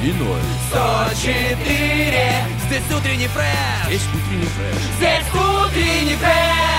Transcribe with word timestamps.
И 0.00 0.12
ноль. 0.12 0.40
104 0.70 2.48
Здесь 2.66 2.82
утренний 2.96 3.26
фреш 3.26 3.90
Есть 3.90 4.06
утренний 4.14 4.46
фреш. 4.46 4.76
Здесь 4.96 5.26
утренний 5.34 6.16
фреш 6.16 6.77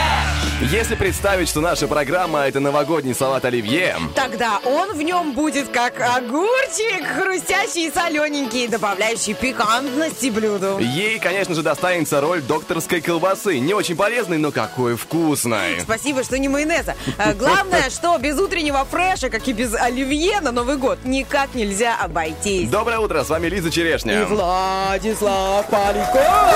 Если 0.62 0.96
представить, 0.96 1.48
что 1.48 1.62
наша 1.62 1.88
программа 1.88 2.42
это 2.42 2.60
новогодний 2.60 3.16
салат 3.16 3.46
оливье, 3.46 3.96
Тогда 4.14 4.60
он 4.66 4.94
в 4.94 5.02
нем 5.02 5.32
будет 5.32 5.70
как 5.70 5.94
огурчик, 6.02 7.06
хрустящий 7.18 7.88
и 7.88 7.92
солененький, 7.92 8.68
добавляющий 8.68 9.36
пикантности 9.36 10.30
блюду. 10.30 10.78
ей, 10.80 11.18
конечно 11.20 11.56
же, 11.56 11.62
достанется 11.64 12.20
роль 12.20 12.42
докторской 12.42 13.00
колбасы. 13.00 13.58
Не 13.60 13.74
очень 13.74 13.96
полезной, 13.96 14.38
но 14.38 14.52
какой 14.52 14.98
вкусной. 14.98 15.80
Спасибо, 15.80 16.24
что 16.24 16.38
не 16.38 16.50
майонеза. 16.50 16.96
А, 17.18 17.34
Главное, 17.34 17.90
что 17.90 18.18
без 18.18 18.38
утреннего 18.38 18.84
фреша, 18.84 19.30
как 19.30 19.48
и 19.48 19.54
без 19.54 19.74
оливье 19.74 20.42
на 20.42 20.52
Новый 20.52 20.76
год, 20.76 21.00
никак 21.06 21.56
нельзя 21.56 21.96
обойтись. 22.02 22.70
Доброе 22.70 23.00
утро, 23.00 23.24
с 23.24 23.30
вами 23.30 23.48
Лиза 23.48 23.72
Черешня. 23.72 24.22
И 24.22 24.26
Владислав 24.26 25.66
Поляков. 25.70 26.54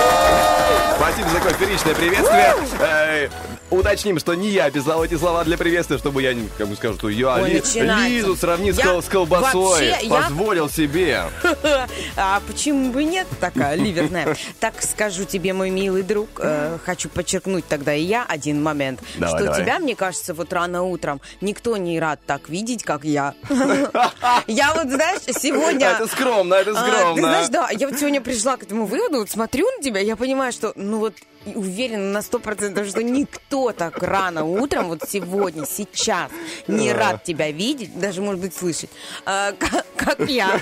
Спасибо 0.98 1.30
за 1.30 1.36
такое 1.38 1.54
фееричное 1.54 1.96
приветствие. 1.96 3.30
Уточним, 3.70 4.20
что 4.20 4.36
не 4.36 4.50
я 4.50 4.70
писал 4.70 5.04
эти 5.04 5.18
слова 5.18 5.44
для 5.44 5.58
приветствия, 5.58 5.98
чтобы 5.98 6.22
я 6.22 6.34
не 6.36 6.48
кому 6.60 6.76
скажу, 6.76 6.94
что 6.96 7.10
я 7.10 7.36
Ой, 7.36 7.50
Ли- 7.50 7.56
начинается. 7.60 8.08
Лизу 8.10 8.36
сравнил 8.36 8.76
с, 8.76 8.78
Я 8.78 9.02
с 9.02 9.06
колбасой. 9.06 9.90
вообще- 9.90 10.06
я- 10.08 10.10
Позволил 10.22 10.70
себе. 10.70 11.24
А 12.16 12.40
почему 12.46 12.92
бы 12.92 13.04
нет, 13.04 13.26
такая 13.40 13.76
ливерная? 13.76 14.36
Так 14.60 14.76
скажу 14.82 15.26
тебе, 15.26 15.54
мой 15.54 15.72
милый 15.72 16.04
друг, 16.04 16.30
э, 16.38 16.78
хочу 16.86 17.10
подчеркнуть 17.10 17.66
тогда 17.68 17.96
и 17.96 18.04
я 18.04 18.24
один 18.28 18.62
момент, 18.62 19.00
Давай, 19.18 19.36
что 19.36 19.46
давай. 19.46 19.62
тебя, 19.62 19.80
мне 19.80 19.96
кажется, 19.96 20.34
вот 20.36 20.54
рано 20.54 20.84
утром 20.84 21.20
никто 21.42 21.76
не 21.78 22.00
рад 22.00 22.20
так 22.28 22.50
видеть, 22.50 22.84
как 22.84 23.04
я. 23.04 23.34
Я 24.48 24.74
вот, 24.76 24.88
знаешь, 24.90 25.22
сегодня... 25.40 25.88
Это 25.88 26.08
скромно, 26.08 26.56
это 26.56 26.72
А, 26.72 26.76
скромно. 26.76 27.16
Ты 27.16 27.22
знаешь, 27.22 27.48
да, 27.50 27.70
я 27.72 27.88
вот 27.88 27.98
сегодня 27.98 28.22
пришла 28.22 28.58
к 28.58 28.64
этому 28.64 28.86
выводу, 28.86 29.20
вот 29.20 29.30
смотрю 29.30 29.66
на 29.78 29.82
тебя, 29.84 30.00
я 30.00 30.16
понимаю, 30.16 30.52
что, 30.52 30.74
ну 30.76 31.00
вот, 31.00 31.14
и 31.46 31.56
уверена 31.56 32.12
на 32.12 32.22
сто 32.22 32.40
процентов, 32.40 32.88
что 32.88 33.04
никто 33.04 33.72
так 33.72 34.02
рано 34.02 34.44
утром, 34.46 34.88
вот 34.90 35.04
сегодня, 35.08 35.66
сейчас, 35.66 36.32
не 36.68 36.92
рад 36.94 37.24
тебя 37.24 37.52
видеть, 37.52 38.00
даже, 38.00 38.22
может 38.22 38.42
быть, 38.42 38.56
слышать, 38.56 38.90
а, 39.26 39.54
как, 39.54 39.86
как 39.96 40.30
я. 40.30 40.60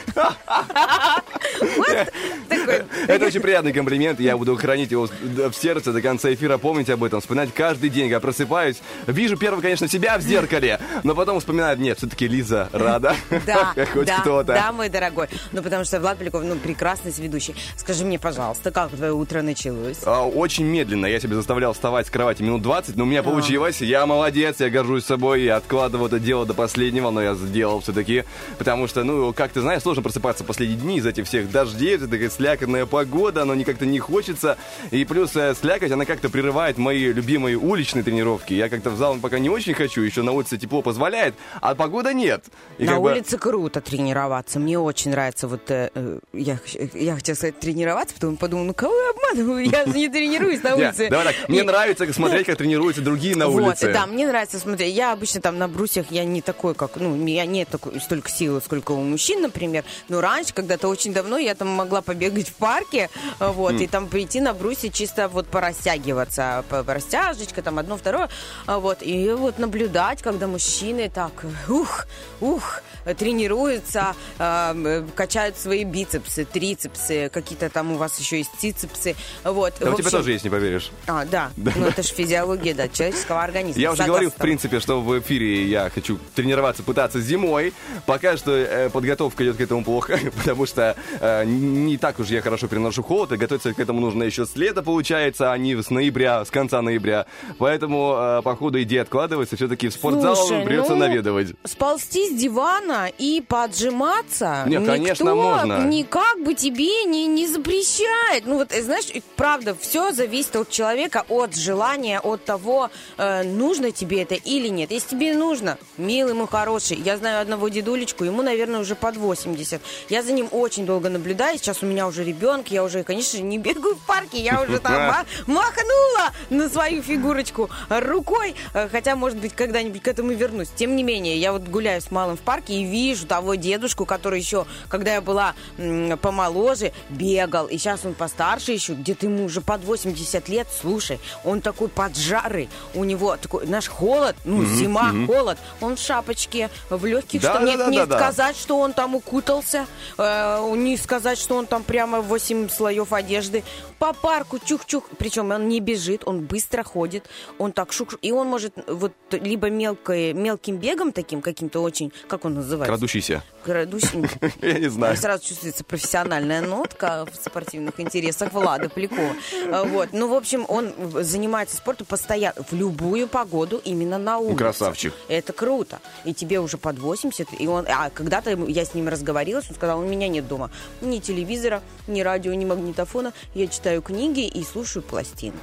Это 3.08 3.26
очень 3.26 3.42
приятный 3.42 3.74
комплимент, 3.74 4.20
я 4.20 4.38
буду 4.38 4.56
хранить 4.56 4.92
его 4.92 5.08
в 5.08 5.54
сердце 5.54 5.92
до 5.92 6.02
конца 6.02 6.34
эфира, 6.34 6.58
помнить 6.58 6.90
об 6.90 7.04
этом, 7.04 7.22
вспоминать 7.22 7.54
каждый 7.54 7.90
день, 7.90 8.10
когда 8.10 8.20
просыпаюсь. 8.20 8.82
Вижу 9.08 9.38
первый, 9.38 9.62
конечно, 9.62 9.88
себя 9.88 10.18
в 10.18 10.22
зеркале, 10.22 10.80
но 11.04 11.16
потом 11.16 11.40
вспоминаю, 11.40 11.78
нет, 11.80 11.98
все-таки 11.98 12.28
Лиза 12.28 12.70
рада. 12.72 13.16
Да, 13.46 13.74
Хоть 13.94 14.08
да, 14.08 14.20
кто-то. 14.20 14.54
да, 14.54 14.72
мой 14.72 14.90
дорогой. 14.90 15.28
Ну, 15.52 15.62
потому 15.62 15.84
что 15.86 16.00
Влад 16.00 16.18
Поляков, 16.18 16.44
ну, 16.44 16.56
прекрасный 16.56 17.12
ведущий. 17.18 17.56
Скажи 17.78 18.06
мне, 18.06 18.20
пожалуйста, 18.20 18.72
как 18.72 18.92
твое 18.92 19.14
утро 19.14 19.42
началось? 19.42 20.00
А, 20.06 20.26
Очень 20.26 20.71
медленно. 20.72 21.06
Я 21.06 21.20
себя 21.20 21.36
заставлял 21.36 21.74
вставать 21.74 22.08
с 22.08 22.10
кровати 22.10 22.42
минут 22.44 22.62
20, 22.62 22.96
но 22.98 23.04
у 23.04 23.08
меня 23.08 23.24
получилось. 23.24 23.82
Я 23.82 24.06
молодец, 24.06 24.60
я 24.60 24.70
горжусь 24.70 25.06
собой. 25.06 25.44
Я 25.44 25.56
откладывал 25.58 26.08
это 26.08 26.20
дело 26.20 26.46
до 26.46 26.54
последнего, 26.54 27.10
но 27.12 27.22
я 27.22 27.36
сделал 27.36 27.80
все-таки. 27.82 28.24
Потому 28.58 28.88
что, 28.88 29.04
ну, 29.04 29.34
как 29.34 29.52
ты 29.52 29.62
знаешь, 29.62 29.82
сложно 29.82 30.04
просыпаться 30.04 30.44
последние 30.44 30.80
дни 30.80 30.98
из 30.98 31.06
этих 31.06 31.26
всех 31.28 31.52
дождей. 31.52 31.96
Это 31.96 32.08
такая 32.08 32.30
слякотная 32.30 32.86
погода, 32.86 33.46
но 33.46 33.56
как-то 33.64 33.86
не 33.86 34.00
хочется. 34.00 34.58
И 34.92 35.06
плюс 35.06 35.36
э, 35.36 35.54
слякоть, 35.60 35.92
она 35.92 36.06
как-то 36.06 36.30
прерывает 36.30 36.78
мои 36.78 37.12
любимые 37.14 37.58
уличные 37.58 38.04
тренировки. 38.04 38.54
Я 38.54 38.70
как-то 38.70 38.90
в 38.90 38.98
зал 38.98 39.18
пока 39.22 39.40
не 39.40 39.50
очень 39.50 39.74
хочу, 39.74 40.02
еще 40.02 40.22
на 40.22 40.32
улице 40.32 40.58
тепло 40.58 40.82
позволяет, 40.82 41.36
а 41.62 41.76
погода 41.76 42.14
нет. 42.14 42.46
И 42.78 42.86
На 42.86 42.94
как 42.94 43.02
бы- 43.02 43.12
улице 43.12 43.38
круто 43.38 43.82
тренироваться. 43.82 44.60
Мне 44.60 44.80
очень 44.80 45.12
нравится 45.12 45.48
вот... 45.48 45.70
э, 45.72 45.90
э, 45.94 46.20
я, 46.34 46.60
я 46.94 47.16
хотела 47.16 47.36
сказать 47.36 47.60
тренироваться, 47.60 48.16
потом 48.16 48.38
подумала, 48.38 48.66
ну 48.68 48.74
кого 48.74 48.94
я 48.94 49.10
обманываю? 49.12 49.70
Я 49.70 49.86
же 49.86 49.94
не 49.98 50.10
тренируюсь 50.10 50.61
на 50.64 50.70
Не, 50.76 50.86
улице. 50.88 51.10
Давай 51.10 51.26
так, 51.34 51.50
мне 51.50 51.64
нравится 51.64 52.12
смотреть, 52.14 52.46
как 52.48 52.58
тренируются 52.58 53.02
другие 53.02 53.36
на 53.36 53.48
улице. 53.48 53.92
да, 53.94 54.06
мне 54.06 54.28
нравится 54.28 54.60
смотреть. 54.60 54.96
Я 54.96 55.12
обычно 55.14 55.42
там 55.42 55.58
на 55.58 55.68
брусьях, 55.68 56.08
я 56.10 56.24
не 56.24 56.42
такой, 56.42 56.74
как, 56.76 56.96
ну, 56.96 57.12
у 57.12 57.16
меня 57.16 57.46
нет 57.46 57.70
такой, 57.70 58.00
столько 58.00 58.30
силы, 58.30 58.62
сколько 58.64 58.92
у 58.92 59.02
мужчин, 59.02 59.42
например. 59.42 59.84
Но 60.10 60.22
раньше, 60.22 60.54
когда-то 60.54 60.88
очень 60.88 61.14
давно, 61.14 61.38
я 61.38 61.56
там 61.56 61.68
могла 61.70 62.02
побегать 62.02 62.50
в 62.50 62.54
парке, 62.54 63.10
вот, 63.40 63.74
и 63.74 63.88
там 63.88 64.08
прийти 64.08 64.40
на 64.42 64.54
брусья 64.54 64.90
чисто 64.90 65.28
вот 65.28 65.48
порастягиваться, 65.48 66.64
по- 66.70 66.84
по- 66.84 66.94
растяжечка, 66.94 67.62
там 67.62 67.80
одно, 67.80 67.98
второе, 67.98 68.30
а 68.66 68.80
вот, 68.80 69.00
и 69.02 69.32
вот 69.32 69.60
наблюдать, 69.60 70.22
когда 70.22 70.48
мужчины 70.48 71.10
так, 71.14 71.32
ух, 71.70 72.06
ух, 72.40 72.82
тренируются, 73.18 74.16
э, 74.38 74.74
э, 74.86 75.04
качают 75.16 75.58
свои 75.58 75.84
бицепсы, 75.84 76.46
трицепсы, 76.46 77.30
какие-то 77.30 77.70
там 77.70 77.92
у 77.92 77.96
вас 77.96 78.20
еще 78.20 78.38
есть 78.38 78.52
цицепсы, 78.60 79.16
вот. 79.44 79.74
Да, 79.80 79.92
у 79.92 79.94
тебя 79.94 80.06
общем- 80.06 80.18
тоже 80.18 80.32
есть, 80.32 80.44
не 80.44 80.50
поверишь. 80.50 80.92
а, 81.08 81.26
да. 81.26 81.52
Ну, 81.82 81.88
это 81.88 82.04
же 82.04 82.14
физиология, 82.14 82.74
да, 82.74 82.88
человеческого 82.88 83.44
организма. 83.44 83.82
Я 83.82 83.92
уже 83.92 84.04
говорил, 84.04 84.30
в 84.30 84.36
принципе, 84.36 84.80
что 84.80 85.02
в 85.02 85.20
эфире 85.20 85.66
я 85.66 85.90
хочу 85.90 86.20
тренироваться, 86.36 86.84
пытаться 86.84 87.20
зимой. 87.20 87.74
Пока 88.06 88.38
что 88.38 88.52
э, 88.52 88.90
подготовка 88.90 89.44
идет 89.44 89.58
к 89.58 89.62
этому 89.62 89.84
плохо, 89.84 90.20
потому 90.38 90.66
что 90.66 90.96
э, 91.20 91.46
не 91.46 91.98
так 91.98 92.20
уж 92.20 92.28
я 92.28 92.42
хорошо 92.42 92.68
переношу 92.68 93.04
холод, 93.04 93.32
и 93.32 93.38
готовиться 93.38 93.74
к 93.74 93.80
этому 93.80 94.00
нужно 94.02 94.24
еще 94.24 94.46
с 94.46 94.56
лета, 94.56 94.84
получается, 94.84 95.52
а 95.52 95.58
не 95.58 95.82
с 95.82 95.90
ноября, 95.90 96.46
с 96.46 96.52
конца 96.52 96.82
ноября. 96.82 97.26
Поэтому, 97.58 98.16
э, 98.18 98.42
по 98.44 98.56
ходу 98.56 98.82
идея 98.84 99.02
откладывается, 99.04 99.56
все-таки 99.56 99.90
в 99.90 99.94
спортзал 99.94 100.36
Слушай, 100.36 100.66
придется 100.66 100.94
ну, 100.94 101.00
наведывать. 101.00 101.48
Сползти 101.64 102.30
с 102.30 102.40
дивана 102.40 102.91
и 103.18 103.42
поджиматься 103.42 104.64
Не, 104.68 104.80
конечно, 104.80 105.24
никто 105.24 105.36
можно. 105.36 105.86
никак 105.86 106.44
бы 106.44 106.54
тебе 106.54 107.04
не, 107.06 107.28
не 107.28 107.48
запрещает. 107.48 108.46
Ну 108.46 108.56
вот, 108.58 108.72
э, 108.72 108.82
знаешь, 108.82 109.08
правда, 109.36 109.76
все 109.80 110.12
зависит 110.12 110.56
от 110.56 110.70
человека, 110.70 111.26
от 111.30 111.56
желания, 111.56 112.20
от 112.20 112.46
того, 112.46 112.90
э, 113.18 113.44
нужно 113.44 113.92
тебе 113.92 114.22
это 114.24 114.36
или 114.36 114.68
нет. 114.68 114.92
Если 114.92 115.10
тебе 115.10 115.34
нужно, 115.34 115.78
милый 115.98 116.34
мой 116.34 116.48
хороший, 116.48 116.98
я 116.98 117.18
знаю 117.18 117.42
одного 117.42 117.70
дедулечку, 117.70 118.24
ему, 118.24 118.42
наверное, 118.42 118.80
уже 118.80 118.96
под 118.96 119.18
80. 119.18 119.82
Я 120.10 120.24
за 120.24 120.32
ним 120.34 120.48
очень 120.52 120.86
долго 120.86 121.10
наблюдаю, 121.10 121.58
сейчас 121.58 121.84
у 121.84 121.86
меня 121.86 122.08
уже 122.08 122.24
ребенок, 122.24 122.70
я 122.72 122.84
уже, 122.84 123.04
конечно 123.04 123.38
не 123.40 123.58
бегаю 123.58 123.96
в 123.96 124.06
парке, 124.06 124.38
я 124.40 124.62
уже 124.62 124.80
там 124.80 124.94
ма- 124.94 125.26
махнула 125.48 126.32
на 126.50 126.70
свою 126.70 127.02
фигурочку 127.02 127.70
рукой, 127.90 128.56
э, 128.74 128.88
хотя, 128.90 129.16
может 129.16 129.38
быть, 129.40 129.54
когда-нибудь 129.54 130.02
к 130.02 130.08
этому 130.08 130.32
вернусь. 130.34 130.70
Тем 130.76 130.96
не 130.96 131.04
менее, 131.04 131.38
я 131.38 131.52
вот 131.52 131.64
гуляю 131.64 132.02
с 132.02 132.12
малым 132.12 132.38
в 132.38 132.42
парке 132.42 132.74
и 132.74 132.81
вижу 132.84 133.28
того 133.28 133.56
дедушку, 133.56 134.06
который 134.06 134.40
еще, 134.40 134.66
когда 134.90 135.14
я 135.14 135.22
была 135.22 135.54
м, 135.78 136.18
помоложе, 136.18 136.92
бегал, 137.10 137.68
и 137.68 137.78
сейчас 137.78 138.06
он 138.06 138.14
постарше 138.14 138.72
еще, 138.72 138.94
где-то 138.94 139.26
ему 139.26 139.46
уже 139.46 139.62
под 139.62 139.84
80 139.84 140.50
лет, 140.50 140.68
слушай, 140.82 141.20
он 141.44 141.62
такой 141.62 141.88
поджарый, 141.90 142.70
у 142.94 143.04
него 143.04 143.38
такой, 143.38 143.68
наш 143.68 143.88
холод, 143.88 144.36
ну, 144.46 144.64
зима, 144.66 145.12
холод, 145.28 145.58
он 145.80 145.96
в 145.96 146.00
шапочке, 146.00 146.70
в 146.90 147.06
легких, 147.06 147.42
Да, 147.42 147.50
что 147.52 147.60
да, 147.60 147.66
нет, 147.66 147.78
да, 147.80 147.88
не 147.90 147.98
да, 147.98 148.06
да. 148.06 148.18
сказать, 148.18 148.58
что 148.58 148.80
он 148.80 148.94
там 148.94 149.16
укутался, 149.16 149.86
э, 150.18 150.74
не 150.76 150.98
сказать, 150.98 151.38
что 151.38 151.56
он 151.56 151.66
там 151.66 151.84
прямо 151.84 152.22
8 152.22 152.70
слоев 152.70 153.14
одежды, 153.14 153.64
по 154.00 154.14
парку 154.14 154.58
чух-чух, 154.58 155.04
причем 155.18 155.52
он 155.52 155.68
не 155.70 155.80
бежит, 155.80 156.24
он 156.26 156.40
быстро 156.42 156.84
ходит, 156.84 157.28
он 157.60 157.72
так 157.72 157.94
шук 157.94 158.16
и 158.22 158.32
он 158.32 158.48
может 158.48 158.74
вот 158.88 159.14
либо 159.32 159.70
мелкое, 159.70 160.34
мелким 160.34 160.78
бегом 160.78 161.12
таким, 161.12 161.42
каким-то 161.42 161.82
очень, 161.82 162.12
как 162.28 162.46
он 162.46 162.56
называется? 162.56 162.71
Крадущийся. 162.78 163.44
Крадущим. 163.64 164.26
Я 164.62 164.80
не 164.80 164.90
знаю. 164.90 165.18
Сразу 165.18 165.44
чувствуется 165.46 165.84
профессиональная 165.84 166.62
нотка 166.62 167.26
в 167.32 167.36
спортивных 167.36 168.00
интересах 168.00 168.54
Влада 168.54 168.90
Полякова. 168.90 169.36
А, 169.72 169.84
Вот. 169.84 170.10
Ну, 170.14 170.28
в 170.28 170.34
общем, 170.34 170.66
он 170.68 170.94
занимается 171.24 171.78
спортом 171.78 172.08
постоянно, 172.08 172.64
в 172.70 172.74
любую 172.74 173.28
погоду, 173.28 173.82
именно 173.84 174.18
на 174.18 174.38
улице. 174.40 174.58
красавчик. 174.58 175.14
Это 175.28 175.54
круто. 175.54 176.00
И 176.26 176.34
тебе 176.34 176.60
уже 176.60 176.78
под 176.78 177.00
80, 177.00 177.48
и 177.60 177.68
он... 177.68 177.86
А 177.88 178.10
когда-то 178.10 178.52
я 178.52 178.86
с 178.86 178.94
ним 178.94 179.08
разговорилась, 179.08 179.66
он 179.70 179.76
сказал, 179.76 180.00
у 180.00 180.06
меня 180.06 180.28
нет 180.28 180.48
дома 180.48 180.70
ни 181.02 181.20
телевизора, 181.20 181.82
ни 182.08 182.22
радио, 182.22 182.54
ни 182.54 182.66
магнитофона. 182.66 183.34
Я 183.54 183.68
читаю 183.68 184.02
книги 184.02 184.48
и 184.48 184.64
слушаю 184.64 185.04
пластинки. 185.04 185.58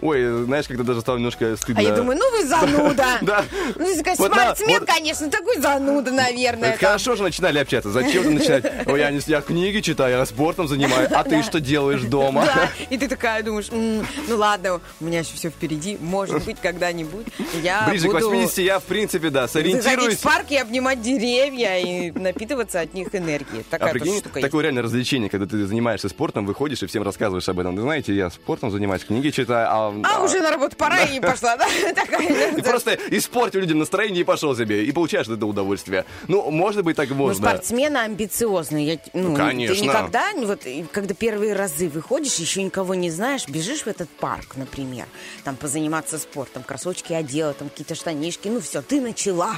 Ой, 0.00 0.44
знаешь, 0.44 0.66
когда 0.68 0.82
даже 0.82 1.00
стало 1.00 1.16
немножко 1.16 1.56
стыдно. 1.56 1.80
А 1.80 1.82
я 1.82 1.94
думаю, 1.94 2.18
ну 2.18 2.30
вы 2.30 2.46
зануда. 2.46 3.06
Да. 3.22 3.44
Ну, 3.76 3.86
спортсмен, 3.94 4.84
конечно, 4.84 5.30
такой 5.30 5.58
зануда, 5.58 6.12
наверное. 6.12 6.76
Хорошо 6.76 7.16
же 7.16 7.22
начинали 7.22 7.58
общаться. 7.58 7.90
Зачем 7.90 8.24
ты 8.24 8.30
начинать? 8.30 8.64
Ой, 8.86 9.00
я, 9.00 9.40
книги 9.40 9.80
читаю, 9.80 10.18
я 10.18 10.26
спортом 10.26 10.68
занимаюсь. 10.68 11.10
А 11.10 11.24
ты 11.24 11.42
что 11.42 11.60
делаешь 11.60 12.02
дома? 12.02 12.44
Да, 12.46 12.70
и 12.90 12.98
ты 12.98 13.08
такая 13.08 13.42
думаешь, 13.42 13.68
«М, 13.70 14.06
ну 14.28 14.36
ладно, 14.36 14.80
у 15.00 15.04
меня 15.04 15.20
еще 15.20 15.34
все 15.34 15.50
впереди, 15.50 15.96
может 16.00 16.44
быть, 16.44 16.58
когда-нибудь 16.60 17.26
я 17.62 17.86
Ближе 17.88 18.08
к 18.08 18.12
буду 18.12 18.30
80 18.30 18.58
я, 18.58 18.78
в 18.78 18.84
принципе, 18.84 19.30
да, 19.30 19.48
сориентируюсь. 19.48 20.18
в 20.18 20.22
парк 20.22 20.46
и 20.50 20.56
обнимать 20.56 21.00
деревья 21.02 21.78
и 21.78 22.10
напитываться 22.10 22.80
от 22.80 22.94
них 22.94 23.14
энергией. 23.14 23.64
А 23.70 23.78
Такая 23.78 23.98
штука 23.98 24.40
такое 24.40 24.62
реально 24.62 24.82
развлечение, 24.82 25.30
когда 25.30 25.46
ты 25.46 25.66
занимаешься 25.66 26.08
спортом, 26.08 26.46
выходишь 26.46 26.82
и 26.82 26.86
всем 26.86 27.02
рассказываешь 27.02 27.48
об 27.48 27.58
этом. 27.58 27.78
Знаете, 27.80 28.14
я 28.14 28.30
спортом 28.30 28.70
занимаюсь, 28.70 29.04
книги 29.04 29.30
читаю, 29.30 29.66
а... 29.70 29.85
А, 30.04 30.22
уже 30.22 30.40
на 30.40 30.50
работу 30.50 30.76
пора 30.76 31.02
и 31.02 31.20
пошла, 31.20 31.56
да? 31.56 31.66
Такая, 31.94 32.56
И 32.56 32.62
просто 32.62 32.98
испортил 33.10 33.60
людям 33.60 33.78
настроение 33.78 34.20
и 34.22 34.24
пошел 34.24 34.56
себе. 34.56 34.84
И 34.84 34.92
получаешь 34.92 35.28
этого 35.28 35.50
удовольствие. 35.50 36.04
Ну, 36.28 36.50
может 36.50 36.84
быть, 36.84 36.96
так 36.96 37.08
Ну, 37.10 37.14
можно. 37.16 37.48
спортсмены 37.48 37.98
амбициозные. 37.98 38.86
Я, 38.86 38.98
ну, 39.12 39.34
конечно. 39.34 39.76
Ты 39.76 39.82
никогда, 39.82 40.30
вот, 40.36 40.66
и 40.66 40.84
когда 40.92 41.14
первые 41.14 41.54
разы 41.54 41.88
выходишь, 41.88 42.36
еще 42.36 42.62
никого 42.62 42.94
не 42.94 43.10
знаешь, 43.10 43.46
бежишь 43.48 43.82
в 43.82 43.86
этот 43.86 44.08
парк, 44.08 44.56
например, 44.56 45.06
там 45.44 45.56
позаниматься 45.56 46.18
спортом, 46.18 46.62
кроссовочки 46.62 47.12
одела, 47.12 47.52
там 47.52 47.68
какие-то 47.68 47.94
штанишки, 47.94 48.48
ну 48.48 48.60
все, 48.60 48.82
ты 48.82 49.00
начала. 49.00 49.56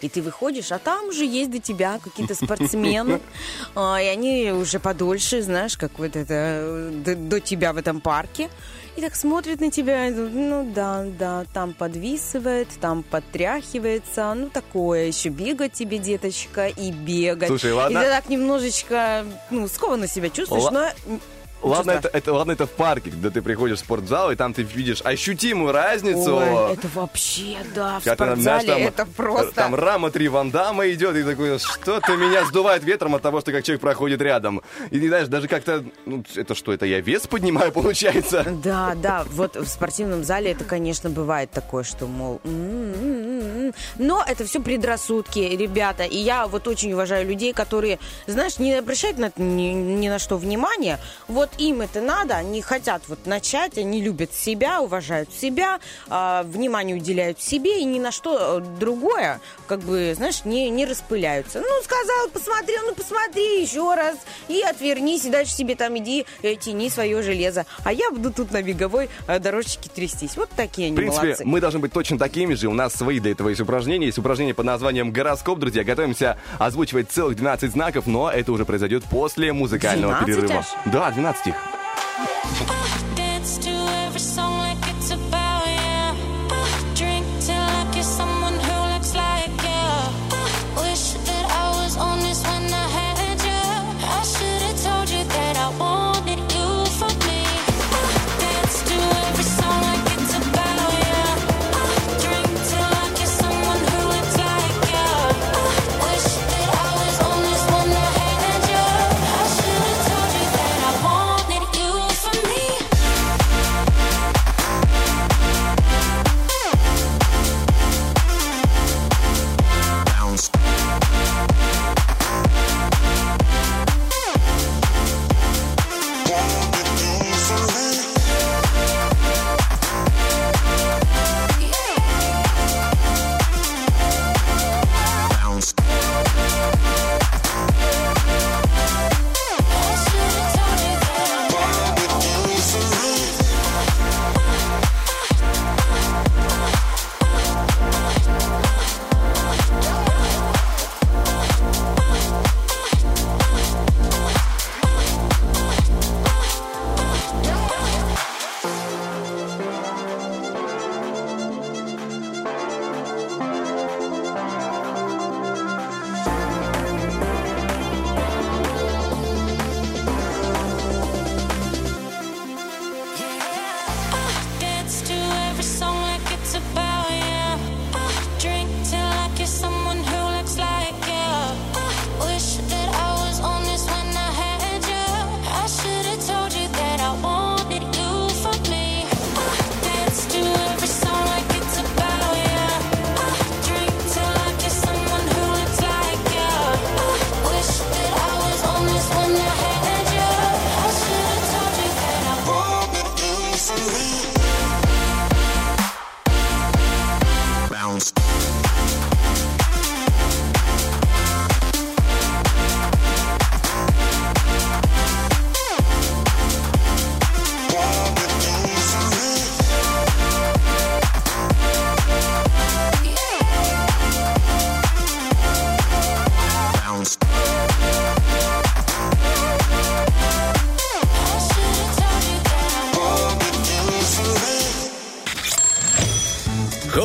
И 0.00 0.08
ты 0.08 0.22
выходишь, 0.22 0.72
а 0.72 0.78
там 0.78 1.08
уже 1.08 1.24
есть 1.24 1.50
до 1.50 1.58
тебя 1.58 1.98
какие-то 2.02 2.34
спортсмены, 2.34 3.20
а, 3.74 4.00
и 4.00 4.06
они 4.06 4.50
уже 4.52 4.78
подольше, 4.78 5.42
знаешь, 5.42 5.76
как 5.76 5.98
вот 5.98 6.16
это, 6.16 6.34
э, 6.34 7.14
до 7.16 7.40
тебя 7.40 7.72
в 7.72 7.76
этом 7.76 8.00
парке. 8.00 8.50
И 8.96 9.00
так 9.00 9.16
смотрят 9.16 9.60
на 9.60 9.72
тебя, 9.72 10.08
ну 10.10 10.70
да, 10.72 11.04
да, 11.18 11.44
там 11.52 11.72
подвисывает, 11.72 12.68
там 12.80 13.02
подтряхивается, 13.02 14.32
ну 14.34 14.50
такое, 14.50 15.06
еще 15.06 15.30
бегать 15.30 15.72
тебе, 15.72 15.98
деточка, 15.98 16.68
и 16.68 16.92
бегать. 16.92 17.48
Слушай, 17.48 17.72
ладно. 17.72 17.98
И 17.98 18.02
ты 18.02 18.08
так 18.08 18.28
немножечко, 18.28 19.24
ну, 19.50 19.66
скованно 19.66 20.06
себя 20.06 20.30
чувствуешь, 20.30 20.64
Ла- 20.64 20.92
но... 21.06 21.18
Ладно 21.64 21.92
это, 21.92 22.08
это, 22.12 22.32
ладно, 22.32 22.52
это 22.52 22.66
в 22.66 22.70
парке, 22.70 23.10
когда 23.10 23.30
ты 23.30 23.40
приходишь 23.40 23.78
в 23.78 23.80
спортзал, 23.80 24.30
и 24.30 24.36
там 24.36 24.52
ты 24.52 24.62
видишь 24.62 25.00
ощутимую 25.02 25.72
разницу. 25.72 26.36
Ой, 26.36 26.72
это 26.74 26.88
вообще, 26.94 27.56
да, 27.74 28.00
в 28.00 28.04
Когда 28.04 28.26
спортзале 28.26 28.66
там, 28.66 28.82
это 28.82 29.06
просто... 29.06 29.52
Там 29.52 29.74
рама 29.74 30.10
три 30.10 30.28
Вандама 30.28 30.88
идет, 30.90 31.16
и 31.16 31.22
такой, 31.22 31.58
что-то 31.58 32.16
меня 32.16 32.44
сдувает 32.44 32.84
ветром 32.84 33.14
от 33.14 33.22
того, 33.22 33.40
что 33.40 33.52
как 33.52 33.64
человек 33.64 33.80
проходит 33.80 34.20
рядом. 34.20 34.60
И 34.90 35.00
ты 35.00 35.08
знаешь, 35.08 35.28
даже 35.28 35.48
как-то, 35.48 35.84
ну, 36.04 36.22
это 36.36 36.54
что, 36.54 36.72
это 36.72 36.84
я 36.84 37.00
вес 37.00 37.26
поднимаю, 37.26 37.72
получается? 37.72 38.44
Да, 38.62 38.94
да, 38.94 39.24
вот 39.30 39.56
в 39.56 39.66
спортивном 39.66 40.22
зале 40.22 40.52
это, 40.52 40.64
конечно, 40.64 41.08
бывает 41.08 41.50
такое, 41.50 41.82
что, 41.82 42.06
мол, 42.06 42.40
но 42.44 44.24
это 44.26 44.44
все 44.44 44.60
предрассудки, 44.60 45.38
ребята, 45.38 46.04
и 46.04 46.18
я 46.18 46.46
вот 46.46 46.68
очень 46.68 46.92
уважаю 46.92 47.26
людей, 47.26 47.52
которые, 47.52 47.98
знаешь, 48.26 48.58
не 48.58 48.74
обращают 48.74 49.18
на 49.18 49.32
ни, 49.36 49.72
ни 49.72 50.08
на 50.08 50.18
что 50.18 50.36
внимания, 50.36 50.98
вот 51.28 51.50
им 51.58 51.80
это 51.80 52.00
надо, 52.00 52.36
они 52.36 52.62
хотят 52.62 53.02
вот 53.08 53.26
начать, 53.26 53.78
они 53.78 54.02
любят 54.02 54.32
себя, 54.32 54.80
уважают 54.80 55.32
себя, 55.32 55.80
а, 56.08 56.42
внимание 56.44 56.96
уделяют 56.96 57.40
себе 57.40 57.80
и 57.80 57.84
ни 57.84 57.98
на 57.98 58.12
что 58.12 58.58
э, 58.58 58.78
другое, 58.78 59.40
как 59.66 59.80
бы, 59.80 60.14
знаешь, 60.16 60.44
не, 60.44 60.70
не 60.70 60.86
распыляются. 60.86 61.60
Ну, 61.60 61.82
сказал, 61.82 62.28
посмотрел, 62.32 62.82
ну, 62.86 62.94
посмотри 62.94 63.62
еще 63.62 63.94
раз, 63.94 64.16
и 64.48 64.60
отвернись, 64.62 65.24
и 65.24 65.30
дальше 65.30 65.52
себе 65.52 65.74
там 65.76 65.96
иди, 65.98 66.26
э, 66.42 66.54
тяни 66.56 66.90
свое 66.90 67.22
железо. 67.22 67.66
А 67.84 67.92
я 67.92 68.10
буду 68.10 68.32
тут 68.32 68.52
на 68.52 68.62
беговой 68.62 69.08
э, 69.26 69.38
дорожке 69.38 69.88
трястись. 69.88 70.36
Вот 70.36 70.50
такие 70.56 70.86
они 70.86 70.96
В 70.96 70.98
принципе, 70.98 71.26
молодцы. 71.26 71.44
мы 71.44 71.60
должны 71.60 71.80
быть 71.80 71.92
точно 71.92 72.18
такими 72.18 72.54
же. 72.54 72.68
У 72.68 72.74
нас 72.74 72.94
свои 72.94 73.20
для 73.20 73.32
этого 73.32 73.48
есть 73.48 73.60
упражнения. 73.60 74.06
Есть 74.06 74.18
упражнение 74.18 74.54
под 74.54 74.66
названием 74.66 75.10
«Гороскоп», 75.12 75.58
друзья. 75.58 75.84
Готовимся 75.84 76.38
озвучивать 76.58 77.10
целых 77.10 77.36
12 77.36 77.72
знаков, 77.72 78.06
но 78.06 78.30
это 78.30 78.52
уже 78.52 78.64
произойдет 78.64 79.04
после 79.04 79.52
музыкального 79.52 80.20
12 80.24 80.26
перерыва. 80.26 80.58
аж? 80.60 80.92
Да, 80.92 81.10
12 81.10 81.43
их. 81.46 83.03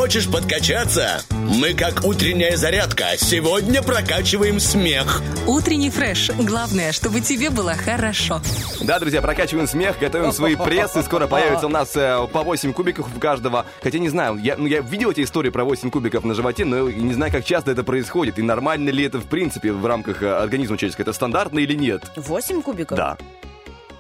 Хочешь 0.10 0.28
подкачаться? 0.28 1.22
Мы 1.30 1.76
как 1.76 2.04
утренняя 2.04 2.58
зарядка. 2.58 3.10
Сегодня 3.16 3.84
прокачиваем 3.84 4.60
смех. 4.60 5.22
Утренний 5.46 5.92
фреш. 5.92 6.32
Главное, 6.36 6.94
чтобы 6.94 7.22
тебе 7.22 7.52
было 7.52 7.76
хорошо. 7.76 8.42
Да, 8.82 8.98
друзья, 8.98 9.22
прокачиваем 9.22 9.68
смех, 9.68 10.00
готовим 10.00 10.32
свои 10.32 10.56
прессы. 10.66 11.04
Скоро 11.04 11.28
появится 11.28 11.68
у 11.68 11.70
нас 11.70 11.96
э, 11.96 12.26
по 12.34 12.42
8 12.42 12.74
кубиков 12.74 13.06
у 13.16 13.20
каждого. 13.20 13.68
Хотя 13.84 14.00
не 14.00 14.10
знаю, 14.10 14.38
я, 14.38 14.58
ну, 14.58 14.66
я 14.66 14.80
видел 14.80 15.12
эти 15.12 15.22
истории 15.22 15.52
про 15.52 15.64
8 15.64 15.92
кубиков 15.92 16.24
на 16.24 16.34
животе, 16.34 16.66
но 16.66 16.90
не 16.90 17.14
знаю, 17.14 17.32
как 17.32 17.46
часто 17.46 17.70
это 17.70 17.84
происходит. 17.84 18.40
И 18.40 18.42
нормально 18.42 18.90
ли 18.90 19.04
это, 19.04 19.20
в 19.20 19.28
принципе, 19.28 19.72
в 19.72 19.86
рамках 19.86 20.24
э, 20.24 20.28
организма 20.28 20.76
человеческого. 20.76 21.04
Это 21.04 21.14
стандартно 21.14 21.60
или 21.60 21.76
нет? 21.76 22.12
8 22.16 22.64
кубиков? 22.64 22.98
Да. 22.98 23.16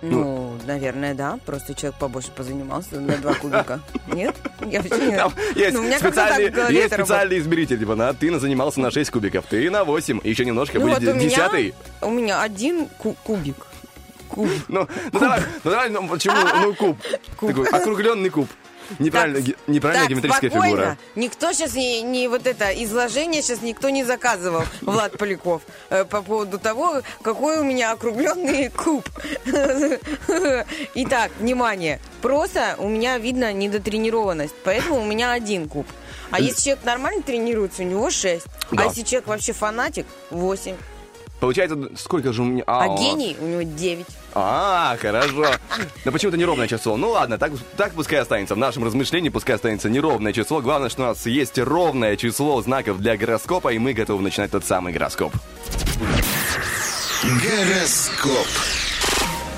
Ну, 0.01 0.55
наверное, 0.65 1.13
да. 1.13 1.37
Просто 1.45 1.75
человек 1.75 1.99
побольше 1.99 2.31
позанимался 2.31 2.99
на 2.99 3.15
2 3.17 3.33
кубика. 3.35 3.79
Нет? 4.07 4.35
Я 4.71 4.81
вообще 4.81 5.31
есть, 5.55 5.73
Ну, 5.73 5.91
специальный, 5.91 7.39
измеритель. 7.39 7.79
Типа, 7.79 7.95
на, 7.95 8.13
ты 8.13 8.37
занимался 8.39 8.79
на 8.79 8.91
6 8.91 9.09
кубиков, 9.11 9.45
ты 9.49 9.69
на 9.69 9.83
8. 9.83 10.19
Еще 10.23 10.45
немножко 10.45 10.79
Ну, 10.79 10.87
будет 10.87 10.99
вот 11.03 11.07
у 11.13 11.15
меня, 11.15 11.29
десятый. 11.29 11.73
у 12.01 12.09
меня 12.09 12.41
один 12.41 12.87
ку- 12.97 13.15
кубик. 13.23 13.55
Куб. 14.27 14.47
Ну, 14.67 14.87
ну 15.11 15.19
давай, 15.19 15.41
ну 15.63 15.71
давай, 15.71 15.89
ну 15.89 16.07
почему, 16.07 16.35
ну 16.61 16.73
куб. 16.75 16.97
Такой 17.39 17.67
округленный 17.67 18.29
куб. 18.29 18.47
Неправильно, 18.99 19.41
Так, 19.41 19.55
неправильная 19.67 20.03
так, 20.03 20.09
геометрическая 20.09 20.49
спокойно. 20.49 20.75
фигура. 20.75 20.97
Никто 21.15 21.53
сейчас 21.53 21.73
не, 21.75 22.01
не 22.01 22.27
вот 22.27 22.47
это 22.47 22.71
изложение 22.83 23.41
сейчас 23.41 23.61
никто 23.61 23.89
не 23.89 24.03
заказывал, 24.03 24.63
Влад 24.81 25.17
Поляков, 25.17 25.61
э, 25.89 26.05
по 26.05 26.21
поводу 26.21 26.57
того, 26.59 27.01
какой 27.21 27.59
у 27.59 27.63
меня 27.63 27.91
округленный 27.91 28.69
куб. 28.75 29.07
Итак, 30.95 31.31
внимание. 31.39 31.99
Просто 32.21 32.75
у 32.79 32.87
меня 32.87 33.17
видно 33.17 33.53
недотренированность, 33.53 34.55
поэтому 34.63 35.01
у 35.01 35.05
меня 35.05 35.31
один 35.31 35.69
куб. 35.69 35.87
А 36.31 36.39
если 36.39 36.61
человек 36.61 36.85
нормально 36.85 37.21
тренируется, 37.23 37.81
у 37.81 37.85
него 37.85 38.09
6. 38.09 38.45
Да. 38.71 38.83
А 38.83 38.85
если 38.85 39.01
человек 39.01 39.27
вообще 39.27 39.53
фанатик, 39.53 40.05
8. 40.29 40.75
Получается, 41.39 41.89
сколько 41.95 42.33
же 42.33 42.41
у 42.41 42.45
меня... 42.45 42.63
А 42.67 42.83
о. 42.83 42.97
гений 42.97 43.37
у 43.39 43.45
него 43.45 43.61
9. 43.61 44.05
А, 44.33 44.97
хорошо. 44.99 45.47
Но 46.05 46.11
почему-то 46.11 46.37
неровное 46.37 46.67
число. 46.67 46.97
Ну 46.97 47.11
ладно, 47.11 47.37
так, 47.37 47.53
так 47.77 47.93
пускай 47.93 48.19
останется. 48.19 48.55
В 48.55 48.57
нашем 48.57 48.83
размышлении 48.83 49.29
пускай 49.29 49.55
останется 49.55 49.89
неровное 49.89 50.33
число. 50.33 50.61
Главное, 50.61 50.89
что 50.89 51.03
у 51.03 51.05
нас 51.05 51.25
есть 51.25 51.57
ровное 51.57 52.17
число 52.17 52.61
знаков 52.61 52.99
для 52.99 53.17
гороскопа, 53.17 53.73
и 53.73 53.79
мы 53.79 53.93
готовы 53.93 54.21
начинать 54.21 54.51
тот 54.51 54.65
самый 54.65 54.91
гороскоп. 54.93 55.33
Гороскоп. 57.23 58.47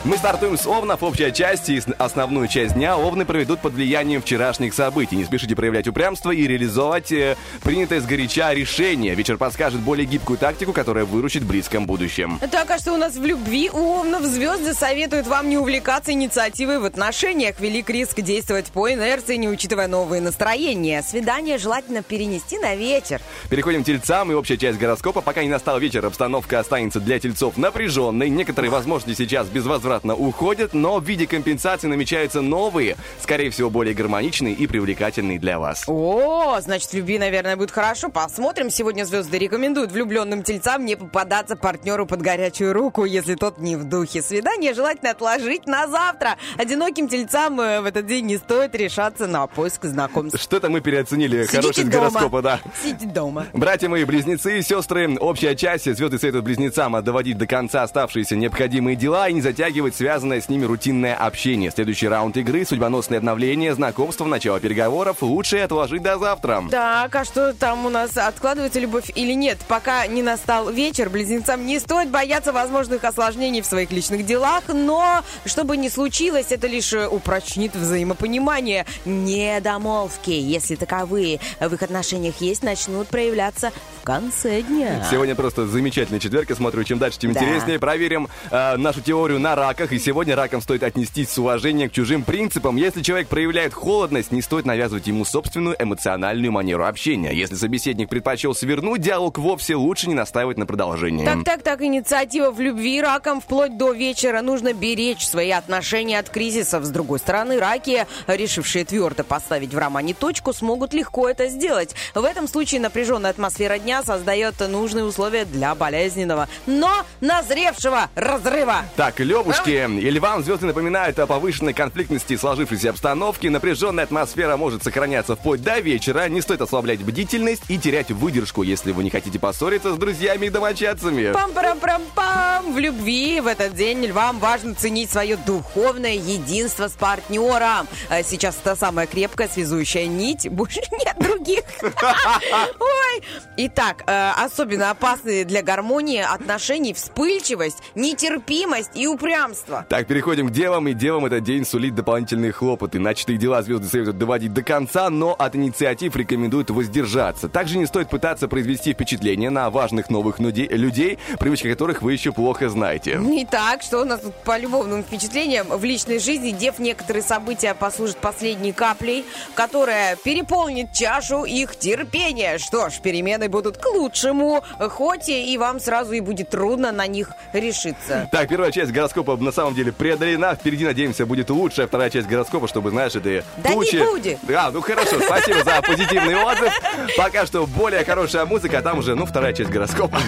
Мы 0.03 0.17
стартуем 0.17 0.57
с 0.57 0.65
Овнов. 0.65 1.03
Общая 1.03 1.31
часть 1.31 1.69
и 1.69 1.79
основную 1.99 2.47
часть 2.47 2.73
дня 2.73 2.97
Овны 2.97 3.23
проведут 3.23 3.59
под 3.59 3.73
влиянием 3.73 4.19
вчерашних 4.19 4.73
событий. 4.73 5.15
Не 5.15 5.25
спешите 5.25 5.55
проявлять 5.55 5.87
упрямство 5.87 6.31
и 6.31 6.47
реализовать 6.47 7.11
э, 7.11 7.37
принятое 7.61 8.01
сгоряча 8.01 8.51
решение. 8.51 9.13
Вечер 9.13 9.37
подскажет 9.37 9.79
более 9.79 10.07
гибкую 10.07 10.39
тактику, 10.39 10.73
которая 10.73 11.05
выручит 11.05 11.43
в 11.43 11.47
близком 11.47 11.85
будущем. 11.85 12.39
Так, 12.49 12.71
а 12.71 12.79
что 12.79 12.93
у 12.93 12.97
нас 12.97 13.13
в 13.15 13.23
любви? 13.23 13.69
У 13.71 13.99
Овнов 13.99 14.23
звезды 14.23 14.73
советуют 14.73 15.27
вам 15.27 15.49
не 15.49 15.59
увлекаться 15.59 16.13
инициативой 16.13 16.79
в 16.79 16.85
отношениях. 16.85 17.59
Велик 17.59 17.87
риск 17.91 18.21
действовать 18.21 18.71
по 18.71 18.91
инерции, 18.91 19.35
не 19.35 19.49
учитывая 19.49 19.87
новые 19.87 20.19
настроения. 20.19 21.03
Свидание 21.03 21.59
желательно 21.59 22.01
перенести 22.01 22.57
на 22.57 22.73
вечер. 22.73 23.21
Переходим 23.51 23.83
к 23.83 23.85
тельцам 23.85 24.31
и 24.31 24.33
общая 24.33 24.57
часть 24.57 24.79
гороскопа. 24.79 25.21
Пока 25.21 25.43
не 25.43 25.49
настал 25.49 25.77
вечер, 25.77 26.03
обстановка 26.03 26.59
останется 26.59 26.99
для 26.99 27.19
тельцов 27.19 27.55
напряженной. 27.57 28.29
Некоторые 28.29 28.71
возможности 28.71 29.21
сейчас 29.21 29.47
безвозвратно 29.47 29.90
уходят, 29.99 30.73
но 30.73 30.99
в 30.99 31.03
виде 31.05 31.27
компенсации 31.27 31.87
намечаются 31.87 32.41
новые, 32.41 32.95
скорее 33.21 33.49
всего, 33.49 33.69
более 33.69 33.93
гармоничные 33.93 34.53
и 34.53 34.67
привлекательные 34.67 35.39
для 35.39 35.59
вас. 35.59 35.83
О, 35.87 36.59
значит, 36.61 36.93
любви, 36.93 37.19
наверное, 37.19 37.55
будет 37.55 37.71
хорошо. 37.71 38.09
Посмотрим. 38.09 38.69
Сегодня 38.69 39.05
звезды 39.05 39.37
рекомендуют 39.37 39.91
влюбленным 39.91 40.43
тельцам 40.43 40.85
не 40.85 40.95
попадаться 40.95 41.55
партнеру 41.55 42.05
под 42.05 42.21
горячую 42.21 42.73
руку, 42.73 43.05
если 43.05 43.35
тот 43.35 43.57
не 43.59 43.75
в 43.75 43.83
духе. 43.85 44.21
Свидание 44.21 44.73
желательно 44.73 45.11
отложить 45.11 45.67
на 45.67 45.87
завтра. 45.87 46.37
Одиноким 46.57 47.07
тельцам 47.07 47.59
э, 47.59 47.81
в 47.81 47.85
этот 47.85 48.05
день 48.05 48.25
не 48.25 48.37
стоит 48.37 48.75
решаться 48.75 49.27
на 49.27 49.47
поиск 49.47 49.83
знакомств. 49.85 50.39
Что-то 50.41 50.69
мы 50.69 50.81
переоценили 50.81 51.43
Сидите 51.43 51.57
хорошесть 51.61 51.89
дома. 51.89 52.09
гороскопа, 52.09 52.41
да. 52.41 52.59
Сидите 52.83 53.07
дома. 53.07 53.47
Братья 53.53 53.89
мои, 53.89 54.03
близнецы 54.03 54.59
и 54.59 54.61
сестры, 54.61 55.15
общая 55.17 55.55
часть. 55.55 55.85
Звезды 55.85 56.19
советуют 56.19 56.45
близнецам 56.45 57.01
доводить 57.03 57.37
до 57.37 57.47
конца 57.47 57.83
оставшиеся 57.83 58.35
необходимые 58.35 58.95
дела 58.95 59.27
и 59.29 59.33
не 59.33 59.41
затягивать 59.41 59.80
связанное 59.89 60.39
с 60.41 60.49
ними 60.49 60.65
рутинное 60.65 61.15
общение. 61.15 61.71
Следующий 61.71 62.07
раунд 62.07 62.37
игры, 62.37 62.65
судьбоносное 62.65 63.17
обновление, 63.17 63.73
знакомство, 63.73 64.25
начало 64.25 64.59
переговоров 64.59 65.17
лучше 65.21 65.57
отложить 65.57 66.03
до 66.03 66.17
завтра. 66.17 66.63
Так, 66.69 67.15
а 67.15 67.25
что 67.25 67.53
там 67.53 67.85
у 67.85 67.89
нас, 67.89 68.15
откладывается 68.17 68.79
любовь 68.79 69.11
или 69.15 69.33
нет? 69.33 69.57
Пока 69.67 70.05
не 70.07 70.21
настал 70.21 70.69
вечер, 70.69 71.09
близнецам 71.09 71.65
не 71.65 71.79
стоит 71.79 72.09
бояться 72.09 72.53
возможных 72.53 73.03
осложнений 73.03 73.61
в 73.61 73.65
своих 73.65 73.91
личных 73.91 74.25
делах, 74.25 74.63
но, 74.67 75.21
чтобы 75.45 75.77
не 75.77 75.89
случилось, 75.89 76.47
это 76.51 76.67
лишь 76.67 76.93
э, 76.93 77.07
упрочнит 77.07 77.75
взаимопонимание. 77.75 78.85
Недомолвки, 79.05 80.31
если 80.31 80.75
таковые 80.75 81.39
в 81.59 81.73
их 81.73 81.81
отношениях 81.81 82.35
есть, 82.41 82.63
начнут 82.63 83.07
проявляться 83.07 83.71
в 84.01 84.03
конце 84.03 84.61
дня. 84.61 85.05
Сегодня 85.09 85.35
просто 85.35 85.67
замечательный 85.67 86.19
четверг, 86.19 86.49
я 86.49 86.55
смотрю, 86.55 86.83
чем 86.83 86.99
дальше, 86.99 87.19
тем 87.19 87.33
Да. 87.33 87.39
интереснее. 87.41 87.79
Проверим 87.79 88.27
э, 88.49 88.75
нашу 88.77 89.01
теорию 89.01 89.39
на 89.39 89.55
раках, 89.71 89.93
и 89.93 89.99
сегодня 89.99 90.35
ракам 90.35 90.61
стоит 90.61 90.83
отнестись 90.83 91.29
с 91.29 91.37
уважением 91.37 91.89
к 91.89 91.93
чужим 91.93 92.23
принципам. 92.23 92.75
Если 92.75 93.01
человек 93.01 93.29
проявляет 93.29 93.73
холодность, 93.73 94.33
не 94.33 94.41
стоит 94.41 94.65
навязывать 94.65 95.07
ему 95.07 95.23
собственную 95.23 95.77
эмоциональную 95.79 96.51
манеру 96.51 96.85
общения. 96.85 97.31
Если 97.31 97.55
собеседник 97.55 98.09
предпочел 98.09 98.53
свернуть 98.53 98.99
диалог 98.99 99.37
вовсе, 99.37 99.75
лучше 99.75 100.09
не 100.09 100.13
настаивать 100.13 100.57
на 100.57 100.65
продолжении. 100.65 101.23
Так, 101.23 101.45
так, 101.45 101.63
так, 101.63 101.81
инициатива 101.81 102.51
в 102.51 102.59
любви 102.59 103.01
раком 103.01 103.39
вплоть 103.39 103.77
до 103.77 103.93
вечера. 103.93 104.41
Нужно 104.41 104.73
беречь 104.73 105.25
свои 105.25 105.51
отношения 105.51 106.19
от 106.19 106.29
кризисов. 106.29 106.83
С 106.83 106.89
другой 106.89 107.19
стороны, 107.19 107.57
раки, 107.57 108.05
решившие 108.27 108.83
твердо 108.83 109.23
поставить 109.23 109.73
в 109.73 109.77
романе 109.77 110.13
точку, 110.13 110.51
смогут 110.51 110.93
легко 110.93 111.29
это 111.29 111.47
сделать. 111.47 111.95
В 112.13 112.25
этом 112.25 112.49
случае 112.49 112.81
напряженная 112.81 113.31
атмосфера 113.31 113.77
дня 113.77 114.03
создает 114.03 114.59
нужные 114.59 115.05
условия 115.05 115.45
для 115.45 115.73
болезненного, 115.75 116.49
но 116.65 117.05
назревшего 117.21 118.09
разрыва. 118.15 118.83
Так, 118.97 119.21
Левушки 119.65 120.01
и 120.01 120.09
Львам 120.09 120.43
звезды 120.43 120.65
напоминают 120.65 121.19
о 121.19 121.27
повышенной 121.27 121.73
конфликтности 121.73 122.35
сложившейся 122.35 122.89
обстановки. 122.89 123.47
Напряженная 123.47 124.05
атмосфера 124.05 124.57
может 124.57 124.83
сохраняться 124.83 125.35
вплоть 125.35 125.61
до 125.61 125.79
вечера. 125.79 126.27
Не 126.29 126.41
стоит 126.41 126.61
ослаблять 126.61 127.01
бдительность 127.01 127.63
и 127.67 127.77
терять 127.77 128.11
выдержку, 128.11 128.63
если 128.63 128.91
вы 128.91 129.03
не 129.03 129.09
хотите 129.09 129.39
поссориться 129.39 129.93
с 129.93 129.97
друзьями 129.97 130.47
и 130.47 130.49
домочадцами. 130.49 131.31
Пам-парам-пам-пам! 131.31 132.73
В 132.73 132.79
любви 132.79 133.39
в 133.39 133.47
этот 133.47 133.75
день 133.75 134.05
львам 134.05 134.39
важно 134.39 134.73
ценить 134.73 135.11
свое 135.11 135.37
духовное 135.37 136.13
единство 136.13 136.87
с 136.87 136.93
партнером. 136.93 137.87
А 138.09 138.23
Сейчас 138.23 138.57
это 138.63 138.75
самая 138.75 139.07
крепкая 139.07 139.47
связующая 139.47 140.07
нить. 140.07 140.49
Больше 140.49 140.81
нет 140.91 141.15
других. 141.19 141.63
Ой! 141.83 143.23
Итак, 143.57 144.03
э, 144.07 144.31
особенно 144.37 144.91
опасные 144.91 145.45
для 145.45 145.61
гармонии 145.61 146.21
отношений 146.21 146.93
вспыльчивость, 146.93 147.77
нетерпимость 147.95 148.91
и 148.95 149.07
упрямство. 149.07 149.50
Так, 149.89 150.07
переходим 150.07 150.47
к 150.47 150.51
девам, 150.51 150.87
и 150.87 150.93
девам 150.93 151.25
этот 151.25 151.43
день 151.43 151.65
сулит 151.65 151.95
дополнительные 151.95 152.51
хлопоты. 152.51 152.99
Начатые 152.99 153.37
дела 153.37 153.61
звезды 153.61 153.87
советуют 153.87 154.17
доводить 154.17 154.53
до 154.53 154.63
конца, 154.63 155.09
но 155.09 155.33
от 155.37 155.55
инициатив 155.55 156.15
рекомендуют 156.15 156.69
воздержаться. 156.69 157.49
Также 157.49 157.77
не 157.77 157.85
стоит 157.85 158.09
пытаться 158.09 158.47
произвести 158.47 158.93
впечатление 158.93 159.49
на 159.49 159.69
важных 159.69 160.09
новых 160.09 160.39
людей, 160.39 161.19
привычки 161.39 161.69
которых 161.69 162.01
вы 162.01 162.13
еще 162.13 162.31
плохо 162.31 162.69
знаете. 162.69 163.19
Итак, 163.43 163.81
что 163.81 164.01
у 164.01 164.05
нас 164.05 164.21
тут 164.21 164.33
по 164.43 164.57
любовным 164.57 165.03
впечатлениям 165.03 165.67
в 165.67 165.83
личной 165.83 166.19
жизни? 166.19 166.51
Дев 166.51 166.79
некоторые 166.79 167.23
события 167.23 167.73
послужат 167.73 168.17
последней 168.17 168.71
каплей, 168.71 169.25
которая 169.55 170.15
переполнит 170.15 170.93
чашу 170.93 171.43
их 171.43 171.75
терпения. 171.75 172.57
Что 172.57 172.89
ж, 172.89 172.99
перемены 173.01 173.49
будут 173.49 173.77
к 173.77 173.85
лучшему, 173.85 174.63
хоть 174.89 175.29
и 175.29 175.57
вам 175.57 175.79
сразу 175.79 176.13
и 176.13 176.19
будет 176.19 176.49
трудно 176.49 176.91
на 176.91 177.07
них 177.07 177.31
решиться. 177.53 178.27
Так, 178.31 178.49
первая 178.49 178.71
часть 178.71 178.91
гороскопа 178.91 179.30
на 179.37 179.51
самом 179.51 179.73
деле 179.73 179.91
преодолена. 179.91 180.55
Впереди, 180.55 180.85
надеемся, 180.85 181.25
будет 181.25 181.49
лучшая 181.49 181.87
вторая 181.87 182.09
часть 182.09 182.27
гороскопа, 182.27 182.67
чтобы, 182.67 182.89
знаешь, 182.89 183.15
это 183.15 183.43
Да 183.57 183.69
не 183.69 183.75
тучи... 183.75 183.97
будет. 183.97 184.39
А, 184.55 184.71
ну 184.71 184.81
хорошо, 184.81 185.19
спасибо 185.19 185.63
за 185.63 185.81
позитивный 185.81 186.35
отзыв. 186.35 186.73
Пока 187.17 187.45
что 187.45 187.65
более 187.65 188.03
хорошая 188.03 188.45
музыка, 188.45 188.79
а 188.79 188.81
там 188.81 188.99
уже, 188.99 189.15
ну, 189.15 189.25
вторая 189.25 189.53
часть 189.53 189.69
гороскопа. 189.69 190.19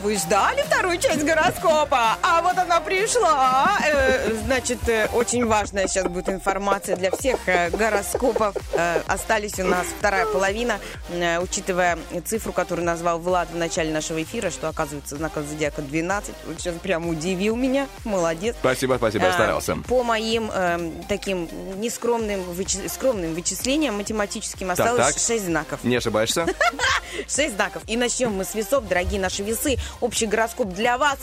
Вы 0.00 0.16
ждали 0.16 0.62
вторую 0.62 0.96
часть 0.98 1.24
гороскопа? 1.24 2.16
А 2.88 2.90
пришла. 2.90 3.78
Э, 3.84 4.32
значит, 4.46 4.78
э, 4.88 5.08
очень 5.12 5.44
важная 5.44 5.88
сейчас 5.88 6.06
будет 6.06 6.30
информация 6.30 6.96
для 6.96 7.10
всех 7.10 7.38
э, 7.46 7.68
гороскопов. 7.70 8.54
Остались 9.06 9.58
у 9.58 9.64
нас 9.64 9.86
вторая 9.98 10.24
половина, 10.26 10.78
учитывая 11.42 11.98
цифру, 12.24 12.52
которую 12.52 12.86
назвал 12.86 13.18
Влад 13.18 13.50
в 13.50 13.56
начале 13.56 13.92
нашего 13.92 14.22
эфира, 14.22 14.50
что 14.50 14.68
оказывается 14.68 15.16
знаком 15.16 15.46
зодиака 15.46 15.82
12. 15.82 16.34
Вот 16.46 16.58
сейчас 16.60 16.74
прям 16.76 17.08
удивил 17.08 17.56
меня. 17.56 17.88
Молодец. 18.04 18.56
Спасибо, 18.58 18.94
спасибо, 18.96 19.24
я 19.24 19.30
А, 19.30 19.34
старался. 19.34 19.76
По 19.86 20.02
моим 20.02 20.50
таким 21.08 21.48
нескромным 21.80 22.40
вычи- 22.52 22.88
скромным 22.88 23.34
вычислениям 23.34 23.96
математическим 23.96 24.68
Так, 24.68 24.78
осталось 24.78 25.14
так. 25.14 25.22
6 25.22 25.44
знаков. 25.44 25.80
Не 25.84 25.96
ошибаешься? 25.96 26.46
Шесть 27.28 27.54
знаков. 27.54 27.82
И 27.86 27.96
начнем 27.96 28.32
мы 28.32 28.44
с 28.44 28.54
весов, 28.54 28.86
дорогие 28.86 29.20
наши 29.20 29.42
весы. 29.42 29.76
Общий 30.00 30.26
гороскоп 30.26 30.68
для 30.68 30.96
вас. 30.98 31.18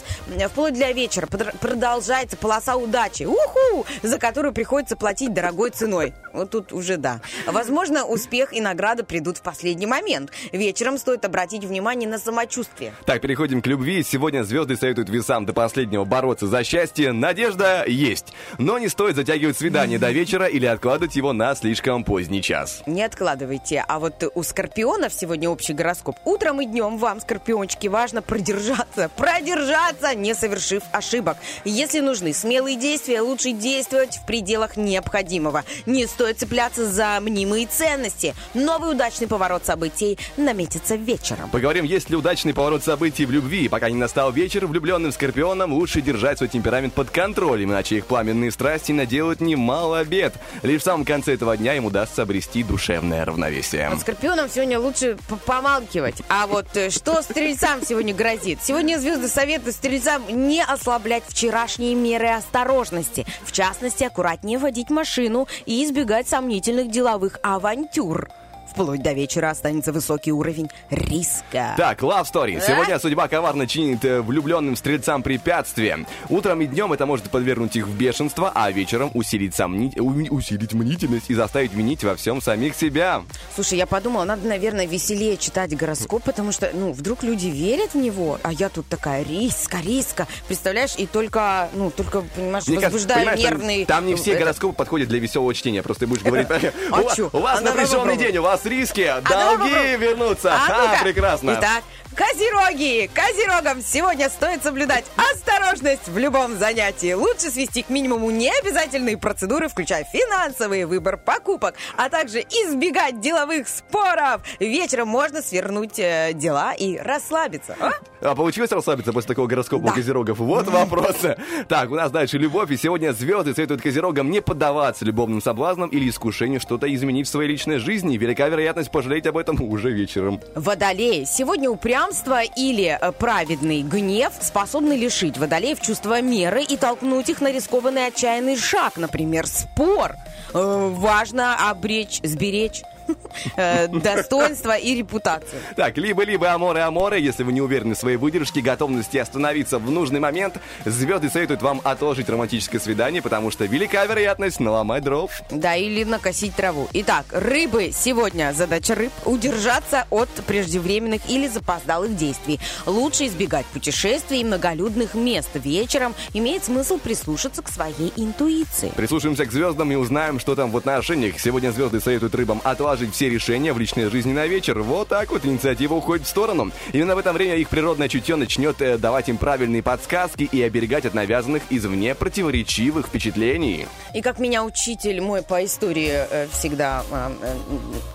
Вплоть 0.50 0.74
для 0.74 0.92
вечера 0.92 1.28
продолжается 1.56 2.38
полоса 2.38 2.76
удачи. 2.76 3.24
Уху! 3.24 3.86
За 4.04 4.20
которую 4.20 4.54
приходится 4.54 4.96
платить 4.96 5.34
дорогой 5.34 5.72
ценой. 5.72 6.14
Вот 6.34 6.50
тут 6.50 6.74
уже 6.74 6.98
да. 6.98 7.22
Возможно, 7.48 8.06
успех 8.06 8.54
и 8.54 8.62
награда 8.62 9.04
придут 9.04 9.38
в 9.38 9.42
последний 9.42 9.86
момент. 9.86 10.32
Вечером 10.52 10.98
стоит 10.98 11.24
обратить 11.26 11.64
внимание 11.64 12.10
на 12.10 12.20
самочувствие. 12.20 12.94
Так, 13.06 13.22
переходим 13.22 13.62
к 13.62 13.68
любви. 13.68 14.04
Сегодня 14.04 14.44
звезды 14.44 14.76
советуют 14.76 15.10
весам 15.10 15.46
до 15.46 15.54
последнего 15.54 16.04
бороться 16.04 16.48
за 16.48 16.64
счастье. 16.64 17.12
Надежда 17.12 17.86
есть. 17.88 18.34
Но 18.58 18.78
не 18.78 18.90
стоит 18.90 19.16
затягивать 19.16 19.58
свидание 19.58 19.98
до 19.98 20.12
вечера 20.12 20.46
или 20.46 20.66
откладывать 20.66 21.16
его 21.16 21.34
на 21.34 21.56
слишком 21.56 22.04
поздний 22.04 22.42
час. 22.42 22.84
Не 22.86 23.04
откладывайте. 23.04 23.84
А 23.88 24.00
вот 24.00 24.24
у 24.34 24.44
скорпионов 24.44 25.14
сегодня 25.14 25.50
общий 25.50 25.74
гороскоп. 25.74 26.18
Утром 26.26 26.62
и 26.62 26.66
днем 26.66 26.98
вам, 26.98 27.22
скорпиончики, 27.22 27.88
важно 27.88 28.22
продержаться. 28.22 29.10
Продержаться, 29.16 30.14
не 30.16 30.34
совершив 30.34 30.84
ошибок. 30.92 31.38
Если 31.64 32.00
нужны 32.00 32.34
смелые 32.34 32.78
действия, 32.78 33.22
лучше 33.22 33.52
действовать 33.52 34.18
в 34.18 34.26
пределах 34.26 34.78
необходимого. 34.78 35.64
Не 35.86 36.08
стоит 36.08 36.40
цепляться 36.40 36.90
за 36.90 37.20
мнимые 37.20 37.68
ценности. 37.68 38.36
Новый 38.54 38.92
удачный 38.92 39.28
поворот 39.28 39.66
событий 39.66 40.18
наметится 40.38 40.96
вечером. 40.96 41.50
Поговорим, 41.50 41.86
есть 41.86 42.10
ли 42.10 42.16
удачный 42.16 42.54
поворот 42.54 42.84
событий 42.84 43.26
в 43.26 43.32
любви. 43.32 43.68
Пока 43.68 43.90
не 43.90 43.96
настал 43.96 44.32
вечер, 44.32 44.66
влюбленным 44.68 45.12
скорпионам 45.12 45.74
лучше 45.74 46.02
держать 46.02 46.38
свой 46.38 46.50
темперамент 46.50 46.94
под 46.94 47.10
контролем, 47.10 47.72
иначе 47.72 47.98
их 47.98 48.06
пламенные 48.06 48.52
страсти 48.52 48.92
наделают 48.92 49.42
немало 49.42 50.04
бед. 50.04 50.34
Лишь 50.64 50.82
в 50.82 50.86
самом 50.86 51.06
конце 51.06 51.34
этого 51.34 51.56
дня 51.58 51.76
им 51.76 51.86
удастся 51.86 52.24
обрести 52.24 52.64
душевное 52.64 53.26
равновесие. 53.26 53.90
Вот 53.90 54.02
скорпионам 54.02 54.50
сегодня 54.50 54.80
лучше 54.80 55.18
помалкивать. 55.46 56.16
А 56.30 56.48
вот 56.48 56.68
э, 56.76 56.90
что 56.90 57.22
стрельцам 57.22 57.86
сегодня 57.86 58.14
грозит? 58.14 58.60
Сегодня 58.64 58.98
звезды 58.98 59.28
советуют 59.28 59.76
стрельцам 59.76 60.24
не 60.30 60.64
ослаблять 60.64 61.24
вчерашние 61.36 61.96
меры 61.96 62.30
осторожности. 62.30 63.26
В 63.44 63.52
частности, 63.52 64.06
аккуратнее 64.06 64.58
водить 64.58 64.90
машину 64.90 65.50
и 65.66 65.84
избегать 65.84 66.30
сомнительных 66.30 66.90
деловых 66.90 67.40
авантюр. 67.44 68.30
Вплоть 68.76 69.02
до 69.02 69.14
вечера 69.14 69.52
останется 69.52 69.94
высокий 69.94 70.34
уровень 70.34 70.68
риска. 70.90 71.76
Так, 71.78 72.02
love 72.02 72.26
story. 72.26 72.62
Сегодня 72.62 73.00
судьба 73.00 73.30
коварно 73.30 73.68
чинит 73.68 74.04
э, 74.04 74.20
влюбленным 74.20 74.76
стрельцам 74.76 75.24
препятствия. 75.24 76.06
Утром 76.28 76.60
и 76.60 76.66
днем 76.66 76.92
это 76.92 77.06
может 77.06 77.30
подвергнуть 77.30 77.78
их 77.78 77.88
в 77.88 77.96
бешенство, 77.96 78.52
а 78.54 78.70
вечером 78.72 79.12
усилить, 79.14 79.56
сомни- 79.56 79.98
усилить 80.30 80.74
мнительность 80.74 81.30
и 81.30 81.34
заставить 81.36 81.72
винить 81.74 82.04
во 82.04 82.16
всем 82.18 82.42
самих 82.42 82.76
себя. 82.76 83.22
Слушай, 83.56 83.78
я 83.78 83.86
подумала, 83.88 84.26
надо, 84.26 84.46
наверное, 84.46 84.86
веселее 84.86 85.38
читать 85.38 85.74
гороскоп, 85.74 86.24
потому 86.24 86.52
что, 86.52 86.70
ну, 86.74 86.92
вдруг 86.92 87.24
люди 87.24 87.48
верят 87.48 87.94
в 87.94 87.98
него, 87.98 88.40
а 88.44 88.52
я 88.52 88.68
тут 88.68 88.88
такая 88.90 89.24
риска, 89.24 89.78
риска. 89.82 90.28
Представляешь, 90.48 90.96
и 90.98 91.06
только, 91.06 91.70
ну, 91.76 91.92
только, 91.92 92.24
понимаешь, 92.36 92.68
Мне 92.68 92.76
кажется, 92.82 92.92
возбуждаю 93.08 93.26
там- 93.26 93.36
нервный... 93.40 93.86
Там, 93.86 94.06
не 94.06 94.16
все 94.16 94.36
гороскопы 94.36 94.76
подходят 94.76 95.08
для 95.08 95.20
веселого 95.20 95.54
чтения. 95.54 95.82
Просто 95.82 96.02
ты 96.02 96.08
будешь 96.08 96.24
говорить, 96.26 96.48
А 96.92 97.00
у, 97.00 97.04
вас- 97.06 97.16
чё? 97.16 97.30
у 97.32 97.40
вас 97.40 97.62
напряженный 97.62 98.18
день, 98.18 98.36
у 98.40 98.42
вас 98.42 98.65
риски, 98.66 99.14
долги 99.30 99.96
вернутся. 99.98 100.54
А 100.54 100.68
ну-ка. 100.68 101.04
прекрасно. 101.04 101.58
Итак, 101.60 101.84
Козероги! 102.16 103.10
Козерогам 103.14 103.82
сегодня 103.82 104.30
стоит 104.30 104.64
соблюдать 104.64 105.04
осторожность 105.18 106.08
в 106.08 106.18
любом 106.18 106.58
занятии. 106.58 107.12
Лучше 107.12 107.52
свести 107.52 107.84
к 107.84 107.90
минимуму 107.90 108.32
необязательные 108.32 109.18
процедуры, 109.18 109.68
включая 109.68 110.06
финансовый 110.06 110.86
выбор 110.86 111.18
покупок, 111.18 111.76
а 111.98 112.08
также 112.08 112.40
избегать 112.40 113.20
деловых 113.20 113.68
споров. 113.68 114.42
Вечером 114.62 115.10
можно 115.10 115.42
свернуть 115.42 116.00
э, 116.00 116.32
дела 116.34 116.74
и 116.74 116.98
расслабиться. 116.98 117.76
А? 117.82 117.92
А 118.22 118.34
получилось 118.34 118.72
расслабиться 118.72 119.12
после 119.12 119.28
такого 119.28 119.48
гороскопа 119.48 119.84
у 119.84 119.88
Да. 119.88 119.94
козерогов? 119.94 120.40
Вот 120.40 120.68
вопросы. 120.70 121.36
Так, 121.68 121.92
у 121.92 121.96
нас 121.96 122.12
дальше 122.12 122.38
любовь. 122.38 122.72
И 122.72 122.78
сегодня 122.78 123.12
звезды 123.12 123.54
советуют 123.54 123.82
козерогам 123.82 124.32
не 124.32 124.42
поддаваться 124.42 125.04
любовным 125.04 125.42
соблазнам 125.42 125.90
или 125.90 126.10
искушению 126.10 126.62
что-то 126.62 126.94
изменить 126.94 127.28
в 127.28 127.30
своей 127.32 127.50
личной 127.50 127.80
жизни. 127.80 128.16
Велика 128.18 128.48
вероятность 128.48 128.90
пожалеть 128.90 129.28
об 129.28 129.38
этом 129.38 129.62
уже 129.62 129.92
вечером. 129.92 130.40
Водолеи. 130.56 131.26
Сегодня 131.26 131.70
упрямство 132.06 132.44
или 132.44 132.98
э, 133.00 133.12
праведный 133.12 133.82
гнев 133.82 134.34
способны 134.40 134.94
лишить 134.94 135.38
водолеев 135.38 135.82
чувства 135.82 136.22
меры 136.22 136.64
и 136.64 136.78
толкнуть 136.78 137.30
их 137.30 137.42
на 137.42 137.52
рискованный 137.52 138.08
отчаянный 138.08 138.58
шаг, 138.58 138.98
например, 138.98 139.48
спор. 139.48 140.16
Э, 140.54 140.90
Важно 140.94 141.70
обречь, 141.70 142.20
сберечь 142.24 142.84
достоинство 143.90 144.78
и 144.78 144.96
репутацию. 144.96 145.62
Так, 145.76 145.98
либо-либо 145.98 146.52
аморы-аморы, 146.52 147.20
если 147.20 147.44
вы 147.44 147.54
не 147.54 147.62
уверены 147.62 147.96
в 147.96 147.98
своей 147.98 148.18
выдержке, 148.18 148.62
готовности 148.62 149.18
остановиться 149.18 149.80
в 149.80 149.90
нужный 149.92 150.20
момент, 150.20 150.58
звезды 150.86 151.30
советуют 151.30 151.62
вам 151.62 151.82
отложить 151.84 152.30
романтическое 152.30 152.82
свидание, 152.82 153.22
потому 153.22 153.52
что 153.52 153.66
велика 153.66 154.06
вероятность 154.06 154.60
наломать 154.60 155.04
дров. 155.04 155.32
Да, 155.52 155.76
или 155.76 156.04
накосить 156.04 156.56
траву. 156.56 156.88
Итак, 156.94 157.26
рыбы. 157.32 157.92
Сегодня 157.94 158.54
задача 158.54 158.96
рыб– 158.96 159.12
удержаться 159.26 160.06
от 160.10 160.30
преждевременных 160.48 161.30
или 161.30 161.48
запоздалых 161.48 162.16
действий. 162.16 162.60
Лучше 162.86 163.28
избегать 163.28 163.66
путешествий 163.68 164.42
и 164.42 164.44
многолюдных 164.44 165.14
мест. 165.14 165.50
Вечером 165.54 166.14
имеет 166.34 166.64
смысл 166.64 166.98
прислушаться 166.98 167.62
к 167.62 167.70
своей 167.70 168.12
интуиции. 168.16 168.92
Прислушаемся 168.96 169.46
к 169.46 169.52
звездам 169.52 169.92
и 169.92 169.96
узнаем, 169.96 170.40
что 170.40 170.56
там 170.56 170.72
в 170.72 170.78
отношениях. 170.78 171.40
Сегодня 171.40 171.72
звезды 171.72 172.00
советуют 172.00 172.36
рыбам 172.36 172.62
отложить 172.64 172.95
все 173.12 173.30
решения 173.30 173.74
в 173.74 173.80
личной 173.80 174.10
жизни 174.10 174.34
на 174.34 174.48
вечер. 174.48 174.80
Вот 174.80 175.10
так 175.10 175.32
вот 175.32 175.46
инициатива 175.46 175.94
уходит 175.96 176.26
в 176.26 176.30
сторону. 176.30 176.72
Именно 176.94 177.16
в 177.16 177.20
это 177.20 177.34
время 177.34 177.56
их 177.56 177.70
природное 177.70 178.08
чутье 178.08 178.36
начнет 178.36 178.82
э, 178.82 178.98
давать 178.98 179.30
им 179.30 179.38
правильные 179.38 179.84
подсказки 179.84 180.44
и 180.44 180.62
оберегать 180.62 181.06
от 181.06 181.14
навязанных 181.14 181.64
извне 181.70 182.16
противоречивых 182.16 183.08
впечатлений. 183.08 183.88
И 184.14 184.22
как 184.22 184.40
меня 184.40 184.64
учитель 184.64 185.22
мой 185.22 185.42
по 185.42 185.64
истории 185.64 186.12
э, 186.12 186.48
всегда 186.52 187.04
э, 187.12 187.56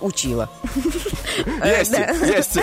учила. 0.01 0.51
Есть, 1.65 1.93
есть. 2.27 2.59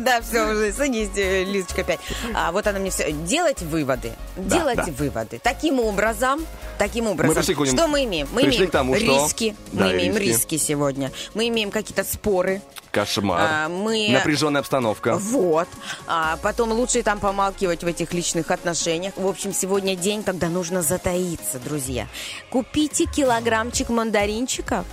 Да, 0.00 0.20
все, 0.22 0.50
уже 0.50 0.72
садись, 0.72 1.10
Лизочка, 1.14 1.82
опять. 1.82 2.00
А 2.34 2.52
вот 2.52 2.66
она 2.66 2.78
мне 2.78 2.90
все... 2.90 3.12
Делать 3.12 3.62
выводы. 3.62 4.12
Делать 4.36 4.88
выводы. 4.98 5.40
Таким 5.42 5.80
образом, 5.80 6.44
таким 6.78 7.06
образом. 7.06 7.42
что 7.42 7.88
мы 7.88 8.04
имеем? 8.04 8.28
Мы 8.32 8.42
имеем 8.42 8.94
риски. 8.94 9.54
Мы 9.72 9.92
имеем 9.92 10.16
риски. 10.16 10.51
Риски 10.52 10.64
сегодня. 10.64 11.10
Мы 11.34 11.48
имеем 11.48 11.70
какие-то 11.70 12.04
споры. 12.04 12.62
Кошмар. 12.90 13.40
А, 13.40 13.68
мы- 13.68 14.08
Напряженная 14.12 14.60
обстановка. 14.60 15.16
Вот. 15.16 15.68
А 16.06 16.36
потом 16.42 16.72
лучше 16.72 17.02
там 17.02 17.18
помалкивать 17.18 17.82
в 17.82 17.86
этих 17.86 18.12
личных 18.12 18.50
отношениях. 18.50 19.14
В 19.16 19.26
общем, 19.26 19.52
сегодня 19.52 19.96
день, 19.96 20.22
когда 20.22 20.48
нужно 20.48 20.82
затаиться, 20.82 21.58
друзья. 21.58 22.06
Купите 22.50 23.06
килограммчик 23.06 23.88
мандаринчиков, 23.88 24.84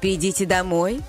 придите 0.00 0.46
домой, 0.46 1.00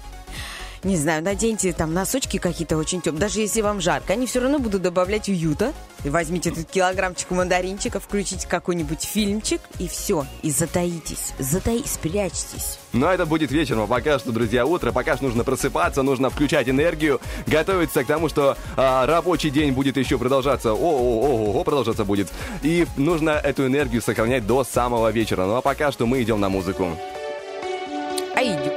не 0.84 0.98
знаю, 0.98 1.24
наденьте 1.24 1.74
там 1.74 1.94
носочки 1.94 2.38
какие-то 2.38 2.78
очень 2.78 3.02
теплые. 3.02 3.22
Даже 3.22 3.40
если 3.40 3.62
вам 3.62 3.82
жарко, 3.82 4.14
они 4.14 4.26
все 4.28 4.40
равно 4.40 4.60
будут 4.60 4.82
добавлять 4.82 5.30
уюта. 5.30 5.74
И 6.04 6.10
возьмите 6.10 6.52
этот 6.52 6.70
килограммчик 6.70 7.32
мандаринчиков, 7.32 8.04
включите 8.04 8.48
какой-нибудь 8.48 9.04
фильмчик, 9.04 9.60
и 9.80 9.88
все. 9.88 10.26
И 10.44 10.52
затаитесь. 10.52 11.34
Затаитесь, 11.40 11.94
спрячьтесь. 11.94 12.78
Но 12.94 13.12
это 13.12 13.26
будет 13.26 13.52
вечером, 13.52 13.82
а 13.84 13.88
пока 13.88 14.20
что, 14.20 14.32
друзья, 14.32 14.66
утро, 14.66 14.92
пока 14.92 15.16
что 15.16 15.26
нужно 15.26 15.44
просыпаться, 15.44 16.04
нужно 16.04 16.30
включать 16.30 16.70
энергию, 16.70 17.20
готовиться 17.48 18.04
к 18.04 18.08
тому, 18.08 18.30
что 18.30 18.58
а, 18.76 19.06
рабочий 19.06 19.50
день 19.50 19.72
будет 19.72 19.98
еще 19.98 20.18
продолжаться, 20.18 20.74
о-о-о, 20.74 21.64
продолжаться 21.64 22.06
будет. 22.06 22.30
И 22.62 22.86
нужно 22.96 23.32
эту 23.32 23.66
энергию 23.66 24.02
сохранять 24.02 24.46
до 24.46 24.64
самого 24.64 25.12
вечера. 25.12 25.46
Ну 25.46 25.56
а 25.56 25.62
пока 25.62 25.92
что 25.92 26.06
мы 26.06 26.22
идем 26.22 26.40
на 26.40 26.50
музыку. 26.50 26.90
А 28.36 28.42
идем. 28.44 28.77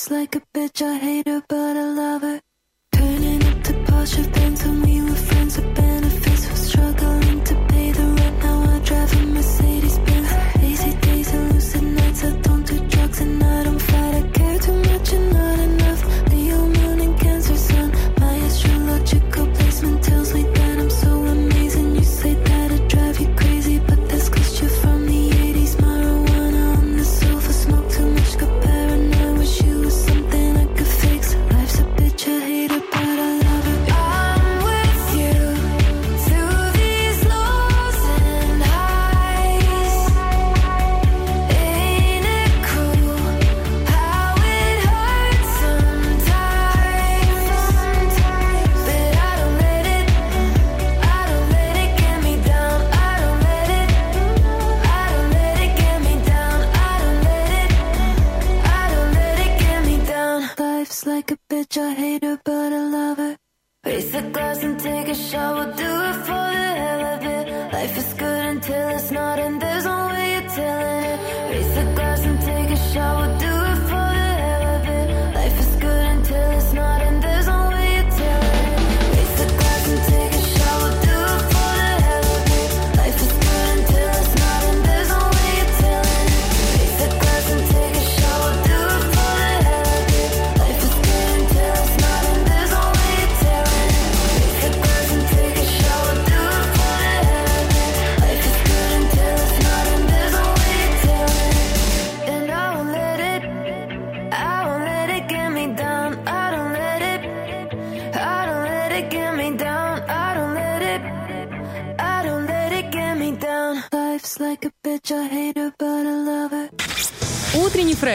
Life's 0.00 0.10
like 0.10 0.34
a 0.34 0.40
bitch, 0.54 0.80
I 0.80 0.96
hate 0.96 1.28
her, 1.28 1.42
but 1.46 1.76
I 1.76 1.84
love 1.84 2.22
her. 2.22 2.40
Turning 2.90 3.44
up 3.44 3.62
to 3.64 3.72
posher 3.84 4.24
things 4.32 4.64
when 4.64 4.80
we 4.80 5.02
were 5.02 5.14
friends 5.14 5.58
with 5.58 5.74
benefits. 5.74 6.50
Was 6.50 6.68
struggling 6.70 7.44
to 7.44 7.54
pay 7.68 7.92
the 7.92 8.06
rent, 8.06 8.38
now 8.42 8.62
I 8.62 8.78
drive 8.78 9.12
a 9.12 9.26
Mercedes 9.26 9.98
Benz. 9.98 10.32
Lazy 10.62 10.94
days 11.00 11.34
and 11.34 11.52
lucid 11.52 11.82
nights, 11.82 12.24
I 12.24 12.32
don't 12.36 12.66
do 12.66 12.78
drugs 12.88 13.20
and 13.20 13.44
I 13.44 13.64
don't 13.64 13.78
fight. 13.78 14.14
I 14.14 14.22
care 14.38 14.58
too 14.60 14.76
much 14.88 15.12
and 15.12 15.32
not 15.34 15.59
like 61.76 61.86
a 61.86 61.90
bitch, 61.90 61.90
I 61.90 61.94
hate 61.94 62.24
her, 62.24 62.38
but 62.44 62.72
I 62.72 62.84
love 62.90 63.18
her. 63.18 63.36
Raise 63.84 64.12
the 64.12 64.22
glass 64.22 64.62
and 64.62 64.78
take 64.78 65.08
a 65.08 65.14
shot. 65.14 65.54
We'll 65.56 65.76
do 65.76 65.84
it 65.84 66.14
for 66.26 66.50
the 66.54 66.74
hell 66.82 67.00
of 67.00 67.24
it. 67.24 67.72
Life 67.72 67.98
is 67.98 68.14
good 68.14 68.44
until 68.46 68.88
it's 68.88 69.10
not, 69.10 69.38
and 69.38 69.60
there's 69.60 69.84
no 69.84 70.06
way 70.08 70.32
you're 70.32 70.50
telling 70.50 71.04
it. 71.04 71.50
Raise 71.50 71.74
the 71.74 71.94
glass 71.94 72.24
and 72.24 72.40
take 72.40 72.70
a 72.70 72.76
shot. 72.92 73.16
We'll 73.18 73.38
do 73.38 73.49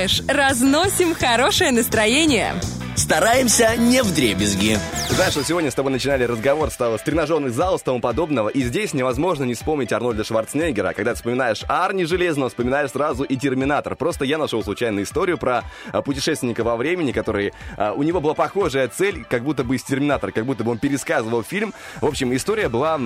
Фреш. 0.06 0.22
Разносим 0.28 1.16
хорошее 1.16 1.72
настроение. 1.72 2.54
Стараемся 2.96 3.76
не 3.76 4.04
вдребезги. 4.04 4.80
Знаешь, 5.16 5.34
вот 5.38 5.48
сегодня 5.48 5.72
с 5.72 5.74
тобой 5.74 5.94
начинали 5.94 6.26
разговор 6.26 6.70
с, 6.70 6.74
с 6.74 7.02
тренажерных 7.02 7.54
залов, 7.54 7.80
с 7.80 7.84
тому 7.84 8.02
подобного, 8.02 8.50
и 8.50 8.62
здесь 8.62 8.94
невозможно 8.94 9.46
не 9.46 9.54
вспомнить 9.54 9.94
Арнольда 9.94 10.26
Шварценеггера. 10.26 10.92
Когда 10.92 11.12
ты 11.12 11.16
вспоминаешь 11.16 11.64
Арни 11.70 12.04
Железного, 12.04 12.50
вспоминаешь 12.50 12.92
сразу 12.92 13.24
и 13.24 13.38
Терминатор. 13.38 13.96
Просто 13.96 14.26
я 14.26 14.38
нашел 14.38 14.62
случайную 14.62 15.06
историю 15.06 15.38
про 15.38 15.64
а, 15.94 16.02
путешественника 16.02 16.66
во 16.66 16.76
времени, 16.76 17.14
который... 17.14 17.54
а, 17.78 17.94
у 17.94 18.04
него 18.04 18.20
была 18.20 18.34
похожая 18.34 18.90
цель, 18.90 19.24
как 19.24 19.44
будто 19.44 19.64
бы 19.64 19.78
из 19.78 19.84
Терминатора, 19.84 20.32
как 20.32 20.46
будто 20.46 20.66
бы 20.66 20.72
он 20.72 20.80
пересказывал 20.80 21.44
фильм. 21.44 21.74
В 22.02 22.08
общем, 22.08 22.36
история 22.36 22.68
была 22.68 23.00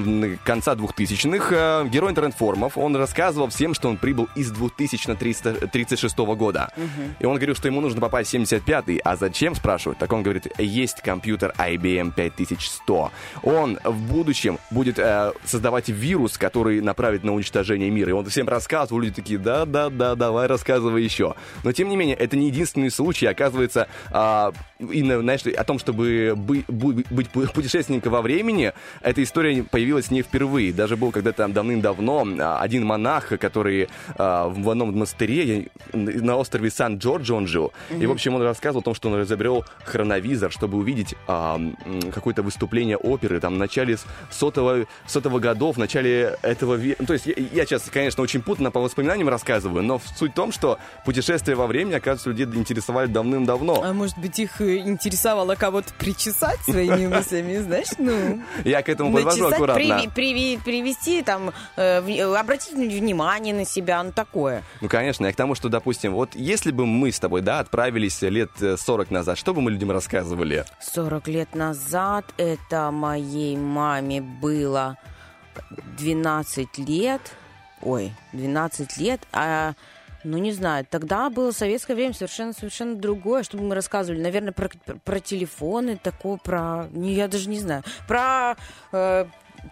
конца 0.43 0.73
2000-х. 0.73 1.55
А, 1.55 1.85
герой 1.85 2.09
интернет-форумов, 2.09 2.75
он 2.75 2.95
рассказывал 2.95 3.49
всем, 3.49 3.75
что 3.75 3.87
он 3.87 3.97
прибыл 3.97 4.27
из 4.35 4.49
2336 4.49 6.17
года. 6.17 6.73
И 7.19 7.25
он 7.27 7.35
говорил, 7.35 7.53
что 7.53 7.67
ему 7.67 7.81
нужно 7.81 8.01
попасть 8.01 8.31
в 8.31 8.33
75-й. 8.33 8.97
А 8.97 9.15
зачем, 9.15 9.53
спрашивают? 9.53 9.99
Так 9.99 10.11
он 10.11 10.23
говорит, 10.23 10.47
есть 10.57 11.01
компьютер 11.01 11.53
IBM 11.55 11.98
5100. 12.11 13.11
Он 13.43 13.79
в 13.83 14.11
будущем 14.11 14.57
будет 14.71 14.99
э, 14.99 15.31
создавать 15.45 15.89
вирус, 15.89 16.37
который 16.37 16.81
направит 16.81 17.23
на 17.23 17.33
уничтожение 17.33 17.89
мира. 17.89 18.09
И 18.09 18.13
он 18.13 18.25
всем 18.25 18.47
рассказывал, 18.47 19.01
люди 19.01 19.15
такие, 19.15 19.39
да-да-да, 19.39 20.15
давай 20.15 20.47
рассказывай 20.47 21.03
еще. 21.03 21.35
Но, 21.63 21.71
тем 21.71 21.89
не 21.89 21.95
менее, 21.97 22.15
это 22.15 22.37
не 22.37 22.47
единственный 22.47 22.89
случай. 22.91 23.25
Оказывается, 23.27 23.87
а, 24.11 24.51
именно, 24.79 25.19
знаешь, 25.19 25.41
о 25.45 25.63
том, 25.63 25.79
чтобы 25.79 26.33
бы- 26.35 26.63
бу- 26.67 27.05
быть 27.09 27.27
пу- 27.33 27.51
путешественником 27.53 28.13
во 28.13 28.21
времени, 28.21 28.73
эта 29.01 29.21
история 29.23 29.63
появилась 29.63 30.11
не 30.11 30.21
впервые. 30.21 30.73
Даже 30.73 30.95
был 30.97 31.11
когда-то 31.11 31.47
давным-давно 31.47 32.25
а, 32.39 32.59
один 32.61 32.85
монах, 32.85 33.27
который 33.39 33.89
а, 34.17 34.47
в 34.49 34.69
одном 34.69 34.91
монастыре, 34.91 35.67
на 35.93 36.35
острове 36.37 36.69
Сан-Джорджо 36.71 37.33
он 37.35 37.47
жил. 37.47 37.71
И, 37.99 38.05
в 38.05 38.11
общем, 38.11 38.35
он 38.35 38.41
рассказывал 38.41 38.81
о 38.81 38.83
том, 38.83 38.95
что 38.95 39.09
он 39.09 39.21
изобрел 39.23 39.65
хроновизор, 39.85 40.51
чтобы 40.51 40.77
увидеть 40.77 41.15
м, 41.27 41.75
какое-то 42.13 42.41
выступление 42.43 42.97
оперы 42.97 43.39
там 43.39 43.55
в 43.55 43.57
начале 43.57 43.97
с- 43.97 44.05
сотого, 44.31 44.85
сотого 45.07 45.39
годов, 45.39 45.75
в 45.75 45.79
начале 45.79 46.37
этого 46.41 46.75
века. 46.75 47.05
То 47.05 47.13
есть 47.13 47.25
я, 47.25 47.33
я 47.35 47.65
сейчас, 47.65 47.83
конечно, 47.91 48.23
очень 48.23 48.41
путно 48.41 48.71
по 48.71 48.79
воспоминаниям 48.79 49.29
рассказываю, 49.29 49.83
но 49.83 49.97
в- 49.99 50.07
суть 50.17 50.31
в 50.31 50.35
том, 50.35 50.51
что 50.51 50.77
путешествия 51.05 51.55
во 51.55 51.67
времени, 51.67 51.93
оказывается, 51.95 52.29
людей 52.29 52.45
интересовали 52.59 53.07
давным-давно. 53.07 53.81
А 53.83 53.93
может 53.93 54.17
быть, 54.17 54.39
их 54.39 54.61
э, 54.61 54.77
интересовало 54.77 55.55
кого-то 55.55 55.93
причесать 55.97 56.59
своими 56.61 57.07
мыслями, 57.15 57.57
знаешь, 57.57 57.87
ну... 57.97 58.41
Я 58.65 58.81
к 58.81 58.89
этому 58.89 59.13
подвожу 59.13 59.45
аккуратно. 59.47 59.81
приви- 59.81 60.13
приви- 60.13 60.59
привести, 60.63 61.21
там, 61.23 61.51
э, 61.77 62.01
э, 62.07 62.35
обратить 62.35 62.73
внимание 62.73 63.53
на 63.53 63.65
себя, 63.65 64.03
ну, 64.03 64.11
такое. 64.11 64.63
Ну, 64.81 64.89
конечно, 64.89 65.25
я 65.25 65.33
к 65.33 65.35
тому, 65.35 65.55
что, 65.55 65.69
допустим, 65.69 66.13
вот 66.13 66.35
если 66.35 66.71
бы 66.71 66.85
мы 66.85 67.11
с 67.11 67.19
тобой, 67.19 67.41
да, 67.41 67.59
отправились 67.59 68.21
лет 68.21 68.51
э, 68.61 68.77
40 68.77 69.11
назад, 69.11 69.37
что 69.37 69.53
бы 69.53 69.61
мы 69.61 69.71
людям 69.71 69.91
рассказывали? 69.91 70.65
40 70.81 71.27
лет 71.27 71.55
назад 71.55 71.78
это 72.37 72.91
моей 72.91 73.55
маме 73.57 74.21
было 74.21 74.97
12 75.97 76.77
лет. 76.79 77.21
Ой, 77.81 78.11
12 78.33 78.97
лет. 78.97 79.21
А, 79.31 79.73
ну, 80.23 80.37
не 80.37 80.51
знаю, 80.51 80.85
тогда 80.89 81.29
было 81.29 81.51
советское 81.51 81.95
время 81.95 82.13
совершенно-совершенно 82.13 82.95
другое. 82.95 83.43
Что 83.43 83.57
бы 83.57 83.63
мы 83.63 83.75
рассказывали? 83.75 84.21
Наверное, 84.21 84.51
про, 84.51 84.69
про- 84.69 84.95
про 84.97 85.19
телефоны, 85.19 85.97
такое, 85.97 86.37
про... 86.37 86.87
Не, 86.91 87.13
я 87.13 87.27
даже 87.27 87.49
не 87.49 87.59
знаю. 87.59 87.83
Про... 88.07 88.55
э, 88.91 89.25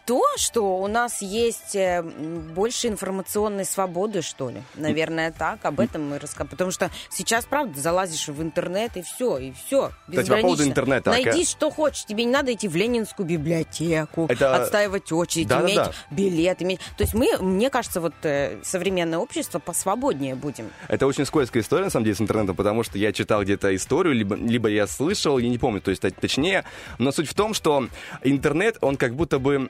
то, 0.05 0.21
что 0.37 0.77
у 0.77 0.87
нас 0.87 1.21
есть 1.21 1.75
э, 1.75 2.01
больше 2.01 2.87
информационной 2.87 3.65
свободы, 3.65 4.21
что 4.21 4.49
ли. 4.49 4.61
Наверное, 4.75 5.31
так. 5.31 5.63
Об 5.63 5.79
этом 5.79 6.09
мы 6.09 6.19
рассказываем. 6.19 6.49
Потому 6.51 6.71
что 6.71 6.91
сейчас, 7.09 7.45
правда, 7.45 7.79
залазишь 7.79 8.27
в 8.27 8.41
интернет, 8.41 8.97
и 8.97 9.01
все, 9.01 9.37
и 9.37 9.51
все. 9.51 9.91
Кстати, 10.07 10.29
по 10.29 10.37
поводу 10.37 10.63
интернета, 10.63 11.11
Найди, 11.11 11.45
что 11.45 11.69
хочешь. 11.69 12.05
Тебе 12.05 12.23
не 12.25 12.31
надо 12.31 12.53
идти 12.53 12.67
в 12.67 12.75
Ленинскую 12.75 13.27
библиотеку, 13.27 14.27
Это- 14.29 14.55
отстаивать 14.55 15.11
очередь, 15.11 15.47
Да-да-да. 15.47 15.73
иметь 15.73 15.91
билет. 16.11 16.61
Иметь... 16.61 16.79
То 16.97 17.03
есть 17.03 17.13
мы, 17.13 17.37
мне 17.39 17.69
кажется, 17.69 18.01
вот 18.01 18.13
э, 18.23 18.59
современное 18.63 19.19
общество 19.19 19.59
посвободнее 19.59 20.35
будем. 20.35 20.69
Это 20.87 21.07
очень 21.07 21.25
скользкая 21.25 21.63
история, 21.63 21.85
на 21.85 21.89
самом 21.89 22.05
деле, 22.05 22.15
с 22.15 22.21
интернетом, 22.21 22.55
потому 22.55 22.83
что 22.83 22.97
я 22.97 23.11
читал 23.11 23.43
где-то 23.43 23.75
историю, 23.75 24.13
либо, 24.13 24.35
либо 24.35 24.69
я 24.69 24.87
слышал, 24.87 25.37
я 25.37 25.49
не 25.49 25.57
помню, 25.57 25.81
то 25.81 25.91
есть 25.91 26.01
точнее, 26.19 26.63
но 26.97 27.11
суть 27.11 27.29
в 27.29 27.33
том, 27.33 27.53
что 27.53 27.87
интернет, 28.23 28.77
он 28.81 28.97
как 28.97 29.15
будто 29.15 29.39
бы 29.39 29.69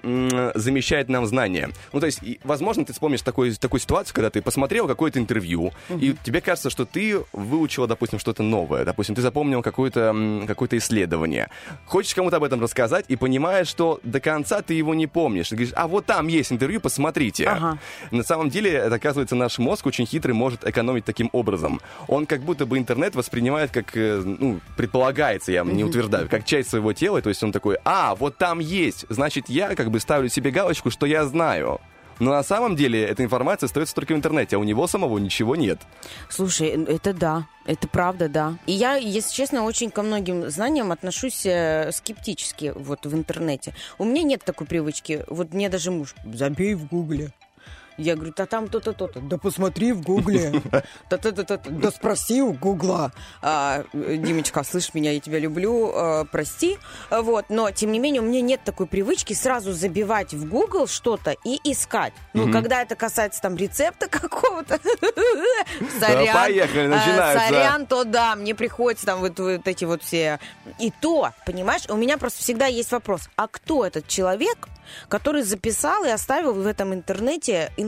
замещает 0.55 1.09
нам 1.09 1.25
знания. 1.25 1.69
Ну, 1.93 1.99
то 1.99 2.05
есть, 2.05 2.21
возможно, 2.43 2.85
ты 2.85 2.93
вспомнишь 2.93 3.21
такую, 3.21 3.55
такую 3.55 3.79
ситуацию, 3.79 4.15
когда 4.15 4.29
ты 4.29 4.41
посмотрел 4.41 4.87
какое-то 4.87 5.19
интервью, 5.19 5.71
и 5.89 6.15
тебе 6.23 6.41
кажется, 6.41 6.69
что 6.69 6.85
ты 6.85 7.23
выучила, 7.33 7.87
допустим, 7.87 8.19
что-то 8.19 8.43
новое, 8.43 8.85
допустим, 8.85 9.15
ты 9.15 9.21
запомнил 9.21 9.61
какое-то 9.61 9.99
м, 9.99 10.47
какое-то 10.47 10.77
исследование. 10.77 11.49
Хочешь 11.85 12.15
кому-то 12.15 12.37
об 12.37 12.43
этом 12.43 12.61
рассказать 12.61 13.05
и 13.07 13.15
понимаешь, 13.15 13.67
что 13.67 13.99
до 14.03 14.19
конца 14.19 14.61
ты 14.61 14.73
его 14.73 14.93
не 14.93 15.07
помнишь. 15.07 15.49
Ты 15.49 15.55
говоришь, 15.55 15.73
а 15.75 15.87
вот 15.87 16.05
там 16.05 16.27
есть 16.27 16.51
интервью, 16.51 16.79
посмотрите. 16.79 17.47
Ага. 17.47 17.77
На 18.11 18.23
самом 18.23 18.49
деле, 18.49 18.71
это, 18.71 18.95
оказывается, 18.95 19.35
наш 19.35 19.57
мозг 19.57 19.85
очень 19.85 20.05
хитрый 20.05 20.33
может 20.33 20.67
экономить 20.67 21.05
таким 21.05 21.29
образом. 21.33 21.81
Он 22.07 22.25
как 22.25 22.41
будто 22.41 22.65
бы 22.65 22.77
интернет 22.77 23.15
воспринимает 23.15 23.71
как, 23.71 23.95
э, 23.95 24.21
ну, 24.23 24.59
предполагается, 24.75 25.51
я 25.51 25.63
не 25.63 25.83
утверждаю, 25.83 26.29
как 26.29 26.45
часть 26.45 26.69
своего 26.69 26.93
тела. 26.93 27.21
То 27.21 27.29
есть 27.29 27.43
он 27.43 27.51
такой, 27.51 27.77
а, 27.83 28.15
вот 28.15 28.37
там 28.37 28.59
есть, 28.59 29.05
значит, 29.09 29.49
я 29.49 29.75
как 29.75 29.91
бы 29.91 29.96
ставлю 29.99 30.29
себе 30.29 30.51
галочку, 30.51 30.89
что 30.91 31.05
я 31.05 31.25
знаю. 31.25 31.79
Но 32.19 32.31
на 32.31 32.43
самом 32.43 32.75
деле 32.75 33.03
эта 33.03 33.23
информация 33.23 33.67
остается 33.67 33.93
только 33.93 34.13
в 34.13 34.17
интернете, 34.17 34.55
а 34.55 34.59
у 34.59 34.63
него 34.63 34.87
самого 34.87 35.17
ничего 35.17 35.55
нет. 35.55 35.79
Слушай, 36.29 36.69
это 36.69 37.13
да, 37.13 37.47
это 37.65 37.87
правда, 37.87 38.27
да. 38.27 38.57
И 38.65 38.71
я, 38.71 38.95
если 38.95 39.33
честно, 39.33 39.63
очень 39.63 39.91
ко 39.91 40.01
многим 40.01 40.49
знаниям 40.49 40.91
отношусь 40.91 41.45
э, 41.45 41.91
скептически 41.91 42.73
вот 42.75 43.05
в 43.05 43.13
интернете. 43.13 43.75
У 43.97 44.05
меня 44.05 44.23
нет 44.23 44.43
такой 44.43 44.65
привычки. 44.65 45.23
Вот 45.27 45.53
мне 45.53 45.69
даже 45.69 45.91
муж, 45.91 46.15
забей 46.25 46.73
в 46.73 46.87
гугле. 46.87 47.31
Я 47.97 48.15
говорю, 48.15 48.33
да 48.35 48.45
там 48.45 48.67
то-то, 48.67 48.93
то-то. 48.93 49.19
Да 49.19 49.37
посмотри 49.37 49.91
в 49.91 50.01
гугле. 50.01 50.61
Да 51.09 51.91
спроси 51.91 52.41
у 52.41 52.53
гугла. 52.53 53.11
А, 53.41 53.83
Димочка, 53.93 54.63
слышь 54.63 54.93
меня, 54.93 55.11
я 55.11 55.19
тебя 55.19 55.39
люблю, 55.39 55.91
а, 55.93 56.25
прости. 56.25 56.77
Вот, 57.09 57.45
но, 57.49 57.71
тем 57.71 57.91
не 57.91 57.99
менее, 57.99 58.21
у 58.21 58.25
меня 58.25 58.41
нет 58.41 58.61
такой 58.63 58.85
привычки 58.85 59.33
сразу 59.33 59.73
забивать 59.73 60.33
в 60.33 60.47
Google 60.47 60.87
что-то 60.87 61.35
и 61.43 61.59
искать. 61.63 62.13
Ну, 62.33 62.51
когда 62.51 62.81
это 62.81 62.95
касается 62.95 63.41
там 63.41 63.55
рецепта 63.55 64.07
какого-то, 64.09 64.79
сорян. 65.99 66.35
поехали, 66.35 66.85
а, 66.85 66.89
начинается. 66.89 67.47
Сорян, 67.47 67.85
то 67.85 68.03
да, 68.03 68.35
мне 68.35 68.55
приходится 68.55 69.05
там 69.05 69.19
вот, 69.19 69.39
вот 69.39 69.67
эти 69.67 69.85
вот 69.85 70.03
все... 70.03 70.39
И 70.79 70.91
то, 70.91 71.31
понимаешь, 71.45 71.83
у 71.89 71.95
меня 71.95 72.17
просто 72.17 72.41
всегда 72.41 72.67
есть 72.67 72.91
вопрос, 72.91 73.29
а 73.35 73.47
кто 73.47 73.85
этот 73.85 74.07
человек, 74.07 74.67
который 75.07 75.43
записал 75.43 76.03
и 76.05 76.09
оставил 76.09 76.53
в 76.53 76.67
этом 76.67 76.93
интернете 76.93 77.71
информацию? 77.77 77.86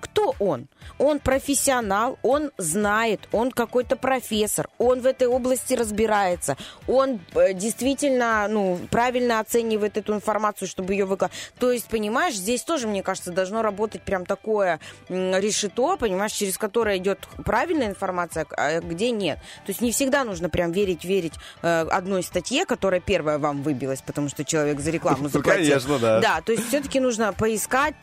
Кто 0.00 0.34
он? 0.38 0.66
Он 0.98 1.18
профессионал, 1.20 2.18
он 2.22 2.50
знает, 2.58 3.20
он 3.32 3.50
какой-то 3.50 3.96
профессор, 3.96 4.68
он 4.78 5.00
в 5.00 5.06
этой 5.06 5.26
области 5.28 5.74
разбирается, 5.74 6.56
он 6.86 7.20
э, 7.34 7.52
действительно, 7.54 8.46
ну, 8.48 8.78
правильно 8.90 9.40
оценивает 9.40 9.96
эту 9.96 10.14
информацию, 10.14 10.68
чтобы 10.68 10.92
ее 10.94 11.04
выкладывать. 11.04 11.38
То 11.58 11.70
есть, 11.72 11.86
понимаешь, 11.86 12.34
здесь 12.34 12.62
тоже, 12.62 12.88
мне 12.88 13.02
кажется, 13.02 13.30
должно 13.32 13.62
работать 13.62 14.02
прям 14.02 14.26
такое 14.26 14.80
решето, 15.08 15.96
понимаешь, 15.96 16.32
через 16.32 16.58
которое 16.58 16.98
идет 16.98 17.18
правильная 17.44 17.88
информация, 17.88 18.46
а 18.56 18.80
где 18.80 19.10
нет. 19.10 19.38
То 19.66 19.70
есть 19.70 19.80
не 19.80 19.92
всегда 19.92 20.24
нужно 20.24 20.48
прям 20.48 20.72
верить, 20.72 21.04
верить 21.04 21.34
э, 21.62 21.86
одной 21.90 22.22
статье, 22.22 22.64
которая 22.66 23.00
первая 23.00 23.38
вам 23.38 23.62
выбилась, 23.62 24.02
потому 24.02 24.28
что 24.28 24.44
человек 24.44 24.80
за 24.80 24.90
рекламу 24.90 25.24
Ну, 25.24 25.28
заплатил. 25.28 25.52
конечно, 25.62 25.98
да. 25.98 26.20
Да, 26.20 26.40
то 26.40 26.52
есть 26.52 26.68
все-таки 26.68 27.00
нужно 27.00 27.32
поискать, 27.32 27.94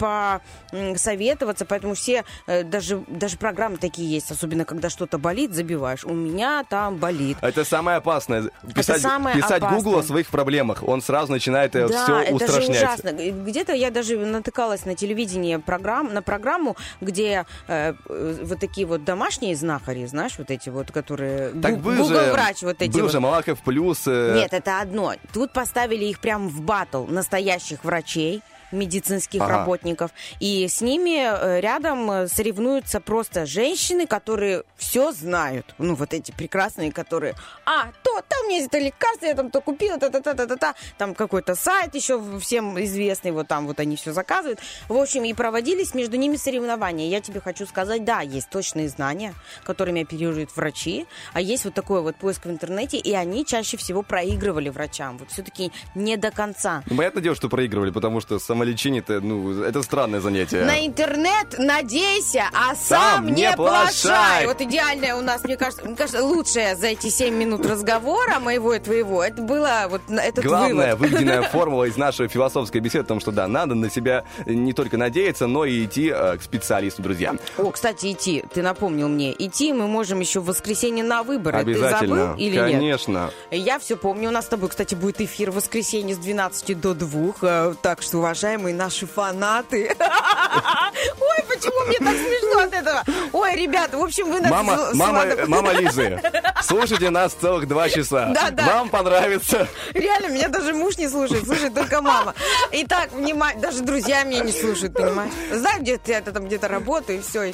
посоветоваться, 0.94 1.66
поэтому 1.66 1.94
все, 1.96 2.24
э, 2.48 2.64
даже, 2.64 3.04
даже 3.08 3.38
программы 3.38 3.78
такие 3.78 4.10
есть, 4.10 4.32
особенно 4.32 4.66
когда 4.66 4.90
что-то 4.90 5.18
болит, 5.18 5.54
забиваешь. 5.54 6.04
У 6.06 6.14
меня 6.14 6.64
там 6.70 6.98
болит. 6.98 7.38
Это 7.42 7.64
самое 7.66 7.98
опасное. 7.98 8.50
Писать, 8.76 9.02
самое 9.02 9.36
писать 9.36 9.60
опасное. 9.62 9.80
Гуглу 9.82 10.00
о 10.00 10.04
своих 10.04 10.28
проблемах. 10.28 10.84
Он 10.88 11.02
сразу 11.02 11.32
начинает 11.32 11.72
Да, 11.72 11.88
все 11.88 12.16
это 12.20 12.36
устрашнять. 12.36 12.66
же 12.66 12.72
ужасно. 12.84 13.12
Где-то 13.14 13.74
я 13.74 13.92
даже 13.92 14.18
натыкалась 14.18 14.86
на 14.86 14.96
телевидении 14.96 15.58
программ, 15.58 16.14
на 16.14 16.22
программу, 16.22 16.76
где 17.02 17.46
э, 17.68 17.94
э, 18.08 18.36
вот 18.44 18.60
такие 18.60 18.86
вот 18.88 19.04
домашние 19.04 19.56
знахари, 19.56 20.06
знаешь, 20.06 20.36
вот 20.38 20.52
эти 20.52 20.70
вот, 20.70 20.92
которые... 20.92 21.50
Так 21.62 21.76
Гу- 21.76 21.82
был 21.82 21.96
же, 22.08 22.14
Google 22.16 22.32
врач 22.34 22.62
вот 22.64 22.82
эти 22.82 22.92
был 22.92 23.04
вот. 23.04 23.12
же 23.12 23.20
Малахов 23.20 23.60
плюс. 23.62 24.04
э, 24.08 24.34
Нет, 24.36 24.54
это 24.54 24.82
одно. 24.82 25.14
Тут 25.34 25.52
поставили 25.54 26.06
их 26.06 26.20
прям 26.20 26.48
в 26.50 26.62
батл 26.62 27.06
настоящих 27.06 27.84
врачей 27.84 28.42
медицинских 28.72 29.42
Ага. 29.42 29.58
работников. 29.60 30.12
И 30.40 30.68
с 30.68 30.82
ними 30.82 31.22
э, 31.26 31.60
рядом 31.60 32.10
э, 32.12 32.28
соревнуются 32.28 33.00
просто 33.00 33.46
женщины, 33.46 34.08
которые 34.08 34.64
все 34.78 35.12
знают. 35.12 35.74
Ну, 35.78 35.96
вот 35.96 36.14
эти 36.14 36.32
прекрасные, 36.32 36.92
которые... 36.92 37.36
А, 37.66 37.88
то, 38.04 38.22
там 38.28 38.48
есть 38.50 38.68
это 38.68 38.80
лекарство, 38.80 39.26
я 39.26 39.36
там 39.36 39.52
то 39.52 39.62
купила, 39.62 39.98
та-та-та-та-та-та. 39.98 40.76
Там 40.98 41.16
какой-то 41.16 41.56
сайт 41.56 41.96
еще 41.96 42.22
всем 42.40 42.80
известный, 42.84 43.32
вот 43.32 43.48
там 43.48 43.68
вот 43.68 43.80
они 43.80 43.96
все 43.96 44.14
заказывают. 44.14 44.60
В 44.88 44.96
общем, 44.96 45.24
и 45.24 45.34
проводились 45.34 45.94
между 45.94 46.18
ними 46.18 46.36
соревнования. 46.38 47.08
Я 47.10 47.22
тебе 47.22 47.42
хочу 47.42 47.66
сказать, 47.66 48.04
да, 48.06 48.22
есть 48.22 48.50
точные 48.50 48.90
знания, 48.90 49.34
которыми 49.64 50.04
оперируют 50.04 50.56
врачи, 50.56 51.06
а 51.34 51.42
есть 51.42 51.66
вот 51.66 51.74
такой 51.74 52.02
вот 52.02 52.16
поиск 52.16 52.46
в 52.46 52.50
интернете, 52.50 52.98
и 52.98 53.14
они 53.14 53.46
чаще 53.46 53.78
всего 53.78 54.04
проигрывали 54.04 54.70
врачам. 54.70 55.18
Вот 55.18 55.32
все-таки 55.32 55.72
не 55.96 56.18
до 56.18 56.32
конца. 56.32 56.84
Ну, 56.90 56.98
понятное 56.98 57.24
дело, 57.24 57.36
что 57.36 57.50
проигрывали, 57.50 57.92
потому 57.92 58.22
что 58.22 58.40
самолечение 58.40 58.59
это, 58.64 59.22
ну, 59.22 59.62
это 59.64 59.82
странное 59.84 60.20
занятие. 60.20 60.64
На 60.64 60.86
интернет 60.86 61.58
надейся, 61.58 62.44
а 62.54 62.76
сам, 62.76 63.26
Сам 63.26 63.34
не 63.34 63.52
плашай. 63.56 63.94
плашай. 63.94 64.48
Вот 64.48 64.62
идеальное 64.62 65.16
у 65.16 65.22
нас, 65.22 65.44
мне 65.44 65.58
кажется, 65.58 65.86
мне 65.86 65.96
кажется, 65.96 66.24
лучшее 66.24 66.76
за 66.76 66.88
эти 66.88 67.10
7 67.10 67.34
минут 67.34 67.66
разговора 67.66 68.40
моего 68.40 68.74
и 68.74 68.80
твоего, 68.80 69.24
это 69.24 69.42
было 69.42 69.88
вот 69.90 70.02
этот 70.10 70.44
Главная 70.46 70.96
вывод. 70.96 71.12
выведенная 71.12 71.42
формула 71.50 71.86
из 71.86 71.98
нашей 71.98 72.28
философской 72.28 72.80
беседы 72.82 73.04
о 73.06 73.08
том, 73.08 73.20
что 73.20 73.32
да, 73.32 73.48
надо 73.48 73.76
на 73.76 73.90
себя 73.90 74.24
не 74.46 74.74
только 74.74 74.98
надеяться, 74.98 75.48
но 75.48 75.66
и 75.66 75.86
идти 75.86 76.12
э, 76.14 76.38
к 76.38 76.42
специалисту, 76.44 77.02
друзья. 77.02 77.36
О, 77.58 77.72
кстати, 77.72 78.12
идти, 78.12 78.44
ты 78.54 78.62
напомнил 78.62 79.08
мне, 79.10 79.34
идти 79.38 79.74
мы 79.74 79.88
можем 79.88 80.20
еще 80.20 80.40
в 80.40 80.46
воскресенье 80.46 81.04
на 81.04 81.24
выборы. 81.24 81.58
Ты 81.64 81.72
Обязательно. 81.72 82.16
забыл 82.28 82.36
или 82.38 82.56
нет? 82.56 82.72
Конечно. 82.72 83.32
Я 83.52 83.80
все 83.80 83.96
помню. 83.96 84.30
У 84.30 84.32
нас 84.32 84.46
с 84.46 84.50
тобой, 84.50 84.70
кстати, 84.70 84.96
будет 84.96 85.22
эфир 85.22 85.52
в 85.52 85.56
воскресенье 85.56 86.16
с 86.16 86.18
12 86.18 86.80
до 86.80 86.94
2. 86.94 87.34
э, 87.42 87.74
Так 87.82 88.02
что, 88.02 88.18
уважаемые 88.20 88.49
наши 88.58 89.06
фанаты. 89.08 89.96
Ой, 90.00 91.38
почему 91.48 91.86
мне 91.88 91.98
так 91.98 92.16
смешно 92.16 92.60
от 92.64 92.74
этого? 92.74 93.04
Ой, 93.34 93.56
ребята, 93.56 93.98
в 93.98 94.04
общем, 94.04 94.30
вы 94.32 94.40
нас 94.40 94.52
Мама, 94.52 94.90
мама, 94.94 95.26
мама 95.48 95.72
Лизы, 95.74 96.22
слушайте 96.62 97.10
нас 97.10 97.34
целых 97.34 97.68
два 97.68 97.90
часа. 97.90 98.32
Да, 98.34 98.50
да. 98.52 98.66
Вам 98.66 98.90
понравится. 98.90 99.68
Реально, 99.94 100.28
меня 100.34 100.50
даже 100.50 100.74
муж 100.74 100.98
не 100.98 101.08
слушает, 101.08 101.46
слушает 101.46 101.74
только 101.74 102.02
мама. 102.02 102.34
Итак, 102.72 103.12
внимание, 103.12 103.62
даже 103.62 103.82
друзья 103.82 104.24
меня 104.24 104.42
не 104.42 104.52
слушают, 104.52 104.94
понимаешь? 104.94 105.32
Знаю, 105.52 105.82
где 105.82 106.00
я 106.08 106.22
там 106.22 106.46
где-то 106.46 106.68
работаю, 106.68 107.20
и 107.20 107.22
все. 107.22 107.54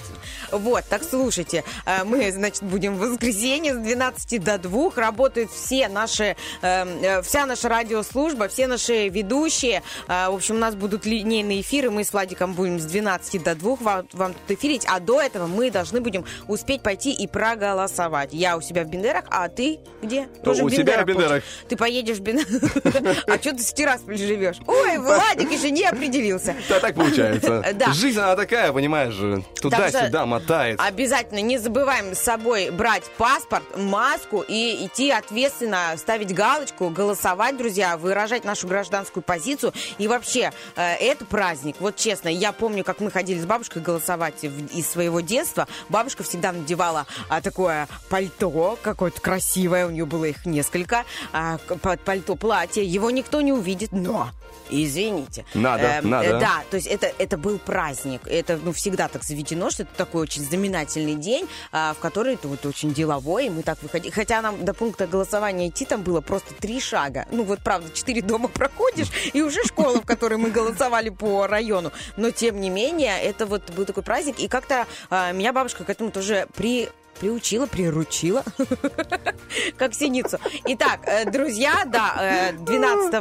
Вот, 0.52 0.84
так 0.90 1.04
слушайте. 1.04 1.64
э, 1.86 2.04
Мы, 2.04 2.32
значит, 2.32 2.64
будем 2.64 2.96
в 2.96 3.00
воскресенье 3.00 3.74
с 3.74 3.78
12 3.78 4.44
до 4.44 4.58
2. 4.58 4.92
Работают 4.96 5.52
все 5.52 5.88
наши, 5.88 6.36
э, 6.62 6.86
э, 7.02 7.22
вся 7.22 7.46
наша 7.46 7.70
радиослужба, 7.70 8.48
все 8.48 8.68
наши 8.68 9.10
ведущие. 9.10 9.84
Э, 10.08 10.30
В 10.30 10.36
общем, 10.36 10.56
у 10.56 10.60
нас 10.60 10.76
будут 10.86 11.08
линейные 11.08 11.62
эфиры. 11.62 11.90
Мы 11.90 12.04
с 12.04 12.14
Владиком 12.14 12.54
будем 12.54 12.80
с 12.80 12.86
12 12.86 13.42
до 13.42 13.56
2 13.56 13.76
вам, 13.78 14.08
вам 14.14 14.34
тут 14.36 14.56
эфирить. 14.56 14.86
А 14.88 15.00
до 15.00 15.20
этого 15.20 15.48
мы 15.48 15.72
должны 15.72 16.00
будем 16.00 16.26
успеть 16.48 16.84
пойти 16.84 17.12
и 17.12 17.26
проголосовать. 17.26 18.34
Я 18.34 18.56
у 18.56 18.62
себя 18.62 18.84
в 18.84 18.88
Бендерах, 18.88 19.26
а 19.32 19.50
ты 19.50 19.80
где? 20.04 20.28
Тоже 20.44 20.64
у 20.64 20.70
себя 20.70 21.02
в 21.02 21.06
Бендерах. 21.06 21.44
Ты 21.68 21.76
поедешь 21.76 22.18
в 22.18 22.22
Бендерах. 22.22 22.46
А 23.26 23.38
что 23.40 23.56
ты 23.56 23.64
в 23.64 23.74
Тирасполе 23.74 24.18
живешь? 24.18 24.58
Ой, 24.68 25.00
Владик 25.00 25.52
еще 25.52 25.72
не 25.72 25.86
определился. 25.86 26.56
Да, 26.70 26.80
так 26.80 26.96
получается. 26.96 27.64
Жизнь, 27.94 28.20
она 28.20 28.36
такая, 28.36 28.72
понимаешь. 28.72 29.16
Туда-сюда 29.60 30.28
мотает. 30.28 30.80
Обязательно 30.80 31.40
не 31.40 31.58
забываем 31.58 32.14
с 32.14 32.20
собой 32.20 32.70
брать 32.70 33.04
паспорт, 33.18 33.64
маску 33.76 34.44
и 34.48 34.86
идти 34.86 35.10
ответственно, 35.10 35.96
ставить 35.98 36.34
галочку, 36.34 36.90
голосовать, 36.90 37.58
друзья, 37.58 37.98
выражать 37.98 38.44
нашу 38.44 38.68
гражданскую 38.68 39.24
позицию. 39.24 39.74
И 39.98 40.08
вообще, 40.08 40.52
это 40.76 41.26
праздник. 41.26 41.78
Вот 41.80 41.96
честно, 41.96 42.30
я 42.30 42.52
помню, 42.52 42.84
как 42.84 43.00
мы 43.00 43.12
ходили 43.12 43.40
с 43.40 43.46
бабушкой 43.46 43.82
голосовать 43.82 44.44
из 44.44 44.88
своего 44.88 45.22
детства. 45.22 45.68
Бабушка 45.90 46.24
всегда 46.24 46.52
надевала 46.52 47.06
а, 47.30 47.42
такое 47.42 47.88
пальто, 48.10 48.78
какое-то 48.82 49.22
красивое, 49.22 49.88
у 49.88 49.92
нее 49.92 50.06
было 50.06 50.26
их 50.26 50.46
несколько, 50.46 51.06
а, 51.32 51.58
пальто, 52.04 52.36
платье. 52.36 52.84
Его 52.84 53.12
никто 53.12 53.42
не 53.42 53.54
увидит, 53.54 53.92
но... 53.92 54.30
Извините. 54.70 55.46
Надо, 55.54 55.84
Эм, 55.84 56.10
надо. 56.10 56.28
э, 56.28 56.40
Да, 56.40 56.64
то 56.70 56.76
есть 56.76 56.88
это, 56.88 57.12
это 57.18 57.38
был 57.38 57.60
праздник. 57.60 58.22
Это 58.26 58.58
ну, 58.58 58.72
всегда 58.74 59.08
так 59.08 59.24
заведено, 59.24 59.70
что 59.70 59.84
это 59.84 59.92
такой 59.96 60.24
очень 60.24 60.44
знаменательный 60.44 61.16
день, 61.16 61.48
а, 61.72 61.94
в 61.94 62.00
который 62.00 62.34
это 62.34 62.48
вот 62.48 62.66
очень 62.66 62.94
деловой, 62.94 63.48
и 63.48 63.50
мы 63.50 63.62
так 63.62 63.82
выходили. 63.84 64.12
Хотя 64.12 64.42
нам 64.42 64.66
до 64.66 64.74
пункта 64.74 65.08
голосования 65.08 65.70
идти 65.70 65.86
там 65.86 66.02
было 66.02 66.22
просто 66.22 66.54
три 66.56 66.80
шага. 66.80 67.26
Ну 67.32 67.44
вот 67.44 67.60
правда, 67.60 67.90
четыре 67.94 68.22
дома 68.22 68.48
проходишь, 68.54 69.08
и 69.34 69.42
уже 69.42 69.64
школа, 69.64 70.02
в 70.02 70.06
которой 70.06 70.38
мы 70.38 70.50
голосовали 70.50 71.10
по 71.10 71.48
району. 71.48 71.92
Но 72.18 72.32
тем 72.32 72.60
не 72.60 72.70
менее, 72.70 73.20
это 73.22 73.46
вот 73.46 73.70
был 73.72 73.86
такой 73.86 74.04
праздник, 74.04 74.40
и 74.40 74.48
как-то 74.48 74.88
а, 75.10 75.32
меня 75.32 75.54
бабушка 75.54 75.84
к 75.84 75.90
этому 75.90 76.12
тоже 76.12 76.48
при 76.56 76.90
приучила, 77.20 77.66
приручила, 77.66 78.44
как 79.78 79.94
синицу. 79.94 80.38
Итак, 80.66 81.00
э, 81.06 81.30
друзья, 81.30 81.86
да, 81.86 82.52
э, 82.52 82.54
12 82.54 83.14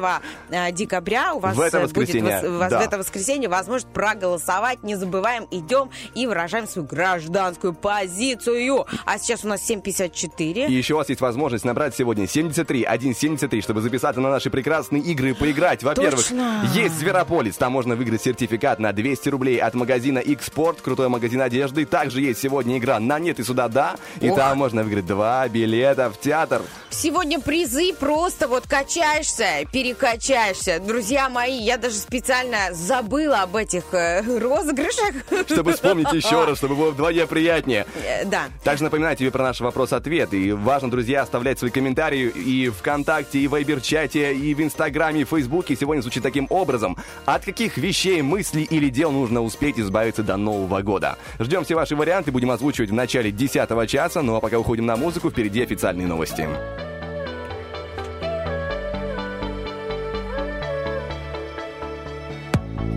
э, 0.51 0.73
декабря 0.73 1.35
у 1.35 1.39
вас 1.41 1.57
В 1.57 1.61
это 1.61 1.79
э, 1.79 1.81
будет 1.83 1.97
воскресенье, 1.97 2.33
вос- 2.43 2.59
вас- 2.59 2.71
да. 2.71 2.79
в 2.81 2.83
это 2.83 2.99
воскресенье 2.99 3.49
возможность 3.49 3.93
проголосовать. 3.93 4.83
Не 4.83 4.97
забываем, 4.97 5.47
идем 5.51 5.91
и 6.15 6.27
выражаем 6.27 6.67
свою 6.67 6.87
гражданскую 6.87 7.75
позицию. 7.75 8.87
А 9.05 9.19
сейчас 9.19 9.45
у 9.45 9.49
нас 9.49 9.69
7.54. 9.69 10.69
И 10.69 10.73
еще 10.73 10.95
у 10.95 10.97
вас 10.99 11.09
есть 11.09 11.21
возможность 11.21 11.65
набрать 11.65 11.95
сегодня 11.95 12.27
73 12.27 12.85
173, 12.85 13.63
чтобы 13.63 13.81
записаться 13.81 14.21
на 14.21 14.31
наши 14.31 14.51
прекрасные 14.51 15.03
игры 15.03 15.31
и 15.31 15.33
поиграть. 15.35 15.83
Во-первых, 15.83 16.31
есть 16.75 16.95
Зверополис, 16.99 17.57
там 17.57 17.73
можно 17.73 17.97
выиграть 17.97 18.23
сертификат 18.23 18.79
на 18.79 18.93
200 18.93 19.29
рублей 19.29 19.59
от 19.59 19.75
магазина 19.75 20.19
X-Sport, 20.19 20.83
крутой 20.83 21.09
магазин 21.09 21.41
одежды. 21.41 21.85
Также 21.85 22.21
есть 22.21 22.41
сегодня 22.41 22.79
игра 22.79 22.99
на 23.01 23.19
нет 23.19 23.39
и 23.39 23.45
сюда 23.45 23.69
да. 23.69 23.84
Места, 23.85 23.97
и 24.21 24.31
Ох. 24.31 24.37
там 24.37 24.59
можно 24.59 24.83
выиграть 24.83 25.07
два 25.07 25.47
билета 25.49 26.11
в 26.11 26.19
театр. 26.19 26.63
Сегодня 26.91 27.41
призы 27.41 27.93
просто 27.93 28.47
вот 28.47 28.67
качаешься, 28.69 29.65
перекачаешься. 29.73 30.79
Друзья 30.79 31.29
мои, 31.29 31.59
я 31.59 31.77
даже 31.77 31.97
специально 31.97 32.73
забыла 32.73 33.43
об 33.43 33.57
этих 33.57 33.93
э, 33.93 34.23
розыгрышах. 34.39 35.15
Чтобы 35.47 35.73
вспомнить 35.73 36.13
еще 36.13 36.45
раз, 36.45 36.59
чтобы 36.59 36.77
было 36.77 36.91
вдвойне 36.93 37.27
приятнее. 37.27 37.87
Э, 38.05 38.25
Да. 38.25 38.45
Также 38.63 38.85
напоминаю 38.85 39.17
тебе 39.17 39.31
про 39.31 39.43
наш 39.43 39.61
вопрос-ответ. 39.61 40.33
И 40.35 40.53
важно, 40.53 40.91
друзья, 40.91 41.23
оставлять 41.23 41.59
свои 41.59 41.71
комментарии 41.71 42.29
и 42.29 42.69
ВКонтакте, 42.69 43.41
и 43.41 43.49
в 43.49 43.53
Вайбер-чате, 43.53 44.33
и 44.35 44.55
в 44.55 44.63
Инстаграме, 44.63 45.23
и 45.23 45.25
в 45.25 45.29
Фейсбуке. 45.31 45.77
Сегодня 45.77 46.01
звучит 46.01 46.23
таким 46.23 46.47
образом. 46.51 46.97
От 47.25 47.45
каких 47.45 47.77
вещей, 47.77 48.23
мыслей 48.23 48.65
или 48.71 48.89
дел 48.89 49.11
нужно 49.11 49.43
успеть 49.43 49.79
избавиться 49.81 50.23
до 50.23 50.37
Нового 50.37 50.81
года? 50.83 51.19
Ждем 51.41 51.65
все 51.65 51.75
ваши 51.75 51.97
варианты, 51.97 52.31
будем 52.31 52.53
озвучивать 52.53 52.91
в 52.91 52.95
начале 52.95 53.33
10 53.33 53.71
часа. 53.87 54.23
Ну 54.23 54.37
а 54.37 54.41
пока 54.41 54.59
уходим 54.59 54.87
на 54.87 54.97
музыку, 54.97 55.31
впереди 55.31 55.63
официальные 55.63 56.07
новости. 56.07 56.49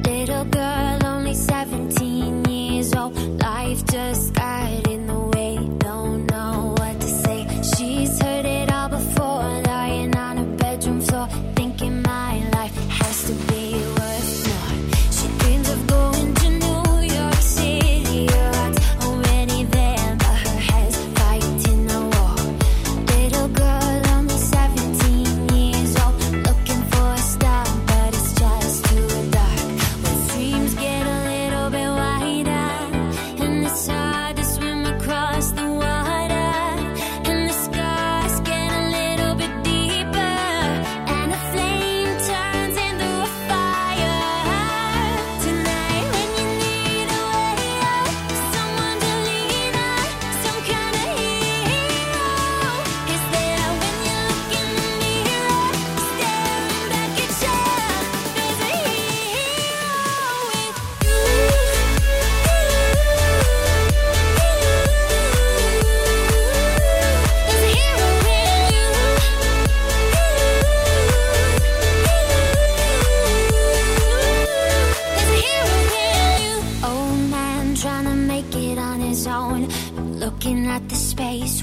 Little 0.03 0.45
girl, 0.51 0.99
only 1.03 1.33
17 1.33 2.45
years 2.45 2.93
old. 2.95 3.15
Life 3.39 3.83
just 3.85 4.33
got 4.33 4.76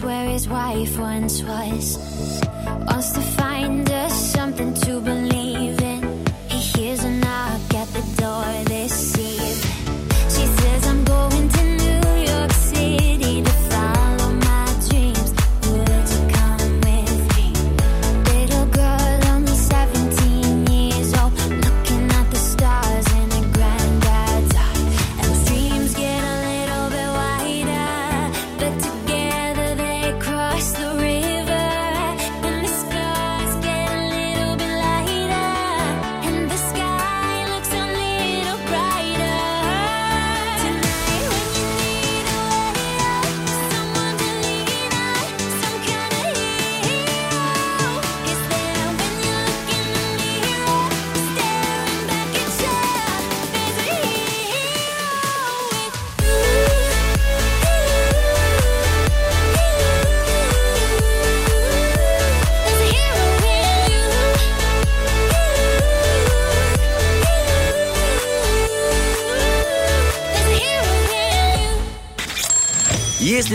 where 0.05 0.28
his 0.28 0.46
wife 0.48 0.98
once 0.98 1.42
was. 1.42 1.98
Wants 2.86 3.12
to 3.12 3.20
find 3.20 3.90
us 3.90 4.32
something 4.32 4.74
to 4.74 5.00
believe 5.00 5.24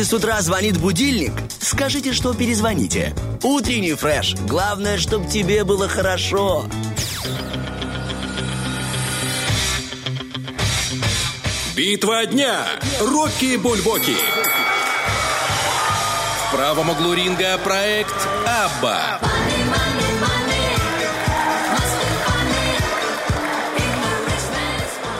с 0.10 0.14
утра 0.14 0.41
звонит 0.41 0.76
будильник, 0.78 1.34
скажите, 1.60 2.14
что 2.14 2.34
перезвоните. 2.34 3.14
Утренний 3.43 3.93
фреш. 3.93 4.34
Главное, 4.47 4.97
чтобы 4.97 5.30
тебе 5.30 5.64
было 5.64 5.88
хорошо. 5.88 6.66
Битва 11.76 12.26
дня. 12.26 12.66
Рокки 12.99 13.55
Бульбоки. 13.57 14.16
В 16.47 16.55
правом 16.55 16.89
углу 16.89 17.14
ринга 17.14 17.60
проект 17.60 18.16
Абба. 18.47 19.28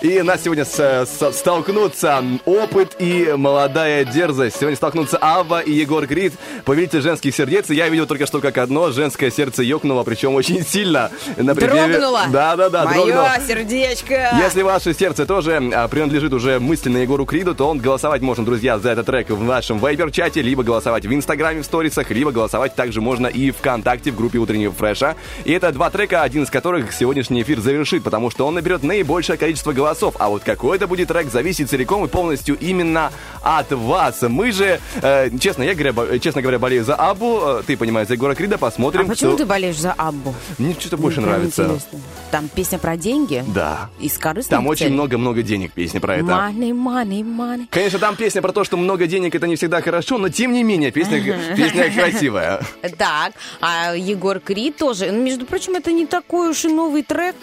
И 0.00 0.22
нас 0.22 0.44
сегодня 0.44 0.64
с- 0.64 1.06
с- 1.06 1.32
столкнутся 1.32 2.22
опыт 2.44 2.94
и 3.00 3.32
молодая 3.36 4.04
дерзость. 4.04 4.56
Сегодня 4.56 4.76
столкнутся 4.76 5.18
Авва 5.20 5.58
и 5.60 5.72
Егор 5.72 6.06
Крид, 6.06 6.34
повелитель 6.64 7.00
женских 7.02 7.34
сердец. 7.34 7.68
И 7.70 7.74
я 7.74 7.88
видел 7.88 8.06
только 8.06 8.24
что 8.26 8.40
как 8.40 8.58
одно 8.58 8.92
женское 8.92 9.28
сердце 9.32 9.64
ёкнуло, 9.64 10.04
причем 10.04 10.36
очень 10.36 10.64
сильно. 10.64 11.10
На 11.36 11.52
Дрогнуло. 11.54 12.20
Да, 12.30 12.54
да, 12.54 12.68
да, 12.70 12.84
Мое 12.84 12.94
дрогнуло. 13.06 13.28
сердечко. 13.44 14.38
Если 14.40 14.62
ваше 14.62 14.94
сердце 14.94 15.26
тоже 15.26 15.60
а, 15.74 15.88
принадлежит 15.88 16.32
уже 16.32 16.60
мысленно 16.60 16.98
Егору 16.98 17.26
Криду, 17.26 17.56
то 17.56 17.68
он 17.68 17.78
голосовать 17.78 18.22
можно, 18.22 18.44
друзья, 18.44 18.78
за 18.78 18.90
этот 18.90 19.06
трек 19.06 19.30
в 19.30 19.42
нашем 19.42 19.80
вайбер-чате, 19.80 20.42
либо 20.42 20.62
голосовать 20.62 21.06
в 21.06 21.12
Инстаграме 21.12 21.62
в 21.62 21.64
сторисах, 21.64 22.10
либо 22.12 22.30
голосовать 22.30 22.76
также 22.76 23.00
можно 23.00 23.26
и 23.26 23.50
ВКонтакте 23.50 24.12
в 24.12 24.16
группе 24.16 24.38
Утреннего 24.38 24.72
Фреша. 24.72 25.16
И 25.44 25.50
это 25.52 25.72
два 25.72 25.90
трека, 25.90 26.22
один 26.22 26.44
из 26.44 26.50
которых 26.50 26.92
сегодняшний 26.92 27.42
эфир 27.42 27.58
завершит, 27.58 28.04
потому 28.04 28.30
что 28.30 28.46
он 28.46 28.54
наберет 28.54 28.84
наибольшее 28.84 29.36
количество 29.36 29.72
голосов. 29.72 29.87
А 30.18 30.28
вот 30.28 30.42
какой 30.44 30.76
это 30.76 30.86
будет 30.86 31.08
трек, 31.08 31.30
зависит 31.30 31.70
целиком 31.70 32.04
и 32.04 32.08
полностью 32.08 32.56
именно 32.58 33.10
от 33.42 33.70
вас. 33.72 34.22
Мы 34.22 34.52
же, 34.52 34.80
э, 35.02 35.30
честно, 35.38 35.62
я 35.62 35.74
говоря, 35.74 36.18
честно 36.18 36.42
говоря, 36.42 36.58
болею 36.58 36.84
за 36.84 36.94
Абу, 36.94 37.40
э, 37.42 37.62
ты 37.66 37.76
понимаешь, 37.76 38.08
за 38.08 38.14
Егора 38.14 38.34
Крида, 38.34 38.56
А 38.56 38.58
посмотрим. 38.58 39.06
почему 39.08 39.30
кто- 39.30 39.38
ты 39.38 39.46
болеешь 39.46 39.76
за 39.78 39.92
Аббу? 39.92 40.34
Мне 40.58 40.74
что-то 40.78 40.96
больше 40.96 41.20
Прям 41.20 41.30
нравится. 41.30 41.62
интересно. 41.64 41.98
Там 42.30 42.48
песня 42.48 42.78
про 42.78 42.96
деньги? 42.96 43.44
Да. 43.48 43.88
Из 44.00 44.18
корыстных 44.18 44.50
Там 44.58 44.66
очень 44.66 44.92
много-много 44.92 45.42
денег 45.42 45.72
песни 45.72 45.98
про 45.98 46.16
это. 46.16 46.26
Money, 46.26 46.70
money, 46.72 47.22
money. 47.22 47.66
Конечно, 47.70 47.98
там 47.98 48.16
песня 48.16 48.42
про 48.42 48.52
то, 48.52 48.64
что 48.64 48.76
много 48.76 49.06
денег 49.06 49.34
это 49.34 49.46
не 49.46 49.56
всегда 49.56 49.80
хорошо, 49.80 50.18
но 50.18 50.28
тем 50.28 50.52
не 50.52 50.62
менее 50.62 50.90
песня, 50.90 51.20
песня 51.56 51.90
красивая. 51.92 52.60
Так, 52.98 53.32
а 53.60 53.94
Егор 53.94 54.40
Крид 54.40 54.76
тоже. 54.76 55.10
Ну, 55.12 55.22
между 55.22 55.46
прочим, 55.46 55.74
это 55.76 55.92
не 55.92 56.06
такой 56.06 56.50
уж 56.50 56.64
и 56.64 56.68
новый 56.68 57.02
трек. 57.02 57.36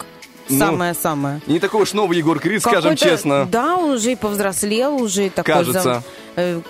Ну, 0.48 0.58
Самое-самое. 0.58 1.40
Не 1.46 1.58
такой 1.60 1.82
уж 1.82 1.92
новый 1.92 2.18
Егор 2.18 2.38
Крид, 2.38 2.60
скажем 2.62 2.96
честно. 2.96 3.46
Да, 3.46 3.76
он 3.76 3.90
уже 3.92 4.12
и 4.12 4.16
повзрослел, 4.16 4.94
уже 4.96 5.28
такой 5.30 5.54
Кажется. 5.54 5.82
зам- 5.82 6.02
Э, 6.38 6.60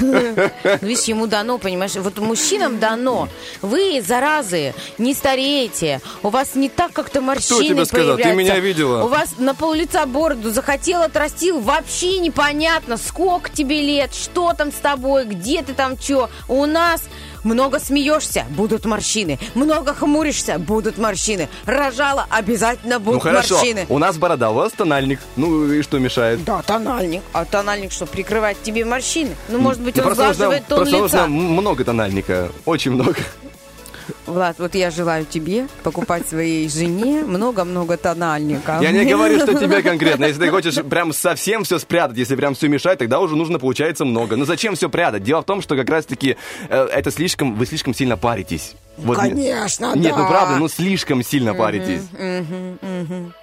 Ну, 0.00 0.24
Видишь, 0.80 1.04
ему 1.04 1.26
дано, 1.26 1.58
понимаешь? 1.58 1.94
Вот 1.96 2.16
мужчинам 2.18 2.78
дано. 2.78 3.28
Вы, 3.60 4.02
заразы, 4.06 4.72
не 4.96 5.12
стареете. 5.12 6.00
У 6.22 6.30
вас 6.30 6.54
не 6.54 6.70
так 6.70 6.92
как-то 6.94 7.20
морщины 7.20 7.68
тебе 7.68 7.84
сказал? 7.84 8.16
Ты 8.16 8.32
меня 8.32 8.58
видела? 8.58 9.04
У 9.04 9.08
вас 9.08 9.34
на 9.38 9.54
пол 9.54 9.74
лица 9.74 10.06
бороду 10.06 10.50
захотел, 10.50 11.02
отрастил. 11.02 11.60
Вообще 11.60 12.18
непонятно, 12.18 12.96
сколько 12.96 13.50
тебе 13.50 13.82
лет, 13.82 14.14
что 14.14 14.54
там 14.54 14.72
с 14.72 14.76
тобой, 14.76 15.26
где 15.26 15.62
ты 15.62 15.74
там, 15.74 15.98
что. 15.98 16.30
У 16.48 16.64
нас 16.64 17.02
много 17.44 17.78
смеешься, 17.80 18.44
будут 18.50 18.84
морщины. 18.84 19.38
Много 19.54 19.94
хмуришься, 19.94 20.58
будут 20.58 20.98
морщины. 20.98 21.48
Рожала, 21.66 22.26
обязательно 22.30 22.98
Ну 22.98 23.04
будут 23.04 23.22
хорошо, 23.22 23.56
морщины. 23.56 23.86
у 23.88 23.98
нас 23.98 24.16
борода, 24.18 24.50
у 24.50 24.54
вас 24.54 24.72
тональник. 24.72 25.20
Ну 25.36 25.70
и 25.72 25.82
что 25.82 25.98
мешает? 25.98 26.42
Да, 26.44 26.62
тональник. 26.62 27.22
А 27.32 27.44
тональник 27.44 27.92
что, 27.92 28.06
прикрывает 28.06 28.62
тебе 28.62 28.84
морщины? 28.84 29.34
Ну, 29.48 29.58
может 29.58 29.80
быть, 29.82 29.96
он 29.98 30.04
Просто 30.04 30.22
нужно, 30.28 30.34
сглаживает 30.34 30.66
тон 30.66 30.78
просто 30.78 30.96
лица. 30.96 31.26
нужно 31.26 31.26
много 31.28 31.84
тональника. 31.84 32.48
Очень 32.64 32.92
много. 32.92 33.16
Влад, 34.26 34.58
вот 34.58 34.74
я 34.74 34.90
желаю 34.90 35.24
тебе 35.24 35.66
покупать 35.82 36.28
своей 36.28 36.68
жене 36.68 37.22
много-много 37.24 37.96
тональника. 37.96 38.78
Я 38.80 38.92
не 38.92 39.04
говорю, 39.04 39.38
что 39.38 39.54
тебе 39.54 39.82
конкретно. 39.90 40.24
Если 40.26 40.40
ты 40.40 40.50
хочешь 40.50 40.74
прям 40.82 41.12
совсем 41.12 41.64
все 41.64 41.78
спрятать, 41.78 42.16
если 42.16 42.36
прям 42.36 42.54
все 42.54 42.68
мешать, 42.68 42.98
тогда 42.98 43.20
уже 43.20 43.36
нужно, 43.36 43.58
получается, 43.58 44.04
много. 44.04 44.36
Но 44.36 44.44
зачем 44.44 44.74
все 44.74 44.88
прятать? 44.88 45.22
Дело 45.22 45.42
в 45.42 45.46
том, 45.46 45.62
что 45.62 45.76
как 45.76 45.88
раз-таки 45.88 46.36
э, 46.68 46.88
это 46.92 47.10
слишком, 47.10 47.54
вы 47.54 47.66
слишком 47.66 47.94
сильно 47.94 48.16
паритесь. 48.16 48.74
Вот 49.04 49.22
не- 49.22 49.30
Конечно, 49.30 49.92
Нет, 49.96 50.14
ну 50.16 50.22
да. 50.24 50.28
правда, 50.28 50.56
ну 50.56 50.68
слишком 50.68 51.22
сильно 51.22 51.54
паритесь. 51.54 52.02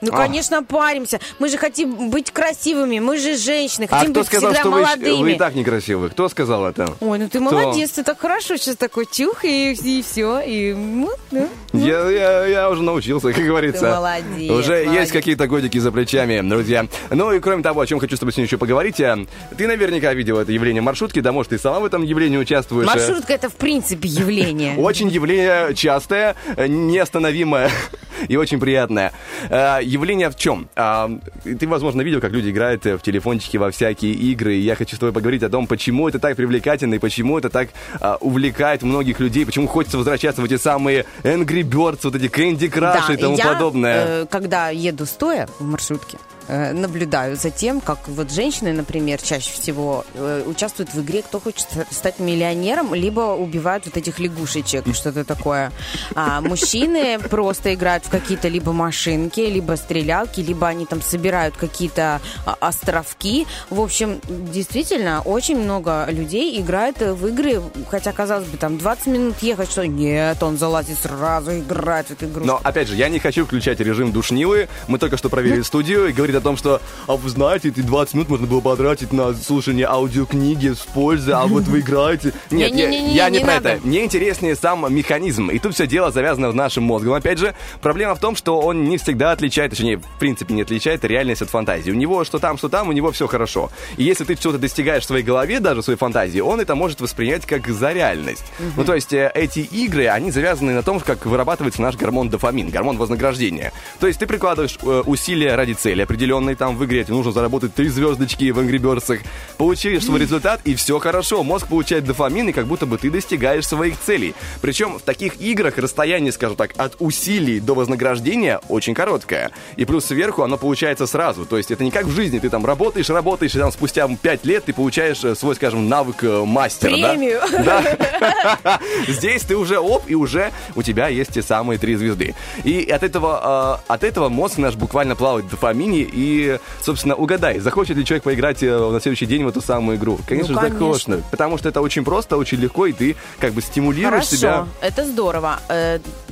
Ну, 0.01 0.11
конечно, 0.11 0.63
паримся. 0.63 1.19
Мы 1.39 1.49
же 1.49 1.57
хотим 1.57 2.09
быть 2.09 2.31
красивыми. 2.31 2.99
Мы 2.99 3.17
же 3.17 3.37
женщины. 3.37 3.87
А 3.89 3.97
Хотим 3.99 4.13
быть 4.13 4.27
всегда 4.27 4.63
молодыми. 4.63 5.21
вы 5.21 5.31
и 5.33 5.35
так 5.37 5.55
некрасивы? 5.55 6.09
Кто 6.09 6.29
сказал 6.29 6.65
это? 6.65 6.93
Ой, 6.99 7.19
ну 7.19 7.29
ты 7.29 7.39
молодец, 7.39 7.91
ты 7.91 8.03
так 8.03 8.19
хорошо 8.19 8.57
сейчас 8.57 8.75
такой 8.75 9.05
тюх, 9.05 9.43
и, 9.45 9.71
и 9.73 10.01
все. 10.03 10.39
И, 10.41 10.73
ну, 10.73 11.09
ну. 11.31 11.49
Я, 11.73 12.09
я, 12.09 12.45
я 12.45 12.69
уже 12.69 12.81
научился, 12.83 13.31
как 13.33 13.43
говорится. 13.43 13.81
Ты 13.81 13.87
молодец, 13.95 14.51
Уже 14.51 14.73
есть 14.75 14.87
молодец. 14.87 15.11
какие-то 15.11 15.47
годики 15.47 15.77
за 15.77 15.91
плечами, 15.91 16.41
друзья. 16.47 16.85
Ну 17.09 17.31
и 17.33 17.39
кроме 17.39 17.63
того, 17.63 17.81
о 17.81 17.87
чем 17.87 17.99
хочу 17.99 18.15
с 18.15 18.19
тобой 18.19 18.31
сегодня 18.33 18.45
еще 18.47 18.57
поговорить, 18.57 18.99
э, 18.99 19.25
ты 19.57 19.67
наверняка 19.67 20.13
видела 20.13 20.41
это 20.41 20.51
явление 20.51 20.81
маршрутки, 20.81 21.19
да, 21.19 21.31
может, 21.31 21.49
ты 21.51 21.57
сама 21.57 21.79
в 21.79 21.85
этом 21.85 22.03
явлении 22.03 22.37
участвуешь. 22.37 22.87
э. 22.87 22.89
Маршрутка 22.89 23.33
это 23.33 23.49
в 23.49 23.55
принципе 23.55 24.07
явление. 24.07 24.75
Очень 24.77 25.09
явление 25.09 25.46
частое, 25.75 26.35
э, 26.55 26.67
неостановимое 26.67 27.69
и 28.27 28.35
очень 28.35 28.59
приятное. 28.59 29.11
Э, 29.49 29.79
Явление 29.83 30.29
в 30.29 30.35
чем? 30.35 30.67
А, 30.75 31.09
Ты, 31.43 31.67
возможно, 31.67 32.01
видел, 32.01 32.21
как 32.21 32.31
люди 32.31 32.49
играют 32.49 32.85
э, 32.85 32.97
в 32.97 33.01
телефончики 33.01 33.57
во 33.57 33.71
всякие 33.71 34.13
игры. 34.13 34.55
И 34.55 34.59
я 34.61 34.75
хочу 34.75 34.95
с 34.95 34.99
тобой 34.99 35.13
поговорить 35.13 35.43
о 35.43 35.49
том, 35.49 35.67
почему 35.67 36.07
это 36.09 36.19
так 36.19 36.35
привлекательно 36.35 36.95
и 36.95 36.99
почему 36.99 37.37
это 37.37 37.49
так 37.49 37.69
а, 37.99 38.17
увлекает 38.19 38.83
многих 38.83 39.19
людей, 39.19 39.45
почему 39.45 39.67
хочется 39.67 39.97
возвращаться 39.97 40.41
в 40.41 40.45
эти 40.45 40.57
самые 40.57 41.05
Angry 41.23 41.61
Birds, 41.63 41.99
вот 42.03 42.15
эти 42.15 42.25
Candy 42.25 42.69
Crush 42.71 43.07
Да, 43.07 43.13
и 43.13 43.17
тому 43.17 43.37
я, 43.37 43.45
подобное. 43.53 44.05
э, 44.07 44.25
когда 44.29 44.69
еду 44.69 45.05
стоя 45.05 45.47
в 45.59 45.63
маршрутке, 45.63 46.17
наблюдаю 46.47 47.35
за 47.35 47.51
тем, 47.51 47.81
как 47.81 48.07
вот 48.07 48.31
женщины, 48.31 48.73
например, 48.73 49.21
чаще 49.21 49.51
всего 49.51 50.05
э, 50.13 50.43
участвуют 50.45 50.93
в 50.93 51.01
игре 51.01 51.21
«Кто 51.21 51.39
хочет 51.39 51.67
стать 51.91 52.19
миллионером», 52.19 52.93
либо 52.93 53.35
убивают 53.35 53.85
вот 53.85 53.97
этих 53.97 54.19
лягушечек, 54.19 54.85
что-то 54.93 55.25
такое. 55.25 55.71
А 56.15 56.41
мужчины 56.41 57.19
просто 57.29 57.73
играют 57.73 58.05
в 58.05 58.09
какие-то 58.09 58.47
либо 58.47 58.71
машинки, 58.71 59.41
либо 59.41 59.75
стрелялки, 59.75 60.39
либо 60.39 60.67
они 60.67 60.85
там 60.85 61.01
собирают 61.01 61.57
какие-то 61.57 62.21
а, 62.45 62.57
островки. 62.59 63.45
В 63.69 63.81
общем, 63.81 64.21
действительно, 64.27 65.21
очень 65.21 65.57
много 65.57 66.07
людей 66.09 66.59
играет 66.61 67.01
э, 67.01 67.13
в 67.13 67.27
игры, 67.27 67.61
хотя, 67.89 68.13
казалось 68.13 68.47
бы, 68.47 68.57
там 68.57 68.77
20 68.77 69.07
минут 69.07 69.35
ехать, 69.41 69.69
что 69.69 69.85
нет, 69.85 70.41
он 70.41 70.57
залазит 70.57 70.97
сразу, 70.97 71.57
играет 71.57 72.07
в 72.07 72.11
эту 72.11 72.27
игру. 72.27 72.45
Но, 72.45 72.59
опять 72.63 72.87
же, 72.87 72.95
я 72.95 73.09
не 73.09 73.19
хочу 73.19 73.45
включать 73.45 73.79
режим 73.79 74.11
душнилы. 74.11 74.69
Мы 74.87 74.97
только 74.97 75.17
что 75.17 75.29
проверили 75.29 75.61
студию 75.61 76.07
и 76.07 76.13
говорит 76.13 76.36
о 76.37 76.41
том, 76.41 76.57
что, 76.57 76.81
а 77.07 77.15
вы 77.15 77.29
знаете, 77.29 77.69
эти 77.69 77.81
20 77.81 78.13
минут 78.13 78.29
можно 78.29 78.47
было 78.47 78.61
потратить 78.61 79.11
на 79.13 79.33
слушание 79.33 79.87
аудиокниги 79.87 80.73
с 80.73 80.79
пользой, 80.79 81.33
а 81.33 81.45
вот 81.47 81.63
вы 81.63 81.79
играете. 81.79 82.33
Нет, 82.51 82.73
я, 82.73 82.89
я 82.89 83.29
не, 83.29 83.39
не 83.39 83.43
про 83.43 83.55
надо. 83.55 83.69
это. 83.69 83.87
Мне 83.87 84.05
интереснее 84.05 84.55
сам 84.55 84.93
механизм. 84.93 85.49
И 85.49 85.59
тут 85.59 85.73
все 85.73 85.87
дело 85.87 86.11
завязано 86.11 86.49
в 86.49 86.55
нашем 86.55 86.83
мозгом. 86.83 87.13
Опять 87.13 87.39
же, 87.39 87.55
проблема 87.81 88.15
в 88.15 88.19
том, 88.19 88.35
что 88.35 88.59
он 88.59 88.85
не 88.85 88.97
всегда 88.97 89.31
отличает, 89.31 89.71
точнее, 89.71 89.97
в 89.97 90.19
принципе, 90.19 90.53
не 90.53 90.61
отличает 90.61 91.03
реальность 91.03 91.41
от 91.41 91.49
фантазии. 91.49 91.91
У 91.91 91.95
него 91.95 92.23
что 92.23 92.39
там, 92.39 92.57
что 92.57 92.69
там, 92.69 92.89
у 92.89 92.91
него 92.91 93.11
все 93.11 93.27
хорошо. 93.27 93.71
И 93.97 94.03
если 94.03 94.23
ты 94.23 94.35
что-то 94.35 94.57
достигаешь 94.57 95.03
в 95.03 95.07
своей 95.07 95.23
голове, 95.23 95.59
даже 95.59 95.81
в 95.81 95.83
своей 95.83 95.97
фантазии, 95.97 96.39
он 96.39 96.59
это 96.59 96.75
может 96.75 97.01
воспринять 97.01 97.45
как 97.45 97.67
за 97.67 97.91
реальность. 97.91 98.45
Ну, 98.75 98.83
то 98.83 98.93
есть, 98.93 99.13
э, 99.13 99.31
эти 99.33 99.59
игры, 99.59 100.07
они 100.07 100.31
завязаны 100.31 100.73
на 100.73 100.83
том, 100.83 100.99
как 100.99 101.25
вырабатывается 101.25 101.81
наш 101.81 101.95
гормон 101.95 102.29
дофамин, 102.29 102.69
гормон 102.69 102.97
вознаграждения. 102.97 103.73
То 103.99 104.07
есть, 104.07 104.19
ты 104.19 104.27
прикладываешь 104.27 104.77
э, 104.81 105.03
усилия 105.05 105.55
ради 105.55 105.73
цели 105.73 106.01
определенной, 106.01 106.26
там, 106.57 106.77
в 106.77 106.85
игре 106.85 107.03
тебе 107.03 107.15
нужно 107.15 107.31
заработать 107.31 107.73
три 107.73 107.89
звездочки 107.89 108.51
в 108.51 108.59
Angry 108.59 108.79
Birds, 108.79 109.19
получаешь 109.57 110.05
свой 110.05 110.19
результат, 110.19 110.61
и 110.65 110.75
все 110.75 110.99
хорошо. 110.99 111.43
Мозг 111.43 111.67
получает 111.67 112.05
дофамин, 112.05 112.49
и 112.49 112.53
как 112.53 112.67
будто 112.67 112.85
бы 112.85 112.97
ты 112.97 113.09
достигаешь 113.09 113.65
своих 113.65 113.99
целей. 113.99 114.35
Причем 114.61 114.99
в 114.99 115.01
таких 115.01 115.39
играх 115.41 115.77
расстояние, 115.77 116.31
скажем 116.31 116.55
так, 116.55 116.73
от 116.77 116.95
усилий 116.99 117.59
до 117.59 117.73
вознаграждения 117.73 118.59
очень 118.69 118.93
короткое. 118.93 119.51
И 119.75 119.85
плюс 119.85 120.05
сверху 120.05 120.43
оно 120.43 120.57
получается 120.57 121.07
сразу. 121.07 121.45
То 121.45 121.57
есть 121.57 121.71
это 121.71 121.83
не 121.83 121.91
как 121.91 122.05
в 122.05 122.11
жизни, 122.11 122.39
ты 122.39 122.49
там 122.49 122.65
работаешь, 122.65 123.09
работаешь, 123.09 123.55
и 123.55 123.59
там 123.59 123.71
спустя 123.71 124.07
5 124.07 124.45
лет 124.45 124.65
ты 124.65 124.73
получаешь 124.73 125.23
э, 125.23 125.35
свой, 125.35 125.55
скажем, 125.55 125.87
навык 125.89 126.23
э, 126.23 126.43
мастера. 126.45 126.91
Премию. 126.91 127.41
Да. 127.63 128.79
Здесь 129.07 129.43
ты 129.43 129.55
уже 129.55 129.79
оп, 129.79 130.03
и 130.07 130.15
уже 130.15 130.51
у 130.75 130.83
тебя 130.83 131.07
есть 131.07 131.33
те 131.33 131.41
самые 131.41 131.77
три 131.77 131.95
звезды. 131.95 132.35
И 132.63 132.89
от 132.89 133.03
этого, 133.03 133.79
э, 133.87 133.93
от 133.93 134.03
этого 134.03 134.29
мозг 134.29 134.57
наш 134.57 134.75
буквально 134.75 135.15
плавает 135.15 135.45
в 135.45 135.49
дофамине. 135.49 136.01
И, 136.17 136.59
собственно, 136.81 137.13
угадай, 137.15 137.59
захочет 137.59 137.95
ли 137.95 138.03
человек 138.03 138.23
поиграть 138.23 138.63
э, 138.63 138.75
на 138.91 138.99
следующий 138.99 139.27
день 139.27 139.43
в 139.45 139.47
эту 139.47 139.61
самую 139.61 139.97
игру? 139.97 140.17
Конечно 140.27 140.55
Ну, 140.55 140.61
же, 140.61 140.67
конечно. 140.69 141.13
захочет. 141.15 141.29
Потому 141.31 141.57
что 141.59 141.69
это 141.69 141.81
очень 141.81 142.03
просто, 142.03 142.37
очень 142.37 142.57
легко, 142.59 142.87
и 142.87 142.91
ты 142.93 143.15
как 143.39 143.53
бы 143.53 143.61
стимулируешь 143.61 144.25
Хорошо, 144.25 144.35
себя. 144.35 144.67
это 144.81 145.05
здорово. 145.05 145.59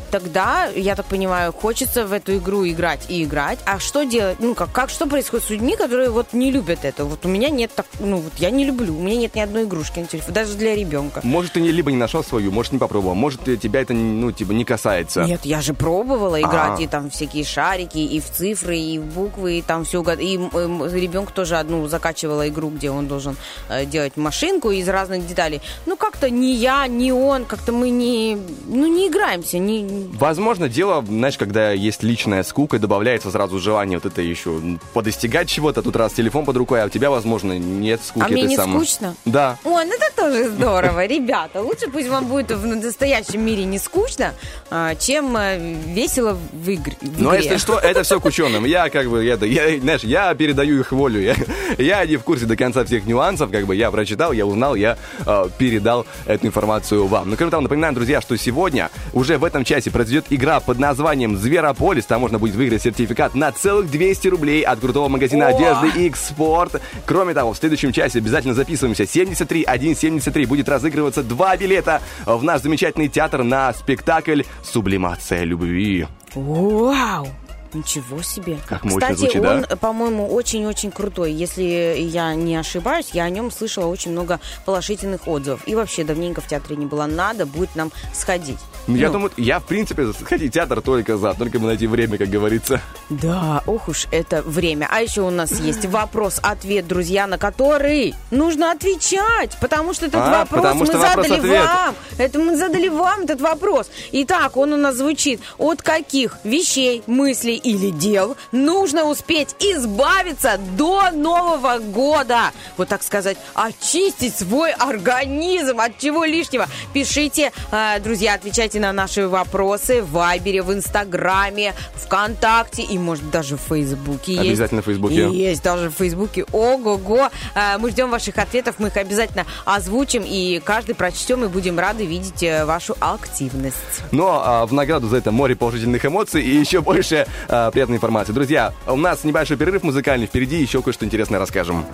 Э, 0.05 0.11
Тогда, 0.15 0.67
я 0.75 0.95
так 0.95 1.05
понимаю, 1.05 1.51
хочется 1.53 2.05
в 2.05 2.13
эту 2.13 2.37
игру 2.37 2.65
играть 2.67 3.05
и 3.09 3.23
играть. 3.23 3.59
А 3.65 3.79
что 3.79 4.03
делать? 4.03 4.37
Ну, 4.39 4.55
как, 4.55 4.71
как 4.71 4.89
что 4.89 5.07
происходит 5.07 5.45
с 5.45 5.49
людьми, 5.49 5.75
которые 5.75 6.09
вот 6.09 6.33
не 6.33 6.51
любят 6.51 6.79
это? 6.83 7.05
Вот 7.05 7.25
у 7.25 7.29
меня 7.29 7.49
нет 7.49 7.71
так, 7.75 7.85
ну, 7.99 8.17
вот 8.17 8.33
я 8.37 8.49
не 8.49 8.65
люблю. 8.65 8.97
У 8.97 9.01
меня 9.01 9.17
нет 9.17 9.35
ни 9.35 9.41
одной 9.41 9.63
игрушки 9.63 9.99
на 9.99 10.05
телефоне, 10.05 10.33
даже 10.33 10.55
для 10.55 10.75
ребенка. 10.75 11.21
Может, 11.23 11.53
ты 11.53 11.61
не, 11.61 11.71
либо 11.71 11.91
не 11.91 11.97
нашел 11.97 12.23
свою, 12.23 12.51
может, 12.51 12.71
не 12.71 12.79
попробовал, 12.79 13.15
может, 13.15 13.47
э, 13.47 13.57
тебя 13.57 13.81
это, 13.81 13.93
ну, 13.93 14.31
типа, 14.31 14.51
не 14.51 14.65
касается. 14.65 15.23
Нет, 15.23 15.41
я 15.43 15.61
же 15.61 15.73
пробовала 15.73 16.39
играть 16.39 16.79
А. 16.79 16.83
и 16.83 16.87
там 16.87 17.09
всякие 17.09 17.43
шарики, 17.43 17.97
и 17.97 18.19
в 18.19 18.29
цифры, 18.29 18.77
и 18.77 18.99
в 18.99 19.05
буквы, 19.13 19.59
и 19.59 19.61
там 19.61 19.83
все. 19.85 20.01
И 20.01 20.37
ребенку 20.37 21.31
тоже 21.33 21.57
одну 21.57 21.87
закачивала 21.87 22.47
игру, 22.47 22.69
где 22.69 22.91
он 22.91 23.07
должен 23.07 23.35
э, 23.69 23.85
делать 23.85 24.17
машинку 24.17 24.71
из 24.71 24.87
разных 24.87 25.27
деталей. 25.27 25.61
Ну, 25.85 25.97
как-то 25.97 26.29
ни 26.29 26.47
я, 26.47 26.87
ни 26.87 27.11
он, 27.11 27.45
как-то 27.45 27.71
мы 27.71 27.89
не, 27.89 28.37
ну, 28.67 28.87
не 28.87 29.07
играемся, 29.07 29.57
не, 29.57 29.81
Возможно, 30.13 30.69
дело, 30.69 31.03
знаешь, 31.07 31.37
когда 31.37 31.71
есть 31.71 32.03
личная 32.03 32.43
скука, 32.43 32.79
добавляется 32.79 33.31
сразу 33.31 33.59
желание 33.59 33.97
вот 33.97 34.11
это 34.11 34.21
еще 34.21 34.59
подостигать 34.93 35.49
чего-то. 35.49 35.81
Тут 35.81 35.95
раз 35.95 36.13
телефон 36.13 36.45
под 36.45 36.57
рукой, 36.57 36.81
а 36.81 36.85
у 36.85 36.89
тебя, 36.89 37.09
возможно, 37.09 37.57
нет 37.57 38.01
скуки. 38.03 38.25
А 38.25 38.29
мне 38.29 38.43
не 38.43 38.55
самой. 38.55 38.85
скучно? 38.85 39.15
Да. 39.25 39.57
Ой, 39.63 39.85
ну 39.85 39.93
это 39.93 40.15
тоже 40.15 40.49
здорово, 40.49 41.05
ребята. 41.07 41.61
Лучше 41.61 41.89
пусть 41.89 42.07
вам 42.09 42.25
будет 42.25 42.51
в 42.51 42.65
настоящем 42.65 43.41
мире 43.45 43.65
не 43.65 43.79
скучно, 43.79 44.33
а, 44.69 44.95
чем 44.95 45.35
э, 45.37 45.75
весело 45.87 46.37
в 46.53 46.69
игре. 46.73 46.97
в 47.01 47.21
Но 47.21 47.31
игре. 47.31 47.43
если 47.43 47.57
что, 47.57 47.79
это 47.79 48.03
все 48.03 48.19
к 48.19 48.25
ученым. 48.25 48.65
Я 48.65 48.89
как 48.89 49.09
бы, 49.09 49.23
я, 49.23 49.35
я, 49.35 49.79
знаешь, 49.79 50.03
я 50.03 50.33
передаю 50.33 50.79
их 50.79 50.91
волю. 50.91 51.21
Я, 51.21 51.35
я 51.77 52.05
не 52.05 52.17
в 52.17 52.23
курсе 52.23 52.45
до 52.45 52.55
конца 52.55 52.83
всех 52.85 53.05
нюансов, 53.05 53.51
как 53.51 53.65
бы 53.65 53.75
я 53.75 53.91
прочитал, 53.91 54.31
я 54.31 54.45
узнал, 54.45 54.75
я 54.75 54.97
э, 55.25 55.45
передал 55.57 56.05
эту 56.25 56.47
информацию 56.47 57.05
вам. 57.07 57.29
Но 57.29 57.35
кроме 57.35 57.51
того, 57.51 57.61
напоминаю, 57.61 57.93
друзья, 57.93 58.21
что 58.21 58.37
сегодня 58.37 58.89
уже 59.13 59.37
в 59.37 59.43
этом 59.43 59.63
часе 59.63 59.84
произойдет 59.89 60.25
игра 60.29 60.59
под 60.59 60.79
названием 60.79 61.37
Зверополис. 61.37 62.05
Там 62.05 62.21
можно 62.21 62.39
будет 62.39 62.55
выиграть 62.55 62.83
сертификат 62.83 63.35
на 63.35 63.51
целых 63.51 63.89
200 63.89 64.27
рублей 64.27 64.61
от 64.61 64.79
крутого 64.79 65.07
магазина 65.07 65.47
одежды 65.47 66.05
X-Sport. 66.07 66.81
Кроме 67.05 67.33
того, 67.33 67.53
в 67.53 67.57
следующем 67.57 67.91
часе 67.91 68.19
обязательно 68.19 68.53
записываемся. 68.53 69.05
73 69.05 69.63
173 69.63 70.45
будет 70.45 70.69
разыгрываться 70.69 71.23
два 71.23 71.57
билета 71.57 72.01
в 72.25 72.43
наш 72.43 72.61
замечательный 72.61 73.07
театр 73.07 73.43
на 73.43 73.73
спектакль 73.73 74.43
«Сублимация 74.63 75.43
любви». 75.43 76.07
Вау! 76.33 77.27
Ничего 77.73 78.21
себе. 78.21 78.57
Как 78.67 78.81
Кстати, 78.87 79.17
звучит, 79.17 79.41
да? 79.41 79.51
он, 79.55 79.65
э, 79.67 79.75
по-моему, 79.75 80.27
очень-очень 80.33 80.91
крутой. 80.91 81.31
Если 81.33 81.63
я 81.99 82.33
не 82.35 82.55
ошибаюсь, 82.55 83.09
я 83.13 83.23
о 83.25 83.29
нем 83.29 83.51
слышала 83.51 83.87
очень 83.87 84.11
много 84.11 84.39
положительных 84.65 85.27
отзывов. 85.27 85.61
И 85.67 85.75
вообще 85.75 86.03
давненько 86.03 86.41
в 86.41 86.47
театре 86.47 86.75
не 86.75 86.85
было. 86.85 87.05
Надо 87.05 87.45
будет 87.45 87.75
нам 87.75 87.91
сходить. 88.13 88.59
Ну, 88.87 88.95
Я 88.95 89.07
Ну, 89.07 89.13
думаю, 89.13 89.31
я, 89.37 89.59
в 89.59 89.65
принципе, 89.65 90.11
сходить 90.13 90.51
в 90.51 90.53
театр 90.53 90.81
только 90.81 91.17
за, 91.17 91.33
только 91.33 91.59
бы 91.59 91.67
найти 91.67 91.87
время, 91.87 92.17
как 92.17 92.29
говорится. 92.29 92.79
Да, 93.09 93.61
ох 93.65 93.87
уж 93.89 94.07
это 94.11 94.41
время. 94.43 94.87
А 94.91 95.01
еще 95.01 95.21
у 95.21 95.29
нас 95.31 95.51
есть 95.59 95.85
вопрос-ответ, 96.19 96.87
друзья, 96.87 97.27
на 97.27 97.37
который 97.37 98.13
нужно 98.31 98.71
отвечать, 98.71 99.57
потому 99.59 99.93
что 99.93 100.05
этот 100.05 100.21
А, 100.23 100.39
вопрос 100.45 100.75
мы 100.75 100.85
что 100.85 100.99
задали 100.99 101.15
вопрос-ответ. 101.29 101.65
вам. 101.65 101.95
Это 102.17 102.39
мы 102.39 102.57
задали 102.57 102.87
вам 102.89 103.21
этот 103.21 103.41
вопрос. 103.41 103.89
Итак, 104.11 104.55
он 104.57 104.73
у 104.73 104.77
нас 104.77 104.95
звучит. 104.95 105.41
От 105.57 105.81
каких 105.81 106.37
вещей, 106.43 107.03
мыслей 107.07 107.55
или 107.65 107.89
дел 107.89 108.37
нужно 108.51 109.05
успеть 109.05 109.55
избавиться 109.59 110.59
до 110.77 111.09
Нового 111.11 111.79
года? 111.79 112.51
Вот 112.77 112.87
так 112.87 113.03
сказать, 113.03 113.37
очистить 113.53 114.35
свой 114.37 114.71
организм 114.71 115.79
от 115.79 115.97
чего 115.97 116.23
лишнего. 116.25 116.67
Пишите, 116.93 117.51
э, 117.71 117.99
друзья, 117.99 118.35
отвечайте 118.35 118.79
на 118.79 118.93
наши 118.93 119.27
вопросы 119.27 120.01
в 120.03 120.11
Вайбере, 120.11 120.61
в 120.61 120.71
Инстаграме, 120.71 121.73
ВКонтакте 121.95 122.83
и, 122.83 122.97
может, 122.97 123.29
даже 123.31 123.57
в 123.57 123.61
Фейсбуке 123.61 124.33
есть. 124.33 124.47
Обязательно 124.47 124.81
в 124.81 124.85
Фейсбуке. 124.85 125.29
Есть 125.29 125.63
даже 125.63 125.89
в 125.89 125.93
Фейсбуке. 125.93 126.45
Ого-го. 126.51 127.29
Э, 127.55 127.77
Мы 127.79 127.89
ждем 127.89 128.11
ваших 128.11 128.37
ответов, 128.37 128.75
мы 128.77 128.89
их 128.89 128.97
обязательно 128.97 129.45
озвучим, 129.65 130.23
и 130.25 130.61
каждый 130.63 130.93
прочтем, 130.93 131.43
и 131.43 131.47
будем 131.47 131.79
рады 131.79 132.05
видеть 132.05 132.43
э, 132.43 132.65
вашу 132.65 132.95
активность. 132.99 133.75
Но 134.11 134.41
а, 134.43 134.65
в 134.65 134.73
награду 134.73 135.07
за 135.07 135.17
это 135.17 135.31
море 135.31 135.55
положительных 135.55 136.05
эмоций 136.05 136.43
и 136.43 136.55
еще 136.55 136.81
больше 136.81 137.25
а, 137.47 137.71
приятной 137.71 137.97
информации. 137.97 138.33
Друзья, 138.33 138.73
у 138.87 138.95
нас 138.95 139.23
небольшой 139.23 139.57
перерыв 139.57 139.83
музыкальный. 139.83 140.27
Впереди 140.27 140.61
еще 140.61 140.81
кое-что 140.81 141.05
интересное 141.05 141.39
расскажем. 141.39 141.85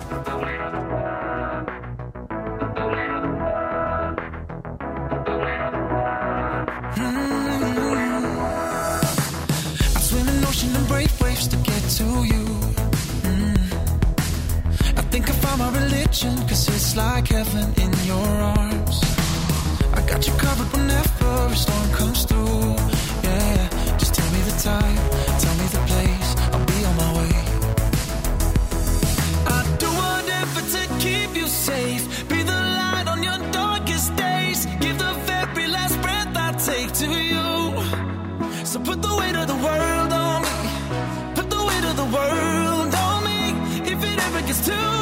Mm. 6.96 7.32
Heaven 17.44 17.74
in 17.82 17.92
your 18.06 18.28
arms. 18.58 19.02
I 19.94 20.00
got 20.06 20.26
you 20.26 20.32
covered 20.34 20.72
whenever 20.72 21.52
a 21.52 21.56
storm 21.56 21.90
comes 21.92 22.24
through. 22.24 22.51
Tell 24.62 25.54
me 25.56 25.66
the 25.72 25.82
place, 25.88 26.36
I'll 26.52 26.64
be 26.66 26.84
on 26.84 26.96
my 26.96 27.10
way. 27.18 27.34
I'd 29.56 29.78
do 29.78 29.88
whatever 29.88 30.60
to 30.60 30.82
keep 31.00 31.34
you 31.34 31.48
safe. 31.48 32.28
Be 32.28 32.44
the 32.44 32.52
light 32.52 33.08
on 33.08 33.24
your 33.24 33.38
darkest 33.50 34.14
days. 34.14 34.66
Give 34.80 34.96
the 34.98 35.14
very 35.26 35.66
last 35.66 36.00
breath 36.00 36.36
I 36.36 36.52
take 36.52 36.92
to 37.02 37.08
you. 37.32 38.64
So 38.64 38.78
put 38.78 39.02
the 39.02 39.16
weight 39.16 39.34
of 39.34 39.48
the 39.48 39.56
world 39.66 40.12
on 40.12 40.42
me. 40.42 41.34
Put 41.34 41.50
the 41.50 41.64
weight 41.68 41.84
of 41.90 41.96
the 41.96 42.08
world 42.16 42.94
on 42.94 43.24
me. 43.24 43.40
If 43.92 43.98
it 44.04 44.18
ever 44.26 44.42
gets 44.46 44.64
too 44.64 45.01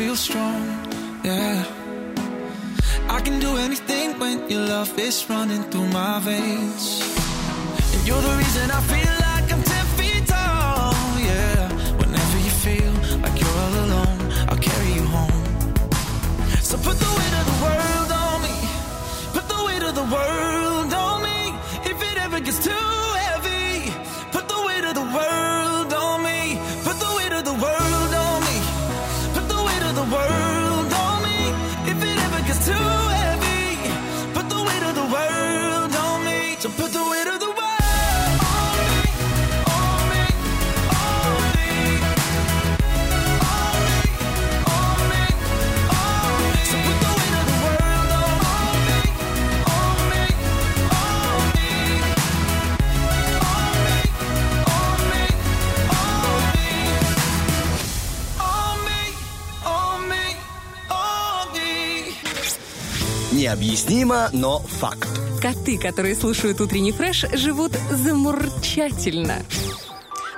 feel 0.00 0.16
strong. 0.16 0.62
Yeah. 1.22 1.62
I 3.16 3.20
can 3.26 3.38
do 3.38 3.50
anything 3.66 4.18
when 4.18 4.36
your 4.48 4.64
love 4.74 4.98
is 4.98 5.16
running 5.28 5.62
through 5.70 5.88
my 6.00 6.18
veins. 6.20 6.84
And 7.92 8.02
you're 8.06 8.24
the 8.28 8.34
reason 8.42 8.66
I 8.78 8.80
feel 8.92 9.14
like 9.28 9.46
I'm 9.54 9.62
10 9.62 9.86
feet 9.98 10.24
tall. 10.32 10.94
Yeah. 11.30 11.68
Whenever 12.00 12.38
you 12.46 12.52
feel 12.66 12.92
like 13.24 13.36
you're 13.40 13.58
all 13.64 13.74
alone, 13.84 14.20
I'll 14.48 14.62
carry 14.70 14.90
you 14.98 15.06
home. 15.16 15.42
So 16.68 16.74
put 16.86 16.96
the 17.04 17.12
weight 17.18 17.34
of 17.40 17.44
the 17.50 17.58
world 17.66 18.10
on 18.24 18.36
me. 18.46 18.56
Put 19.36 19.46
the 19.52 19.60
weight 19.66 19.82
of 19.88 19.94
the 20.00 20.06
world 20.14 20.59
Необъяснимо, 63.32 64.14
но 64.32 64.58
факт. 64.58 65.09
Коты, 65.40 65.78
которые 65.78 66.14
слушают 66.14 66.60
утренний 66.60 66.92
фреш, 66.92 67.24
живут 67.32 67.72
замурчательно. 67.90 69.42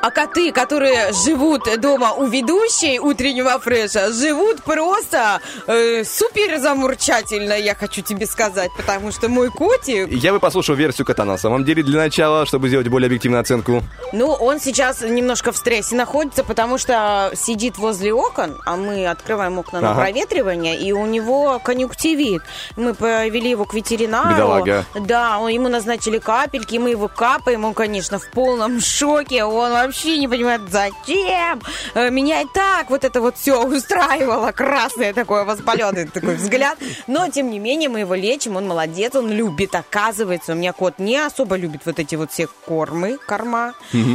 А 0.03 0.11
коты, 0.11 0.50
которые 0.50 1.12
живут 1.12 1.62
дома 1.80 2.12
у 2.14 2.26
ведущей 2.26 2.98
утреннего 2.98 3.57
фреша, 3.61 4.12
живут 4.12 4.61
просто 4.64 5.40
э, 5.68 6.03
супер 6.03 6.59
замурчательно, 6.59 7.53
я 7.53 7.76
хочу 7.76 8.03
тебе 8.03 8.26
сказать, 8.26 8.72
потому 8.76 9.12
что 9.12 9.28
мой 9.28 9.48
котик, 9.50 10.09
Я 10.11 10.32
бы 10.32 10.40
послушал 10.40 10.74
версию 10.74 11.07
кота 11.07 11.24
на 11.24 11.38
самом 11.38 11.64
деле 11.64 11.84
для 11.84 12.00
начала, 12.00 12.44
чтобы 12.46 12.66
сделать 12.66 12.88
более 12.88 13.07
объективную 13.07 13.40
оценку. 13.42 13.84
ну, 14.12 14.32
он 14.32 14.59
сейчас 14.59 15.03
немножко 15.03 15.53
в 15.53 15.57
стрессе 15.57 15.94
находится, 15.94 16.42
потому 16.42 16.78
что 16.78 17.30
сидит 17.36 17.78
возле 17.78 18.12
окон, 18.12 18.59
а 18.66 18.74
мы 18.74 19.07
открываем 19.07 19.61
окна 19.61 19.80
на 19.80 19.90
Ага. 19.92 20.00
проветривание, 20.00 20.76
и 20.80 20.90
у 20.90 21.07
него 21.07 21.61
конъюнктивит. 21.61 22.42
Мы 22.74 22.94
повели 22.94 23.50
его 23.50 23.64
к 23.66 23.72
ветеринару. 23.72 24.30
Бедолага. 24.34 24.84
Да, 24.96 25.38
он- 25.38 25.50
ему 25.50 25.68
назначили 25.68 26.18
капельки, 26.18 26.74
мы 26.78 26.90
его 26.90 27.07
капаем, 27.07 27.64
он, 27.64 27.72
конечно, 27.72 28.18
в 28.18 28.28
полном 28.32 28.80
шоке, 28.80 29.44
он 29.44 29.70
вообще 29.70 29.91
не 30.05 30.28
понимает, 30.28 30.61
зачем. 30.70 31.61
Э, 31.95 32.11
Меня 32.11 32.43
и 32.43 32.47
так 32.53 32.90
вот 32.90 33.05
это 33.05 33.20
вот 33.20 33.36
все 33.36 33.62
устраивало, 33.64 34.53
красное 34.53 35.12
такое 35.12 35.45
воспаленный 35.45 36.07
такой 36.07 36.34
взгляд. 36.36 36.78
Но, 37.07 37.28
тем 37.28 37.51
не 37.51 37.59
менее, 37.59 37.88
мы 37.88 38.01
его 38.01 38.14
лечим, 38.14 38.57
он 38.57 38.66
молодец, 38.66 39.14
он 39.14 39.30
любит, 39.30 39.74
оказывается. 39.74 40.53
У 40.53 40.57
меня 40.57 40.72
кот 40.72 40.99
не 40.99 41.16
особо 41.18 41.57
любит 41.57 41.82
вот 41.84 41.99
эти 41.99 42.14
вот 42.16 42.32
все 42.32 42.49
кормы, 42.66 43.18
корма. 43.26 43.74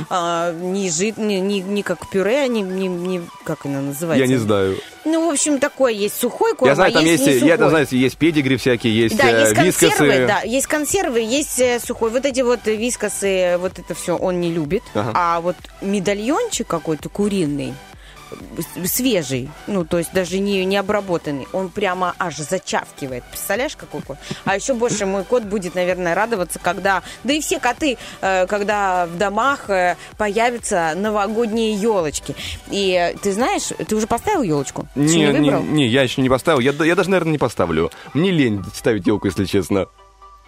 А, 0.10 0.52
не, 0.54 0.90
жид, 0.90 1.18
не, 1.18 1.40
не, 1.40 1.60
не 1.62 1.84
как 1.84 2.10
пюре, 2.10 2.40
а 2.44 2.48
не, 2.48 2.62
не, 2.62 2.88
не- 2.88 3.22
как 3.44 3.66
она 3.66 3.82
называется? 3.82 4.24
Я 4.26 4.28
не 4.28 4.38
знаю. 4.38 4.78
Ну, 5.08 5.28
в 5.28 5.32
общем, 5.32 5.60
такой 5.60 5.96
есть 5.96 6.20
сухой 6.20 6.54
корм, 6.54 6.70
Я 6.70 6.76
знаю, 6.76 6.92
а 6.92 6.94
там 6.96 7.06
есть, 7.06 7.26
есть, 7.26 7.42
я 7.42 7.58
там 7.58 7.70
знаю, 7.70 7.88
есть 7.90 8.18
педигри 8.18 8.58
всякие, 8.58 8.96
есть, 8.96 9.18
Да, 9.18 9.30
э, 9.30 9.40
есть 9.42 9.54
консервы, 9.56 10.06
вискосы. 10.08 10.28
да, 10.28 10.42
есть 10.42 10.68
консервы, 10.68 11.20
есть 11.22 11.60
э, 11.60 11.80
сухой. 11.80 12.12
Вот 12.12 12.26
эти 12.26 12.42
вот 12.42 12.66
вискосы, 12.66 13.58
вот 13.60 13.80
это 13.80 13.94
все 13.94 14.18
он 14.18 14.42
не 14.42 14.52
любит. 14.52 14.84
Ага. 14.94 15.12
А 15.14 15.40
вот 15.42 15.56
медальончик 15.82 16.68
какой-то 16.68 17.08
куриный, 17.10 17.74
свежий, 18.86 19.50
ну, 19.68 19.86
то 19.86 19.98
есть 19.98 20.14
даже 20.14 20.40
не, 20.40 20.64
не 20.66 20.78
обработанный, 20.78 21.48
он 21.54 21.70
прямо 21.70 22.16
аж 22.20 22.38
зачавкивает. 22.38 23.24
Представляешь, 23.24 23.76
какой 23.76 24.02
кот? 24.02 24.18
А 24.46 24.56
еще 24.56 24.74
больше 24.74 25.06
мой 25.06 25.24
кот 25.24 25.44
будет, 25.44 25.76
наверное, 25.76 26.16
радоваться, 26.16 26.60
когда... 26.60 27.04
Да 27.24 27.34
и 27.34 27.42
все 27.42 27.60
коты, 27.60 27.98
э, 28.22 28.46
когда 28.48 29.06
в 29.06 29.18
домах 29.18 29.70
э, 29.70 29.96
появятся 30.18 30.94
новогодние 30.96 31.74
елочки. 31.74 32.36
И 32.70 32.92
э, 32.94 33.18
ты 33.18 33.32
знаешь, 33.32 33.70
ты 33.88 33.96
уже 33.96 34.08
поставил 34.08 34.44
елочку? 34.44 34.88
Не, 34.96 35.28
не 35.28 35.40
не, 35.40 35.62
не, 35.62 35.88
я 35.88 36.04
еще 36.04 36.22
не 36.22 36.30
поставил. 36.30 36.60
Я, 36.60 36.72
я 36.72 36.96
даже, 36.96 37.10
наверное, 37.10 37.34
не 37.34 37.38
поставлю. 37.38 37.92
Мне 38.14 38.32
лень 38.32 38.64
ставить 38.74 39.08
елку, 39.08 39.28
если 39.28 39.46
честно. 39.46 39.88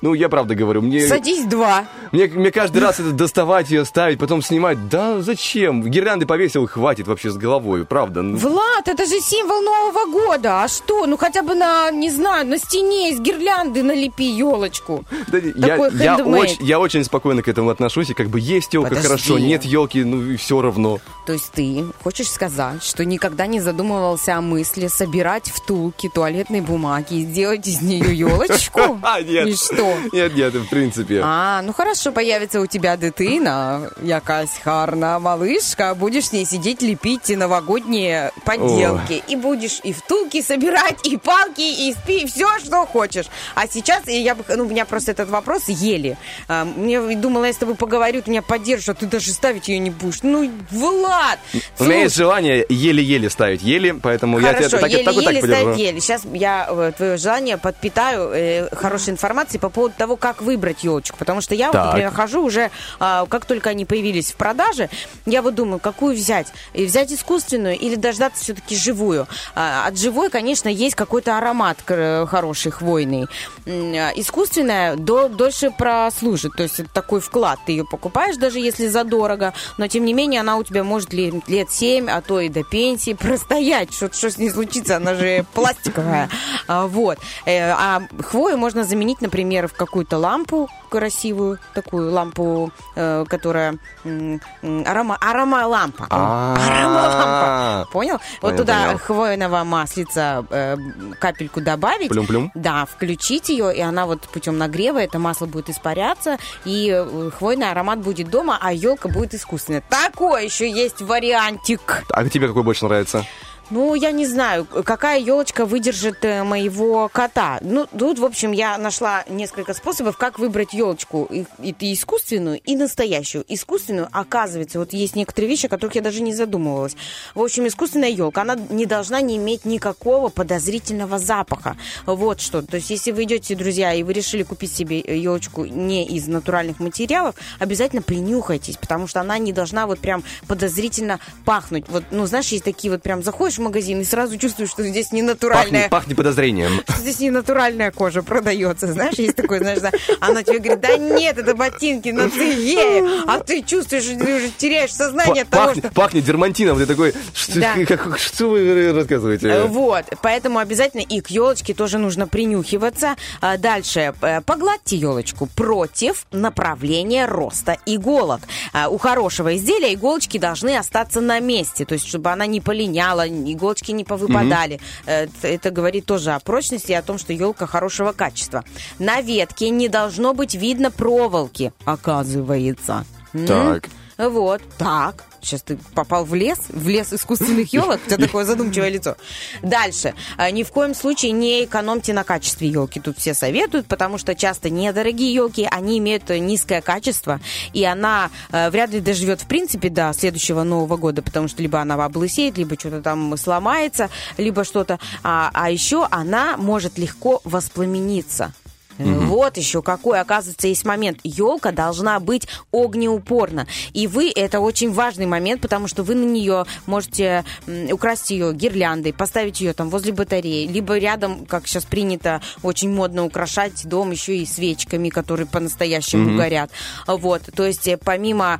Ну, 0.01 0.13
я 0.13 0.29
правда 0.29 0.55
говорю, 0.55 0.81
мне, 0.81 1.05
Садись 1.07 1.45
два. 1.45 1.85
мне, 2.11 2.27
мне 2.27 2.51
каждый 2.51 2.81
раз 2.81 2.99
это 2.99 3.11
доставать 3.11 3.69
ее, 3.69 3.83
ставить, 3.83 4.17
потом 4.17 4.41
снимать. 4.41 4.87
Да 4.89 5.21
зачем? 5.21 5.83
Гирлянды 5.83 6.25
повесил, 6.25 6.67
хватит 6.67 7.07
вообще 7.07 7.29
с 7.31 7.37
головой, 7.37 7.85
правда. 7.85 8.21
Ну, 8.21 8.37
Влад, 8.37 8.87
это 8.87 9.05
же 9.05 9.19
символ 9.19 9.61
Нового 9.61 10.09
года. 10.11 10.63
А 10.63 10.67
что? 10.69 11.05
Ну 11.05 11.17
хотя 11.17 11.43
бы 11.43 11.53
на, 11.53 11.91
не 11.91 12.09
знаю, 12.09 12.47
на 12.47 12.57
стене 12.57 13.11
из 13.11 13.19
гирлянды 13.19 13.83
налепи 13.83 14.23
елочку. 14.23 15.03
Да, 15.27 15.37
я, 15.37 15.77
Такой 15.77 15.91
я, 15.97 16.15
очень, 16.17 16.65
я 16.65 16.79
очень 16.79 17.03
спокойно 17.03 17.41
к 17.43 17.47
этому 17.49 17.69
отношусь, 17.69 18.09
и 18.09 18.13
как 18.13 18.27
бы 18.29 18.39
есть 18.39 18.73
елка, 18.73 18.89
Подожди. 18.89 19.07
хорошо, 19.07 19.37
нет 19.37 19.65
елки, 19.65 20.03
ну 20.03 20.21
и 20.31 20.37
все 20.37 20.61
равно. 20.61 20.99
То 21.25 21.33
есть 21.33 21.51
ты 21.51 21.83
хочешь 22.03 22.29
сказать, 22.29 22.81
что 22.83 23.03
никогда 23.05 23.47
не 23.47 23.59
задумывался 23.59 24.37
о 24.37 24.41
мысли 24.41 24.87
собирать 24.87 25.49
втулки 25.49 26.09
туалетной 26.13 26.61
бумаги 26.61 27.15
и 27.15 27.25
сделать 27.25 27.67
из 27.67 27.81
нее 27.81 28.15
елочку? 28.17 28.79
А, 29.03 29.21
нет. 29.21 29.47
И 29.47 29.55
что? 29.55 29.88
Нет, 30.11 30.35
нет, 30.35 30.53
в 30.53 30.67
принципе. 30.69 31.21
А, 31.23 31.61
ну 31.61 31.73
хорошо, 31.73 32.11
появится 32.11 32.61
у 32.61 32.65
тебя 32.65 32.97
дитина, 32.97 33.91
якась 34.01 34.49
гарна 34.63 35.19
малышка, 35.19 35.95
будешь 35.95 36.27
с 36.27 36.31
ней 36.31 36.45
сидеть 36.45 36.81
лепить 36.81 37.29
новогодние 37.29 38.31
поделки. 38.45 39.23
И 39.27 39.35
будешь 39.35 39.79
и 39.83 39.93
втулки 39.93 40.41
собирать, 40.41 41.05
и 41.05 41.17
палки, 41.17 41.89
и 41.89 41.93
спи, 41.93 42.25
все, 42.25 42.47
что 42.59 42.85
хочешь. 42.85 43.25
А 43.55 43.67
сейчас, 43.67 44.03
я 44.07 44.35
бы, 44.35 44.43
ну, 44.55 44.65
у 44.65 44.69
меня 44.69 44.85
просто 44.85 45.11
этот 45.11 45.29
вопрос 45.29 45.63
ели. 45.67 46.17
А, 46.47 46.65
Мне 46.65 46.99
думала, 47.15 47.45
я 47.45 47.53
с 47.53 47.57
тобой 47.57 47.75
поговорю, 47.75 48.21
ты 48.21 48.31
меня 48.31 48.41
поддержишь, 48.41 48.89
а 48.89 48.93
ты 48.93 49.05
даже 49.05 49.31
ставить 49.31 49.67
ее 49.67 49.79
не 49.79 49.89
будешь. 49.89 50.19
Ну, 50.23 50.49
Влад! 50.71 51.39
У 51.79 51.83
меня 51.83 52.03
есть 52.03 52.15
желание 52.15 52.65
еле-еле 52.69 53.29
ставить 53.29 53.61
еле, 53.61 53.93
поэтому 53.93 54.39
я 54.39 54.53
Хорошо, 54.53 54.69
тебя 54.69 54.79
так, 54.79 54.91
так 54.91 54.99
и 55.01 55.03
так 55.03 55.13
еле-еле 55.15 55.41
поддержу. 55.41 55.61
ставить 55.61 55.79
еле. 55.79 55.99
Сейчас 56.01 56.21
я 56.33 56.67
э, 56.69 56.91
твое 56.95 57.17
желание 57.17 57.57
подпитаю 57.57 58.31
э, 58.33 58.75
хорошей 58.75 59.09
информацией 59.11 59.59
по 59.59 59.69
поводу 59.69 59.78
того, 59.87 60.17
как 60.17 60.41
выбрать 60.41 60.83
елочку. 60.83 61.17
Потому 61.17 61.39
что 61.41 61.55
я, 61.55 61.67
вот, 61.67 61.73
Так. 61.73 61.85
например, 61.87 62.11
хожу 62.11 62.43
уже, 62.43 62.69
а, 62.99 63.25
как 63.27 63.45
только 63.45 63.69
они 63.69 63.85
появились 63.85 64.31
в 64.31 64.35
продаже, 64.35 64.89
я 65.25 65.41
вот 65.41 65.55
думаю, 65.55 65.79
какую 65.79 66.15
взять? 66.15 66.47
И 66.73 66.85
взять 66.85 67.11
искусственную 67.13 67.77
или 67.77 67.95
дождаться 67.95 68.43
все-таки 68.43 68.75
живую? 68.75 69.27
А, 69.55 69.87
От 69.87 69.97
живой, 69.97 70.29
конечно, 70.29 70.67
есть 70.69 70.95
какой-то 70.95 71.37
аромат 71.37 71.77
к- 71.83 72.27
хороший, 72.29 72.71
хвойный. 72.71 73.27
А, 73.65 74.11
Искусственная 74.15 74.95
до- 74.95 75.29
дольше 75.29 75.71
прослужит. 75.71 76.53
То 76.55 76.63
есть 76.63 76.79
это 76.79 76.89
такой 76.93 77.21
вклад. 77.21 77.59
Ты 77.65 77.73
ее 77.73 77.85
покупаешь, 77.85 78.37
даже 78.37 78.59
если 78.59 78.87
задорого, 78.87 79.53
но 79.77 79.87
тем 79.87 80.05
не 80.05 80.13
менее 80.13 80.41
она 80.41 80.57
у 80.57 80.63
тебя 80.63 80.83
может 80.83 81.13
лет 81.13 81.71
7, 81.71 82.09
а 82.09 82.21
то 82.21 82.39
и 82.39 82.49
до 82.49 82.63
пенсии 82.63 83.13
простоять. 83.19 83.93
Что, 83.93 84.11
что 84.11 84.29
с 84.29 84.37
ней 84.37 84.49
случится? 84.49 84.97
Она 84.97 85.13
же 85.15 85.45
пластиковая. 85.53 86.29
А, 86.67 86.87
Вот. 86.87 87.17
Э, 87.45 87.71
А 87.71 88.01
хвою 88.23 88.57
можно 88.57 88.83
заменить, 88.83 89.21
например, 89.21 89.68
в 89.69 89.73
какую-то 89.73 90.17
лампу 90.17 90.69
красивую, 90.89 91.59
такую 91.73 92.11
лампу, 92.11 92.71
э, 92.95 93.25
которая 93.27 93.77
м, 94.03 94.41
м, 94.61 94.83
арома, 94.85 95.17
аромалампа. 95.21 96.07
А. 96.09 96.55
Аромалампа. 96.55 97.91
Понял? 97.91 98.19
Вот 98.41 98.57
туда 98.57 98.97
хвойного 98.97 99.63
маслица 99.63 100.45
э, 100.49 100.75
капельку 101.19 101.61
добавить. 101.61 102.09
Плюм-плюм. 102.09 102.51
Да, 102.55 102.85
включить 102.85 103.49
ее, 103.49 103.75
и 103.75 103.81
она 103.81 104.05
вот 104.05 104.21
путем 104.21 104.57
нагрева, 104.57 104.99
это 104.99 105.19
масло 105.19 105.45
будет 105.45 105.69
испаряться, 105.69 106.37
и 106.65 106.89
э, 106.91 107.29
хвойный 107.37 107.71
аромат 107.71 107.99
будет 107.99 108.29
дома, 108.29 108.57
а 108.59 108.73
елка 108.73 109.09
будет 109.09 109.33
искусственная. 109.33 109.83
Такой 109.89 110.45
еще 110.45 110.69
есть 110.69 111.01
вариантик. 111.01 112.03
А 112.09 112.27
тебе 112.27 112.47
какой 112.47 112.63
больше 112.63 112.85
нравится? 112.85 113.25
Ну, 113.71 113.93
я 113.93 114.11
не 114.11 114.25
знаю, 114.25 114.65
какая 114.65 115.19
елочка 115.19 115.63
выдержит 115.63 116.25
э, 116.25 116.43
моего 116.43 117.07
кота. 117.07 117.59
Ну, 117.61 117.85
тут, 117.85 118.17
в 118.17 118.25
общем, 118.25 118.51
я 118.51 118.79
нашла 118.79 119.23
несколько 119.29 119.75
способов, 119.75 120.17
как 120.17 120.39
выбрать 120.39 120.73
елочку. 120.73 121.27
И, 121.29 121.45
и, 121.61 121.93
искусственную, 121.93 122.59
и 122.59 122.75
настоящую. 122.75 123.45
Искусственную, 123.47 124.07
оказывается, 124.11 124.79
вот 124.79 124.93
есть 124.93 125.15
некоторые 125.15 125.49
вещи, 125.49 125.67
о 125.67 125.69
которых 125.69 125.93
я 125.93 126.01
даже 126.01 126.23
не 126.23 126.33
задумывалась. 126.33 126.95
В 127.35 127.43
общем, 127.43 127.67
искусственная 127.67 128.09
елка, 128.09 128.41
она 128.41 128.55
не 128.55 128.87
должна 128.87 129.21
не 129.21 129.37
иметь 129.37 129.65
никакого 129.65 130.29
подозрительного 130.29 131.19
запаха. 131.19 131.77
Вот 132.07 132.41
что. 132.41 132.63
То 132.63 132.77
есть, 132.77 132.89
если 132.89 133.11
вы 133.11 133.25
идете, 133.25 133.55
друзья, 133.55 133.93
и 133.93 134.01
вы 134.01 134.13
решили 134.13 134.41
купить 134.41 134.73
себе 134.73 134.99
елочку 134.99 135.65
не 135.65 136.07
из 136.07 136.27
натуральных 136.27 136.79
материалов, 136.79 137.35
обязательно 137.59 138.01
принюхайтесь, 138.01 138.77
потому 138.77 139.05
что 139.05 139.21
она 139.21 139.37
не 139.37 139.53
должна 139.53 139.85
вот 139.85 139.99
прям 139.99 140.23
подозрительно 140.47 141.19
пахнуть. 141.45 141.85
Вот, 141.87 142.05
ну, 142.09 142.25
знаешь, 142.25 142.47
есть 142.47 142.63
такие 142.63 142.91
вот 142.91 143.03
прям 143.03 143.21
заходишь 143.21 143.58
в 143.59 143.61
магазин 143.61 144.01
и 144.01 144.03
сразу 144.03 144.37
чувствуешь, 144.37 144.71
что 144.71 144.83
здесь 144.83 145.11
не 145.11 145.21
натуральная 145.21 145.83
Пахнет, 145.83 145.89
пахнет 145.89 146.17
подозрением. 146.17 146.81
что 146.87 146.99
здесь 147.01 147.19
не 147.19 147.29
натуральная 147.29 147.91
кожа 147.91 148.23
продается, 148.23 148.91
знаешь, 148.91 149.15
есть 149.15 149.35
такое, 149.35 149.59
знаешь, 149.59 149.79
да, 149.79 149.91
она 150.19 150.43
тебе 150.43 150.59
говорит, 150.59 150.81
да 150.81 150.97
нет, 150.97 151.37
это 151.37 151.53
ботинки 151.55 152.09
на 152.09 152.29
цевее, 152.29 153.23
а 153.27 153.39
ты 153.39 153.61
чувствуешь, 153.61 154.03
что 154.03 154.17
ты 154.17 154.37
уже 154.37 154.49
теряешь 154.49 154.93
сознание 154.93 155.43
от 155.43 155.49
того, 155.49 155.67
Пахнет, 155.67 155.85
что... 155.85 155.93
пахнет 155.93 156.23
дермантином. 156.23 156.77
Ты 156.77 156.85
такой, 156.85 157.13
что 157.33 158.47
вы 158.47 158.93
рассказываете? 158.93 159.47
Э, 159.47 159.65
Вот, 159.65 160.05
поэтому 160.21 160.59
обязательно 160.59 161.01
и 161.01 161.21
к 161.21 161.29
елочке 161.29 161.73
тоже 161.73 161.97
нужно 161.97 162.27
принюхиваться. 162.27 163.15
А 163.41 163.57
Дальше, 163.57 164.13
э, 164.21 164.41
погладьте 164.41 164.95
елочку 164.95 165.45
против 165.47 166.25
направления 166.31 167.25
роста 167.25 167.77
иголок. 167.85 168.41
А, 168.73 168.89
У 168.89 168.97
хорошего 168.97 169.55
изделия 169.57 169.93
иголочки 169.93 170.37
должны 170.37 170.77
остаться 170.77 171.21
на 171.21 171.39
месте, 171.39 171.85
то 171.85 171.93
есть 171.93 172.07
чтобы 172.07 172.29
она 172.31 172.45
не 172.45 172.61
полиняла, 172.61 173.27
иголочки 173.53 173.91
не 173.91 174.03
повыпадали. 174.03 174.79
Т- 175.05 175.29
Это 175.43 175.71
говорит 175.71 176.05
тоже 176.05 176.31
о 176.31 176.39
прочности 176.39 176.91
и 176.91 176.95
о 176.95 177.01
том, 177.01 177.17
что 177.17 177.33
елка 177.33 177.65
хорошего 177.67 178.11
качества. 178.11 178.63
На 178.99 179.21
ветке 179.21 179.69
не 179.69 179.87
должно 179.89 180.33
быть 180.33 180.55
видно 180.55 180.91
проволоки, 180.91 181.73
оказывается. 181.85 183.05
М? 183.33 183.45
Так. 183.45 183.89
Вот, 184.17 184.61
так. 184.77 185.23
Сейчас 185.41 185.61
ты 185.61 185.77
попал 185.93 186.25
в 186.25 186.33
лес, 186.35 186.59
в 186.69 186.87
лес 186.87 187.13
искусственных 187.13 187.71
елок. 187.73 187.99
У 188.05 188.09
тебя 188.09 188.25
такое 188.25 188.45
задумчивое 188.45 188.89
лицо. 188.89 189.15
Дальше. 189.61 190.13
А, 190.37 190.51
Ни 190.51 190.63
в 190.63 190.71
коем 190.71 190.93
случае 190.93 191.31
не 191.31 191.65
экономьте 191.65 192.13
на 192.13 192.23
качестве 192.23 192.67
елки. 192.67 192.99
Тут 192.99 193.17
все 193.17 193.33
советуют, 193.33 193.87
потому 193.87 194.17
что 194.17 194.35
часто 194.35 194.69
недорогие 194.69 195.33
елки, 195.33 195.67
они 195.69 195.97
имеют 195.99 196.29
низкое 196.29 196.81
качество, 196.81 197.39
и 197.73 197.83
она 197.83 198.29
э, 198.51 198.69
вряд 198.69 198.91
ли 198.91 198.99
доживет 198.99 199.41
в 199.41 199.47
принципе 199.47 199.89
до 199.89 200.11
следующего 200.13 200.63
Нового 200.63 200.97
года, 200.97 201.21
потому 201.21 201.47
что 201.47 201.61
либо 201.61 201.79
она 201.79 201.95
облысеет, 201.95 202.57
либо 202.57 202.77
что-то 202.79 203.01
там 203.01 203.35
сломается, 203.37 204.09
либо 204.37 204.63
что-то. 204.63 204.99
А, 205.23 205.49
а 205.53 205.69
еще 205.69 206.07
она 206.09 206.57
может 206.57 206.97
легко 206.97 207.41
воспламениться. 207.43 208.53
Вот 208.99 209.57
еще 209.57 209.81
какой, 209.81 210.19
оказывается, 210.19 210.67
есть 210.67 210.85
момент. 210.85 211.19
Елка 211.23 211.71
должна 211.71 212.19
быть 212.19 212.47
огнеупорна. 212.71 213.67
И 213.93 214.07
вы, 214.07 214.31
это 214.35 214.59
очень 214.59 214.91
важный 214.91 215.25
момент, 215.25 215.61
потому 215.61 215.87
что 215.87 216.03
вы 216.03 216.15
на 216.15 216.25
нее 216.25 216.65
можете 216.85 217.45
украсть 217.91 218.29
ее 218.31 218.53
гирляндой, 218.53 219.13
поставить 219.13 219.61
ее 219.61 219.73
там 219.73 219.89
возле 219.89 220.11
батареи, 220.11 220.67
либо 220.67 220.97
рядом, 220.97 221.45
как 221.45 221.67
сейчас 221.67 221.85
принято, 221.85 222.41
очень 222.63 222.91
модно 222.91 223.25
украшать 223.25 223.87
дом 223.87 224.11
еще 224.11 224.37
и 224.37 224.45
свечками, 224.45 225.09
которые 225.09 225.47
по-настоящему 225.47 226.37
горят. 226.37 226.71
Вот, 227.07 227.43
то 227.55 227.65
есть 227.65 227.87
э, 227.87 227.97
помимо 227.97 228.59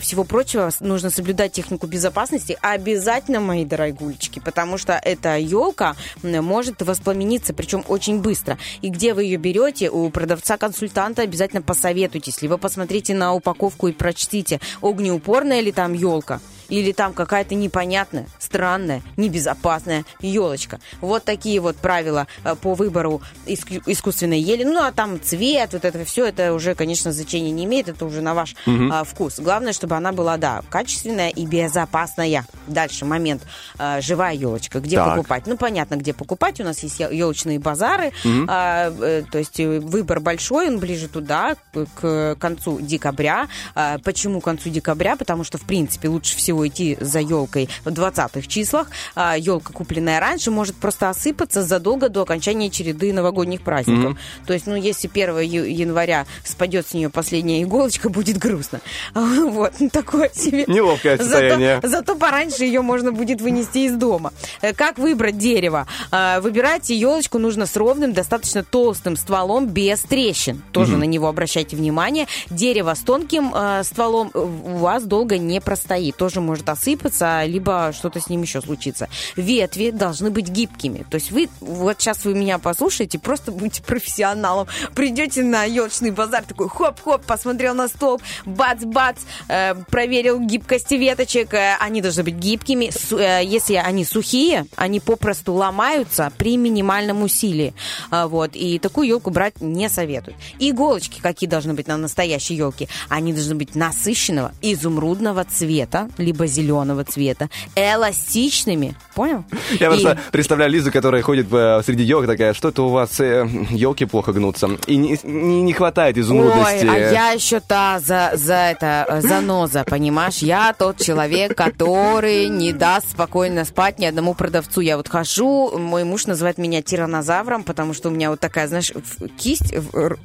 всего 0.00 0.24
прочего 0.24 0.70
нужно 0.80 1.10
соблюдать 1.10 1.52
технику 1.52 1.86
безопасности 1.86 2.58
обязательно, 2.60 3.40
мои 3.40 3.64
дорогульчики, 3.64 4.38
потому 4.38 4.76
что 4.78 5.00
эта 5.02 5.38
елка 5.38 5.96
может 6.22 6.82
воспламениться, 6.82 7.54
причем 7.54 7.84
очень 7.88 8.20
быстро. 8.20 8.58
И 8.82 8.90
где 8.90 9.14
вы 9.14 9.24
ее 9.24 9.38
берете, 9.38 9.77
у 9.86 10.10
продавца-консультанта 10.10 11.22
обязательно 11.22 11.62
посоветуйтесь, 11.62 12.42
либо 12.42 12.56
посмотрите 12.56 13.14
на 13.14 13.34
упаковку 13.34 13.88
и 13.88 13.92
прочтите, 13.92 14.60
огнеупорная 14.82 15.60
ли 15.60 15.72
там 15.72 15.92
елка. 15.92 16.40
Или 16.68 16.92
там 16.92 17.12
какая-то 17.12 17.54
непонятная, 17.54 18.26
странная, 18.38 19.02
небезопасная 19.16 20.04
елочка. 20.20 20.80
Вот 21.00 21.24
такие 21.24 21.60
вот 21.60 21.76
правила 21.76 22.26
э, 22.44 22.54
по 22.54 22.74
выбору 22.74 23.22
иск- 23.46 23.82
искусственной 23.86 24.40
ели. 24.40 24.64
Ну, 24.64 24.82
а 24.82 24.92
там 24.92 25.20
цвет, 25.20 25.72
вот 25.72 25.84
это 25.84 26.04
все, 26.04 26.26
это 26.26 26.52
уже, 26.52 26.74
конечно, 26.74 27.12
значения 27.12 27.50
не 27.50 27.64
имеет, 27.64 27.88
это 27.88 28.04
уже 28.04 28.20
на 28.20 28.34
ваш 28.34 28.54
а, 28.66 29.04
вкус. 29.04 29.38
Главное, 29.38 29.72
чтобы 29.72 29.96
она 29.96 30.12
была, 30.12 30.36
да, 30.36 30.62
качественная 30.68 31.30
и 31.30 31.46
безопасная. 31.46 32.44
Дальше 32.66 33.04
момент. 33.04 33.42
А, 33.78 34.00
живая 34.00 34.34
елочка. 34.34 34.80
Где 34.80 34.96
Так. 34.96 35.16
покупать? 35.16 35.46
Ну, 35.46 35.56
понятно, 35.56 35.96
где 35.96 36.12
покупать. 36.12 36.60
У 36.60 36.64
нас 36.64 36.80
есть 36.82 37.00
елочные 37.00 37.58
базары. 37.58 38.12
А, 38.46 38.92
э, 39.00 39.22
то 39.30 39.38
есть 39.38 39.58
выбор 39.58 40.20
большой, 40.20 40.68
он 40.68 40.78
ближе 40.78 41.08
туда, 41.08 41.56
к- 41.72 41.86
к 41.94 42.36
концу 42.38 42.80
декабря. 42.80 43.48
А, 43.74 43.98
почему 43.98 44.40
к 44.40 44.44
концу 44.44 44.68
декабря? 44.68 45.16
Потому 45.16 45.44
что, 45.44 45.58
в 45.58 45.62
принципе, 45.62 46.08
лучше 46.08 46.36
всего 46.36 46.57
всего 46.58 46.66
идти 46.68 46.96
за 47.00 47.20
елкой 47.20 47.68
в 47.84 47.88
20-х 47.88 48.42
числах. 48.48 48.88
елка, 49.36 49.72
купленная 49.72 50.18
раньше, 50.20 50.50
может 50.50 50.74
просто 50.76 51.08
осыпаться 51.10 51.62
задолго 51.62 52.08
до 52.08 52.22
окончания 52.22 52.70
череды 52.70 53.12
новогодних 53.12 53.62
праздников. 53.62 54.18
То 54.46 54.52
есть, 54.52 54.66
ну, 54.66 54.74
если 54.74 55.08
1 55.08 55.38
ю- 55.40 55.64
января 55.64 56.26
спадет 56.44 56.86
с 56.88 56.94
нее 56.94 57.10
последняя 57.10 57.62
иголочка, 57.62 58.08
будет 58.18 58.38
грустно. 58.38 58.80
Вот, 59.58 59.72
ну, 59.80 59.88
такое 59.90 60.30
себе. 60.34 60.64
Неловкое 60.66 61.16
Зато- 61.16 61.28
состояние. 61.30 61.80
Зато 61.82 62.14
пораньше 62.16 62.64
ее 62.64 62.80
можно 62.82 63.12
будет 63.12 63.40
вынести 63.40 63.78
из 63.86 63.94
дома. 63.94 64.32
Э, 64.62 64.72
Как 64.72 64.98
выбрать 64.98 65.38
дерево? 65.38 65.86
Э, 66.10 66.40
Выбирайте 66.40 66.94
елочку 66.96 67.38
нужно 67.38 67.66
с 67.66 67.76
ровным, 67.76 68.12
достаточно 68.12 68.62
толстым 68.64 69.16
стволом, 69.16 69.66
без 69.68 70.00
трещин. 70.00 70.62
Тоже 70.72 70.96
на 70.96 71.04
него 71.04 71.28
обращайте 71.28 71.76
внимание. 71.76 72.26
Дерево 72.50 72.94
с 72.94 73.00
тонким 73.00 73.52
э, 73.54 73.82
стволом 73.84 74.30
э, 74.34 74.38
у 74.38 74.76
вас 74.78 75.04
долго 75.04 75.38
не 75.38 75.60
простоит. 75.60 76.16
Тоже 76.16 76.40
может 76.48 76.68
осыпаться, 76.68 77.44
либо 77.44 77.92
что-то 77.94 78.20
с 78.20 78.28
ним 78.28 78.42
еще 78.42 78.62
случится. 78.62 79.08
Ветви 79.36 79.90
должны 79.90 80.30
быть 80.30 80.48
гибкими. 80.48 81.04
То 81.10 81.16
есть 81.16 81.30
вы, 81.30 81.48
вот 81.60 82.00
сейчас 82.00 82.24
вы 82.24 82.34
меня 82.34 82.58
послушаете, 82.58 83.18
просто 83.18 83.52
будете 83.52 83.82
профессионалом. 83.82 84.66
Придете 84.94 85.42
на 85.42 85.64
елочный 85.64 86.10
базар, 86.10 86.42
такой 86.44 86.68
хоп-хоп, 86.68 87.22
посмотрел 87.24 87.74
на 87.74 87.88
столб, 87.88 88.22
бац-бац, 88.46 89.18
э, 89.48 89.74
проверил 89.90 90.40
гибкость 90.40 90.90
веточек. 90.90 91.52
Э, 91.52 91.76
они 91.80 92.00
должны 92.00 92.24
быть 92.24 92.36
гибкими. 92.36 92.90
Су- 92.90 93.18
э, 93.18 93.44
если 93.44 93.74
они 93.74 94.04
сухие, 94.04 94.66
они 94.76 95.00
попросту 95.00 95.52
ломаются 95.52 96.32
при 96.38 96.56
минимальном 96.56 97.22
усилии. 97.22 97.74
А, 98.10 98.26
вот. 98.26 98.52
И 98.54 98.78
такую 98.78 99.08
елку 99.08 99.30
брать 99.30 99.60
не 99.60 99.88
советуют. 99.88 100.38
Иголочки 100.58 101.20
какие 101.20 101.48
должны 101.48 101.74
быть 101.74 101.86
на 101.88 101.96
настоящей 101.96 102.54
елке? 102.54 102.88
Они 103.08 103.32
должны 103.32 103.54
быть 103.54 103.74
насыщенного 103.74 104.52
изумрудного 104.62 105.44
цвета, 105.44 106.08
либо 106.16 106.37
зеленого 106.46 107.04
цвета, 107.04 107.48
эластичными. 107.74 108.94
Понял? 109.14 109.44
Я 109.78 109.88
просто 109.90 110.18
представляю 110.32 110.70
Лизу, 110.70 110.92
которая 110.92 111.22
ходит 111.22 111.46
э, 111.52 111.82
среди 111.84 112.04
елок, 112.04 112.26
такая, 112.26 112.54
что 112.54 112.68
это 112.68 112.82
у 112.82 112.88
вас 112.88 113.18
елки 113.20 114.04
плохо 114.04 114.32
гнутся. 114.32 114.68
И 114.86 114.96
не, 114.96 115.18
не- 115.22 115.62
не 115.62 115.72
хватает 115.72 116.16
изумрудности. 116.18 116.86
Ой, 116.86 116.90
а 116.90 116.98
я 117.12 117.30
еще 117.32 117.60
та 117.60 118.00
за, 118.00 118.32
за 118.34 118.54
это, 118.54 119.04
э, 119.08 119.20
заноза, 119.20 119.84
понимаешь? 119.84 120.38
Я 120.38 120.72
тот 120.72 120.98
человек, 120.98 121.56
который 121.56 122.48
не 122.48 122.72
даст 122.72 123.10
спокойно 123.10 123.64
спать 123.64 123.98
ни 123.98 124.06
одному 124.06 124.34
продавцу. 124.34 124.80
Я 124.80 124.96
вот 124.96 125.08
хожу, 125.08 125.76
мой 125.78 126.04
муж 126.04 126.26
называет 126.26 126.58
меня 126.58 126.82
тиранозавром, 126.82 127.64
потому 127.64 127.94
что 127.94 128.08
у 128.08 128.12
меня 128.12 128.30
вот 128.30 128.40
такая, 128.40 128.68
знаешь, 128.68 128.92
кисть, 129.38 129.74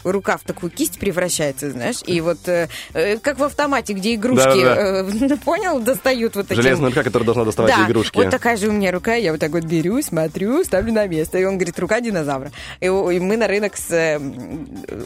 рука 0.03 0.37
в 0.37 0.41
такую 0.41 0.69
кисть 0.71 0.99
превращается, 0.99 1.71
знаешь, 1.71 1.97
и 2.05 2.21
вот 2.21 2.47
э, 2.47 2.67
э, 2.93 3.17
как 3.17 3.39
в 3.39 3.43
автомате, 3.43 3.93
где 3.93 4.15
игрушки, 4.15 4.43
Да-да-да. 4.63 5.35
э, 5.35 5.37
понял, 5.45 5.79
достают 6.03 6.35
вот 6.35 6.47
таким... 6.47 6.63
Железная 6.63 6.89
рука, 6.89 7.03
которая 7.03 7.25
должна 7.25 7.45
доставать 7.45 7.73
Да, 7.75 7.87
игрушки. 7.87 8.15
вот 8.15 8.29
такая 8.29 8.57
же 8.57 8.67
у 8.67 8.71
меня 8.71 8.91
рука, 8.91 9.15
я 9.15 9.31
вот 9.31 9.39
так 9.39 9.51
вот 9.51 9.63
беру, 9.63 10.01
смотрю, 10.01 10.63
ставлю 10.63 10.93
на 10.93 11.07
место. 11.07 11.37
И 11.37 11.45
он 11.45 11.57
говорит, 11.57 11.79
рука 11.79 12.01
динозавра. 12.01 12.51
И, 12.81 12.85
и 12.85 12.89
мы 12.89 13.37
на 13.37 13.47
рынок 13.47 13.77
с, 13.77 13.91
э, 13.91 14.19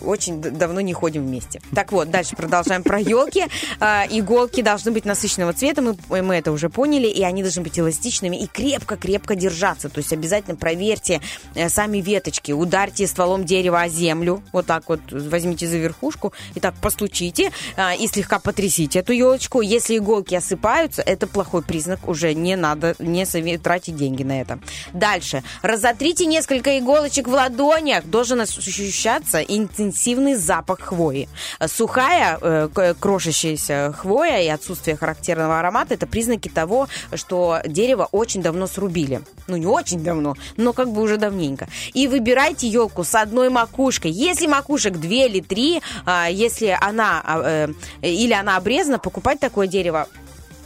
очень 0.01 0.41
давно 0.41 0.81
не 0.81 0.93
ходим 0.93 1.25
вместе. 1.25 1.61
Так 1.73 1.91
вот, 1.91 2.09
дальше 2.09 2.35
продолжаем 2.35 2.83
про 2.83 2.99
елки. 2.99 3.45
Иголки 4.09 4.61
должны 4.61 4.91
быть 4.91 5.05
насыщенного 5.05 5.53
цвета, 5.53 5.81
мы, 5.81 5.95
мы 6.09 6.35
это 6.35 6.51
уже 6.51 6.69
поняли, 6.69 7.07
и 7.07 7.23
они 7.23 7.43
должны 7.43 7.61
быть 7.61 7.77
эластичными 7.77 8.37
и 8.37 8.47
крепко-крепко 8.47 9.35
держаться. 9.35 9.89
То 9.89 9.99
есть 9.99 10.11
обязательно 10.13 10.55
проверьте 10.55 11.21
э, 11.53 11.69
сами 11.69 11.99
веточки, 11.99 12.51
ударьте 12.51 13.05
стволом 13.07 13.45
дерева 13.45 13.81
о 13.81 13.89
землю, 13.89 14.41
вот 14.51 14.65
так 14.65 14.83
вот 14.87 14.99
возьмите 15.11 15.67
за 15.67 15.77
верхушку 15.77 16.33
и 16.55 16.59
так 16.59 16.73
постучите 16.81 17.51
а, 17.75 17.93
и 17.93 18.07
слегка 18.07 18.39
потрясите 18.39 18.99
эту 18.99 19.13
елочку. 19.13 19.61
Если 19.61 19.97
иголки 19.97 20.35
осыпаются, 20.77 21.01
это 21.01 21.27
плохой 21.27 21.61
признак, 21.61 22.07
уже 22.07 22.33
не 22.33 22.55
надо, 22.55 22.95
не 22.99 23.25
тратить 23.57 23.95
деньги 23.95 24.23
на 24.23 24.41
это. 24.41 24.59
Дальше. 24.93 25.43
Разотрите 25.61 26.25
несколько 26.25 26.77
иголочек 26.79 27.27
в 27.27 27.31
ладонях, 27.31 28.05
должен 28.05 28.41
ощущаться 28.41 29.41
интенсивный 29.41 30.35
запах 30.35 30.79
хвои. 30.81 31.27
Сухая, 31.65 32.37
э, 32.41 32.93
крошащаяся 32.99 33.93
хвоя 33.97 34.41
и 34.41 34.47
отсутствие 34.47 34.95
характерного 34.95 35.59
аромата– 35.59 35.93
это 35.95 36.07
признаки 36.07 36.49
того, 36.49 36.87
что 37.13 37.59
дерево 37.65 38.07
очень 38.11 38.41
давно 38.41 38.67
срубили. 38.67 39.21
Ну, 39.47 39.57
не 39.57 39.65
очень 39.65 40.03
давно, 40.03 40.35
но 40.57 40.73
как 40.73 40.91
бы 40.91 41.01
уже 41.01 41.17
давненько. 41.17 41.67
И 41.93 42.07
выбирайте 42.07 42.67
елку 42.67 43.03
с 43.03 43.15
одной 43.15 43.49
макушкой. 43.49 44.11
Если 44.11 44.47
макушек 44.47 44.97
две 44.97 45.27
или 45.27 45.39
три, 45.39 45.81
а, 46.05 46.27
если 46.29 46.77
она 46.79 47.21
а, 47.23 47.67
э, 47.67 47.67
или 48.01 48.33
она 48.33 48.57
обрезана, 48.57 48.99
покупать 48.99 49.39
такое 49.39 49.67
дерево 49.67 50.07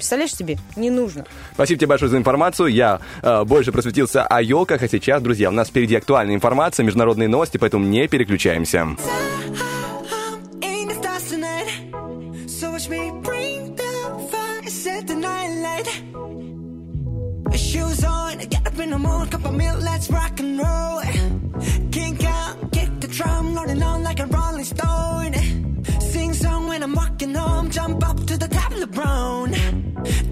Представляешь 0.02 0.34
себе? 0.34 0.58
Не 0.76 0.90
нужно. 0.90 1.26
Спасибо 1.54 1.78
тебе 1.78 1.88
большое 1.90 2.10
за 2.10 2.18
информацию. 2.18 2.70
Я 2.70 3.02
э, 3.22 3.44
больше 3.44 3.72
просветился 3.72 4.26
о 4.26 4.42
елках, 4.42 4.82
а 4.82 4.88
сейчас, 4.88 5.22
друзья, 5.22 5.50
у 5.50 5.52
нас 5.52 5.68
впереди 5.68 5.96
актуальная 5.96 6.34
информация, 6.34 6.84
международные 6.84 7.30
новости, 7.30 7.58
поэтому 7.58 7.86
не 7.86 8.08
переключаемся. 8.08 8.88
in 10.64 10.88
the. 17.52 17.58
Shoes 17.58 18.04
on, 18.04 18.40
get 18.50 18.66
up 18.66 18.80
in 18.80 18.90
mood, 18.90 19.30
cup 19.32 19.46
of 19.46 19.54
milk, 19.54 19.82
let's 19.82 20.10
rock 20.10 20.40
and 20.40 20.58
roll. 20.58 21.02
Kink 21.92 22.24
out, 22.24 22.72
kick 22.72 22.90
the 23.00 23.08
drum, 23.08 23.54
rolling 23.54 23.84
on 23.84 24.02
like 24.04 24.20
a 24.20 24.26
rolling 24.26 24.66
stone. 24.66 25.61
Sing 26.12 26.34
song 26.34 26.68
when 26.68 26.84
I'm 26.84 26.94
walking 26.94 27.34
home, 27.34 27.70
jump 27.72 28.06
up 28.06 28.18
to 28.26 28.38
the 28.38 28.48
top 28.50 28.74
of 28.74 28.82
the 28.82 28.88
brown. 28.88 29.52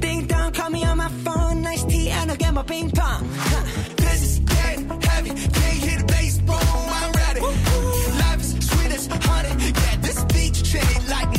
Ding 0.02 0.28
dong, 0.28 0.52
call 0.52 0.70
me 0.72 0.84
on 0.84 0.98
my 0.98 1.08
phone, 1.24 1.62
nice 1.62 1.86
tea, 1.86 2.10
and 2.10 2.30
I'll 2.30 2.36
get 2.36 2.54
my 2.54 2.64
ping 2.64 2.92
pong. 2.92 3.30
Huh. 3.34 3.64
This 3.96 4.22
is 4.24 4.40
getting 4.40 4.90
heavy, 4.90 5.30
can't 5.30 5.78
hear 5.86 6.00
the 6.00 6.06
bass, 6.06 6.40
boom, 6.40 6.58
I'm 6.58 7.12
ready. 7.14 7.40
Life 7.40 8.42
is 8.42 8.70
sweet 8.70 8.92
as 8.92 9.08
honey, 9.08 9.72
yeah, 9.72 9.96
this 10.02 10.26
beach 10.26 10.70
chain 10.70 11.08
like 11.08 11.39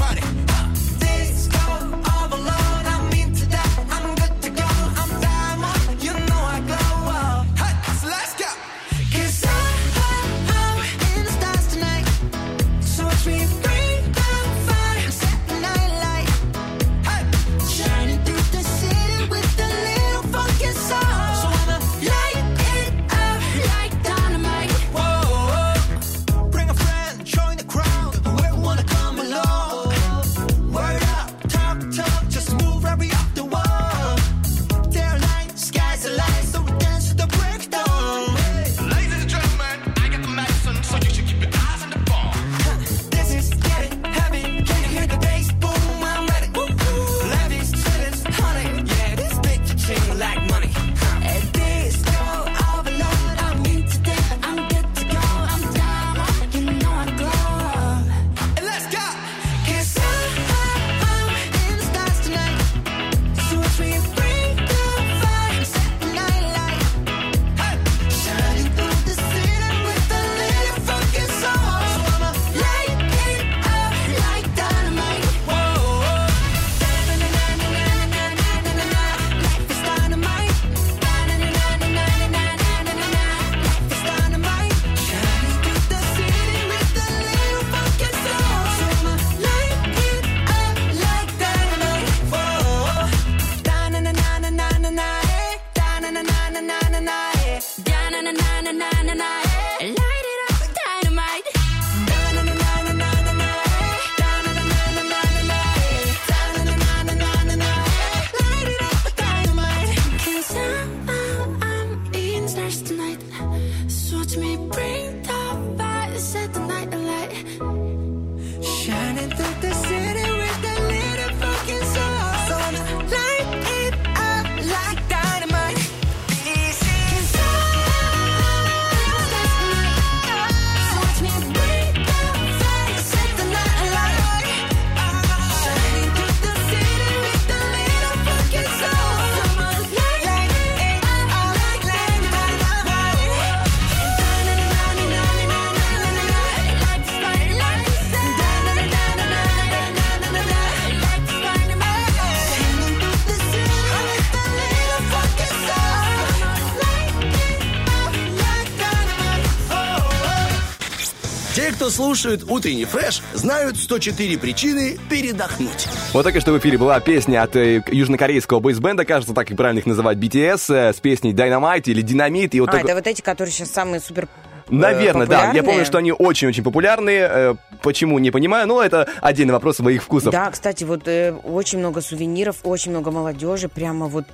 Слушает 162.04 162.44
утренний 162.48 162.86
фреш, 162.86 163.20
знают 163.34 163.76
104 163.76 164.38
причины 164.38 164.96
передохнуть. 165.10 165.86
Вот 166.14 166.22
только 166.22 166.40
что 166.40 166.52
в 166.52 166.58
эфире 166.58 166.78
была 166.78 166.98
песня 166.98 167.42
от 167.42 167.54
э, 167.56 167.82
южнокорейского 167.92 168.58
бойсбенда, 168.58 169.04
кажется, 169.04 169.34
так 169.34 169.50
и 169.50 169.54
правильно 169.54 169.80
их 169.80 169.86
называть, 169.86 170.16
BTS, 170.16 170.74
э, 170.74 170.92
с 170.94 170.96
песней 171.00 171.34
Dynamite 171.34 171.82
или 171.90 172.00
Динамит. 172.00 172.54
И 172.54 172.60
вот 172.60 172.70
А, 172.70 172.72
только- 172.72 172.86
это 172.86 172.94
вот 172.96 173.06
эти, 173.06 173.20
которые 173.20 173.52
сейчас 173.52 173.70
самые 173.70 174.00
супер 174.00 174.28
Наверное, 174.70 175.26
да. 175.26 175.34
Я 175.34 175.40
популярные? 175.40 175.62
помню, 175.64 175.84
что 175.84 175.98
они 175.98 176.12
очень-очень 176.12 176.62
популярные. 176.62 177.28
э, 177.30 177.54
Почему, 177.82 178.18
не 178.18 178.30
понимаю, 178.30 178.66
но 178.68 178.82
это 178.82 179.06
отдельный 179.20 179.52
вопрос 179.52 179.80
моих 179.80 180.02
вкусов. 180.02 180.32
Да, 180.32 180.50
кстати, 180.50 180.84
вот 180.84 181.06
э, 181.06 181.32
очень 181.44 181.80
много 181.80 182.00
сувениров, 182.00 182.56
очень 182.62 182.92
много 182.92 183.10
молодежи, 183.10 183.68
прямо 183.68 184.06
вот 184.06 184.24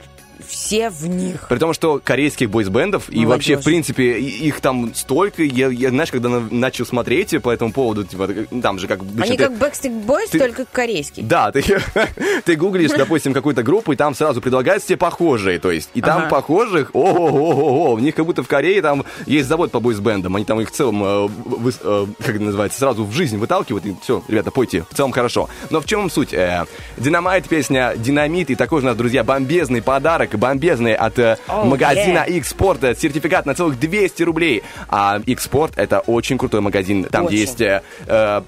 все 0.47 0.91
в 0.91 1.07
них. 1.07 1.47
При 1.49 1.59
том, 1.59 1.72
что 1.72 2.01
корейских 2.03 2.51
бойсбендов 2.51 3.11
и 3.11 3.24
вообще, 3.26 3.57
в 3.57 3.64
принципе, 3.64 4.18
их 4.18 4.61
там 4.61 4.95
столько. 4.95 5.43
Я, 5.43 5.68
я, 5.68 5.91
знаешь, 5.91 6.11
когда 6.11 6.28
на- 6.28 6.49
начал 6.51 6.84
смотреть 6.87 7.41
по 7.43 7.51
этому 7.51 7.72
поводу, 7.72 8.05
типа, 8.05 8.28
там 8.62 8.78
же 8.78 8.87
как... 8.89 9.01
Они 9.20 9.37
ты- 9.37 9.45
как 9.49 9.53
Backstreet 9.53 10.05
Boys, 10.07 10.28
ты- 10.30 10.39
только 10.39 10.64
корейский. 10.64 11.22
Да, 11.22 11.51
ты, 11.53 11.62
ты 12.45 12.57
гуглишь, 12.57 12.91
допустим, 12.93 13.32
какую-то 13.32 13.62
группу, 13.62 13.93
и 13.93 13.97
там 13.97 14.14
сразу 14.14 14.41
предлагаются 14.41 14.89
тебе 14.89 14.99
похожие, 14.99 15.59
то 15.59 15.70
есть, 15.70 15.91
и 15.95 16.01
там 16.03 16.22
Ага. 16.22 16.28
похожих, 16.30 16.91
ого-го-го, 16.95 17.93
у 17.95 17.99
них 17.99 18.14
как 18.14 18.26
будто 18.26 18.43
в 18.43 18.49
Корее 18.49 18.82
там 18.82 19.05
есть 19.26 19.49
завод 19.49 19.70
по 19.70 19.80
бойсбендам, 19.80 20.37
они 20.37 20.45
там 20.45 20.61
их 20.61 20.68
в 20.68 20.72
целом, 20.72 21.03
э, 21.05 21.26
вы- 21.45 21.72
э, 21.80 22.07
как 22.18 22.37
это 22.37 22.45
называется, 22.45 22.78
сразу 22.78 23.05
в 23.05 23.12
жизнь 23.12 23.37
выталкивают, 23.39 23.87
и 23.87 23.95
все, 24.03 24.22
ребята, 24.28 24.51
пойте, 24.51 24.84
в 24.91 24.95
целом 24.95 25.12
хорошо. 25.12 25.49
Но 25.70 25.80
в 25.80 25.87
чем 25.87 26.11
суть? 26.11 26.32
Э, 26.32 26.64
Динамайт, 26.97 27.49
песня 27.49 27.95
Динамит, 27.97 28.51
и 28.51 28.55
такой 28.55 28.80
же 28.80 28.87
у 28.87 28.91
нас, 28.91 28.97
друзья, 28.97 29.24
бомбезный 29.24 29.82
подарок, 29.82 30.26
бомбезный 30.35 30.95
от 30.95 31.16
Oh, 31.49 31.64
магазина 31.64 32.24
yeah. 32.27 32.39
X-Sport, 32.39 32.79
э, 32.83 32.95
сертификат 32.95 33.47
на 33.47 33.55
целых 33.55 33.79
200 33.79 34.22
рублей. 34.22 34.62
А 34.89 35.20
X-Sport 35.24 35.72
это 35.77 36.01
очень 36.01 36.39
крутой 36.39 36.61
магазин, 36.61 37.05
там 37.05 37.27
Очень. 37.27 37.37
есть 37.37 37.61
э, 37.61 37.83
э, 38.07 38.43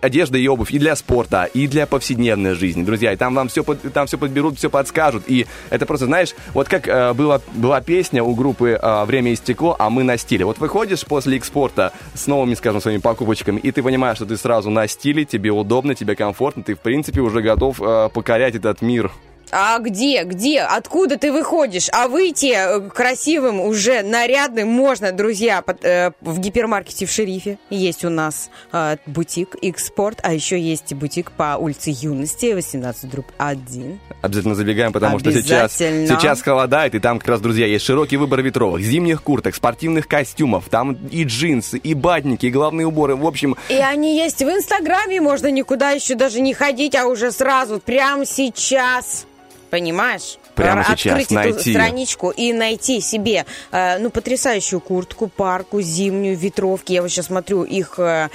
одежда 0.00 0.38
и 0.38 0.46
обувь 0.46 0.70
и 0.72 0.78
для 0.78 0.94
спорта, 0.96 1.44
и 1.44 1.66
для 1.66 1.86
повседневной 1.86 2.54
жизни, 2.54 2.82
друзья. 2.82 3.12
И 3.12 3.16
там 3.16 3.34
вам 3.34 3.48
все, 3.48 3.62
там 3.62 4.06
все 4.06 4.18
подберут, 4.18 4.58
все 4.58 4.70
подскажут. 4.70 5.24
И 5.26 5.46
это 5.70 5.86
просто, 5.86 6.06
знаешь, 6.06 6.34
вот 6.54 6.68
как 6.68 6.86
э, 6.88 7.12
была, 7.14 7.40
была 7.54 7.80
песня 7.80 8.22
у 8.22 8.34
группы 8.34 8.78
э, 8.80 9.04
«Время 9.04 9.32
и 9.32 9.36
стекло», 9.36 9.76
а 9.78 9.90
мы 9.90 10.02
на 10.02 10.16
стиле. 10.16 10.44
Вот 10.44 10.58
выходишь 10.58 11.04
после 11.04 11.36
экспорта 11.36 11.92
с 12.14 12.26
новыми, 12.26 12.54
скажем, 12.54 12.80
своими 12.80 13.00
покупочками, 13.00 13.58
и 13.58 13.72
ты 13.72 13.82
понимаешь, 13.82 14.16
что 14.16 14.26
ты 14.26 14.36
сразу 14.36 14.70
на 14.70 14.86
стиле, 14.86 15.24
тебе 15.24 15.50
удобно, 15.50 15.94
тебе 15.94 16.14
комфортно, 16.14 16.62
ты, 16.62 16.74
в 16.74 16.80
принципе, 16.80 17.20
уже 17.20 17.40
готов 17.42 17.80
э, 17.80 18.08
покорять 18.12 18.54
этот 18.54 18.82
мир. 18.82 19.10
А 19.52 19.78
где, 19.78 20.22
где, 20.24 20.60
откуда 20.60 21.16
ты 21.18 21.32
выходишь? 21.32 21.88
А 21.92 22.08
выйти 22.08 22.52
э, 22.54 22.80
красивым, 22.90 23.60
уже 23.60 24.02
нарядным 24.02 24.68
можно, 24.68 25.12
друзья, 25.12 25.60
под- 25.62 25.84
э, 25.84 26.12
в 26.20 26.38
гипермаркете 26.38 27.06
в 27.06 27.10
Шерифе. 27.10 27.58
Есть 27.68 28.04
у 28.04 28.10
нас 28.10 28.50
э, 28.72 28.96
бутик 29.06 29.56
X-Sport, 29.56 30.18
а 30.22 30.32
еще 30.32 30.58
есть 30.60 30.94
бутик 30.94 31.32
по 31.32 31.56
улице 31.58 31.90
Юности, 31.92 32.52
18 32.52 33.10
дробь 33.10 33.26
1. 33.38 33.98
Обязательно 34.22 34.54
забегаем, 34.54 34.92
потому 34.92 35.18
что 35.18 35.30
сейчас, 35.42 35.72
сейчас 36.08 36.42
холодает, 36.42 36.94
и 36.94 37.00
там 37.00 37.18
как 37.18 37.28
раз, 37.28 37.40
друзья, 37.40 37.66
есть 37.66 37.84
широкий 37.84 38.16
выбор 38.16 38.42
ветровых, 38.42 38.82
зимних 38.82 39.22
курток, 39.22 39.54
спортивных 39.54 40.06
костюмов, 40.06 40.68
там 40.70 40.92
и 41.10 41.24
джинсы, 41.24 41.78
и 41.78 41.94
батники, 41.94 42.46
и 42.46 42.50
головные 42.50 42.86
уборы, 42.86 43.16
в 43.16 43.26
общем, 43.26 43.56
И 43.68 43.74
они 43.74 44.16
есть 44.16 44.38
в 44.40 44.48
Инстаграме, 44.48 45.20
можно 45.20 45.50
никуда 45.50 45.90
еще 45.90 46.14
даже 46.14 46.40
не 46.40 46.54
ходить, 46.54 46.94
а 46.94 47.06
уже 47.06 47.32
сразу, 47.32 47.80
прямо 47.80 48.24
сейчас. 48.26 49.26
Понимаешь? 49.70 50.38
Прямо 50.54 50.80
Р- 50.80 50.86
сейчас 50.96 51.12
Открыть 51.12 51.30
найти. 51.30 51.50
эту 51.50 51.60
страничку 51.60 52.30
и 52.30 52.52
найти 52.52 53.00
себе, 53.00 53.46
э, 53.70 53.98
ну, 53.98 54.10
потрясающую 54.10 54.80
куртку, 54.80 55.28
парку, 55.28 55.80
зимнюю, 55.80 56.36
ветровки. 56.36 56.92
Я 56.92 57.02
вот 57.02 57.10
сейчас 57.10 57.26
смотрю 57.26 57.62
их 57.62 57.98
э, 57.98 58.28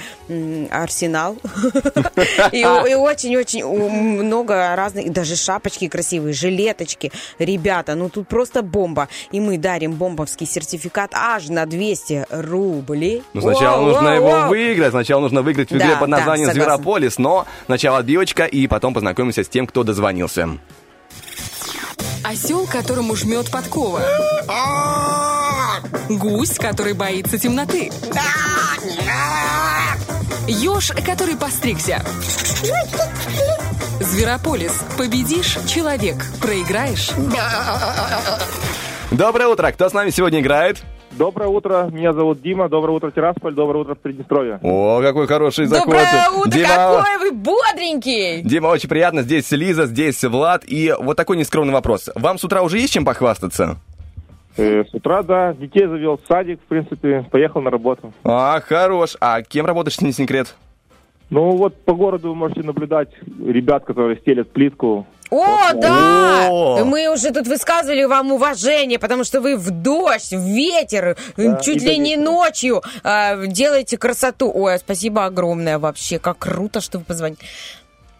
арсенал. 0.70 1.36
И 2.52 2.64
очень-очень 2.64 3.64
много 3.64 4.74
разных, 4.74 5.12
даже 5.12 5.36
шапочки 5.36 5.88
красивые, 5.88 6.32
жилеточки. 6.32 7.12
Ребята, 7.38 7.94
ну 7.94 8.08
тут 8.08 8.28
просто 8.28 8.62
бомба. 8.62 9.08
И 9.30 9.40
мы 9.40 9.58
дарим 9.58 9.92
бомбовский 9.92 10.46
сертификат 10.46 11.12
аж 11.14 11.48
на 11.48 11.66
200 11.66 12.26
рублей. 12.30 13.22
Ну, 13.34 13.40
сначала 13.42 13.82
нужно 13.82 14.08
его 14.08 14.48
выиграть. 14.48 14.90
Сначала 14.90 15.20
нужно 15.20 15.42
выиграть 15.42 15.70
в 15.70 15.76
игре 15.76 15.96
под 16.00 16.08
названием. 16.08 16.50
Зверополис. 16.52 17.18
Но 17.18 17.46
сначала 17.66 17.98
отбивочка, 17.98 18.44
и 18.44 18.66
потом 18.66 18.94
познакомимся 18.94 19.44
с 19.44 19.48
тем, 19.48 19.66
кто 19.66 19.82
дозвонился. 19.82 20.48
Осел, 22.26 22.66
которому 22.66 23.14
жмет 23.14 23.52
подкова. 23.52 24.02
Гусь, 26.08 26.56
который 26.58 26.92
боится 26.92 27.38
темноты. 27.38 27.92
Еж, 30.48 30.90
который 31.04 31.36
постригся. 31.36 32.04
Зверополис. 34.00 34.72
Победишь– 34.98 35.56
человек. 35.68 36.16
Проиграешь 36.40 37.10
Доброе 39.12 39.46
утро. 39.46 39.70
Кто 39.70 39.88
с 39.88 39.92
нами 39.92 40.10
сегодня 40.10 40.40
играет? 40.40 40.82
Доброе 41.18 41.48
утро, 41.48 41.88
меня 41.90 42.12
зовут 42.12 42.42
Дима, 42.42 42.68
доброе 42.68 42.92
утро, 42.92 43.10
Тирасполь, 43.10 43.54
доброе 43.54 43.78
утро, 43.78 43.94
Приднестровье. 43.94 44.58
О, 44.62 45.00
какой 45.00 45.26
хороший 45.26 45.64
заход. 45.64 45.86
Доброе 45.86 46.28
утро, 46.30 46.50
Дима, 46.50 46.68
какой 46.68 47.18
вы 47.18 47.32
бодренький! 47.32 48.42
Дима, 48.42 48.66
очень 48.66 48.88
приятно. 48.88 49.22
Здесь 49.22 49.50
Лиза, 49.50 49.86
здесь 49.86 50.22
Влад. 50.24 50.64
И 50.66 50.94
вот 50.98 51.16
такой 51.16 51.38
нескромный 51.38 51.72
вопрос. 51.72 52.10
Вам 52.14 52.38
с 52.38 52.44
утра 52.44 52.60
уже 52.62 52.78
есть 52.78 52.92
чем 52.92 53.06
похвастаться? 53.06 53.76
Э, 54.58 54.84
с 54.84 54.92
утра, 54.92 55.22
да, 55.22 55.54
детей 55.54 55.86
завел 55.86 56.18
в 56.18 56.26
садик, 56.28 56.60
в 56.60 56.68
принципе, 56.68 57.24
поехал 57.30 57.62
на 57.62 57.70
работу. 57.70 58.12
А, 58.22 58.60
хорош. 58.60 59.16
А 59.18 59.40
кем 59.40 59.64
работаешь, 59.64 60.00
не 60.02 60.12
секрет? 60.12 60.54
Ну 61.30 61.56
вот 61.56 61.82
по 61.82 61.94
городу 61.94 62.28
вы 62.28 62.34
можете 62.34 62.62
наблюдать 62.62 63.08
ребят, 63.42 63.84
которые 63.84 64.18
стелят 64.18 64.50
плитку. 64.50 65.06
О, 65.30 65.72
да! 65.74 66.48
О! 66.50 66.84
Мы 66.84 67.08
уже 67.08 67.30
тут 67.30 67.46
высказывали 67.46 68.04
вам 68.04 68.32
уважение, 68.32 68.98
потому 68.98 69.24
что 69.24 69.40
вы 69.40 69.56
в 69.56 69.70
дождь, 69.70 70.32
в 70.32 70.40
ветер, 70.40 71.16
Да, 71.36 71.56
чуть 71.56 71.82
ли 71.82 71.98
не 71.98 72.16
ночью 72.16 72.82
э, 73.02 73.46
делаете 73.46 73.98
красоту. 73.98 74.50
Ой, 74.54 74.78
спасибо 74.78 75.24
огромное 75.24 75.78
вообще. 75.78 76.18
Как 76.18 76.38
круто, 76.38 76.80
что 76.80 76.98
вы 76.98 77.04
позвонили. 77.04 77.38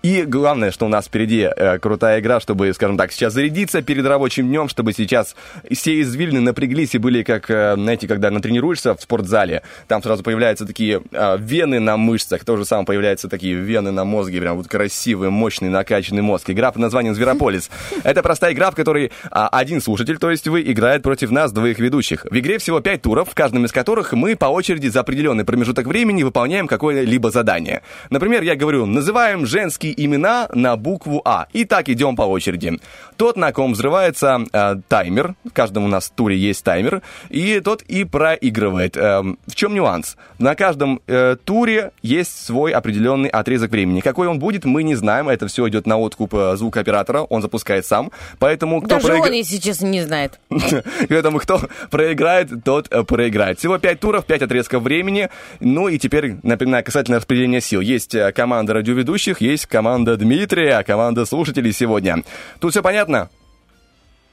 И 0.02 0.22
главное, 0.22 0.70
что 0.70 0.86
у 0.86 0.88
нас 0.88 1.06
впереди 1.06 1.48
э, 1.56 1.78
крутая 1.78 2.20
игра, 2.20 2.38
чтобы, 2.38 2.72
скажем 2.74 2.96
так, 2.96 3.10
сейчас 3.10 3.32
зарядиться 3.32 3.82
перед 3.82 4.06
рабочим 4.06 4.46
днем, 4.46 4.68
чтобы 4.68 4.92
сейчас 4.92 5.34
все 5.72 6.00
извилины 6.00 6.40
напряглись 6.40 6.94
и 6.94 6.98
были 6.98 7.24
как, 7.24 7.50
э, 7.50 7.74
знаете, 7.74 8.06
когда 8.06 8.30
натренируешься 8.30 8.94
в 8.94 9.02
спортзале, 9.02 9.62
там 9.88 10.02
сразу 10.02 10.22
появляются 10.22 10.64
такие 10.64 11.02
э, 11.10 11.36
вены 11.40 11.80
на 11.80 11.96
мышцах, 11.96 12.44
то 12.44 12.56
же 12.56 12.64
самое 12.64 12.86
появляются 12.86 13.28
такие 13.28 13.54
вены 13.54 13.90
на 13.90 14.04
мозге, 14.04 14.40
прям 14.40 14.56
вот 14.58 14.68
красивый, 14.68 15.30
мощный, 15.30 15.70
накачанный 15.70 16.22
мозг. 16.22 16.50
Игра 16.50 16.70
под 16.70 16.82
названием 16.82 17.14
«Зверополис». 17.14 17.68
Это 18.04 18.22
простая 18.22 18.52
игра, 18.52 18.70
в 18.70 18.76
которой 18.76 19.10
а, 19.30 19.48
один 19.48 19.80
слушатель, 19.80 20.18
то 20.18 20.30
есть 20.30 20.46
вы, 20.46 20.62
играет 20.62 21.02
против 21.02 21.32
нас, 21.32 21.50
двоих 21.50 21.80
ведущих. 21.80 22.26
В 22.30 22.38
игре 22.38 22.58
всего 22.58 22.80
пять 22.80 23.02
туров, 23.02 23.30
в 23.30 23.34
каждом 23.34 23.64
из 23.64 23.72
которых 23.72 24.12
мы 24.12 24.36
по 24.36 24.46
очереди 24.46 24.86
за 24.86 25.00
определенный 25.00 25.44
промежуток 25.44 25.86
времени 25.86 26.22
выполняем 26.22 26.68
какое-либо 26.68 27.30
задание. 27.30 27.82
Например, 28.10 28.42
я 28.42 28.54
говорю, 28.54 28.86
называем 28.86 29.46
женский 29.46 29.85
английские 29.86 30.06
имена 30.06 30.48
на 30.52 30.76
букву 30.76 31.22
А. 31.24 31.46
Итак, 31.52 31.88
идем 31.88 32.16
по 32.16 32.22
очереди. 32.22 32.78
Тот, 33.16 33.36
на 33.36 33.52
ком 33.52 33.72
взрывается 33.72 34.44
э, 34.52 34.76
таймер, 34.88 35.34
в 35.44 35.52
каждом 35.52 35.84
у 35.84 35.88
нас 35.88 36.12
туре 36.14 36.36
есть 36.36 36.64
таймер, 36.64 37.02
и 37.30 37.60
тот 37.60 37.82
и 37.82 38.04
проигрывает. 38.04 38.96
Эм, 38.96 39.38
в 39.46 39.54
чем 39.54 39.74
нюанс? 39.74 40.16
На 40.38 40.54
каждом 40.54 41.00
э, 41.06 41.36
туре 41.44 41.92
есть 42.02 42.44
свой 42.44 42.72
определенный 42.72 43.28
отрезок 43.28 43.70
времени. 43.70 44.00
Какой 44.00 44.28
он 44.28 44.38
будет, 44.38 44.64
мы 44.64 44.82
не 44.82 44.94
знаем. 44.94 45.28
Это 45.28 45.46
все 45.46 45.66
идет 45.68 45.86
на 45.86 45.96
откуп 45.96 46.34
э, 46.34 46.56
звукооператора, 46.56 47.22
он 47.22 47.42
запускает 47.42 47.86
сам. 47.86 48.10
Поэтому 48.38 48.80
кто 48.82 48.96
Даже 48.96 49.08
проигр- 49.08 49.28
он, 49.28 49.32
если 49.32 49.58
честно, 49.58 49.86
не 49.86 50.02
знает. 50.02 50.38
Поэтому 51.08 51.38
кто 51.38 51.60
проиграет, 51.90 52.64
тот 52.64 52.88
э, 52.90 53.02
проиграет. 53.04 53.58
Всего 53.58 53.78
5 53.78 54.00
туров, 54.00 54.26
5 54.26 54.42
отрезков 54.42 54.82
времени. 54.82 55.30
Ну 55.60 55.88
и 55.88 55.98
теперь, 55.98 56.36
напоминаю, 56.42 56.84
касательно 56.84 57.16
распределения 57.16 57.60
сил. 57.60 57.80
Есть 57.80 58.14
э, 58.14 58.32
команда 58.32 58.74
радиоведущих, 58.74 59.40
есть 59.40 59.66
команда 59.76 60.16
Дмитрия, 60.16 60.82
команда 60.84 61.26
слушателей 61.26 61.70
сегодня. 61.70 62.22
Тут 62.60 62.70
все 62.70 62.82
понятно? 62.82 63.28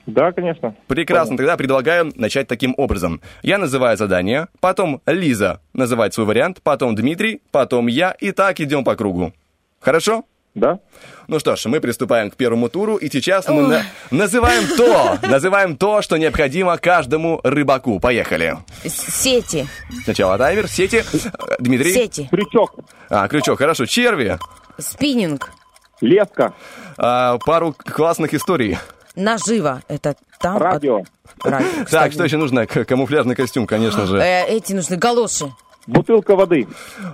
Да, 0.05 0.31
конечно. 0.31 0.73
Прекрасно, 0.87 1.35
тогда 1.35 1.57
предлагаю 1.57 2.13
начать 2.15 2.47
таким 2.47 2.73
образом. 2.77 3.19
Я 3.41 3.57
называю 3.57 3.97
задание, 3.97 4.47
потом 4.61 5.01
Лиза 5.05 5.59
называет 5.73 6.13
свой 6.13 6.25
вариант, 6.27 6.61
потом 6.63 6.95
Дмитрий, 6.95 7.41
потом 7.51 7.87
я, 7.87 8.11
и 8.11 8.31
так 8.31 8.61
идем 8.61 8.85
по 8.85 8.95
кругу. 8.95 9.33
Хорошо? 9.81 10.23
Да. 10.55 10.79
Ну 11.27 11.39
что 11.39 11.55
ж, 11.55 11.65
мы 11.65 11.79
приступаем 11.81 12.29
к 12.29 12.35
первому 12.35 12.69
туру, 12.69 12.95
и 12.97 13.09
сейчас 13.09 13.47
мы 13.49 13.67
на- 13.67 13.83
называем 14.11 14.63
то, 14.77 15.17
называем 15.23 15.75
то, 15.75 16.01
что 16.03 16.15
необходимо 16.17 16.77
каждому 16.77 17.41
рыбаку. 17.43 17.99
Поехали. 17.99 18.57
Сети. 18.85 19.67
Сначала 20.03 20.37
таймер, 20.37 20.67
сети. 20.67 21.03
Э, 21.13 21.55
Дмитрий. 21.59 21.91
Сети. 21.91 22.27
Крючок. 22.31 22.75
А, 23.09 23.27
крючок, 23.27 23.57
хорошо. 23.57 23.85
Черви. 23.87 24.37
Спиннинг. 24.77 25.51
Леска. 26.01 26.53
А, 26.97 27.37
пару 27.39 27.73
классных 27.73 28.33
историй. 28.33 28.77
Наживо. 29.15 29.81
Это 29.87 30.15
там... 30.39 30.57
Радио. 30.57 30.97
от- 30.99 31.45
радио, 31.45 31.85
Так, 31.89 32.11
что 32.11 32.23
еще 32.23 32.37
нужно? 32.37 32.65
Камуфляжный 32.65 33.35
костюм, 33.35 33.67
конечно 33.67 34.05
же. 34.05 34.17
Э, 34.17 34.45
эти 34.47 34.73
нужны 34.73 34.97
галоши. 34.97 35.51
Бутылка 35.85 36.35
воды. 36.35 36.67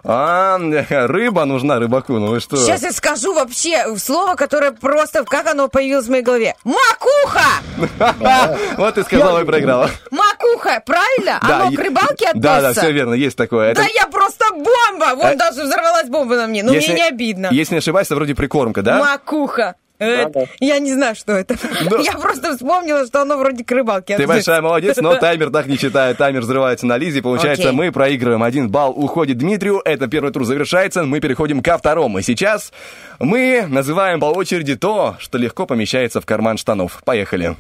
А, 0.04 0.58
рыба 0.60 1.46
нужна 1.46 1.80
рыбаку, 1.80 2.14
ну 2.14 2.28
вы 2.28 2.40
что? 2.40 2.56
Сейчас 2.56 2.84
я 2.84 2.92
скажу 2.92 3.34
вообще 3.34 3.96
слово, 3.98 4.36
которое 4.36 4.72
просто, 4.72 5.24
как 5.24 5.48
оно 5.48 5.70
появилось 5.70 6.06
в 6.06 6.10
моей 6.10 6.24
голове. 6.24 6.56
Макуха! 6.64 7.48
Вот 8.78 8.96
ты 8.96 9.04
сказала 9.04 9.42
и 9.42 9.46
проиграла. 9.46 9.90
Макуха, 10.12 10.82
правильно? 10.86 11.40
Да, 11.48 11.62
Оно 11.64 11.72
к 11.76 11.80
рыбалке 11.80 12.28
относится? 12.28 12.40
Да, 12.42 12.62
да, 12.62 12.74
все 12.74 12.92
верно, 12.92 13.14
есть 13.14 13.36
такое. 13.38 13.74
Да 13.74 13.84
я 13.94 14.06
просто 14.08 14.46
бомба! 14.54 15.16
Вон 15.16 15.30
Э, 15.30 15.36
даже 15.36 15.64
взорвалась 15.64 16.08
бомба 16.08 16.36
на 16.36 16.48
мне. 16.48 16.64
Ну, 16.64 16.74
если- 16.74 16.92
мне 16.92 17.02
не 17.02 17.08
обидно. 17.08 17.48
Если 17.52 17.74
не 17.76 17.80
ошибаюсь, 17.80 18.08
это 18.08 18.16
вроде 18.16 18.36
прикормка, 18.36 18.82
да? 18.82 19.00
Макуха. 19.00 19.76
Э, 20.00 20.24
Да, 20.26 20.30
да. 20.30 20.46
Я 20.60 20.80
не 20.80 20.94
знаю, 20.94 21.14
что 21.16 21.34
это. 21.34 21.56
Ну- 21.90 21.98
Я 22.04 22.14
просто 22.14 22.54
вспомнила, 22.54 23.06
что 23.06 23.22
оно 23.22 23.38
вроде 23.38 23.64
к 23.66 23.72
рыбалке 23.72 24.16
Ты 24.18 24.26
большая 24.28 24.62
молодец, 24.62 24.98
но 24.98 25.16
таймер 25.20 25.50
так 25.52 25.68
не 25.68 25.78
считает. 25.78 26.18
Таймер 26.18 26.42
взрывается 26.42 26.86
на 26.86 26.98
Лизе. 26.98 27.22
Получается, 27.22 27.72
мы 27.74 27.92
проигрываем. 27.92 28.42
Один 28.44 28.70
балл 28.70 28.92
уходит 28.98 29.38
Дмитрию. 29.38 29.82
Это 29.84 30.08
первый 30.08 30.32
тур 30.32 30.46
завершается. 30.46 31.04
Мы 31.04 31.20
переходим 31.20 31.62
ко 31.62 31.78
второму. 31.78 32.20
И 32.20 32.22
сейчас 32.22 32.72
мы 33.20 33.66
называем 33.68 34.20
по 34.22 34.26
очереди 34.28 34.76
то, 34.76 35.16
что 35.20 35.38
легко 35.38 35.66
помещается 35.66 36.22
в 36.22 36.26
карман 36.26 36.58
штанов. 36.58 37.02
Поехали. 37.04 37.56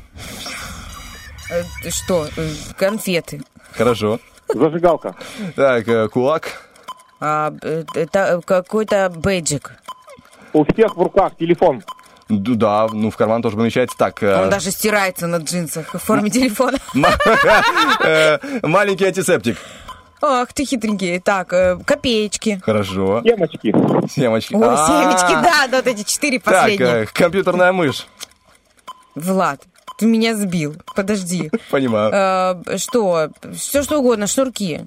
Э, 1.51 1.63
Что? 1.89 2.27
Э, 2.37 2.47
Конфеты. 2.77 3.41
Хорошо. 3.71 4.19
Зажигалка. 4.47 5.15
Так, 5.55 6.11
кулак. 6.11 6.61
А, 7.19 7.53
Это 7.95 8.41
какой-то 8.45 9.11
бейджик. 9.13 9.73
У 10.53 10.63
всех 10.63 10.95
в 10.95 11.01
руках 11.01 11.33
телефон. 11.37 11.83
Да, 12.29 12.87
ну 12.91 13.09
в 13.09 13.17
карман 13.17 13.41
тоже 13.41 13.57
помещается. 13.57 13.97
Так, 13.97 14.21
э, 14.21 14.43
Он 14.43 14.49
даже 14.51 14.69
стирается 14.69 15.25
на 15.25 15.37
джинсах 15.37 15.95
в 15.95 15.97
форме 15.97 16.29
телефона. 16.29 16.77
э, 18.03 18.37
маленький 18.61 19.05
антисептик. 19.05 19.57
Ах, 20.21 20.53
ты 20.53 20.65
хитренький. 20.65 21.19
Так, 21.19 21.51
э, 21.53 21.77
копеечки. 21.83 22.61
Хорошо. 22.63 23.21
Семочки. 23.23 23.73
Семочки. 24.13 24.53
Ой, 24.53 24.67
А, 24.67 24.87
семечки, 24.87 25.33
да, 25.43 25.67
да, 25.67 25.77
вот 25.77 25.87
эти 25.87 26.03
четыре 26.03 26.39
Так, 26.39 26.53
последние. 26.53 27.03
э, 27.03 27.05
компьютерная 27.11 27.71
мышь. 27.71 28.05
Влад, 29.15 29.61
ты 29.97 30.05
меня 30.05 30.35
сбил. 30.35 30.75
Подожди. 30.95 31.49
Понимаю. 31.71 32.63
Что? 32.77 33.29
Все 33.55 33.81
что 33.81 33.99
угодно, 33.99 34.27
шнурки. 34.27 34.81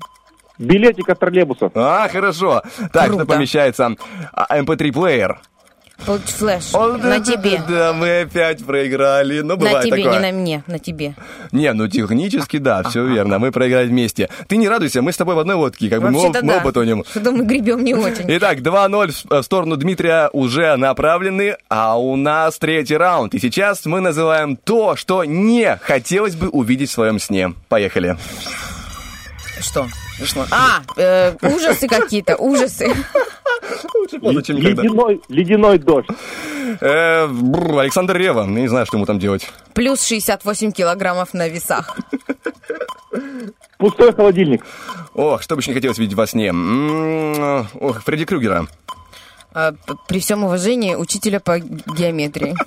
Билетик 0.58 1.08
от 1.08 1.18
троллейбуса. 1.18 1.70
А, 1.74 2.08
хорошо. 2.08 2.62
Так, 2.92 3.12
что 3.12 3.24
помещается? 3.26 3.96
А, 4.32 4.58
MP3-плеер. 4.60 5.40
Получ 6.04 6.22
флеш. 6.22 6.74
О, 6.74 6.96
На 6.96 6.98
да, 6.98 7.20
тебе. 7.20 7.58
Да, 7.58 7.64
да, 7.68 7.92
мы 7.92 8.22
опять 8.22 8.64
проиграли. 8.64 9.40
Ну, 9.40 9.48
На 9.50 9.56
бывает 9.56 9.86
тебе, 9.86 10.02
такое. 10.02 10.12
не 10.20 10.32
на 10.32 10.38
мне, 10.38 10.64
на 10.66 10.78
тебе. 10.80 11.14
Не, 11.52 11.72
ну 11.72 11.86
технически, 11.86 12.56
да, 12.58 12.82
все 12.82 13.06
верно. 13.06 13.38
Мы 13.38 13.52
проиграли 13.52 13.86
вместе. 13.86 14.28
Ты 14.48 14.56
не 14.56 14.68
радуйся, 14.68 15.00
мы 15.00 15.12
с 15.12 15.16
тобой 15.16 15.36
в 15.36 15.38
одной 15.38 15.54
лодке, 15.56 15.88
как 15.88 16.00
бы 16.02 16.10
мы, 16.10 16.26
об- 16.26 16.34
мы 16.34 16.42
да. 16.42 16.58
оба 16.58 16.72
тонем. 16.72 17.04
Что-то 17.08 17.30
мы 17.30 17.44
гребем 17.44 17.84
не 17.84 17.94
очень. 17.94 18.24
Итак, 18.26 18.58
2-0 18.58 19.10
в 19.28 19.42
в 19.42 19.44
сторону 19.44 19.76
Дмитрия 19.76 20.28
уже 20.32 20.76
направлены, 20.76 21.56
а 21.68 21.98
у 21.98 22.16
нас 22.16 22.58
третий 22.58 22.96
раунд. 22.96 23.34
И 23.34 23.38
сейчас 23.38 23.84
мы 23.86 24.00
называем 24.00 24.56
то, 24.56 24.96
что 24.96 25.24
не 25.24 25.78
хотелось 25.82 26.34
бы 26.34 26.48
увидеть 26.48 26.90
в 26.90 26.92
своем 26.92 27.18
сне. 27.20 27.54
Поехали. 27.68 28.16
Что? 29.60 29.86
Что? 30.24 30.46
А, 30.50 30.82
э, 30.96 31.34
ужасы 31.42 31.88
какие-то, 31.88 32.36
ужасы. 32.36 32.88
Лучше 33.94 34.18
поздно, 34.20 34.42
чем 34.42 34.56
никогда. 34.56 34.82
Ледяной, 34.82 35.20
ледяной 35.28 35.78
дождь. 35.78 36.08
Э, 36.80 37.26
бррр, 37.26 37.78
Александр 37.80 38.16
Рева, 38.16 38.44
не 38.46 38.68
знаю, 38.68 38.86
что 38.86 38.96
ему 38.96 39.06
там 39.06 39.18
делать. 39.18 39.48
Плюс 39.74 40.02
68 40.04 40.72
килограммов 40.72 41.34
на 41.34 41.48
весах. 41.48 41.96
Пустой 43.78 44.12
холодильник. 44.12 44.64
Ох, 45.14 45.42
что 45.42 45.54
бы 45.56 45.60
еще 45.60 45.70
не 45.70 45.74
хотелось 45.74 45.98
видеть 45.98 46.14
во 46.16 46.26
сне. 46.26 46.48
М, 46.48 47.66
Ох, 47.80 48.02
Фредди 48.04 48.24
Крюгера. 48.24 48.66
А, 49.54 49.72
п- 49.72 49.94
При 50.08 50.20
всем 50.20 50.44
уважении 50.44 50.94
учителя 50.94 51.40
по 51.40 51.58
геометрии. 51.58 52.54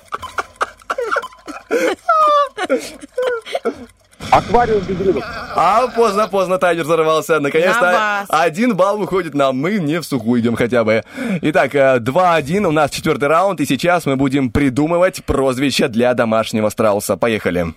Аквариум 4.30 4.82
без 4.82 5.00
рыбок. 5.00 5.24
А 5.54 5.86
поздно, 5.88 6.28
поздно 6.28 6.58
таймер 6.58 6.84
взорвался. 6.84 7.34
На 7.34 7.40
Наконец-то 7.40 8.26
один 8.28 8.76
балл 8.76 8.98
выходит 8.98 9.34
нам. 9.34 9.56
Мы 9.56 9.78
не 9.78 10.00
в 10.00 10.04
сухую 10.04 10.40
идем 10.40 10.56
хотя 10.56 10.84
бы. 10.84 11.02
Итак, 11.42 11.74
э, 11.74 11.98
2-1, 11.98 12.66
у 12.66 12.72
нас 12.72 12.90
четвертый 12.90 13.28
раунд, 13.28 13.60
и 13.60 13.66
сейчас 13.66 14.06
мы 14.06 14.16
будем 14.16 14.50
придумывать 14.50 15.24
прозвище 15.24 15.88
для 15.88 16.12
домашнего 16.14 16.68
страуса. 16.68 17.16
Поехали. 17.16 17.74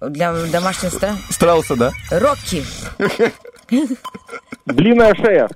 Для 0.00 0.32
домашнего 0.32 0.90
ста... 0.90 1.16
Страуса, 1.28 1.76
да? 1.76 1.92
Рокки. 2.10 2.64
Длинная 4.66 5.14
шея. 5.14 5.48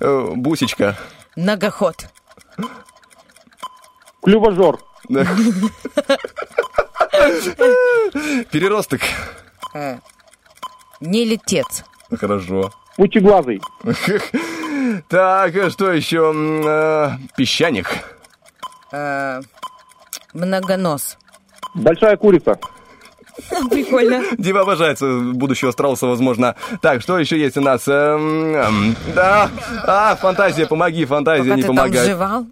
Э, 0.00 0.32
Бусечка. 0.36 0.96
Многоход. 1.34 2.08
Клювожор. 4.22 4.78
Переросток. 8.50 9.00
Э, 9.74 9.98
Не 11.00 11.24
летец. 11.24 11.84
Хорошо. 12.18 12.72
Пучеглазый. 12.96 13.60
Так, 15.08 15.54
э, 15.54 15.68
что 15.70 15.92
еще? 15.92 16.32
Э, 16.34 17.10
Песчаник. 17.36 17.90
Многонос. 20.32 21.18
Большая 21.74 22.16
курица. 22.16 22.58
Прикольно. 23.70 24.22
Дима 24.36 24.60
обожает 24.60 24.98
своего 24.98 25.32
будущего 25.32 25.70
страуса, 25.70 26.06
возможно. 26.06 26.54
Так, 26.82 27.02
что 27.02 27.18
еще 27.18 27.38
есть 27.38 27.56
у 27.56 27.60
нас? 27.60 27.86
Эм, 27.86 28.54
эм, 28.54 28.96
да. 29.14 29.50
А, 29.86 30.16
фантазия, 30.16 30.66
помоги, 30.66 31.04
фантазия 31.04 31.54
не 31.54 31.62
помогает. 31.62 32.06
жевал, 32.06 32.46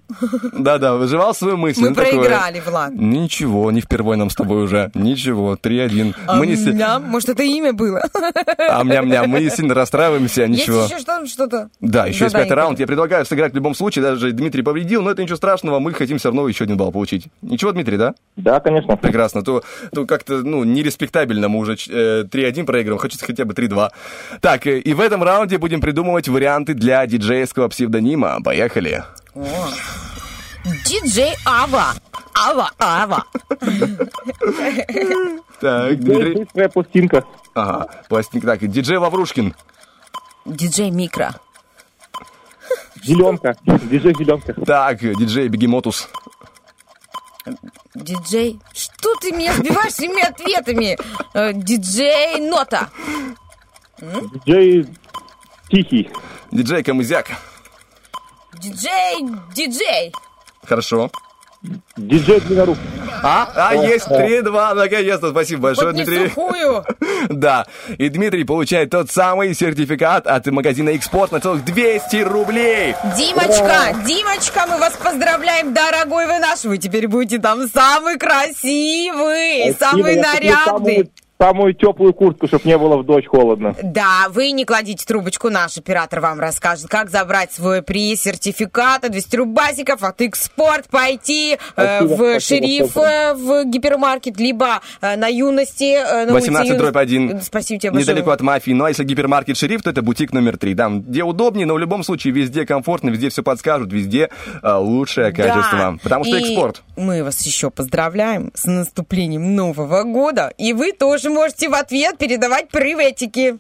Да-да, 0.53 0.95
выживал 0.95 1.35
свою 1.35 1.57
мысль. 1.57 1.83
мы 1.83 1.91
ну, 1.91 1.95
проиграли, 1.95 2.61
Влад. 2.61 2.93
Ничего, 2.95 3.71
не 3.71 3.81
впервой 3.81 4.17
нам 4.17 4.31
с 4.31 4.35
тобой 4.35 4.63
уже. 4.65 4.91
Ничего, 4.95 5.57
3-1. 5.57 6.15
А 6.27 6.37
Мы 6.37 6.47
не, 6.47 6.57
си- 6.57 6.71
мням, 6.71 7.05
может, 7.05 7.29
это 7.29 7.43
имя 7.43 7.73
было? 7.73 8.03
Ам-ням-ням, 8.69 9.29
мы 9.29 9.41
не 9.41 9.51
сильно 9.51 9.75
расстраиваемся, 9.75 10.47
ничего. 10.47 10.83
Есть 10.83 10.91
еще 10.93 11.01
что- 11.01 11.27
что-то? 11.27 11.69
Да, 11.81 12.07
еще 12.07 12.25
есть 12.25 12.35
пятый 12.37 12.53
раунд. 12.53 12.79
Я 12.81 12.87
предлагаю 12.87 13.25
сыграть 13.27 13.53
в 13.53 13.57
любом 13.57 13.75
случае. 13.75 14.03
Даже 14.05 14.33
Дмитрий 14.33 14.63
повредил, 14.63 15.03
но 15.03 15.11
это 15.11 15.23
ничего 15.23 15.37
страшного. 15.37 15.79
Мы 15.79 15.93
хотим 15.93 16.19
все 16.19 16.29
равно 16.29 16.49
еще 16.49 16.65
один 16.65 16.77
балл 16.77 16.93
получить. 16.93 17.27
Ничего, 17.43 17.73
Дмитрий, 17.73 17.97
да? 17.97 18.15
Да, 18.37 18.61
конечно. 18.61 18.97
Прекрасно. 18.97 19.43
То, 19.43 19.63
то 19.93 20.07
как-то, 20.07 20.39
ну, 20.39 20.65
нереспектабельно 20.77 21.49
мы 21.49 21.59
уже 21.59 21.77
э, 21.89 22.25
3-1 22.25 22.65
проигрываем. 22.65 23.01
Хочется 23.01 23.27
хотя 23.27 23.45
бы 23.45 23.55
3-2. 23.55 23.91
Так, 24.41 24.67
э, 24.67 24.79
и 24.79 24.95
в 24.95 25.01
этом 25.01 25.23
раунде 25.23 25.59
будем 25.59 25.81
придумывать 25.81 26.29
варианты 26.29 26.75
для 26.75 27.07
диджейского 27.07 27.69
псевдонима. 27.69 28.41
Поехали. 28.43 29.05
О. 29.35 29.45
Диджей 30.85 31.35
Ава. 31.45 31.95
Ава, 32.35 32.71
Ава. 32.79 33.25
Так, 35.61 35.99
Дмитрий. 35.99 36.35
Быстрая 36.45 36.69
пластинка. 36.69 37.25
Ага, 37.55 37.89
пластинка. 38.09 38.47
Так, 38.47 38.69
диджей 38.69 38.99
Лаврушкин. 38.99 39.55
Диджей 40.45 40.91
Микро. 40.91 41.35
Зеленка. 43.03 43.57
Диджей 43.65 44.15
Зеленка. 44.15 44.53
Так, 44.53 45.01
диджей 45.01 45.49
Бегемотус. 45.49 46.09
Диджей. 48.05 48.61
Что 48.73 49.15
ты 49.17 49.33
меня 49.33 49.53
сбиваешь 49.55 49.95
своими 49.95 50.23
ответами? 50.27 50.99
Э, 51.35 51.53
Диджей 51.53 52.41
Нота. 52.41 52.91
Диджей 54.01 54.87
Тихий. 55.71 56.11
Диджей 56.51 56.83
Камызяк. 56.83 57.31
Диджей, 58.55 59.27
диджей. 59.55 60.13
Хорошо. 60.67 61.11
Диджей 61.97 62.41
Длиннорук. 62.41 62.77
А, 63.23 63.49
а 63.55 63.75
есть 63.75 64.07
3-2, 64.09 64.75
наконец-то. 64.75 65.31
Спасибо 65.31 65.63
большое, 65.63 65.89
Вот 65.89 65.97
Дмитрий. 65.97 66.29
сухую. 66.29 66.85
Да, 67.29 67.67
и 67.99 68.09
Дмитрий 68.09 68.45
получает 68.45 68.91
тот 68.91 69.11
самый 69.11 69.55
сертификат 69.55 70.27
от 70.27 70.47
магазина 70.47 70.91
«Экспорт» 70.91 71.33
на 71.33 71.41
целых 71.41 71.65
200 71.65 72.17
рублей. 72.23 72.95
Димочка, 73.17 73.97
Димочка, 74.07 74.67
мы 74.69 74.79
вас 74.79 74.93
поздравляем, 75.03 75.75
дорогой 75.75 76.27
вы 76.27 76.39
наш. 76.39 76.65
Вы 76.65 76.79
теперь 76.79 77.09
будете 77.09 77.39
там 77.39 77.67
самый 77.69 78.19
красивый, 78.19 79.75
самый 79.79 80.15
Я 80.17 80.23
куплю 80.23 80.33
нарядный. 80.33 80.65
Самую, 80.65 81.09
самую 81.39 81.75
теплую 81.75 82.15
куртку, 82.15 82.47
чтобы 82.47 82.63
не 82.69 82.79
было 82.79 82.97
в 82.97 83.05
дождь 83.05 83.27
холодно. 83.27 83.75
Да, 83.83 84.27
вы 84.31 84.53
не 84.53 84.65
кладите 84.65 85.05
трубочку, 85.05 85.51
наш 85.51 85.77
оператор 85.77 86.21
вам 86.21 86.41
расскажет, 86.41 86.89
как 86.89 87.11
забрать 87.11 87.53
свой 87.53 87.83
приз, 87.83 88.23
сертификат, 88.23 89.11
200 89.11 89.37
рубасиков 89.37 90.03
от 90.03 90.21
Экспорт, 90.23 90.89
пойти 90.89 91.59
э, 91.77 91.99
Спасибо, 91.99 92.07
в 92.15 92.17
спасибо, 92.17 92.41
шериф, 92.41 92.91
спасибо. 92.91 93.07
э, 93.07 93.35
в 93.35 93.65
гипермаркет, 93.71 94.39
либо 94.39 94.81
э, 95.01 95.17
на 95.17 95.27
юности. 95.29 95.95
э, 95.95 96.25
на 96.27 96.33
улице 96.33 96.51
18 96.51 96.69
Юности. 96.69 96.79
дробь 96.83 96.97
1. 96.97 97.41
Спасибо 97.43 97.81
тебе 97.81 97.91
большое. 97.93 98.13
Недалеко 98.15 98.31
от 98.31 98.41
мафии. 98.41 98.71
Ну 98.73 98.85
а 98.85 98.89
если 98.89 99.05
гипермаркет 99.05 99.57
«Шериф», 99.57 99.83
то 99.83 99.91
это 99.91 100.03
бутик 100.03 100.33
номер 100.33 100.57
3. 100.57 100.75
Там, 100.75 101.03
где 101.03 101.23
удобнее, 101.23 101.67
но 101.67 101.75
в 101.75 101.79
любом 101.79 102.03
случае 102.03 102.33
везде 102.33 102.65
комфортно, 102.67 103.11
везде 103.11 103.29
все 103.29 103.43
подскажут, 103.43 103.93
везде 103.93 104.31
а, 104.63 104.79
лучшее 104.79 105.33
Да. 105.33 105.43
качество. 105.43 105.99
Потому 106.03 106.25
что 106.25 106.37
И 106.37 106.41
экспорт. 106.41 106.83
Мы 106.97 107.23
вас 107.23 107.41
еще 107.43 107.71
поздравляем 107.71 108.51
с 108.55 108.65
наступлением 108.65 109.55
Нового 109.55 110.03
года. 110.05 110.53
И 110.59 110.73
вы 110.73 110.93
тоже 110.93 111.26
можете 111.29 111.69
в 111.69 111.75
ответ 111.75 112.19
передавать 112.19 112.69
приветики. 112.69 113.59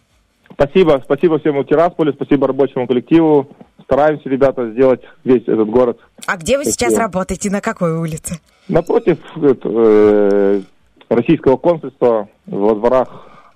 Спасибо, 0.52 1.00
спасибо 1.04 1.38
всему 1.38 1.64
Тирасполю, 1.64 2.12
спасибо 2.14 2.46
рабочему 2.46 2.86
коллективу. 2.86 3.48
Стараемся, 3.84 4.28
ребята, 4.28 4.70
сделать 4.72 5.02
весь 5.22 5.42
этот 5.42 5.68
город. 5.68 5.98
А 6.26 6.36
где 6.36 6.58
вы 6.58 6.64
сейчас 6.64 6.92
Спасибо. 6.92 7.02
работаете? 7.02 7.50
На 7.50 7.60
какой 7.60 7.92
улице? 7.92 8.40
Напротив 8.68 9.18
это, 9.36 9.68
э, 9.68 10.62
российского 11.08 11.56
консульства 11.56 12.28
во 12.46 12.74
дворах. 12.74 13.08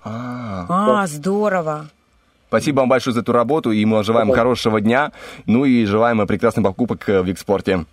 А, 0.03 1.05
здорово. 1.07 1.87
Спасибо 2.47 2.79
вам 2.79 2.89
большое 2.89 3.13
за 3.13 3.21
эту 3.21 3.31
работу, 3.31 3.71
и 3.71 3.83
мы 3.85 4.03
желаем 4.03 4.31
хорошего 4.31 4.81
дня. 4.81 5.11
Ну 5.45 5.65
и 5.65 5.85
желаем 5.85 6.25
прекрасных 6.27 6.65
покупок 6.65 7.07
э, 7.07 7.21
в 7.21 7.29
экспорте. 7.29 7.85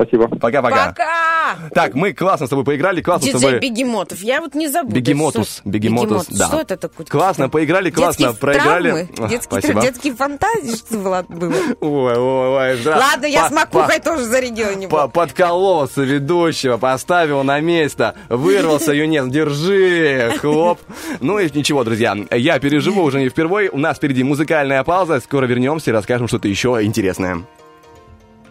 Спасибо. 0.00 0.28
Пока-пока. 0.28 0.86
Пока! 0.90 1.56
Так, 1.74 1.94
мы 1.94 2.12
классно 2.12 2.46
с 2.46 2.50
тобой 2.50 2.64
поиграли, 2.64 3.00
классно 3.02 3.26
с 3.26 3.32
Диджей 3.32 3.40
тобой... 3.54 3.58
Бегемотов. 3.68 4.20
Я 4.20 4.40
вот 4.40 4.54
не 4.54 4.68
забуду. 4.68 4.94
Бегемотус, 4.94 5.60
Бегемотус, 5.64 6.26
да. 6.28 6.46
Что 6.46 6.60
это 6.60 6.76
такое? 6.76 7.04
Классно, 7.06 7.48
поиграли, 7.48 7.90
классно, 7.90 8.26
Детские 8.28 8.40
проиграли. 8.40 8.90
травмы? 8.90 9.28
Детские, 9.28 9.40
спасибо. 9.60 9.80
тра- 9.80 9.90
детские 9.90 10.14
фантазии, 10.14 10.76
что 10.76 10.98
было? 10.98 11.24
было? 11.28 11.52
Ой, 11.80 12.16
ой, 12.16 12.48
ой, 12.48 12.76
здра- 12.76 12.98
Ладно, 12.98 13.26
я 13.26 13.42
По- 13.42 13.48
с 13.48 13.50
макухой 13.52 13.98
тоже 13.98 14.22
зарядила 14.24 14.72
него. 14.76 14.90
по- 14.90 15.08
Подкололся 15.08 16.02
ведущего, 16.02 16.76
поставил 16.76 17.42
на 17.42 17.58
место, 17.58 18.14
вырвался 18.28 18.92
юнец, 18.92 19.26
держи, 19.26 20.32
хлоп. 20.40 20.78
Ну 21.20 21.40
и 21.40 21.50
ничего, 21.52 21.82
друзья, 21.82 22.16
я 22.30 22.60
переживу 22.60 23.02
уже 23.02 23.18
не 23.18 23.30
впервые. 23.30 23.68
У 23.70 23.78
нас 23.78 23.96
впереди 23.96 24.22
музыкальная 24.22 24.84
пауза, 24.84 25.18
скоро 25.20 25.46
вернемся 25.46 25.90
и 25.90 25.92
расскажем 25.92 26.28
что-то 26.28 26.46
еще 26.46 26.78
интересное. 26.82 27.42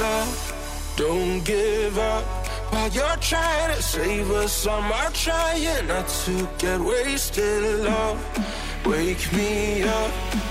love, 0.00 0.94
don't 0.96 1.44
give 1.44 1.98
up. 1.98 2.24
While 2.72 2.88
you're 2.88 3.20
trying 3.20 3.76
to 3.76 3.82
save 3.82 4.30
us, 4.30 4.66
I'm 4.66 5.12
trying 5.12 5.86
not 5.86 6.08
to 6.24 6.48
get 6.58 6.80
wasted. 6.80 7.62
Love, 7.84 8.18
wake 8.86 9.32
me 9.32 9.82
up. 9.82 10.10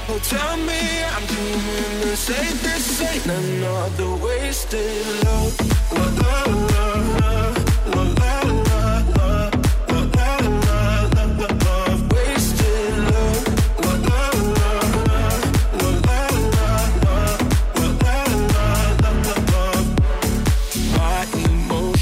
Oh, 0.10 0.20
tell 0.24 0.58
me 0.58 0.82
I'm 1.16 1.26
doing 1.36 1.94
the 2.06 2.16
safest. 2.16 3.02
Ain't 3.02 3.26
another 3.26 4.16
wasted 4.24 5.26
love. 5.26 5.54
Love, 5.92 6.18
love, 6.22 7.22
love, 7.22 7.59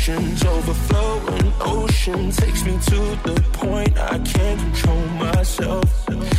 emotions 0.07 0.45
overflowing 0.45 1.53
ocean 1.59 2.31
takes 2.31 2.63
me 2.63 2.71
to 2.71 2.95
the 3.23 3.43
point 3.53 3.97
I 3.97 4.19
can't 4.19 4.59
control 4.59 5.05
myself. 5.19 6.36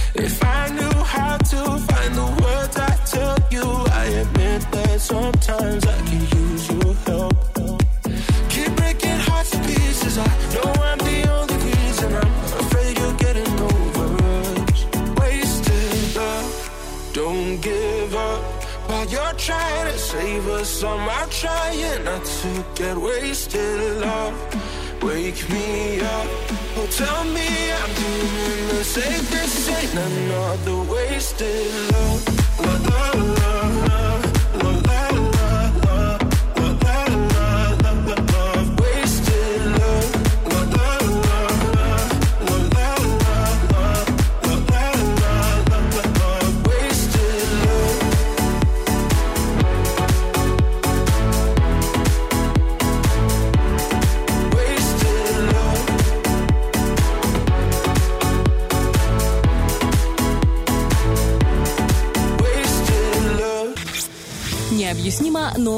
Trying 19.48 19.90
to 19.90 19.98
save 19.98 20.46
us. 20.48 20.84
I'm 20.84 21.30
trying 21.30 22.04
not 22.04 22.22
to 22.22 22.64
get 22.74 22.96
wasted. 22.98 23.80
Love, 24.02 24.36
wake 25.02 25.42
me 25.48 26.00
up. 26.00 26.28
Oh, 26.76 26.86
tell 27.00 27.24
me 27.36 27.48
I'm 27.80 27.92
doing 28.02 28.68
the 28.72 28.84
safest. 28.84 29.70
Ain't 29.70 29.94
another 30.06 30.78
wasted. 30.92 31.72
Love, 31.92 32.60
love, 32.60 32.86
love, 32.90 33.18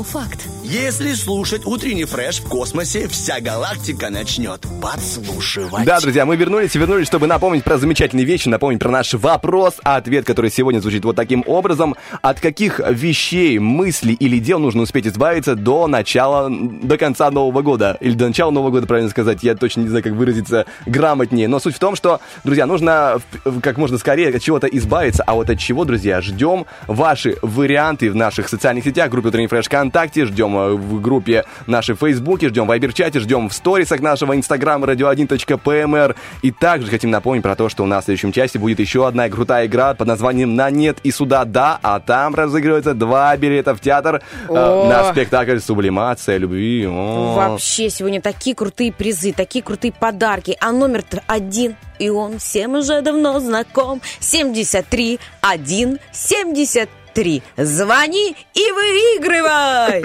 факт. 0.03 0.47
Если 0.63 1.15
слушать 1.15 1.67
утренний 1.67 2.05
фреш 2.05 2.41
в 2.41 2.49
космосе, 2.49 3.09
вся 3.09 3.41
галактика 3.41 4.11
начнет 4.11 4.61
подслушивать. 4.81 5.85
Да, 5.85 6.01
друзья, 6.01 6.25
мы 6.25 6.37
вернулись 6.37 6.75
вернулись, 6.75 7.07
чтобы 7.07 7.27
напомнить 7.27 7.65
про 7.65 7.77
замечательные 7.79 8.25
вещи, 8.25 8.49
напомнить 8.49 8.81
про 8.81 8.91
наш 8.91 9.15
вопрос, 9.15 9.75
ответ, 9.83 10.25
который 10.25 10.51
сегодня 10.51 10.81
звучит 10.81 11.05
вот 11.05 11.17
таким 11.17 11.45
образом. 11.47 11.95
От 12.23 12.41
каких 12.41 12.81
вещей, 12.89 13.59
мыслей 13.59 14.15
или 14.15 14.39
дел 14.39 14.59
нужно 14.59 14.83
успеть 14.83 15.07
избавиться 15.07 15.55
до 15.55 15.87
начала, 15.87 16.49
до 16.51 16.97
конца 16.97 17.31
Нового 17.31 17.63
года? 17.63 17.97
Или 18.01 18.15
до 18.15 18.29
начала 18.29 18.51
Нового 18.51 18.71
года, 18.71 18.87
правильно 18.87 19.11
сказать, 19.11 19.43
я 19.43 19.55
точно 19.55 19.83
не 19.83 19.89
знаю, 19.89 20.03
как 20.05 20.13
выразиться 20.15 20.67
грамотнее. 20.87 21.49
Но 21.49 21.59
суть 21.61 21.77
в 21.77 21.79
том, 21.79 21.97
что, 21.97 22.21
друзья, 22.45 22.67
нужно 22.67 23.21
в- 23.45 23.61
как 23.61 23.77
можно 23.77 23.99
скорее 23.99 24.29
от 24.31 24.43
чего-то 24.43 24.67
избавиться, 24.69 25.23
а 25.27 25.35
вот 25.35 25.51
от 25.51 25.59
чего, 25.59 25.85
друзья, 25.85 26.21
ждем 26.21 26.67
ваши 26.87 27.37
варианты 27.43 28.11
в 28.11 28.15
наших 28.17 28.49
социальных 28.49 28.85
сетях, 28.85 29.11
группе 29.11 29.29
Утренний 29.29 29.49
Фреш 29.49 29.67
ВКонтакте, 29.67 30.25
ждем 30.27 30.57
э, 30.57 30.71
в 30.75 31.01
группе 31.01 31.45
нашей 31.67 31.95
в 31.95 31.99
Фейсбуке, 31.99 32.49
ждем 32.49 32.65
в 32.65 32.69
Вайбер-чате, 32.69 33.21
ждем 33.21 33.49
в 33.49 33.53
сторисах 33.53 34.01
нашего 34.01 34.37
инстаграма 34.37 34.70
radio1.pmr. 34.79 36.17
И 36.43 36.51
также 36.51 36.91
хотим 36.91 37.11
напомнить 37.11 37.43
про 37.43 37.57
то, 37.57 37.69
что 37.69 37.83
у 37.83 37.87
нас 37.87 38.05
в 38.05 38.07
следующем 38.07 38.33
части 38.33 38.59
будет 38.59 38.81
еще 38.81 39.07
одна 39.07 39.29
крутая 39.29 39.67
игра 39.67 39.95
под 39.95 40.09
названием 40.09 40.55
«На 40.55 40.71
нет 40.71 40.99
и 41.03 41.11
сюда 41.11 41.45
да», 41.45 41.79
а 41.83 42.01
там 42.01 42.35
разыгрывается 42.35 42.95
два 42.95 43.37
билета 43.37 43.75
в 43.75 43.81
театр 43.81 44.23
э, 44.49 44.53
на 44.53 45.13
спектакль 45.13 45.59
«Сублимация 45.59 46.39
любви». 46.39 46.87
О. 46.87 47.35
Вообще, 47.35 47.91
сегодня 47.91 48.21
такие 48.21 48.57
крутые 48.57 48.93
призы, 48.93 49.33
такие 49.33 49.63
крутые 49.63 49.93
подарки. 49.93 50.57
А 50.61 50.73
номер 50.73 51.05
один, 51.27 51.77
и 51.99 52.09
он 52.09 52.39
всем 52.39 52.75
уже 52.75 53.03
давно 53.03 53.41
знаком. 53.41 54.01
73 54.21 55.19
1 55.41 55.99
73. 56.13 57.43
Звони 57.57 58.37
и 58.55 58.73
выигрывай. 58.73 60.05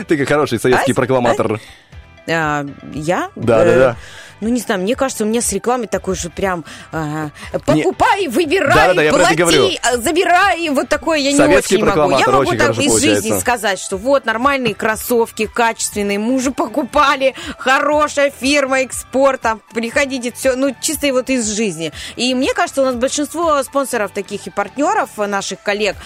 Ты 0.08 0.16
как 0.16 0.28
хороший 0.28 0.58
советский 0.58 0.92
Ась, 0.92 0.96
прокламатор. 0.96 1.60
А, 2.30 2.64
я? 2.92 3.30
Да, 3.36 3.62
Э, 3.62 3.64
да, 3.66 3.78
да. 3.78 3.96
Ну, 4.40 4.48
не 4.48 4.60
знаю, 4.60 4.80
мне 4.80 4.96
кажется, 4.96 5.24
у 5.24 5.26
меня 5.26 5.42
с 5.42 5.52
рекламой 5.52 5.86
такой 5.86 6.14
же 6.14 6.30
прям 6.30 6.64
а, 6.92 7.30
покупай, 7.66 8.28
выбирай, 8.28 8.74
Да-да-да, 8.74 9.02
я 9.02 9.12
про 9.12 9.22
это 9.30 9.36
плати, 9.36 9.80
а, 9.82 9.96
забирай. 9.98 10.68
Вот 10.70 10.88
такое 10.88 11.18
я 11.18 11.36
Советский 11.36 11.76
не 11.76 11.82
очень 11.82 11.94
могу. 11.94 12.18
Я 12.18 12.26
могу 12.28 12.38
очень 12.38 12.58
так 12.58 12.70
из 12.70 12.86
получается. 12.86 13.22
жизни 13.22 13.38
сказать, 13.38 13.78
что 13.78 13.96
вот 13.96 14.24
нормальные 14.24 14.74
кроссовки, 14.74 15.46
качественные, 15.46 16.18
мы 16.18 16.34
уже 16.34 16.52
покупали, 16.52 17.34
хорошая 17.58 18.30
фирма, 18.30 18.80
экспорт, 18.80 19.42
там, 19.42 19.60
приходите, 19.74 20.32
все, 20.32 20.56
ну, 20.56 20.74
чисто 20.80 21.12
вот 21.12 21.28
из 21.30 21.50
жизни. 21.50 21.92
И 22.16 22.34
мне 22.34 22.54
кажется, 22.54 22.82
у 22.82 22.84
нас 22.84 22.94
большинство 22.94 23.62
спонсоров 23.62 24.10
таких 24.12 24.46
и 24.46 24.50
партнеров, 24.50 25.10
э, 25.18 25.26
наших 25.26 25.62
коллег, 25.62 25.96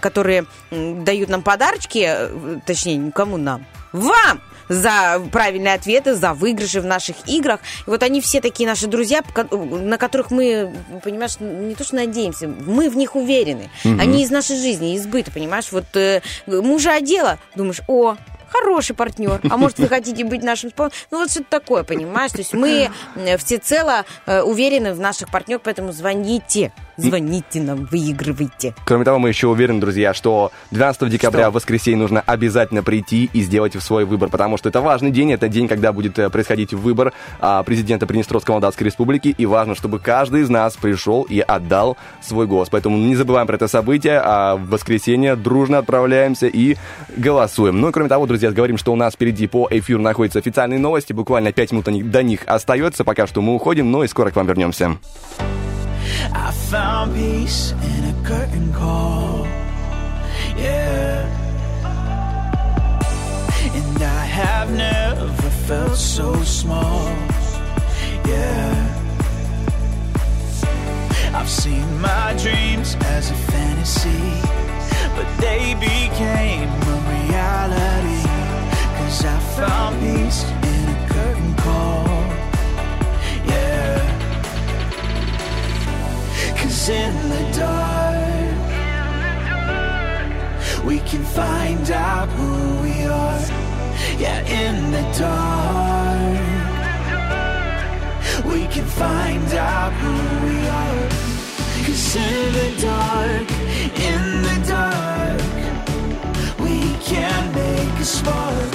которые 0.00 0.46
дают 0.70 1.28
нам 1.28 1.42
подарочки, 1.42 2.04
э, 2.06 2.58
точнее, 2.66 3.12
кому 3.12 3.36
нам? 3.36 3.64
Вам! 3.92 4.40
за 4.68 5.20
правильные 5.30 5.74
ответы, 5.74 6.14
за 6.14 6.32
выигрыши 6.32 6.80
в 6.80 6.86
наших 6.86 7.16
играх. 7.26 7.60
И 7.86 7.90
вот 7.90 8.02
они 8.02 8.20
все 8.20 8.40
такие 8.40 8.68
наши 8.68 8.86
друзья, 8.86 9.22
на 9.50 9.98
которых 9.98 10.30
мы, 10.30 10.72
понимаешь, 11.02 11.38
не 11.40 11.74
то 11.74 11.84
что 11.84 11.96
надеемся, 11.96 12.48
мы 12.48 12.90
в 12.90 12.96
них 12.96 13.16
уверены. 13.16 13.70
Мгм. 13.84 14.00
Они 14.00 14.22
из 14.22 14.30
нашей 14.30 14.56
жизни, 14.56 14.94
из 14.94 15.06
быта, 15.06 15.30
понимаешь? 15.30 15.70
Вот 15.72 15.84
э, 15.94 16.20
мужа 16.46 16.94
одела, 16.94 17.38
думаешь, 17.54 17.80
о, 17.88 18.16
хороший 18.52 18.94
партнер, 18.94 19.40
а 19.48 19.56
может 19.56 19.78
вы 19.78 19.88
хотите 19.88 20.24
быть 20.24 20.42
нашим 20.42 20.70
спонсором? 20.70 21.06
Ну 21.10 21.18
вот 21.18 21.30
что-то 21.30 21.46
такое, 21.48 21.84
понимаешь? 21.84 22.32
То 22.32 22.38
есть 22.38 22.52
мы 22.52 22.90
э, 23.16 23.36
всецело 23.38 24.04
э, 24.26 24.42
уверены 24.42 24.94
в 24.94 25.00
наших 25.00 25.30
партнерах, 25.30 25.62
поэтому 25.64 25.92
звоните, 25.92 26.72
звоните 27.02 27.60
нам, 27.60 27.86
выигрывайте. 27.90 28.74
Кроме 28.84 29.04
того, 29.04 29.18
мы 29.18 29.28
еще 29.28 29.48
уверены, 29.48 29.80
друзья, 29.80 30.14
что 30.14 30.52
12 30.70 31.08
декабря 31.08 31.50
в 31.50 31.54
воскресенье 31.54 31.98
нужно 31.98 32.20
обязательно 32.20 32.82
прийти 32.82 33.28
и 33.32 33.42
сделать 33.42 33.74
свой 33.82 34.04
выбор, 34.04 34.28
потому 34.28 34.56
что 34.56 34.68
это 34.68 34.80
важный 34.80 35.10
день, 35.10 35.32
это 35.32 35.48
день, 35.48 35.68
когда 35.68 35.92
будет 35.92 36.18
э, 36.18 36.30
происходить 36.30 36.72
выбор 36.72 37.12
а, 37.40 37.62
президента 37.62 38.06
Приднестровской 38.06 38.52
Молдавской 38.52 38.86
Республики, 38.86 39.34
и 39.36 39.46
важно, 39.46 39.74
чтобы 39.74 39.98
каждый 39.98 40.42
из 40.42 40.50
нас 40.50 40.76
пришел 40.76 41.22
и 41.22 41.40
отдал 41.40 41.96
свой 42.20 42.46
голос. 42.46 42.68
Поэтому 42.70 42.96
не 42.96 43.16
забываем 43.16 43.46
про 43.46 43.56
это 43.56 43.68
событие, 43.68 44.20
а 44.22 44.56
в 44.56 44.68
воскресенье 44.68 45.36
дружно 45.36 45.78
отправляемся 45.78 46.46
и 46.46 46.76
голосуем. 47.16 47.80
Ну 47.80 47.88
и 47.88 47.92
кроме 47.92 48.08
того, 48.08 48.26
друзья, 48.26 48.50
говорим, 48.50 48.78
что 48.78 48.92
у 48.92 48.96
нас 48.96 49.14
впереди 49.14 49.46
по 49.46 49.66
эфиру 49.70 50.00
находятся 50.00 50.38
официальные 50.38 50.78
новости, 50.78 51.12
буквально 51.12 51.52
5 51.52 51.72
минут 51.72 52.10
до 52.10 52.22
них 52.22 52.42
остается, 52.46 53.04
пока 53.04 53.26
что 53.26 53.42
мы 53.42 53.54
уходим, 53.54 53.90
но 53.90 54.04
и 54.04 54.08
скоро 54.08 54.30
к 54.30 54.36
вам 54.36 54.46
вернемся. 54.46 54.98
I 56.30 56.50
found 56.52 57.14
peace 57.14 57.72
in 57.72 58.04
a 58.04 58.14
curtain 58.24 58.72
call. 58.72 59.44
Yeah. 60.56 61.26
And 63.74 64.02
I 64.02 64.24
have 64.24 64.70
never 64.70 65.50
felt 65.66 65.96
so 65.96 66.34
small. 66.42 67.04
Yeah. 68.26 68.92
I've 71.34 71.50
seen 71.50 72.00
my 72.00 72.34
dreams 72.38 72.96
as 73.00 73.30
a 73.30 73.34
fantasy, 73.34 74.22
but 75.16 75.28
they 75.38 75.74
became 75.74 76.68
a 76.68 76.96
reality. 77.16 78.22
Cause 78.98 79.24
I 79.24 79.38
found 79.56 80.00
peace 80.00 80.44
in 80.44 80.88
a 80.88 81.08
curtain 81.08 81.54
call. 81.56 82.11
In 86.72 87.14
the 87.28 87.44
dark, 87.56 88.56
we 90.84 90.98
can 91.00 91.22
find 91.22 91.90
out 91.90 92.28
who 92.30 92.82
we 92.82 93.04
are. 93.04 93.40
Yeah, 94.18 94.40
in 94.48 94.90
the 94.90 95.02
dark, 95.16 96.40
we 98.44 98.66
can 98.66 98.84
find 98.84 99.52
out 99.54 99.92
who 99.92 100.12
we 100.44 100.66
are. 100.66 101.08
Cause 101.86 102.16
in 102.16 102.52
the 102.52 102.70
dark, 102.82 103.48
in 104.10 104.42
the 104.42 104.56
dark, 104.66 105.40
we 106.58 106.78
can 107.04 107.52
make 107.54 108.00
a 108.00 108.04
spark. 108.04 108.72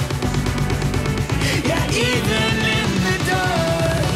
Yeah, 1.62 1.84
even 1.90 2.54
in 2.78 2.90
the 3.06 3.18
dark, 3.34 4.06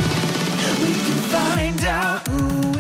we 0.80 0.92
can 1.06 1.20
find 1.36 1.80
out 1.84 2.26
who 2.28 2.71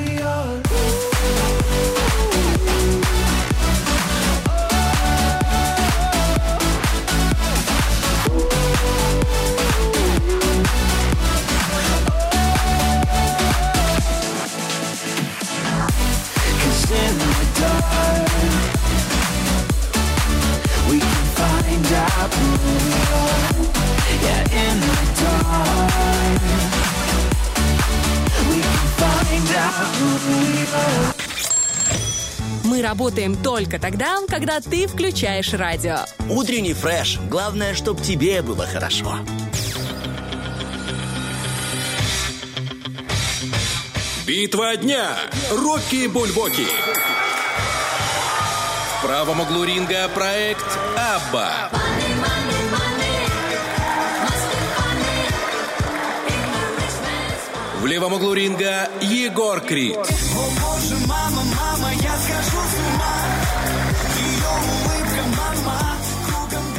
find 21.92 22.08
out 22.08 22.34
who 22.34 22.48
we 22.62 22.92
are. 23.12 23.42
Yeah, 24.24 24.60
in 24.62 24.76
the 24.80 24.96
dark, 25.20 26.42
we 28.48 28.58
can 28.60 28.86
find 29.00 29.50
out 29.56 29.90
who 29.98 30.08
we 30.28 30.66
are. 30.72 31.14
Мы 32.64 32.80
работаем 32.80 33.36
только 33.36 33.78
тогда, 33.78 34.20
когда 34.26 34.60
ты 34.60 34.86
включаешь 34.86 35.52
радио. 35.52 35.98
Утренний 36.30 36.72
фреш. 36.72 37.18
Главное, 37.28 37.74
чтобы 37.74 38.00
тебе 38.00 38.40
было 38.40 38.66
хорошо. 38.66 39.18
Битва 44.26 44.76
дня. 44.76 45.16
Рокки 45.50 46.06
Бульбоки. 46.06 46.66
В 49.02 49.04
правом 49.04 49.40
углу 49.40 49.64
ринга 49.64 50.08
проект 50.14 50.78
Абба. 50.96 51.70
В 57.80 57.86
левом 57.86 58.12
углу 58.12 58.32
ринга 58.32 58.88
Егор 59.00 59.60
Крид. 59.60 59.96
О 59.96 60.02
боже, 60.04 61.04
мама, 61.08 61.42
мама, 61.42 61.92
я 61.94 62.16
схожу 62.16 62.62
с 62.62 62.74
ума. 62.78 63.16
Ее 64.20 64.52
улыбка, 64.70 65.22
мама, 65.36 65.96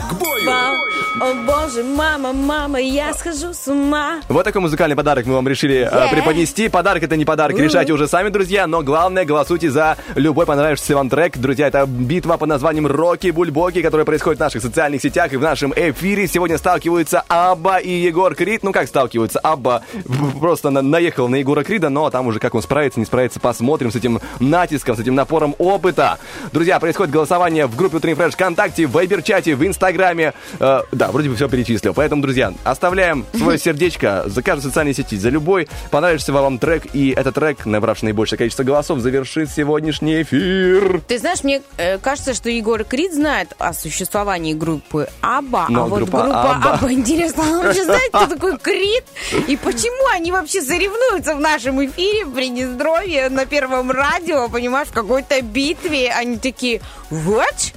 К 0.09 0.13
бою. 0.13 0.92
О 1.23 1.33
боже, 1.35 1.83
мама, 1.85 2.33
мама, 2.33 2.81
я 2.81 3.13
схожу 3.13 3.53
с 3.53 3.69
ума. 3.69 4.19
Вот 4.27 4.43
такой 4.43 4.59
музыкальный 4.59 4.95
подарок 4.97 5.25
мы 5.25 5.35
вам 5.35 5.47
решили 5.47 5.75
э, 5.77 5.85
Yeah. 5.89 6.09
преподнести. 6.11 6.67
Подарок 6.67 7.01
это 7.03 7.15
не 7.15 7.23
подарок, 7.23 7.55
Мгм. 7.55 7.63
решайте 7.63 7.93
уже 7.93 8.09
сами, 8.09 8.27
друзья. 8.27 8.67
Но 8.67 8.81
главное, 8.81 9.23
голосуйте 9.23 9.71
за 9.71 9.95
любой 10.15 10.45
понравившийся 10.45 10.95
вам 10.95 11.09
трек. 11.09 11.37
Друзья, 11.37 11.67
это 11.67 11.85
битва 11.87 12.35
под 12.35 12.49
названием 12.49 12.87
Рокки 12.87 13.29
Бульбоки, 13.31 13.81
которая 13.81 14.03
происходит 14.05 14.39
в 14.39 14.41
наших 14.41 14.61
социальных 14.61 15.01
сетях 15.01 15.31
и 15.31 15.37
в 15.37 15.41
нашем 15.41 15.71
эфире. 15.73 16.27
Сегодня 16.27 16.57
сталкиваются 16.57 17.23
Абба 17.29 17.77
и 17.77 17.89
Егор 17.91 18.35
Крид. 18.35 18.63
Ну 18.63 18.73
как 18.73 18.89
сталкиваются? 18.89 19.39
Абба 19.39 19.83
в- 20.03 20.39
просто 20.41 20.71
на- 20.71 20.81
наехал 20.81 21.29
на 21.29 21.37
Егора 21.37 21.63
Крида, 21.63 21.87
но 21.87 22.09
там 22.09 22.27
уже 22.27 22.39
как 22.39 22.53
он 22.53 22.61
справится, 22.61 22.99
не 22.99 23.05
справится, 23.05 23.39
посмотрим 23.39 23.93
с 23.93 23.95
этим 23.95 24.19
натиском, 24.41 24.97
с 24.97 24.99
этим 24.99 25.15
напором 25.15 25.55
опыта. 25.57 26.17
Друзья, 26.51 26.81
происходит 26.81 27.13
голосование 27.13 27.65
в 27.67 27.77
группе 27.77 27.95
Утренний 27.95 28.15
Фреш 28.15 28.33
ВКонтакте, 28.33 28.87
в 28.87 28.91
Вайбер-чате, 28.91 29.55
в 29.55 29.65
Инстаграме. 29.65 30.33
Э, 30.59 30.81
да, 30.91 31.12
вроде 31.13 31.29
бы 31.29 31.35
все 31.35 31.47
перечислил. 31.47 31.93
Поэтому, 31.93 32.21
друзья, 32.21 32.53
оставляем 32.63 33.25
свое 33.33 33.57
сердечко 33.57 34.23
за 34.25 34.41
каждой 34.41 34.63
социальной 34.63 34.93
сети, 34.93 35.17
за 35.17 35.29
любой 35.29 35.69
понравившийся 35.91 36.33
вам 36.33 36.57
трек. 36.57 36.87
И 36.93 37.11
этот 37.11 37.35
трек, 37.35 37.65
набравший 37.65 38.05
наибольшее 38.05 38.37
количество 38.37 38.63
голосов, 38.63 38.99
завершит 38.99 39.49
сегодняшний 39.49 40.23
эфир. 40.23 41.01
Ты 41.07 41.19
знаешь, 41.19 41.43
мне 41.43 41.61
э, 41.77 41.99
кажется, 41.99 42.33
что 42.33 42.49
Егор 42.49 42.83
Крид 42.83 43.13
знает 43.13 43.53
о 43.59 43.73
существовании 43.73 44.53
группы 44.53 45.07
Аба, 45.21 45.67
Но 45.69 45.83
а 45.83 45.87
вот 45.87 45.97
группа 45.97 46.23
группа 46.23 46.53
Абба. 46.55 46.73
Аба, 46.73 46.91
интересно, 46.91 47.43
он 47.43 47.63
вообще 47.63 47.83
знает, 47.83 48.09
кто 48.09 48.27
такой 48.27 48.57
Крид? 48.57 49.05
И 49.47 49.55
почему 49.55 50.07
они 50.13 50.31
вообще 50.31 50.61
соревнуются 50.61 51.35
в 51.35 51.39
нашем 51.39 51.85
эфире 51.85 52.25
в 52.25 52.33
Приднестровье 52.33 53.29
на 53.29 53.45
Первом 53.45 53.91
радио, 53.91 54.49
понимаешь, 54.49 54.87
в 54.87 54.93
какой-то 54.93 55.41
битве? 55.41 56.11
Они 56.11 56.37
такие, 56.37 56.81
what? 57.11 57.73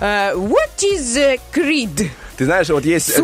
Э, 0.00 0.34
what 0.34 0.82
is 0.82 1.18
э, 1.18 1.38
Creed? 1.52 2.08
Ты 2.38 2.44
знаешь, 2.44 2.68
вот 2.68 2.84
есть... 2.84 3.10
э? 3.10 3.14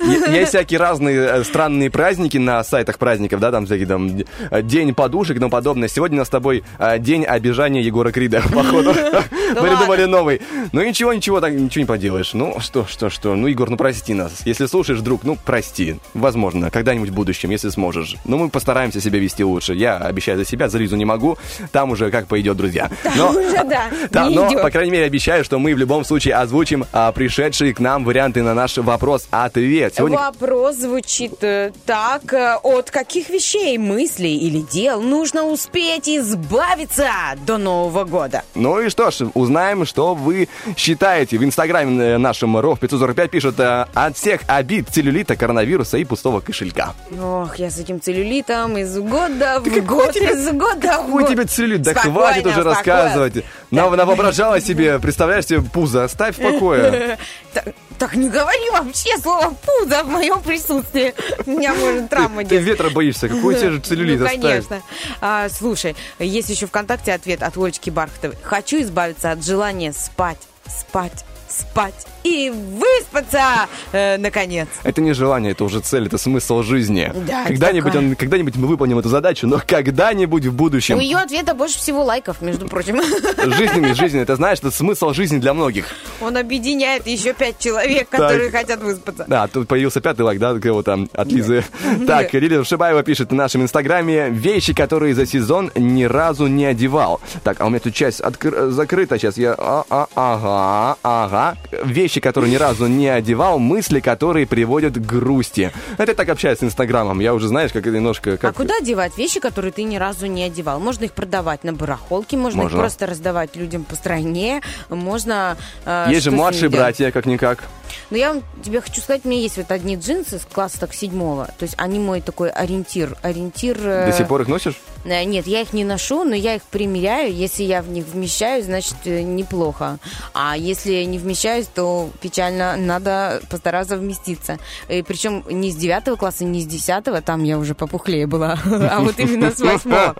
Е- 0.00 0.32
Есть 0.40 0.50
всякие 0.50 0.78
разные 0.78 1.18
э, 1.18 1.44
странные 1.44 1.90
праздники 1.90 2.36
на 2.36 2.62
сайтах 2.62 2.98
праздников, 2.98 3.40
да, 3.40 3.50
там 3.50 3.64
всякие 3.64 3.86
там 3.86 4.10
э, 4.50 4.62
день 4.62 4.94
подушек 4.94 5.36
и 5.38 5.40
тому 5.40 5.50
подобное. 5.50 5.88
Сегодня 5.88 6.16
у 6.16 6.18
нас 6.18 6.28
с 6.28 6.30
тобой 6.30 6.62
день 6.98 7.24
обижания 7.24 7.80
Егора 7.80 8.12
Крида, 8.12 8.42
походу. 8.52 8.92
Придумали 8.92 10.04
новый. 10.04 10.42
Ну 10.72 10.82
ничего, 10.82 11.12
ничего, 11.14 11.40
так 11.40 11.52
ничего 11.52 11.80
не 11.80 11.86
поделаешь. 11.86 12.34
Ну 12.34 12.60
что, 12.60 12.86
что, 12.86 13.08
что. 13.10 13.34
Ну, 13.34 13.46
Егор, 13.46 13.70
ну 13.70 13.76
прости 13.76 14.12
нас. 14.14 14.42
Если 14.44 14.66
слушаешь, 14.66 15.00
друг, 15.00 15.24
ну 15.24 15.38
прости. 15.42 15.96
Возможно, 16.12 16.70
когда-нибудь 16.70 17.08
в 17.08 17.14
будущем, 17.14 17.50
если 17.50 17.70
сможешь. 17.70 18.16
Но 18.24 18.36
мы 18.36 18.50
постараемся 18.50 19.00
себя 19.00 19.18
вести 19.18 19.44
лучше. 19.44 19.74
Я 19.74 19.96
обещаю 19.96 20.36
за 20.38 20.44
себя, 20.44 20.68
за 20.68 20.76
Лизу 20.78 20.96
не 20.96 21.04
могу. 21.06 21.38
Там 21.72 21.90
уже 21.90 22.10
как 22.10 22.26
пойдет, 22.26 22.56
друзья. 22.56 22.90
Но, 23.16 23.30
Уже 23.30 23.64
да, 24.10 24.28
но, 24.30 24.50
по 24.50 24.70
крайней 24.70 24.90
мере, 24.92 25.06
обещаю, 25.06 25.42
что 25.44 25.58
мы 25.58 25.74
в 25.74 25.78
любом 25.78 26.04
случае 26.04 26.34
озвучим 26.34 26.84
а, 26.92 27.12
пришедшие 27.12 27.74
к 27.74 27.80
нам 27.80 28.04
варианты 28.04 28.41
на 28.42 28.54
наш 28.54 28.76
вопрос-ответ. 28.78 29.94
Сегодня 29.96 30.18
Вопрос 30.18 30.76
звучит 30.76 31.42
э, 31.42 31.72
так. 31.86 32.32
э, 32.32 32.56
От 32.62 32.90
каких 32.90 33.28
вещей, 33.28 33.78
мыслей 33.78 34.36
или 34.36 34.60
дел 34.60 35.00
нужно 35.00 35.44
успеть 35.44 36.08
избавиться 36.08 37.08
до 37.46 37.58
Нового 37.58 38.04
года? 38.04 38.42
Ну 38.54 38.80
и 38.80 38.88
что 38.88 39.10
ж, 39.10 39.26
узнаем, 39.34 39.84
что 39.86 40.14
вы 40.14 40.48
считаете. 40.76 41.38
В 41.38 41.44
инстаграме 41.44 42.04
э, 42.14 42.18
нашем 42.18 42.56
РОВ 42.56 42.78
545 42.80 43.30
пишет 43.30 43.60
э, 43.60 43.86
от 43.94 44.16
всех 44.16 44.40
обид 44.46 44.88
целлюлита, 44.90 45.36
коронавируса 45.36 45.98
и 45.98 46.04
пустого 46.04 46.40
кошелька. 46.40 46.94
Ох, 47.22 47.56
я 47.56 47.70
с 47.70 47.78
этим 47.78 48.00
целлюлитом 48.00 48.76
из 48.78 48.96
года 48.98 49.60
в 49.64 49.84
год, 49.86 50.16
из 50.16 50.50
года 50.52 51.02
в 51.06 51.10
год. 51.10 51.28
тебе 51.28 51.44
целлюлит? 51.44 51.82
Да 51.82 51.92
Спокойно, 51.92 52.14
хватит 52.18 52.46
уже 52.46 52.54
спокойно. 52.62 52.74
рассказывать. 52.74 53.44
На, 53.70 53.90
навоображала 53.90 54.60
себе, 54.60 54.98
представляешь 54.98 55.46
себе 55.46 55.62
пузо, 55.62 56.04
оставь 56.04 56.36
в 56.38 56.42
покое. 56.42 57.18
Так, 58.02 58.16
не 58.16 58.28
говори 58.28 58.68
вообще 58.72 59.16
слово 59.16 59.54
пузо 59.64 60.02
в 60.02 60.08
моем 60.08 60.42
присутствии. 60.42 61.14
У 61.46 61.52
меня 61.52 61.72
может 61.72 62.10
травма 62.10 62.44
Ты 62.44 62.56
ветра 62.56 62.90
боишься, 62.90 63.28
какой 63.28 63.54
тебе 63.54 63.70
же 63.70 63.78
целлюлит 63.78 64.18
Ну, 64.18 64.26
конечно. 64.26 64.82
А, 65.20 65.48
слушай, 65.48 65.94
есть 66.18 66.48
еще 66.48 66.66
ВКонтакте 66.66 67.12
ответ 67.12 67.44
от 67.44 67.56
Олечки 67.56 67.90
Бархатовой. 67.90 68.36
Хочу 68.42 68.82
избавиться 68.82 69.30
от 69.30 69.44
желания 69.44 69.92
спать, 69.92 70.40
спать, 70.66 71.24
спать 71.48 72.08
и 72.24 72.50
выспаться, 72.50 73.68
э, 73.92 74.16
наконец. 74.18 74.68
Это 74.82 75.00
не 75.00 75.12
желание, 75.12 75.52
это 75.52 75.64
уже 75.64 75.80
цель, 75.80 76.06
это 76.06 76.18
смысл 76.18 76.62
жизни. 76.62 77.12
Да, 77.26 77.44
когда-нибудь, 77.44 77.94
он, 77.94 78.16
когда-нибудь 78.16 78.56
мы 78.56 78.66
выполним 78.66 78.98
эту 78.98 79.08
задачу, 79.08 79.46
но 79.46 79.60
когда-нибудь 79.64 80.46
в 80.46 80.52
будущем. 80.54 80.96
У 80.96 81.00
ее 81.00 81.18
ответа 81.18 81.54
больше 81.54 81.78
всего 81.78 82.04
лайков, 82.04 82.40
между 82.42 82.68
прочим. 82.68 83.00
Жизненный, 83.02 83.94
жизненный, 83.94 84.22
это 84.22 84.36
знаешь, 84.36 84.58
это 84.58 84.70
смысл 84.70 85.12
жизни 85.12 85.38
для 85.38 85.54
многих. 85.54 85.86
Он 86.20 86.36
объединяет 86.36 87.06
еще 87.06 87.32
пять 87.32 87.58
человек, 87.58 88.08
которые 88.08 88.50
хотят 88.50 88.80
выспаться. 88.80 89.24
Да, 89.26 89.46
тут 89.48 89.68
появился 89.68 90.00
пятый 90.00 90.22
лайк, 90.22 90.38
да, 90.38 90.58
кого 90.58 90.82
там, 90.82 91.08
от 91.12 91.28
Лизы. 91.28 91.64
Так, 92.06 92.32
Лилия 92.34 92.62
Шибаева 92.64 93.02
пишет 93.02 93.30
в 93.30 93.34
нашем 93.34 93.62
инстаграме 93.62 94.30
вещи, 94.30 94.74
которые 94.74 95.14
за 95.14 95.26
сезон 95.26 95.70
ни 95.74 96.04
разу 96.04 96.46
не 96.46 96.64
одевал. 96.66 97.20
Так, 97.44 97.60
а 97.60 97.66
у 97.66 97.70
меня 97.70 97.80
тут 97.80 97.94
часть 97.94 98.20
откры- 98.20 98.70
закрыта, 98.70 99.18
сейчас 99.18 99.36
я... 99.36 99.54
а, 99.58 99.84
а, 99.90 100.06
ага, 100.14 100.96
ага. 101.02 101.56
Вещи, 101.84 102.11
которые 102.20 102.50
ни 102.50 102.56
разу 102.56 102.86
не 102.86 103.08
одевал, 103.08 103.58
мысли, 103.58 104.00
которые 104.00 104.46
приводят 104.46 104.94
к 104.94 104.98
грусти. 104.98 105.72
Это 105.98 106.12
я 106.12 106.14
так 106.14 106.28
общаюсь 106.28 106.58
с 106.58 106.62
инстаграмом, 106.62 107.20
я 107.20 107.34
уже, 107.34 107.48
знаешь, 107.48 107.72
как 107.72 107.84
немножко... 107.86 108.36
Как... 108.36 108.50
А 108.50 108.52
куда 108.54 108.80
девать 108.80 109.16
вещи, 109.18 109.40
которые 109.40 109.72
ты 109.72 109.82
ни 109.84 109.96
разу 109.96 110.26
не 110.26 110.42
одевал? 110.42 110.80
Можно 110.80 111.04
их 111.04 111.12
продавать 111.12 111.64
на 111.64 111.72
барахолке, 111.72 112.36
можно, 112.36 112.62
Можно. 112.62 112.76
их 112.76 112.80
просто 112.80 113.06
раздавать 113.06 113.56
людям 113.56 113.84
по 113.84 113.94
стране, 113.94 114.60
можно... 114.88 115.56
э, 115.84 116.06
Есть 116.10 116.24
же 116.24 116.30
младшие 116.30 116.68
братья, 116.68 117.10
как-никак. 117.10 117.64
Но 118.10 118.16
я 118.16 118.32
вам- 118.32 118.42
тебе 118.64 118.80
хочу 118.80 119.00
сказать, 119.00 119.22
у 119.24 119.28
меня 119.28 119.40
есть 119.40 119.56
вот 119.56 119.70
одни 119.70 119.96
джинсы 119.96 120.38
с 120.38 120.44
класса 120.44 120.80
так 120.80 120.94
седьмого. 120.94 121.46
То 121.58 121.62
есть 121.64 121.74
они 121.78 121.98
мой 121.98 122.20
такой 122.20 122.50
ориентир. 122.50 123.16
Ориентир... 123.22 123.78
э, 123.82 124.06
До 124.10 124.12
сих 124.16 124.28
пор 124.28 124.42
их 124.42 124.48
носишь? 124.48 124.80
э, 125.04 125.24
Нет, 125.24 125.46
я 125.46 125.60
их 125.62 125.72
не 125.72 125.84
ношу, 125.84 126.24
но 126.24 126.34
я 126.34 126.54
их 126.56 126.62
примеряю. 126.62 127.34
Если 127.34 127.62
я 127.64 127.82
в 127.82 127.88
них 127.88 128.04
вмещаюсь, 128.06 128.64
значит, 128.66 128.96
э, 129.04 129.22
неплохо. 129.22 129.98
А 130.34 130.56
если 130.56 131.04
не 131.04 131.18
вмещаюсь, 131.18 131.66
то 131.66 132.10
печально. 132.20 132.76
Надо 132.76 133.40
постараться 133.50 133.96
вместиться. 133.96 134.58
И 134.88 135.02
причем 135.02 135.44
не 135.48 135.70
с 135.70 135.76
девятого 135.76 136.16
класса, 136.16 136.44
не 136.44 136.60
с 136.60 136.66
десятого, 136.66 137.20
там 137.22 137.44
я 137.44 137.58
уже 137.58 137.74
попухлее 137.74 138.26
была, 138.26 138.58
а 138.64 139.00
вот 139.00 139.18
именно 139.18 139.50
с 139.50 139.60
восьмого. 139.60 140.16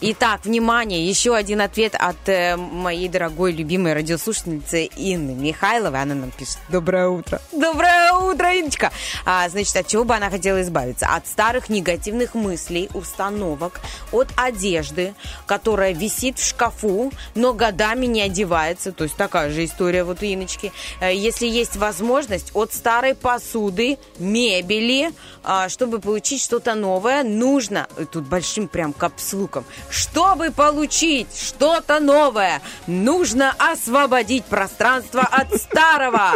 Итак, 0.00 0.40
внимание, 0.44 1.06
еще 1.08 1.34
один 1.34 1.60
ответ 1.60 1.94
от 1.98 2.16
моей 2.58 3.08
дорогой, 3.08 3.52
любимой 3.52 3.92
радиослушательницы 3.94 4.88
Инны 4.96 5.32
Михайловой. 5.34 6.00
Она 6.02 6.14
нам 6.14 6.30
пишет 6.30 6.58
«Доброе 6.68 7.08
утро». 7.14 7.40
Доброе 7.52 8.12
утро, 8.12 8.58
Инночка! 8.58 8.92
А, 9.24 9.48
значит, 9.48 9.76
от 9.76 9.86
чего 9.86 10.04
бы 10.04 10.14
она 10.14 10.30
хотела 10.30 10.60
избавиться? 10.62 11.06
От 11.06 11.26
старых 11.26 11.68
негативных 11.68 12.34
мыслей, 12.34 12.88
установок, 12.94 13.80
от 14.12 14.28
одежды, 14.36 15.14
которая 15.46 15.92
висит 15.94 16.38
в 16.38 16.46
шкафу, 16.46 17.12
но 17.34 17.52
годами 17.52 18.06
не 18.06 18.22
одевается. 18.22 18.92
То 18.92 19.04
есть 19.04 19.16
такая 19.16 19.50
же 19.50 19.64
история 19.64 20.04
вот 20.04 20.22
у 20.22 20.24
Иночки. 20.24 20.72
Э, 21.00 21.14
Если 21.14 21.46
есть 21.46 21.76
возможность, 21.76 22.50
от 22.54 22.72
старой 22.72 23.14
посуды, 23.14 23.98
мебели, 24.18 25.12
а, 25.42 25.68
чтобы 25.68 26.00
получить 26.00 26.42
что-то 26.42 26.74
новое, 26.74 27.22
нужно, 27.22 27.86
э, 27.96 28.04
тут 28.10 28.24
большим 28.24 28.68
прям 28.68 28.92
капслуком, 28.92 29.64
чтобы 29.90 30.50
получить 30.50 31.28
что-то 31.36 32.00
новое, 32.00 32.60
нужно 32.86 33.54
освободить 33.58 34.44
пространство 34.44 35.22
от 35.22 35.54
старого. 35.54 36.32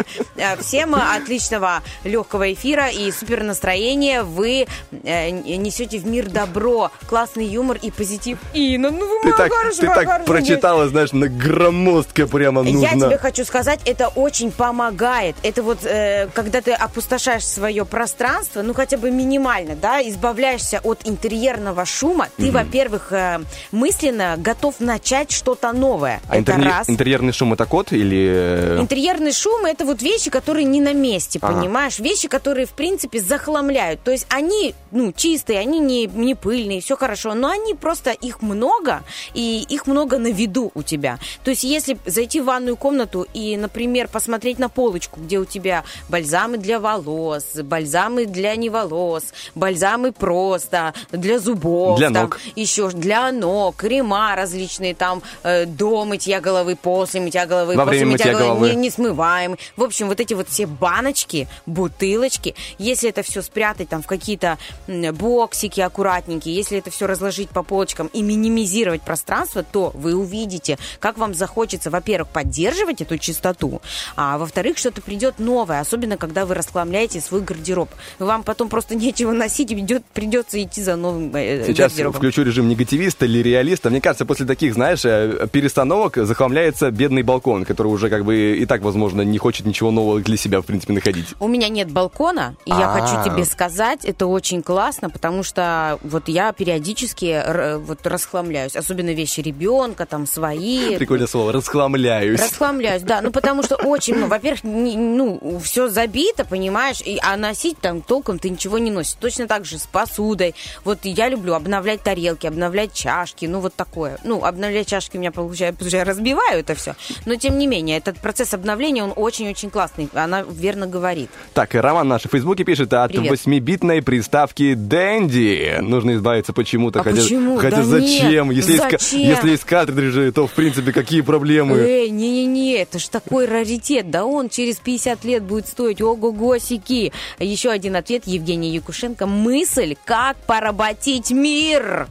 Всем 0.69 0.95
отличного 0.95 1.83
легкого 2.05 2.53
эфира 2.53 2.89
и 2.91 3.11
супер 3.11 3.43
настроения. 3.43 4.23
Вы 4.23 4.67
э, 5.03 5.31
несете 5.31 5.97
в 5.99 6.07
мир 6.07 6.29
добро, 6.29 6.91
классный 7.07 7.47
юмор 7.47 7.79
и 7.81 7.91
позитив. 7.91 8.37
Инна, 8.53 8.91
ну 8.91 9.07
вы 9.07 9.23
Ты 9.23 9.29
моя 9.29 9.37
так, 9.39 9.51
хорошая, 9.55 9.81
ты 9.81 9.87
моя 9.87 9.95
так 9.95 10.07
хорошая. 10.09 10.27
прочитала, 10.27 10.89
знаешь, 10.89 11.13
на 11.13 11.29
громоздко 11.29 12.27
прямо 12.27 12.63
нужно. 12.63 12.81
Я 12.81 12.91
тебе 12.91 13.17
хочу 13.17 13.47
сказать, 13.47 13.81
это 13.87 14.09
очень 14.09 14.53
помогает. 14.53 15.37
Это 15.43 15.63
вот, 15.63 15.79
э, 15.87 16.29
когда 16.35 16.61
ты 16.61 16.73
опустошаешь 16.73 17.47
свое 17.47 17.87
пространство, 17.87 18.61
ну 18.61 18.75
хотя 18.75 18.99
бы 18.99 19.11
минимально, 19.11 19.75
да, 19.75 20.03
избавляешься 20.07 20.81
от 20.85 21.01
интерьерного 21.09 21.87
шума, 21.87 22.29
ты, 22.37 22.51
во-первых, 22.51 23.11
э, 23.13 23.41
мысленно 23.73 24.35
готов 24.37 24.81
начать 24.81 25.31
что-то 25.33 25.73
новое. 25.73 26.21
А 26.29 26.37
это 26.37 26.53
интерне- 26.53 26.69
раз. 26.69 26.91
интерьерный 26.91 27.33
шум 27.33 27.55
это 27.55 27.65
кот 27.65 27.91
или... 27.93 28.29
э, 28.31 28.79
Интерьерный 28.83 29.33
шум 29.33 29.65
это 29.65 29.87
вот 29.87 30.03
вещи, 30.03 30.29
которые 30.29 30.58
не 30.65 30.81
на 30.81 30.93
месте, 30.93 31.39
Ага. 31.43 31.55
понимаешь? 31.61 31.99
Вещи, 31.99 32.29
которые, 32.29 32.67
в 32.67 32.71
принципе, 32.73 33.21
захламляют. 33.21 34.03
То 34.03 34.11
есть 34.11 34.27
они, 34.31 34.75
ну, 34.91 35.13
чистые, 35.13 35.59
они 35.59 35.79
не, 35.81 36.07
не 36.07 36.35
пыльные, 36.35 36.81
все 36.81 36.97
хорошо, 36.97 37.35
но 37.35 37.49
они 37.51 37.75
просто, 37.75 38.11
их 38.11 38.43
много, 38.43 39.03
и 39.35 39.65
их 39.69 39.87
много 39.87 40.19
на 40.19 40.29
виду 40.33 40.71
у 40.75 40.83
тебя. 40.83 41.19
То 41.45 41.51
есть 41.51 41.65
если 41.65 41.99
зайти 42.07 42.41
в 42.41 42.45
ванную 42.45 42.77
комнату 42.77 43.27
и, 43.35 43.57
например, 43.57 44.09
посмотреть 44.09 44.59
на 44.59 44.69
полочку, 44.69 45.21
где 45.21 45.39
у 45.39 45.45
тебя 45.45 45.85
бальзамы 46.09 46.59
для 46.59 46.81
волос, 46.81 47.45
бальзамы 47.63 48.27
для 48.27 48.55
не 48.57 48.71
волос, 48.71 49.25
бальзамы 49.55 50.13
просто, 50.13 50.95
для 51.13 51.39
зубов. 51.39 51.99
Для 51.99 52.11
там, 52.11 52.23
ног. 52.25 52.39
Еще 52.57 52.89
для 52.91 53.33
ног, 53.33 53.77
крема 53.77 54.35
различные, 54.37 54.95
там, 54.95 55.23
э, 55.43 55.65
до 55.67 56.05
мытья 56.05 56.41
головы, 56.41 56.77
после 56.77 57.21
мытья 57.21 57.47
головы, 57.47 57.75
Во 57.75 57.85
после 57.85 57.99
время 58.01 58.13
мытья 58.13 58.33
мытья 58.33 58.47
головы. 58.47 58.71
не- 58.71 58.77
несмываемый. 58.77 59.59
В 59.77 59.83
общем, 59.83 60.09
вот 60.09 60.21
эти 60.21 60.35
вот 60.39 60.49
все 60.49 60.67
баночки, 60.67 61.47
бутылочки, 61.67 62.55
если 62.79 63.11
это 63.11 63.23
все 63.23 63.43
спрятать 63.43 63.89
там 63.89 64.03
в 64.03 64.07
какие-то 64.07 64.59
боксики 64.87 65.81
аккуратненькие, 65.81 66.55
если 66.55 66.79
это 66.79 66.91
все 66.91 67.07
разложить 67.07 67.51
по 67.51 67.63
полочкам 67.63 68.07
и 68.09 68.23
минимизировать 68.23 69.03
пространство, 69.03 69.63
то 69.63 69.93
вы 69.95 70.15
увидите, 70.15 70.79
как 71.01 71.19
вам 71.19 71.35
захочется, 71.35 71.91
во-первых, 71.91 72.29
поддерживать 72.29 73.03
эту 73.03 73.19
чистоту, 73.19 73.83
а 74.17 74.39
во-вторых, 74.39 74.79
что-то 74.79 75.03
придет 75.03 75.39
новое, 75.39 75.81
особенно 75.81 76.17
когда 76.17 76.47
вы 76.47 76.55
расхламляете 76.55 77.21
свой 77.21 77.41
гардероб. 77.43 77.91
Вам 78.19 78.43
потом 78.43 78.69
просто 78.69 78.95
нечего 78.95 79.33
носить, 79.33 79.73
идет, 79.73 80.05
придется 80.15 80.63
идти 80.63 80.83
за 80.83 80.97
новым 80.97 81.35
э, 81.35 81.65
Сейчас 81.67 81.93
гардеробом. 81.93 82.19
включу 82.19 82.43
режим 82.43 82.69
негативиста 82.69 83.27
или 83.27 83.39
реалиста. 83.39 83.91
Мне 83.91 84.01
кажется, 84.01 84.25
после 84.25 84.47
таких, 84.47 84.75
знаешь, 84.75 85.05
э, 85.05 85.49
перестановок 85.51 86.17
захламляется 86.17 86.91
бедный 86.91 87.23
балкон, 87.23 87.65
который 87.65 87.89
уже 87.89 88.09
как 88.09 88.25
бы 88.25 88.57
и 88.59 88.67
так, 88.67 88.83
возможно, 88.83 89.23
не 89.23 89.39
хочет 89.39 89.67
ничего 89.67 89.91
нового 89.91 90.21
для 90.29 90.37
себя, 90.37 90.61
в 90.61 90.65
принципе, 90.65 90.93
находить. 90.93 91.27
У 91.41 91.49
меня 91.49 91.69
нет 91.69 91.91
балкона, 91.91 92.55
и 92.65 92.71
я 92.71 92.93
А. 92.95 93.01
хочу 93.01 93.25
тебе 93.25 93.45
сказать, 93.45 94.05
это 94.05 94.27
очень 94.27 94.63
классно, 94.63 95.11
потому 95.11 95.43
что 95.43 95.99
вот 96.03 96.29
я 96.29 96.53
периодически 96.53 97.43
вот 97.79 98.07
расхламляюсь. 98.07 98.77
Особенно 98.77 99.11
вещи 99.11 99.41
ребенка, 99.41 100.07
там, 100.07 100.27
свои. 100.27 100.97
Прикольное 100.97 101.27
слово, 101.27 101.53
расхламляюсь. 101.53 102.41
Расхламляюсь, 102.41 103.03
да. 103.03 103.21
Ну, 103.23 103.31
потому 103.31 103.63
что 103.63 103.77
очень 103.77 104.15
много. 104.15 104.31
Во-первых, 104.31 104.63
ну, 104.63 105.59
все 105.63 105.89
забито, 105.89 106.45
понимаешь, 106.45 107.01
и, 107.05 107.19
а 107.23 107.37
носить 107.37 107.79
там 107.81 108.03
толком 108.03 108.39
ты 108.39 108.51
ничего 108.51 108.79
не 108.79 108.91
носишь. 108.91 109.15
Точно 109.15 109.47
так 109.49 109.65
же 109.65 109.79
с 109.79 109.87
посудой. 109.87 110.55
Вот 110.85 111.01
я 111.05 111.29
люблю 111.29 111.55
обновлять 111.55 112.03
тарелки, 112.03 112.47
обновлять 112.47 112.93
чашки, 112.93 113.47
ну, 113.47 113.61
вот 113.61 113.75
такое. 113.75 114.19
Ну, 114.25 114.45
обновлять 114.45 114.87
чашки 114.87 115.17
у 115.17 115.21
меня 115.21 115.33
получается, 115.33 115.79
потому 115.79 115.89
что 115.89 115.97
я 115.97 116.05
разбиваю 116.05 116.61
это 116.61 116.75
все. 116.75 116.95
Но, 117.27 117.37
тем 117.37 117.59
не 117.59 117.67
менее, 117.67 117.97
этот 117.99 118.19
процесс 118.19 118.55
обновления, 118.55 119.03
он 119.03 119.13
очень-очень 119.17 119.71
классный. 119.71 120.09
Она 120.25 120.43
верно 120.43 120.87
говорит. 120.87 121.31
Так, 121.55 121.75
и 121.75 121.79
Роман 121.79 122.09
наш 122.09 122.23
в 122.23 122.29
Фейсбуке 122.31 122.65
пишет 122.65 122.93
от. 122.93 123.13
8-битной 123.13 124.03
приставки 124.03 124.75
Дэнди. 124.75 125.79
Нужно 125.81 126.15
избавиться 126.17 126.53
почему-то. 126.53 127.01
А 127.01 127.05
хотя, 127.05 127.23
почему? 127.23 127.57
хотя 127.59 127.77
Да 127.79 127.83
зачем? 127.85 128.49
нет, 128.49 128.57
Если, 128.57 128.73
Есть, 128.73 128.91
зачем? 128.91 129.21
если 129.21 129.51
есть 129.51 129.65
картриджи, 129.65 130.33
то, 130.33 130.47
в 130.47 130.53
принципе, 130.53 130.93
какие 130.93 131.21
проблемы? 131.21 131.79
Эй, 131.79 132.11
не-не-не, 132.11 132.75
это 132.77 132.99
ж 132.99 133.09
такой 133.09 133.47
раритет. 133.47 134.11
Да 134.11 134.25
он 134.25 134.49
через 134.49 134.77
50 134.77 135.25
лет 135.25 135.43
будет 135.43 135.67
стоить 135.67 136.01
ого-го-сики. 136.01 137.13
Еще 137.39 137.71
один 137.71 137.97
ответ 137.97 138.27
Евгения 138.27 138.71
Якушенко. 138.71 139.27
Мысль, 139.27 139.97
как 140.05 140.37
поработить 140.47 141.31
мир. 141.31 142.09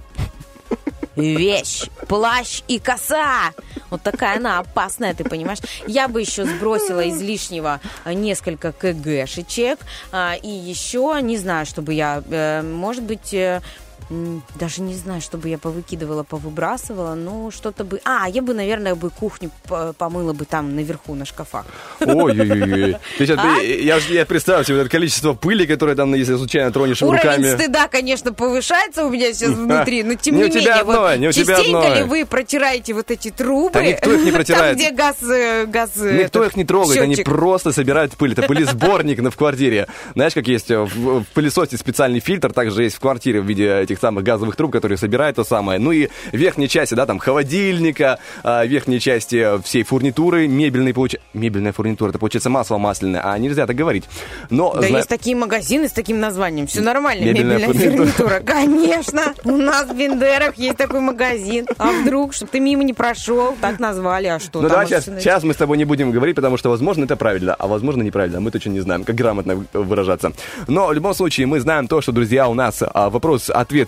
Вещь, 1.18 1.89
плащ 2.07 2.61
и 2.68 2.80
коса. 2.80 3.53
Вот 3.89 4.02
такая 4.02 4.38
она 4.38 4.60
опасная, 4.60 5.14
ты 5.14 5.23
понимаешь? 5.23 5.60
Я 5.88 6.07
бы 6.07 6.22
еще 6.22 6.45
сбросила 6.45 7.07
излишнего 7.10 7.80
э, 8.06 8.14
несколько 8.14 8.72
КГшечек. 8.72 9.80
а, 10.11 10.35
И 10.41 10.49
еще, 10.49 11.19
не 11.22 11.38
знаю, 11.38 11.65
чтобы 11.65 11.94
я, 11.94 12.23
э, 12.30 12.61
может 12.61 13.03
быть, 13.03 13.34
э, 13.34 13.61
даже 14.10 14.82
не 14.82 14.96
знаю, 14.96 15.22
чтобы 15.22 15.50
я 15.50 15.58
повыкидывала, 15.58 16.24
повыбрасывала, 16.24 17.16
ну, 17.16 17.52
что-то 17.52 17.84
бы... 17.84 18.00
А, 18.06 18.28
я 18.30 18.42
бы, 18.42 18.54
наверное, 18.54 18.96
бы 18.96 19.10
кухню 19.10 19.52
помыла 19.98 20.34
бы 20.34 20.46
там 20.46 20.76
наверху 20.76 21.14
на 21.14 21.26
шкафах. 21.26 21.66
Ой-ой-ой. 22.00 22.96
А? 23.38 23.58
Я, 23.62 23.98
я 23.98 24.26
представляю 24.26 24.66
себе 24.66 24.78
это 24.80 24.90
количество 24.90 25.34
пыли, 25.34 25.66
которое 25.66 25.96
там, 25.96 26.14
если 26.14 26.36
случайно 26.38 26.72
тронешь 26.72 27.02
Уровень 27.02 27.22
руками. 27.22 27.56
стыда, 27.56 27.88
конечно, 27.88 28.34
повышается 28.34 29.06
у 29.06 29.10
меня 29.10 29.34
сейчас 29.34 29.52
внутри, 29.56 30.04
но 30.04 30.16
тем 30.16 30.36
Не 30.36 30.44
не, 30.44 30.48
у 30.48 30.50
тебя 30.50 30.60
менее, 30.62 30.84
вот 30.84 30.96
одной, 30.96 31.20
не 31.20 31.28
у 31.28 31.32
тебя 31.32 31.56
частенько 31.56 31.80
одной. 31.80 31.98
ли 31.98 32.04
вы 32.04 32.26
протираете 32.26 32.94
вот 32.94 33.12
эти 33.12 33.30
трубы? 33.30 33.74
Да 33.74 33.84
никто 33.84 34.14
их 34.14 34.24
не 34.24 34.32
протирает. 34.38 34.78
Там, 34.78 34.88
где 34.88 34.92
газ... 34.92 35.16
э, 35.24 35.66
газ 35.66 35.92
э, 35.98 36.24
Никто 36.24 36.40
этот, 36.40 36.52
их 36.54 36.58
не 36.58 36.64
трогает, 36.66 37.02
они 37.02 37.16
счетчик. 37.16 37.30
просто 37.34 37.72
собирают 37.72 38.14
пыль. 38.16 38.34
Это 38.34 38.44
пылесборник 38.44 39.20
в 39.20 39.36
квартире. 39.36 39.88
Знаешь, 40.14 40.34
как 40.34 40.48
есть 40.48 40.72
э, 40.72 40.80
в, 40.80 41.24
в 41.24 41.26
пылесосе 41.34 41.78
специальный 41.78 42.20
фильтр, 42.20 42.54
также 42.54 42.84
есть 42.84 42.96
в 42.96 43.00
квартире 43.00 43.42
в 43.42 43.46
виде 43.46 43.68
этих 43.80 43.97
самых 43.99 44.24
газовых 44.24 44.56
труб, 44.56 44.72
которые 44.72 44.98
собирают 44.98 45.36
то 45.36 45.44
самое. 45.44 45.80
Ну 45.80 45.91
и 45.91 46.07
в 46.07 46.34
верхней 46.36 46.68
части, 46.68 46.94
да, 46.94 47.06
там 47.06 47.19
холодильника, 47.19 48.19
а, 48.44 48.64
в 48.64 48.68
верхней 48.68 48.99
части 48.99 49.61
всей 49.64 49.84
фурнитуры, 49.84 50.48
мебельной 50.48 50.94
получается... 50.94 51.26
Мебельная 51.34 51.72
фурнитура, 51.74 52.10
это 52.10 52.19
получается 52.19 52.49
масло 52.49 52.78
масляное, 52.78 53.22
а 53.24 53.38
нельзя 53.38 53.65
так 53.68 53.76
говорить. 53.76 54.06
Но, 54.49 54.74
Да 54.74 54.88
зна- 54.88 54.98
есть 54.98 55.10
такие 55.10 55.36
магазины 55.36 55.88
с 55.88 55.91
таким 55.91 56.19
названием. 56.19 56.68
Все 56.68 56.82
нормально. 56.82 57.24
Мебельная 57.26 57.57
Мебельная, 57.57 57.74
фурнитура. 57.91 58.07
фурнитура. 58.07 58.40
Конечно. 58.45 59.34
У 59.44 59.57
нас 59.57 59.88
в 59.88 59.95
Бендерах 59.95 60.57
есть 60.57 60.78
такой 60.78 60.99
магазин. 61.02 61.68
А 61.78 61.91
вдруг, 61.91 62.34
чтобы 62.34 62.52
ты 62.52 62.60
мимо 62.60 62.84
не 62.84 62.94
прошел, 62.94 63.56
так 63.61 63.80
назвали. 63.80 64.28
А 64.28 64.40
что? 64.40 64.61
Ну 64.61 64.69
давай 64.69 64.88
сейчас, 64.88 65.06
сейчас 65.06 65.44
мы 65.44 65.53
с 65.53 65.57
тобой 65.57 65.78
не 65.78 65.86
будем 65.86 66.11
говорить, 66.11 66.36
потому 66.36 66.57
что, 66.57 66.69
возможно, 66.69 67.06
это 67.06 67.15
правильно, 67.15 67.56
а 67.56 67.68
возможно, 67.68 68.02
неправильно. 68.03 68.40
Мы 68.40 68.52
точно 68.52 68.72
не 68.72 68.80
знаем, 68.80 69.03
как 69.03 69.15
грамотно 69.15 69.65
выражаться. 69.74 70.32
Но 70.68 70.88
в 70.88 70.94
любом 70.94 71.14
случае 71.14 71.48
мы 71.48 71.60
знаем 71.60 71.88
то, 71.88 72.02
что, 72.02 72.11
друзья, 72.11 72.48
у 72.48 72.53
нас 72.53 72.82
а, 72.82 73.10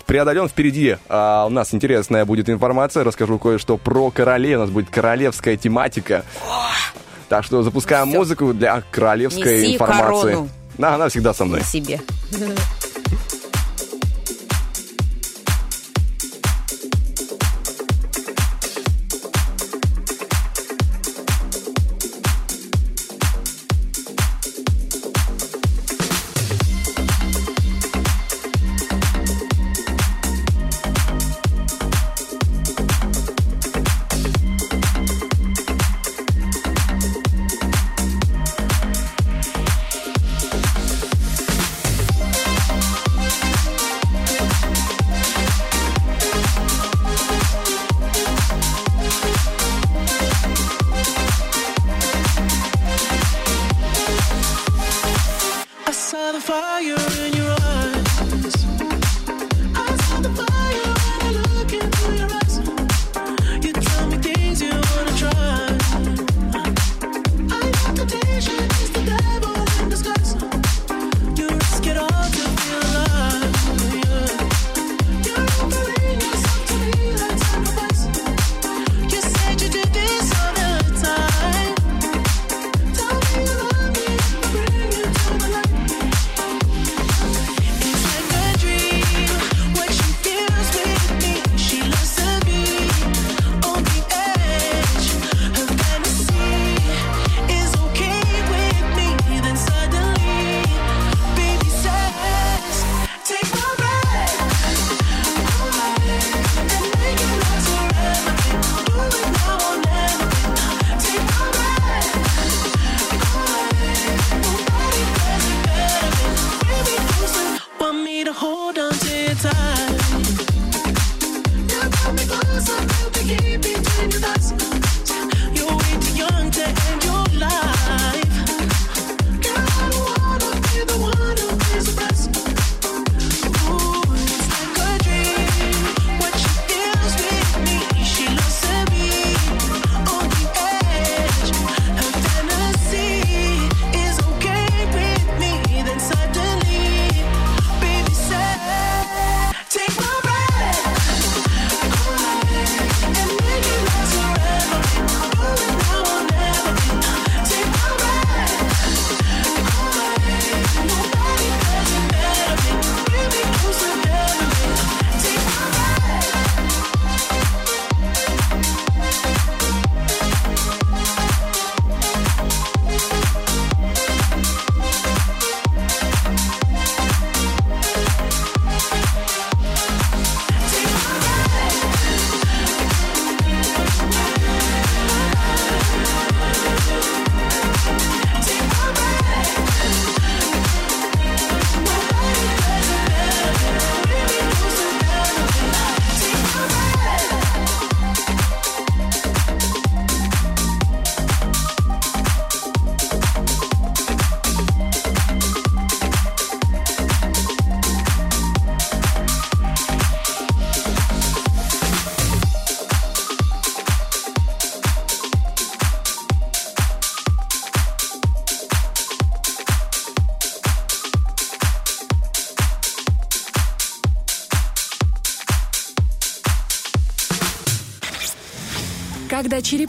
вопрос-ответ 0.00 0.04
преодолен. 0.04 0.48
Впереди 0.48 0.96
а, 1.08 1.46
у 1.46 1.50
нас 1.50 1.74
интересная 1.74 2.24
будет 2.24 2.48
информация. 2.48 3.04
Расскажу 3.04 3.38
кое-что 3.38 3.76
про 3.76 4.10
королей. 4.10 4.56
У 4.56 4.60
нас 4.60 4.70
будет 4.70 4.90
королевская 4.90 5.56
тематика. 5.56 6.24
Так 7.28 7.44
что 7.44 7.62
запускаем 7.62 8.08
музыку 8.08 8.52
для 8.52 8.82
королевской 8.90 9.62
Неси 9.62 9.74
информации. 9.74 10.30
корону. 10.32 10.48
Да, 10.78 10.94
она 10.94 11.08
всегда 11.08 11.34
со 11.34 11.44
мной. 11.44 11.62
себе. 11.62 12.00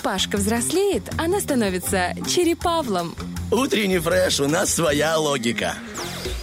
Черепашка 0.02 0.38
взрослеет, 0.38 1.04
она 1.20 1.40
становится 1.40 2.16
черепавлом. 2.28 3.16
Утренний 3.52 4.00
фреш, 4.00 4.40
у 4.40 4.48
нас 4.48 4.74
своя 4.74 5.16
логика. 5.18 5.76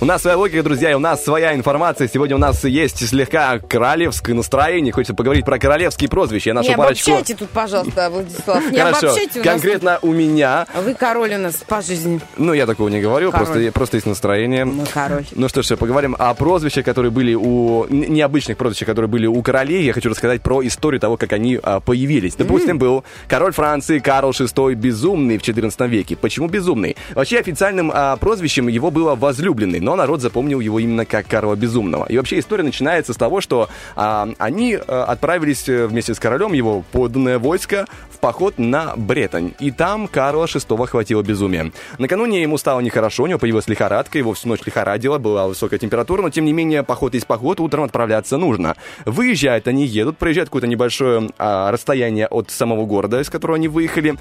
Нас 0.08 0.22
своя 0.22 0.38
логика, 0.38 0.62
друзья, 0.62 0.90
и 0.90 0.94
у 0.94 0.98
нас 0.98 1.22
своя 1.22 1.54
информация. 1.54 2.08
Сегодня 2.08 2.34
у 2.34 2.38
нас 2.38 2.64
есть 2.64 3.06
слегка 3.06 3.58
королевское 3.58 4.32
настроение. 4.32 4.90
Хочется 4.90 5.12
поговорить 5.12 5.44
про 5.44 5.58
королевские 5.58 6.08
прозвища. 6.08 6.48
Я 6.48 6.54
нашу 6.54 6.70
Не 6.70 6.76
парочку... 6.76 7.10
обобщайте 7.10 7.34
тут, 7.38 7.50
пожалуйста, 7.50 8.08
Владислав. 8.08 8.72
Не 8.72 8.78
Хорошо, 8.78 9.08
обобщайте 9.08 9.40
у 9.40 9.44
нас. 9.44 9.52
конкретно 9.52 9.98
у 10.00 10.12
меня. 10.14 10.66
Вы 10.82 10.94
король 10.94 11.34
у 11.34 11.38
нас 11.38 11.56
по 11.56 11.82
жизни. 11.82 12.22
Ну, 12.38 12.54
я 12.54 12.64
такого 12.64 12.88
не 12.88 13.02
говорю, 13.02 13.30
Король. 13.32 13.46
просто, 13.48 13.72
просто 13.72 13.96
есть 13.98 14.06
настроение. 14.06 14.64
Мы 14.64 14.86
король. 14.86 15.26
Ну 15.32 15.46
что 15.46 15.60
ж, 15.60 15.76
поговорим 15.76 16.16
о 16.18 16.32
прозвищах, 16.32 16.86
которые 16.86 17.12
были 17.12 17.34
у... 17.34 17.84
Необычных 17.90 18.56
прозвищах, 18.56 18.86
которые 18.86 19.10
были 19.10 19.26
у 19.26 19.42
королей. 19.42 19.84
Я 19.84 19.92
хочу 19.92 20.08
рассказать 20.08 20.40
про 20.40 20.66
историю 20.66 21.02
того, 21.02 21.18
как 21.18 21.34
они 21.34 21.60
а, 21.62 21.80
появились. 21.80 22.34
Допустим, 22.34 22.78
был 22.78 23.04
король 23.28 23.52
Франции 23.52 23.98
Карл 23.98 24.30
VI 24.30 24.72
Безумный 24.72 25.36
в 25.36 25.42
XIV 25.42 25.86
веке. 25.86 26.16
Почему 26.16 26.48
Безумный? 26.48 26.96
Вообще 27.14 27.40
официальным 27.40 27.92
а, 27.92 28.16
прозвищем 28.16 28.68
его 28.68 28.90
было 28.90 29.14
Возлюбленный, 29.14 29.80
но 29.80 29.97
народ 29.98 30.22
запомнил 30.22 30.60
его 30.60 30.78
именно 30.78 31.04
как 31.04 31.26
Карла 31.26 31.54
Безумного. 31.54 32.06
И 32.06 32.16
вообще 32.16 32.38
история 32.38 32.64
начинается 32.64 33.12
с 33.12 33.16
того, 33.16 33.40
что 33.40 33.68
а, 33.96 34.28
они 34.38 34.76
а, 34.76 35.04
отправились 35.04 35.68
э, 35.68 35.86
вместе 35.86 36.14
с 36.14 36.18
королем, 36.18 36.52
его 36.54 36.82
подданное 36.92 37.38
войско, 37.38 37.86
в 38.10 38.18
поход 38.18 38.54
на 38.58 38.94
Бретань. 38.96 39.52
И 39.60 39.70
там 39.70 40.08
Карла 40.08 40.46
VI 40.46 40.82
охватило 40.82 41.22
безумие. 41.22 41.72
Накануне 41.98 42.42
ему 42.42 42.58
стало 42.58 42.80
нехорошо, 42.80 43.24
у 43.24 43.26
него 43.26 43.38
появилась 43.38 43.68
лихорадка, 43.68 44.18
его 44.18 44.32
всю 44.32 44.48
ночь 44.48 44.60
лихорадило, 44.64 45.18
была 45.18 45.46
высокая 45.46 45.78
температура, 45.78 46.22
но 46.22 46.30
тем 46.30 46.44
не 46.44 46.52
менее 46.52 46.82
поход 46.82 47.14
есть 47.14 47.26
поход, 47.26 47.60
утром 47.60 47.84
отправляться 47.84 48.38
нужно. 48.38 48.76
Выезжают 49.04 49.68
они, 49.68 49.84
едут, 49.86 50.18
проезжают 50.18 50.48
какое-то 50.48 50.66
небольшое 50.66 51.30
а, 51.38 51.70
расстояние 51.70 52.26
от 52.26 52.50
самого 52.50 52.86
города, 52.86 53.20
из 53.20 53.30
которого 53.30 53.56
они 53.56 53.68
выехали. 53.68 54.16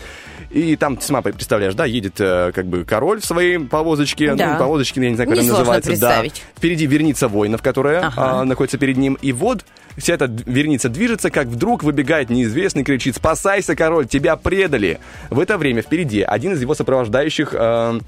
И 0.49 0.75
там, 0.75 0.99
сама 1.01 1.21
представляешь, 1.21 1.75
да, 1.75 1.85
едет 1.85 2.19
э, 2.19 2.51
как 2.53 2.65
бы 2.67 2.83
король 2.85 3.19
в 3.21 3.25
своей 3.25 3.59
повозочке, 3.59 4.33
Да. 4.35 4.53
ну, 4.53 4.59
повозочке, 4.59 5.01
я 5.01 5.09
не 5.09 5.15
знаю, 5.15 5.29
как 5.29 5.39
она 5.39 5.47
называется. 5.67 5.89
представить. 5.89 6.33
Да. 6.33 6.57
Впереди 6.57 6.85
верница 6.87 7.27
воинов, 7.27 7.61
которая 7.61 8.07
Ага. 8.07 8.41
а, 8.41 8.43
находится 8.45 8.77
перед 8.77 8.97
ним. 8.97 9.17
И 9.21 9.31
вот 9.31 9.65
вся 9.97 10.13
эта 10.15 10.25
верница 10.25 10.89
движется, 10.89 11.29
как 11.29 11.47
вдруг 11.47 11.83
выбегает 11.83 12.29
неизвестный, 12.29 12.83
кричит 12.83 13.15
«Спасайся, 13.15 13.75
король, 13.75 14.07
тебя 14.07 14.35
предали!» 14.35 14.99
В 15.29 15.39
это 15.39 15.57
время 15.57 15.81
впереди 15.81 16.21
один 16.21 16.53
из 16.53 16.61
его 16.61 16.73
сопровождающих 16.75 17.53
э, 17.53 17.99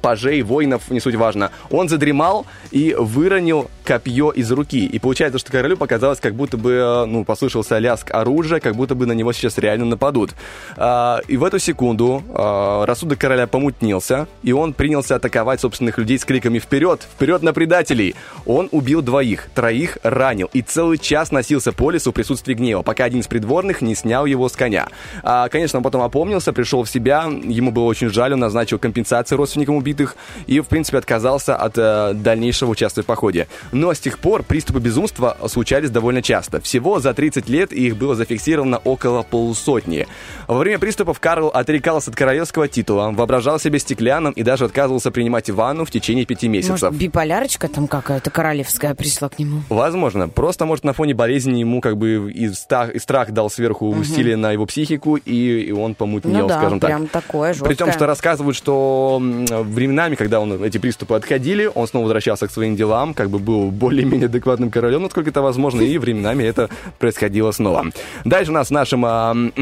пажей, 0.00 0.42
воинов, 0.42 0.90
не 0.90 1.00
суть 1.00 1.14
важно, 1.14 1.50
он 1.70 1.88
задремал 1.88 2.46
и 2.70 2.94
выронил 2.98 3.70
копье 3.84 4.30
из 4.30 4.50
руки. 4.52 4.86
И 4.86 4.98
получается, 4.98 5.38
что 5.38 5.50
королю 5.50 5.76
показалось, 5.76 6.20
как 6.20 6.34
будто 6.34 6.56
бы, 6.56 6.72
э, 6.72 7.04
ну, 7.06 7.24
послышался 7.24 7.78
лязг 7.78 8.10
оружия, 8.12 8.60
как 8.60 8.76
будто 8.76 8.94
бы 8.94 9.06
на 9.06 9.12
него 9.12 9.32
сейчас 9.32 9.58
реально 9.58 9.86
нападут. 9.86 10.30
А, 10.76 11.20
И 11.26 11.36
в 11.36 11.44
эту 11.44 11.58
секунду 11.58 12.22
а, 12.28 12.86
рассудок 12.86 13.18
короля 13.18 13.46
помутнился, 13.46 14.28
и 14.42 14.52
он 14.52 14.74
принялся 14.74 15.16
атаковать 15.16 15.60
собственных 15.60 15.98
людей 15.98 16.18
с 16.18 16.24
криками 16.24 16.58
«Вперед! 16.58 17.02
Вперед 17.02 17.42
на 17.42 17.52
предателей!» 17.52 18.14
Он 18.46 18.68
убил 18.70 19.02
двоих, 19.02 19.48
троих 19.54 19.98
ранил, 20.02 20.48
и 20.52 20.62
целый 20.62 20.98
час 20.98 21.32
носился 21.32 21.72
по 21.72 21.90
лесу 21.90 22.12
в 22.12 22.14
присутствии 22.14 22.54
гнева, 22.54 22.82
пока 22.82 23.04
один 23.04 23.20
из 23.20 23.26
придворных 23.26 23.82
не 23.82 23.94
снял 23.94 24.26
его 24.26 24.48
с 24.48 24.52
коня. 24.52 24.88
А, 25.22 25.48
Конечно, 25.48 25.78
он 25.78 25.82
потом 25.82 26.02
опомнился, 26.02 26.52
пришел 26.52 26.84
в 26.84 26.88
себя, 26.88 27.24
ему 27.24 27.72
было 27.72 27.84
очень 27.84 28.08
жаль, 28.08 28.32
он 28.32 28.40
назначил 28.40 28.78
компенсации 28.78 29.34
родственникам 29.34 29.79
убитых 29.80 30.16
и, 30.46 30.60
в 30.60 30.68
принципе, 30.68 30.98
отказался 30.98 31.56
от 31.56 31.76
э, 31.76 32.12
дальнейшего 32.14 32.70
участия 32.70 33.02
в 33.02 33.06
походе. 33.06 33.48
Но 33.72 33.92
с 33.92 33.98
тех 33.98 34.18
пор 34.18 34.42
приступы 34.42 34.78
безумства 34.78 35.36
случались 35.48 35.90
довольно 35.90 36.22
часто. 36.22 36.60
Всего 36.60 37.00
за 37.00 37.12
30 37.12 37.48
лет 37.48 37.72
их 37.72 37.96
было 37.96 38.14
зафиксировано 38.14 38.78
около 38.78 39.22
полусотни. 39.22 40.06
Во 40.46 40.58
время 40.58 40.78
приступов 40.78 41.18
Карл 41.20 41.48
отрекался 41.48 42.10
от 42.10 42.16
королевского 42.16 42.68
титула, 42.68 43.10
воображал 43.12 43.58
себя 43.58 43.78
стеклянным 43.78 44.32
и 44.32 44.42
даже 44.42 44.64
отказывался 44.66 45.10
принимать 45.10 45.50
ванну 45.50 45.84
в 45.84 45.90
течение 45.90 46.24
пяти 46.26 46.48
месяцев. 46.48 46.82
Может, 46.82 46.94
биполярочка 46.98 47.68
там 47.68 47.86
какая-то 47.88 48.30
королевская 48.30 48.94
пришла 48.94 49.28
к 49.28 49.38
нему? 49.38 49.62
Возможно. 49.68 50.28
Просто, 50.28 50.66
может, 50.66 50.84
на 50.84 50.92
фоне 50.92 51.14
болезни 51.14 51.58
ему 51.58 51.80
как 51.80 51.96
бы 51.96 52.30
и 52.32 52.48
страх, 52.50 52.90
и 52.90 52.98
страх 52.98 53.30
дал 53.32 53.50
сверху 53.50 53.88
усилие 53.88 54.36
на 54.36 54.52
его 54.52 54.66
психику, 54.66 55.16
и, 55.16 55.60
и 55.60 55.72
он 55.72 55.94
помутнел, 55.94 56.42
Ну 56.42 56.46
да, 56.48 56.58
скажем 56.58 56.80
так. 56.80 56.88
прям 56.90 57.06
такое 57.06 57.54
При 57.54 57.74
том, 57.74 57.88
жесткое. 57.88 57.92
что 57.92 58.06
рассказывают, 58.06 58.56
что 58.56 59.22
временами, 59.70 60.14
когда 60.14 60.40
он, 60.40 60.62
эти 60.62 60.78
приступы 60.78 61.14
отходили, 61.14 61.70
он 61.74 61.86
снова 61.86 62.04
возвращался 62.04 62.46
к 62.46 62.50
своим 62.50 62.76
делам, 62.76 63.14
как 63.14 63.30
бы 63.30 63.38
был 63.38 63.70
более-менее 63.70 64.26
адекватным 64.26 64.70
королем, 64.70 65.02
насколько 65.02 65.30
это 65.30 65.42
возможно, 65.42 65.82
и 65.82 65.98
временами 65.98 66.44
это 66.44 66.68
происходило 66.98 67.50
снова. 67.52 67.86
Дальше 68.24 68.50
у 68.50 68.54
нас 68.54 68.68
в 68.68 68.70
нашем 68.72 69.04
м, 69.04 69.52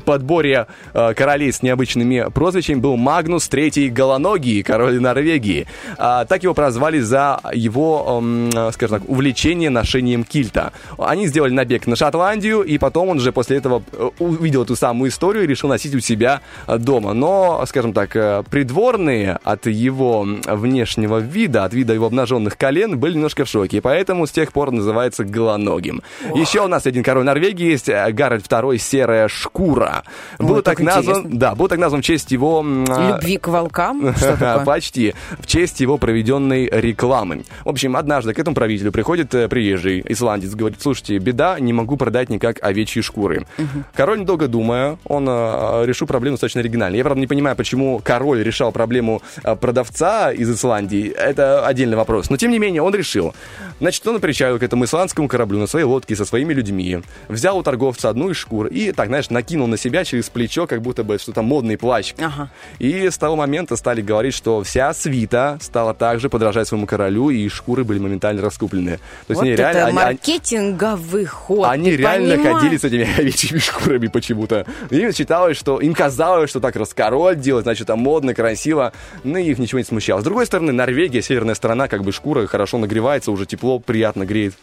подборе 0.04 0.66
а, 0.92 1.14
королей 1.14 1.52
с 1.52 1.62
необычными 1.62 2.26
прозвищами 2.32 2.80
был 2.80 2.96
Магнус 2.96 3.48
III 3.48 3.90
Голоногий, 3.90 4.62
король 4.62 5.00
Норвегии. 5.00 5.66
А, 5.98 6.24
так 6.24 6.42
его 6.42 6.54
прозвали 6.54 7.00
за 7.00 7.40
его, 7.52 8.20
м, 8.22 8.50
скажем 8.72 9.00
так, 9.00 9.08
увлечение 9.08 9.70
ношением 9.70 10.24
кильта. 10.24 10.72
Они 10.98 11.26
сделали 11.26 11.52
набег 11.52 11.86
на 11.86 11.96
Шотландию, 11.96 12.62
и 12.62 12.78
потом 12.78 13.08
он 13.08 13.20
же 13.20 13.32
после 13.32 13.56
этого 13.58 13.82
э, 13.92 14.10
увидел 14.18 14.62
эту 14.62 14.76
самую 14.76 15.10
историю 15.10 15.44
и 15.44 15.46
решил 15.46 15.68
носить 15.68 15.94
у 15.94 16.00
себя 16.00 16.40
э, 16.66 16.78
дома. 16.78 17.12
Но, 17.12 17.64
скажем 17.66 17.92
так, 17.92 18.14
э, 18.16 18.42
придворные 18.50 19.38
от 19.44 19.66
его 19.66 20.26
внешнего 20.46 21.18
вида, 21.18 21.64
от 21.64 21.74
вида 21.74 21.92
его 21.92 22.06
обнаженных 22.06 22.56
колен, 22.56 22.98
были 22.98 23.14
немножко 23.14 23.44
в 23.44 23.48
шоке, 23.48 23.76
и 23.76 23.80
поэтому 23.80 24.26
с 24.26 24.30
тех 24.30 24.52
пор 24.52 24.70
называется 24.72 25.24
голоногим. 25.24 26.02
Еще 26.34 26.64
у 26.64 26.68
нас 26.68 26.86
один 26.86 27.02
король 27.02 27.24
Норвегии 27.24 27.70
есть, 27.70 27.88
э, 27.88 28.10
Гарольд 28.10 28.46
II 28.46 28.78
Серая 28.78 29.28
Шкура. 29.28 30.02
Был 30.38 30.56
Ой, 30.56 30.62
так 30.62 30.78
как 30.78 30.86
назван, 30.86 31.18
интересно. 31.18 31.38
да, 31.38 31.54
был 31.54 31.68
так 31.68 31.78
назван 31.78 32.00
в 32.00 32.04
честь 32.04 32.32
его... 32.32 32.64
а, 32.88 33.10
Любви 33.10 33.36
к 33.36 33.48
волкам? 33.48 34.14
Почти. 34.64 35.14
В 35.38 35.46
честь 35.46 35.80
его 35.80 35.98
проведенной 35.98 36.66
рекламы. 36.66 37.44
В 37.64 37.68
общем, 37.68 37.96
однажды 37.96 38.32
к 38.32 38.38
этому 38.38 38.54
правителю 38.54 38.92
приходит 38.92 39.34
э, 39.34 39.48
приезжий 39.48 40.02
исландец, 40.08 40.54
говорит, 40.54 40.80
слушайте, 40.80 41.18
беда, 41.18 41.60
не 41.60 41.72
могу 41.72 41.96
продать 41.96 42.30
никак 42.30 42.62
овечьи 42.62 43.02
шкуры. 43.02 43.46
Король, 43.94 44.20
недолго 44.20 44.48
думая, 44.48 44.96
он 45.04 45.26
э, 45.28 45.84
решил 45.84 46.06
проблему 46.06 46.36
достаточно 46.36 46.60
оригинально. 46.60 46.96
Я, 46.96 47.04
правда, 47.04 47.20
не 47.20 47.26
понимаю, 47.26 47.56
почему 47.56 48.00
король 48.02 48.42
решал 48.42 48.72
проблему 48.72 49.22
продавца 49.42 50.32
из 50.32 50.50
Исландии. 50.50 51.08
Это 51.10 51.66
отдельный 51.66 51.96
вопрос. 51.96 52.30
Но, 52.30 52.36
тем 52.36 52.50
не 52.50 52.58
менее, 52.58 52.82
он 52.82 52.94
решил. 52.94 53.34
Значит, 53.80 54.06
он 54.06 54.20
приезжал 54.20 54.58
к 54.58 54.62
этому 54.62 54.84
исландскому 54.84 55.28
кораблю 55.28 55.58
на 55.58 55.66
своей 55.66 55.84
лодке 55.84 56.14
со 56.16 56.24
своими 56.24 56.52
людьми, 56.54 57.00
взял 57.28 57.58
у 57.58 57.62
торговца 57.62 58.08
одну 58.08 58.30
из 58.30 58.36
шкур 58.36 58.66
и, 58.66 58.92
так, 58.92 59.08
знаешь, 59.08 59.30
накинул 59.30 59.66
на 59.66 59.76
себя 59.76 60.04
через 60.04 60.30
плечо, 60.30 60.66
как 60.66 60.80
будто 60.80 61.02
бы 61.04 61.18
что-то 61.18 61.42
модный 61.42 61.76
плащ. 61.76 62.14
Ага. 62.18 62.50
И 62.78 63.10
с 63.10 63.18
того 63.18 63.36
момента 63.36 63.76
стали 63.76 64.00
говорить, 64.00 64.34
что 64.34 64.62
вся 64.62 64.92
свита 64.94 65.58
стала 65.60 65.92
также 65.94 66.28
подражать 66.28 66.68
своему 66.68 66.86
королю, 66.86 67.30
и 67.30 67.48
шкуры 67.48 67.84
были 67.84 67.98
моментально 67.98 68.42
раскуплены. 68.42 68.92
То 68.92 68.98
есть 69.30 69.36
Вот 69.36 69.42
они 69.42 69.50
это 69.50 69.62
реально... 69.62 69.84
они- 69.86 69.98
они- 69.98 70.06
маркетинговый 70.08 71.24
ход. 71.24 71.66
они 71.68 71.90
реально 71.96 72.36
понимаешь? 72.36 72.56
ходили 72.58 72.76
с 72.76 72.84
этими 72.84 73.08
овечьими 73.18 73.58
шкурами 73.58 74.06
почему-то. 74.06 74.66
Им 74.90 75.12
считалось, 75.12 75.56
что 75.56 75.80
им 75.80 75.94
казалось, 75.94 76.50
что 76.50 76.60
так 76.60 76.76
раскороль 76.76 77.36
делать, 77.36 77.64
значит, 77.64 77.86
там 77.86 77.98
модно, 77.98 78.34
красиво, 78.34 78.92
но 79.24 79.38
их 79.38 79.58
ничего 79.58 79.78
не 79.78 79.84
смущало. 79.84 80.20
С 80.20 80.24
другой 80.24 80.46
стороны, 80.46 80.72
Норвегия, 80.72 81.22
северная 81.22 81.54
страна, 81.54 81.88
как 81.88 82.04
бы 82.04 82.12
шкура 82.12 82.46
хорошо 82.46 82.78
нагревается, 82.78 83.32
уже 83.32 83.46
тепло, 83.46 83.78
приятно 83.78 84.24
греет. 84.24 84.54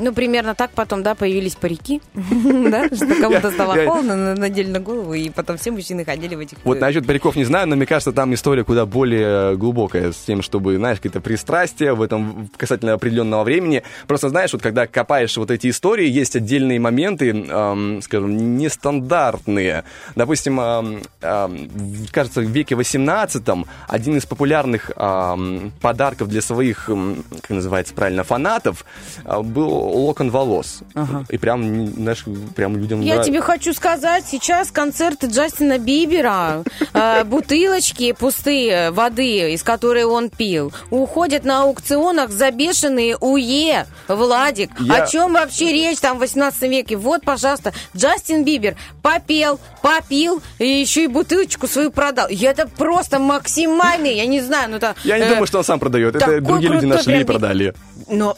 Ну, 0.00 0.12
примерно 0.12 0.54
так 0.54 0.70
потом, 0.70 1.02
да, 1.02 1.14
появились 1.14 1.54
парики, 1.54 2.00
да, 2.14 2.86
что 2.86 3.06
кому-то 3.20 3.50
стало 3.50 3.76
холодно, 3.84 4.16
на- 4.16 4.34
надели 4.34 4.70
на 4.70 4.80
голову, 4.80 5.14
и 5.14 5.28
потом 5.28 5.58
все 5.58 5.70
мужчины 5.70 6.04
ходили 6.04 6.34
в 6.34 6.40
этих... 6.40 6.58
Вот 6.64 6.78
э, 6.78 6.80
насчет 6.80 7.06
париков 7.06 7.36
не 7.36 7.44
знаю, 7.44 7.68
но 7.68 7.76
мне 7.76 7.86
кажется, 7.86 8.12
там 8.12 8.32
история 8.32 8.64
куда 8.64 8.86
более 8.86 9.56
глубокая 9.56 10.12
с 10.12 10.16
тем, 10.16 10.42
чтобы, 10.42 10.76
знаешь, 10.76 10.98
какие-то 10.98 11.20
пристрастия 11.20 11.92
в 11.92 12.02
этом 12.02 12.48
касательно 12.56 12.94
определенного 12.94 13.44
времени. 13.44 13.82
Просто 14.06 14.30
знаешь, 14.30 14.52
вот 14.52 14.62
когда 14.62 14.86
копаешь 14.86 15.36
вот 15.36 15.50
эти 15.50 15.68
истории, 15.68 16.08
есть 16.08 16.34
отдельные 16.36 16.80
моменты, 16.80 17.30
эм, 17.30 18.00
скажем, 18.02 18.56
нестандартные. 18.56 19.84
Допустим, 20.16 20.60
эм, 20.60 21.02
эм, 21.20 21.70
кажется, 22.10 22.40
в 22.40 22.44
веке 22.44 22.74
18 22.74 23.66
один 23.88 24.16
из 24.16 24.26
популярных 24.26 24.90
эм, 24.96 25.72
подарков 25.80 26.28
для 26.28 26.40
своих, 26.40 26.88
эм, 26.88 27.24
как 27.42 27.50
называется 27.50 27.94
правильно, 27.94 28.24
фанатов 28.24 28.84
э, 29.24 29.40
был 29.40 29.89
локон 29.90 30.30
волос. 30.30 30.80
И 31.28 31.38
прям, 31.38 31.86
знаешь, 31.86 32.24
прям 32.54 32.76
людям 32.76 33.00
Я 33.00 33.16
нрав- 33.16 33.26
тебе 33.26 33.40
хочу 33.40 33.72
сказать, 33.72 34.24
сейчас 34.30 34.70
концерты 34.70 35.26
Джастина 35.26 35.78
Бибера, 35.78 36.62
э, 36.92 37.24
бутылочки 37.24 38.12
пустые 38.12 38.90
воды, 38.90 39.52
из 39.52 39.62
которой 39.62 40.04
он 40.04 40.30
пил, 40.30 40.72
уходят 40.90 41.44
на 41.44 41.62
аукционах 41.62 42.30
за 42.30 42.50
бешеные 42.50 43.16
УЕ, 43.16 43.86
Владик. 44.08 44.70
О 44.88 45.06
чем 45.06 45.34
вообще 45.34 45.72
речь 45.72 45.98
там 45.98 46.16
в 46.16 46.20
18 46.20 46.62
веке? 46.68 46.96
Вот, 46.96 47.22
пожалуйста, 47.22 47.72
Джастин 47.96 48.44
Бибер 48.44 48.76
попел, 49.02 49.60
попил, 49.82 50.42
и 50.58 50.66
еще 50.66 51.04
и 51.04 51.06
бутылочку 51.06 51.66
свою 51.66 51.90
продал. 51.90 52.28
И 52.28 52.36
это 52.36 52.66
просто 52.66 53.18
максимальный, 53.18 54.16
я 54.16 54.26
не 54.26 54.40
знаю, 54.40 54.70
ну 54.70 54.76
это... 54.76 54.94
Я 55.04 55.18
не 55.18 55.24
э, 55.24 55.28
думаю, 55.28 55.46
что 55.46 55.58
он 55.58 55.64
сам 55.64 55.78
продает. 55.78 56.16
Это 56.16 56.40
другие 56.40 56.72
люди 56.72 56.86
нашли 56.86 57.20
и 57.20 57.24
продали. 57.24 57.74
Но 58.08 58.36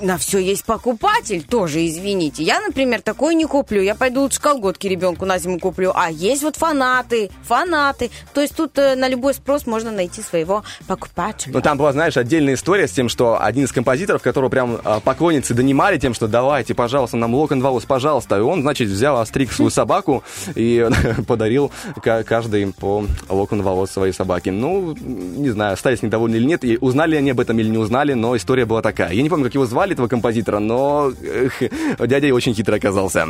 на 0.00 0.18
все 0.18 0.38
есть 0.38 0.64
покупатель 0.64 1.42
тоже, 1.42 1.86
извините. 1.86 2.42
Я, 2.42 2.60
например, 2.60 3.02
такое 3.02 3.34
не 3.34 3.44
куплю. 3.44 3.82
Я 3.82 3.94
пойду 3.94 4.22
лучше 4.22 4.40
колготки 4.40 4.86
ребенку 4.86 5.24
на 5.24 5.38
зиму 5.38 5.58
куплю. 5.58 5.92
А 5.94 6.10
есть 6.10 6.42
вот 6.42 6.56
фанаты, 6.56 7.30
фанаты. 7.42 8.10
То 8.34 8.40
есть 8.40 8.54
тут 8.54 8.78
э, 8.78 8.94
на 8.96 9.08
любой 9.08 9.34
спрос 9.34 9.66
можно 9.66 9.90
найти 9.90 10.22
своего 10.22 10.64
покупателя. 10.86 11.52
Ну, 11.52 11.60
там 11.60 11.78
была, 11.78 11.92
знаешь, 11.92 12.16
отдельная 12.16 12.54
история 12.54 12.88
с 12.88 12.92
тем, 12.92 13.08
что 13.08 13.40
один 13.42 13.64
из 13.64 13.72
композиторов, 13.72 14.22
которого 14.22 14.48
прям 14.48 14.78
а, 14.84 15.00
поклонницы 15.00 15.54
донимали 15.54 15.98
тем, 15.98 16.14
что 16.14 16.28
давайте, 16.28 16.74
пожалуйста, 16.74 17.16
нам 17.16 17.34
локон 17.34 17.60
волос, 17.60 17.84
пожалуйста. 17.84 18.38
И 18.38 18.40
он, 18.40 18.62
значит, 18.62 18.88
взял, 18.88 19.18
остриг 19.18 19.52
свою 19.52 19.70
собаку 19.70 20.24
и 20.54 20.88
подарил 21.26 21.70
ка- 22.02 22.24
каждый 22.24 22.72
по 22.72 23.04
локон 23.28 23.62
волос 23.62 23.90
своей 23.90 24.12
собаки. 24.12 24.50
Ну, 24.50 24.94
не 24.94 25.50
знаю, 25.50 25.74
остались 25.74 26.02
недовольны 26.02 26.36
или 26.36 26.44
нет, 26.44 26.64
и 26.64 26.78
узнали 26.80 27.16
они 27.16 27.30
об 27.30 27.40
этом 27.40 27.58
или 27.58 27.68
не 27.68 27.78
узнали, 27.78 28.14
но 28.14 28.36
история 28.36 28.64
была 28.64 28.82
такая. 28.82 29.12
Я 29.12 29.22
не 29.22 29.28
помню, 29.28 29.46
как 29.46 29.54
его 29.58 29.66
звали, 29.66 29.92
этого 29.92 30.08
композитора, 30.08 30.58
но 30.58 31.12
эх, 31.22 31.62
дядя 31.98 32.34
очень 32.34 32.54
хитрый 32.54 32.78
оказался. 32.78 33.26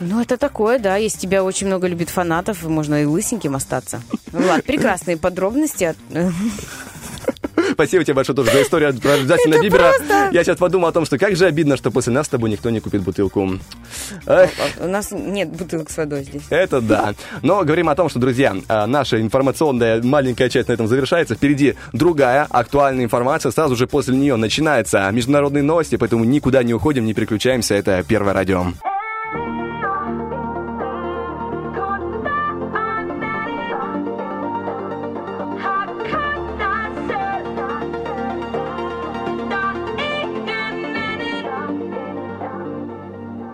Ну, 0.00 0.20
это 0.20 0.38
такое, 0.38 0.78
да. 0.78 0.96
Если 0.96 1.18
тебя 1.18 1.44
очень 1.44 1.66
много 1.66 1.86
любит 1.86 2.08
фанатов, 2.08 2.62
можно 2.62 3.02
и 3.02 3.04
лысеньким 3.04 3.54
остаться. 3.54 4.00
Ну, 4.32 4.46
ладно, 4.46 4.62
прекрасные 4.62 5.18
подробности. 5.18 5.94
Спасибо 7.80 8.04
тебе 8.04 8.12
большое 8.12 8.36
тоже 8.36 8.50
за 8.52 8.62
историю 8.62 8.92
про 9.00 9.16
Джастина 9.16 9.58
Бибера. 9.58 9.92
просто- 9.96 10.28
Я 10.32 10.44
сейчас 10.44 10.58
подумал 10.58 10.88
о 10.88 10.92
том, 10.92 11.06
что 11.06 11.16
как 11.16 11.34
же 11.34 11.46
обидно, 11.46 11.78
что 11.78 11.90
после 11.90 12.12
нас 12.12 12.26
с 12.26 12.28
тобой 12.28 12.50
никто 12.50 12.68
не 12.68 12.78
купит 12.80 13.00
бутылку. 13.00 13.58
Эх, 14.26 14.50
У 14.80 14.86
нас 14.86 15.10
нет 15.12 15.48
бутылок 15.48 15.88
с 15.88 15.96
водой 15.96 16.24
здесь. 16.24 16.42
это 16.50 16.82
да. 16.82 17.14
Но 17.40 17.64
говорим 17.64 17.88
о 17.88 17.94
том, 17.94 18.10
что, 18.10 18.18
друзья, 18.18 18.54
а, 18.68 18.86
наша 18.86 19.18
информационная 19.18 20.02
маленькая 20.02 20.50
часть 20.50 20.68
на 20.68 20.72
этом 20.74 20.88
завершается. 20.88 21.36
Впереди 21.36 21.74
другая 21.94 22.46
актуальная 22.50 23.04
информация. 23.04 23.50
Сразу 23.50 23.76
же 23.76 23.86
после 23.86 24.14
нее 24.14 24.36
начинаются 24.36 25.08
международные 25.10 25.62
новости, 25.62 25.96
поэтому 25.96 26.24
никуда 26.24 26.62
не 26.62 26.74
уходим, 26.74 27.06
не 27.06 27.14
переключаемся. 27.14 27.74
Это 27.76 28.04
Первое 28.06 28.34
радио. 28.34 28.66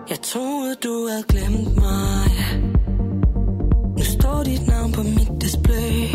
Jeg 0.09 0.21
troede, 0.21 0.75
du 0.83 1.07
havde 1.07 1.23
glemt 1.27 1.75
mig. 1.75 2.31
Nu 3.97 4.03
står 4.03 4.43
dit 4.43 4.67
navn 4.67 4.91
på 4.91 5.03
mit 5.03 5.41
display. 5.41 6.07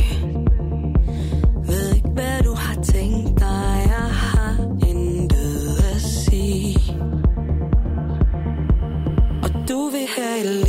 Ved 1.67 1.95
ikke, 1.95 2.09
hvad 2.09 2.43
du 2.43 2.55
har 2.55 2.83
tænkt 2.83 3.41
dig. 3.41 3.83
Jeg 3.87 4.11
har 4.25 4.57
intet 4.89 5.85
at 5.95 6.01
sige. 6.01 6.79
Og 9.43 9.69
du 9.69 9.89
vil 9.89 10.07
have 10.17 10.41
et 10.41 10.67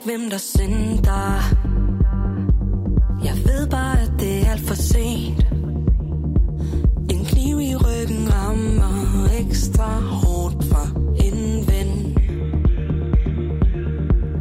ikke, 0.00 0.16
hvem 0.16 0.30
der 0.30 0.38
sendte 0.38 1.02
dig. 1.02 1.42
Jeg 3.24 3.36
ved 3.44 3.66
bare, 3.70 4.00
at 4.00 4.12
det 4.18 4.46
er 4.46 4.50
alt 4.50 4.60
for 4.60 4.74
sent. 4.74 5.46
En 7.10 7.24
kniv 7.24 7.60
i 7.60 7.76
ryggen 7.76 8.34
rammer 8.34 9.28
ekstra 9.40 10.00
hårdt 10.00 10.64
fra 10.64 10.86
en 11.26 11.66
ven. 11.68 12.16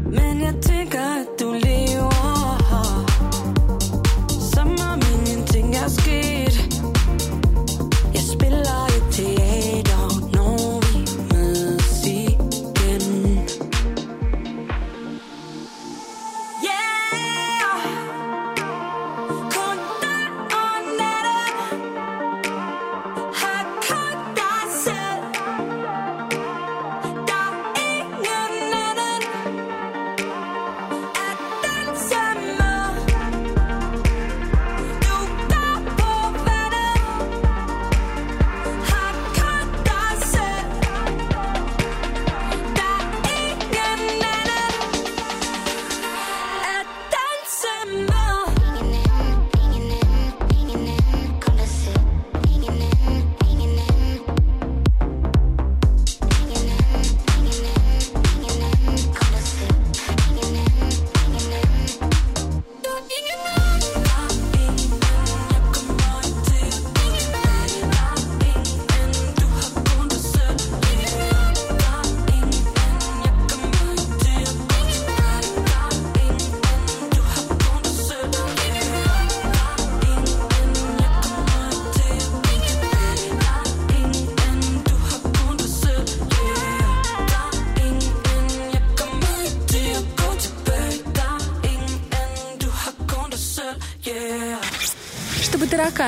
Men 0.06 0.41
jeg 0.41 0.56
tænker, 0.61 0.99
at 0.99 1.38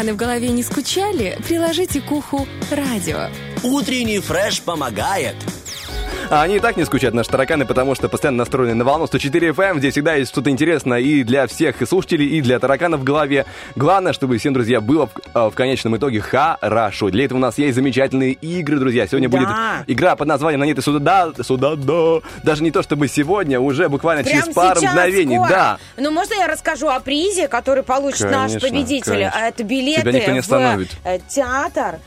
тараканы 0.01 0.13
в 0.13 0.15
голове 0.15 0.49
не 0.49 0.63
скучали, 0.63 1.37
приложите 1.47 2.01
к 2.01 2.11
уху 2.11 2.47
радио. 2.71 3.29
Утренний 3.63 4.19
фреш 4.19 4.61
помогает. 4.61 5.35
А 6.33 6.43
они 6.43 6.55
и 6.55 6.59
так 6.61 6.77
не 6.77 6.85
скучают, 6.85 7.13
наши 7.13 7.29
тараканы, 7.29 7.65
потому 7.65 7.93
что 7.93 8.07
постоянно 8.07 8.37
настроены 8.37 8.73
на 8.73 8.85
волну 8.85 9.05
104 9.05 9.49
FM. 9.49 9.79
Здесь 9.79 9.95
всегда 9.95 10.15
есть 10.15 10.31
что-то 10.31 10.49
интересное 10.49 10.99
и 10.99 11.23
для 11.23 11.45
всех 11.45 11.81
и 11.81 11.85
слушателей, 11.85 12.25
и 12.25 12.39
для 12.39 12.57
тараканов 12.57 13.01
в 13.01 13.03
голове. 13.03 13.45
Главное, 13.75 14.13
чтобы 14.13 14.37
всем, 14.37 14.53
друзья, 14.53 14.79
было 14.79 15.07
в, 15.07 15.11
э, 15.35 15.49
в 15.49 15.51
конечном 15.51 15.97
итоге 15.97 16.21
хорошо. 16.21 17.09
Для 17.09 17.25
этого 17.25 17.37
у 17.37 17.41
нас 17.41 17.57
есть 17.57 17.75
замечательные 17.75 18.31
игры, 18.31 18.79
друзья. 18.79 19.07
Сегодня 19.07 19.27
Да. 19.27 19.37
будет 19.37 19.49
игра 19.87 20.15
под 20.15 20.29
названием 20.29 20.61
«На 20.61 20.63
нет 20.63 20.77
и 20.77 20.81
сюда, 20.81 21.31
да, 21.35 21.43
сюда, 21.43 21.75
да». 21.75 22.21
Даже 22.43 22.63
не 22.63 22.71
то, 22.71 22.81
чтобы 22.81 23.09
сегодня, 23.09 23.59
уже 23.59 23.89
буквально 23.89 24.23
Прямо 24.23 24.41
через 24.41 24.53
пару 24.55 24.81
мгновений. 24.81 25.35
скоро. 25.35 25.49
Да. 25.49 25.77
Ну, 25.97 26.11
можно 26.11 26.35
я 26.35 26.47
расскажу 26.47 26.87
о 26.87 27.01
призе, 27.01 27.49
который 27.49 27.83
получит 27.83 28.31
наш 28.31 28.51
Конечно, 28.53 28.69
победитель? 28.69 29.11
конечно. 29.11 29.33
А 29.35 29.47
это 29.49 29.63
билеты 29.65 30.09
в 30.09 30.93
э, 31.03 31.19
театр 31.27 31.99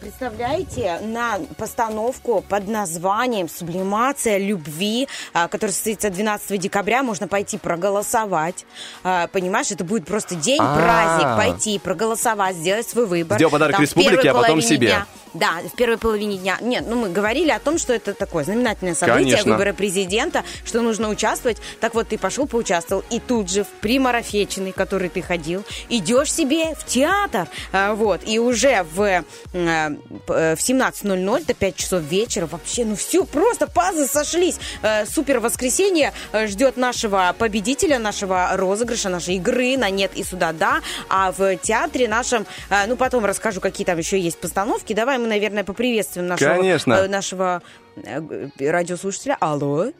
представляете, 0.00 0.98
на 1.02 1.38
постановку 1.56 2.44
под 2.48 2.68
названием 2.68 3.48
«Сублимация 3.48 4.38
любви», 4.38 5.08
а, 5.32 5.48
которая 5.48 5.72
состоится 5.72 6.10
12 6.10 6.58
декабря, 6.60 7.02
можно 7.02 7.28
пойти 7.28 7.58
проголосовать. 7.58 8.64
А, 9.02 9.26
Понимаешь, 9.28 9.70
это 9.70 9.84
будет 9.84 10.06
просто 10.06 10.34
день, 10.36 10.60
А. 10.62 10.74
праздник, 10.76 11.36
пойти 11.36 11.78
проголосовать, 11.78 12.56
сделать 12.56 12.88
свой 12.88 13.06
выбор. 13.06 13.36
Сделать 13.38 13.52
подарок 13.52 13.72
Там 13.76 13.82
республике, 13.82 14.30
а 14.30 14.34
потом 14.34 14.60
себе. 14.62 14.86
дня- 14.88 15.06
да, 15.34 15.54
в 15.72 15.74
первой 15.74 15.98
половине 15.98 16.36
дня. 16.38 16.58
Нет, 16.60 16.84
ну 16.86 16.94
мы 16.94 17.08
говорили 17.08 17.50
о 17.50 17.58
том, 17.58 17.76
что 17.78 17.92
это 17.92 18.14
такое 18.14 18.44
знаменательное 18.44 18.94
событие, 18.94 19.24
Конечно. 19.32 19.52
выборы 19.52 19.72
президента, 19.72 20.44
что 20.64 20.80
нужно 20.80 21.08
участвовать. 21.08 21.58
Так 21.80 21.94
вот, 21.94 22.06
ты 22.08 22.18
пошел, 22.18 22.46
поучаствовал, 22.46 23.02
и 23.10 23.18
тут 23.18 23.50
же 23.50 23.64
в 23.64 23.68
примарафеченный, 23.80 24.70
который 24.70 25.08
ты 25.08 25.22
ходил, 25.22 25.64
идешь 25.88 26.32
себе 26.32 26.76
в 26.76 26.84
театр. 26.86 27.48
Вот, 27.72 28.20
и 28.24 28.38
уже 28.38 28.84
в, 28.94 29.00
э, 29.02 29.24
в 29.64 30.58
17.00 30.58 31.46
до 31.46 31.54
5 31.54 31.76
часов 31.76 32.02
вечера 32.02 32.46
вообще, 32.46 32.84
ну 32.84 32.96
все, 32.96 33.24
просто 33.24 33.66
пазы 33.66 34.06
сошлись. 34.06 34.58
Э, 34.82 35.06
Супер 35.06 35.40
воскресенье 35.40 36.12
э, 36.32 36.46
ждет 36.46 36.76
нашего 36.76 37.34
победителя, 37.38 37.98
нашего 37.98 38.50
розыгрыша, 38.54 39.08
нашей 39.08 39.36
игры 39.36 39.76
на 39.76 39.90
нет 39.90 40.12
и 40.14 40.24
сюда 40.24 40.52
да. 40.52 40.80
А 41.08 41.32
в 41.32 41.56
театре 41.56 42.08
нашем, 42.08 42.46
э, 42.70 42.86
ну 42.86 42.96
потом 42.96 43.24
расскажу, 43.24 43.60
какие 43.60 43.84
там 43.84 43.98
еще 43.98 44.18
есть 44.18 44.38
постановки. 44.38 44.92
Давай 44.92 45.18
мы, 45.18 45.26
наверное, 45.26 45.64
поприветствуем 45.64 46.28
нашего, 46.28 46.54
Конечно. 46.54 46.94
э, 46.94 47.08
нашего 47.08 47.62
э, 47.96 48.48
радиослушателя. 48.58 49.36
Алло. 49.40 49.92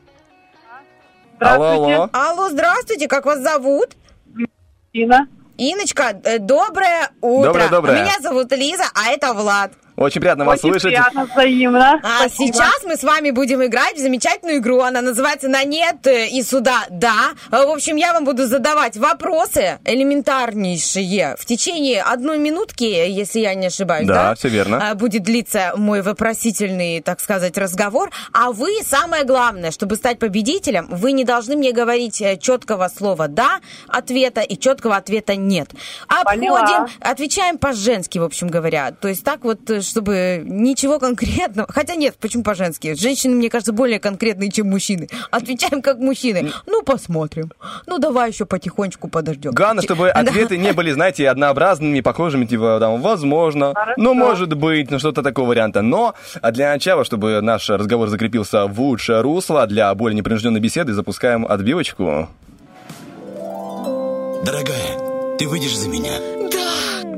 Алло, 1.40 1.64
алло. 1.64 2.10
Алло, 2.12 2.48
здравствуйте, 2.50 3.08
как 3.08 3.26
вас 3.26 3.40
зовут? 3.40 3.96
Инна. 4.92 5.28
Иночка, 5.56 6.20
э, 6.24 6.38
доброе 6.38 7.10
утро. 7.20 7.48
Доброе, 7.48 7.68
доброе. 7.68 8.00
Меня 8.02 8.14
зовут 8.20 8.50
Лиза, 8.52 8.84
а 8.94 9.10
это 9.10 9.32
Влад. 9.32 9.72
Очень 9.96 10.20
приятно 10.20 10.44
вас 10.44 10.58
Очень 10.64 10.72
слышать. 10.80 10.88
приятно, 10.90 11.26
взаимно. 11.32 12.00
А 12.02 12.28
Спасибо. 12.28 12.52
сейчас 12.52 12.82
мы 12.84 12.96
с 12.96 13.04
вами 13.04 13.30
будем 13.30 13.64
играть 13.64 13.94
в 13.96 14.00
замечательную 14.00 14.58
игру. 14.58 14.80
Она 14.80 15.00
называется 15.02 15.48
«На 15.48 15.62
нет 15.64 16.04
э, 16.06 16.28
и 16.28 16.42
сюда 16.42 16.84
да». 16.90 17.30
Э, 17.52 17.64
В 17.66 17.70
общем, 17.70 17.94
я 17.96 18.12
вам 18.12 18.24
буду 18.24 18.46
задавать 18.46 18.96
вопросы 18.96 19.78
элементарнейшие 19.84 21.36
в 21.38 21.44
течение 21.46 22.02
одной 22.02 22.38
минутки, 22.38 22.84
если 22.84 23.40
я 23.40 23.54
не 23.54 23.66
ошибаюсь. 23.66 24.06
Да, 24.08 24.30
Да, 24.30 24.34
всё 24.34 24.48
верно. 24.48 24.90
А, 24.90 24.94
Будет 24.94 25.22
длиться 25.22 25.72
мой 25.76 26.02
вопросительный, 26.02 27.00
так 27.00 27.20
сказать, 27.20 27.56
разговор. 27.56 28.10
А 28.32 28.50
вы, 28.52 28.70
самое 28.84 29.24
главное, 29.24 29.70
чтобы 29.70 29.96
стать 29.96 30.18
победителем, 30.18 30.88
вы 30.90 31.12
не 31.12 31.24
должны 31.24 31.56
мне 31.56 31.72
говорить 31.72 32.20
э, 32.20 32.36
четкого 32.36 32.88
слова 32.88 33.28
«да» 33.28 33.60
ответа 33.88 34.40
и 34.40 34.58
четкого 34.58 34.96
ответа 34.96 35.36
«нет». 35.36 35.70
Обходим, 36.08 36.40
Поняла. 36.40 36.88
отвечаем 37.00 37.58
по-женски, 37.58 38.18
в 38.18 38.24
общем 38.24 38.48
говоря. 38.48 38.90
То 38.92 39.08
есть 39.08 39.22
так 39.24 39.44
вот, 39.44 39.70
э, 39.70 39.82
чтобы 39.84 40.42
ничего 40.44 40.98
конкретного... 40.98 41.70
Хотя 41.70 41.94
нет, 41.94 42.16
почему 42.20 42.42
по-женски? 42.42 42.94
Женщины, 42.94 43.34
мне 43.34 43.50
кажется, 43.50 43.72
более 43.72 43.98
конкретные, 44.00 44.50
чем 44.50 44.68
мужчины. 44.70 45.08
Отвечаем 45.30 45.82
как 45.82 45.98
мужчины. 45.98 46.50
Ну, 46.66 46.82
посмотрим. 46.82 47.52
Ну, 47.86 47.98
давай 47.98 48.30
еще 48.30 48.46
потихонечку 48.46 49.08
подождем. 49.08 49.52
Главное, 49.52 49.82
чтобы 49.82 50.06
Да. 50.14 50.20
ответы 50.20 50.56
не 50.56 50.72
были, 50.72 50.92
знаете, 50.92 51.28
однообразными, 51.28 52.00
похожими, 52.00 52.46
типа, 52.46 52.78
там, 52.80 53.00
возможно, 53.00 53.74
ну, 53.96 54.14
может 54.14 54.54
быть, 54.54 54.90
ну, 54.90 54.98
что-то 54.98 55.22
такого 55.22 55.48
варианта. 55.48 55.82
Но 55.82 56.14
для 56.52 56.70
начала, 56.72 57.04
чтобы 57.04 57.40
наш 57.40 57.68
разговор 57.68 58.08
закрепился 58.08 58.66
в 58.66 58.80
лучшее 58.80 59.20
русло, 59.20 59.66
для 59.66 59.94
более 59.94 60.16
непринужденной 60.16 60.60
беседы, 60.60 60.92
запускаем 60.92 61.46
отбивочку. 61.46 62.28
Дорогая, 64.44 65.36
ты 65.38 65.48
выйдешь 65.48 65.76
за 65.76 65.88
меня? 65.88 66.12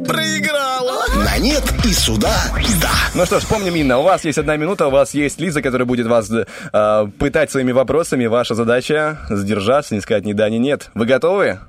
Проиграла! 0.06 1.04
На 1.24 1.38
нет 1.38 1.62
и 1.84 1.92
сюда 1.92 2.32
да! 2.80 2.90
Ну 3.14 3.26
что 3.26 3.40
ж, 3.40 3.46
помним, 3.46 3.74
Инна, 3.74 3.98
у 3.98 4.02
вас 4.02 4.24
есть 4.24 4.38
одна 4.38 4.56
минута, 4.56 4.86
у 4.86 4.90
вас 4.90 5.14
есть 5.14 5.40
Лиза, 5.40 5.62
которая 5.62 5.86
будет 5.86 6.06
вас 6.06 6.30
э, 6.30 7.06
пытать 7.18 7.50
своими 7.50 7.72
вопросами. 7.72 8.26
Ваша 8.26 8.54
задача 8.54 9.18
сдержаться, 9.30 9.94
не 9.94 10.00
сказать 10.00 10.24
ни 10.24 10.32
да, 10.32 10.48
ни 10.48 10.56
нет. 10.56 10.90
Вы 10.94 11.06
готовы? 11.06 11.60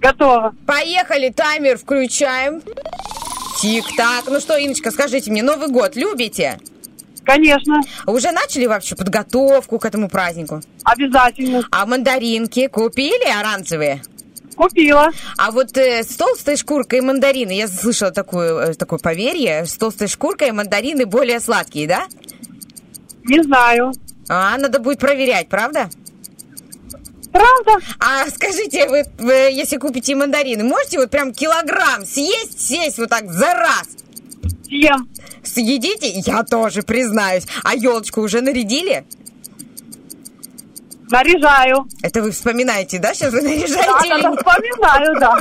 Готово. 0.00 0.54
Поехали, 0.66 1.30
таймер 1.30 1.78
включаем. 1.78 2.62
Тик-так. 3.60 4.24
Ну 4.26 4.40
что, 4.40 4.56
Иночка, 4.56 4.90
скажите 4.90 5.30
мне, 5.30 5.42
Новый 5.42 5.68
год 5.68 5.96
любите? 5.96 6.58
Конечно. 7.24 7.80
Уже 8.06 8.30
начали 8.32 8.66
вообще 8.66 8.96
подготовку 8.96 9.78
к 9.78 9.84
этому 9.86 10.08
празднику? 10.08 10.60
Обязательно. 10.84 11.62
А 11.70 11.86
мандаринки 11.86 12.66
купили 12.66 13.30
оранжевые? 13.30 14.02
Купила. 14.56 15.10
А 15.36 15.50
вот 15.50 15.76
э, 15.76 16.02
с 16.02 16.16
толстой 16.16 16.56
шкуркой 16.56 17.00
мандарины, 17.00 17.52
я 17.52 17.68
слышала 17.68 18.10
такое, 18.10 18.70
э, 18.70 18.74
такое 18.74 18.98
поверье, 18.98 19.66
с 19.66 19.76
толстой 19.76 20.08
шкуркой 20.08 20.52
мандарины 20.52 21.06
более 21.06 21.40
сладкие, 21.40 21.88
да? 21.88 22.06
Не 23.24 23.42
знаю. 23.42 23.92
А, 24.28 24.56
надо 24.58 24.78
будет 24.78 24.98
проверять, 24.98 25.48
правда? 25.48 25.90
Правда? 27.32 27.84
А 27.98 28.28
скажите, 28.30 28.88
вы, 28.88 29.04
вы, 29.18 29.32
если 29.32 29.76
купите 29.76 30.14
мандарины, 30.14 30.62
можете 30.62 30.98
вот 30.98 31.10
прям 31.10 31.32
килограмм 31.32 32.06
съесть, 32.06 32.60
съесть 32.60 32.98
вот 32.98 33.10
так 33.10 33.30
за 33.30 33.54
раз? 33.54 33.88
Съем. 34.66 35.08
Съедите? 35.42 36.08
Я 36.08 36.44
тоже 36.44 36.82
признаюсь. 36.82 37.44
А 37.64 37.74
елочку 37.74 38.20
уже 38.20 38.40
нарядили? 38.40 39.04
Наряжаю. 41.14 41.86
Это 42.02 42.22
вы 42.22 42.32
вспоминаете, 42.32 42.98
да? 42.98 43.14
Сейчас 43.14 43.32
вы 43.32 43.42
наряжаете? 43.42 44.08
Да, 44.20 44.32
вспоминаю, 44.32 45.20
да. 45.20 45.38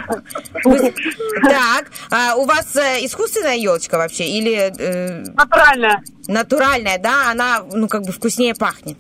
Так, 1.50 1.91
а 2.12 2.36
у 2.36 2.45
вас 2.45 2.76
э, 2.76 3.04
искусственная 3.04 3.56
елочка 3.56 3.98
вообще 3.98 4.26
или 4.26 4.72
э, 4.78 5.24
Натуральная. 5.34 6.04
натуральная, 6.28 7.00
да? 7.00 7.32
Она, 7.32 7.64
ну, 7.72 7.88
как 7.88 8.04
бы 8.04 8.12
вкуснее 8.12 8.54
пахнет. 8.54 9.00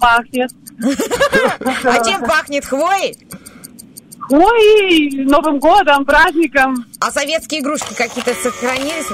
Пахнет. 0.00 0.50
А 1.84 2.04
чем 2.04 2.22
пахнет 2.22 2.64
хвоей? 2.66 3.16
Ой, 4.30 5.10
Новым 5.24 5.60
годом, 5.60 6.04
праздником. 6.04 6.84
А 6.98 7.12
советские 7.12 7.60
игрушки 7.60 7.94
какие-то 7.94 8.34
сохранились? 8.34 9.06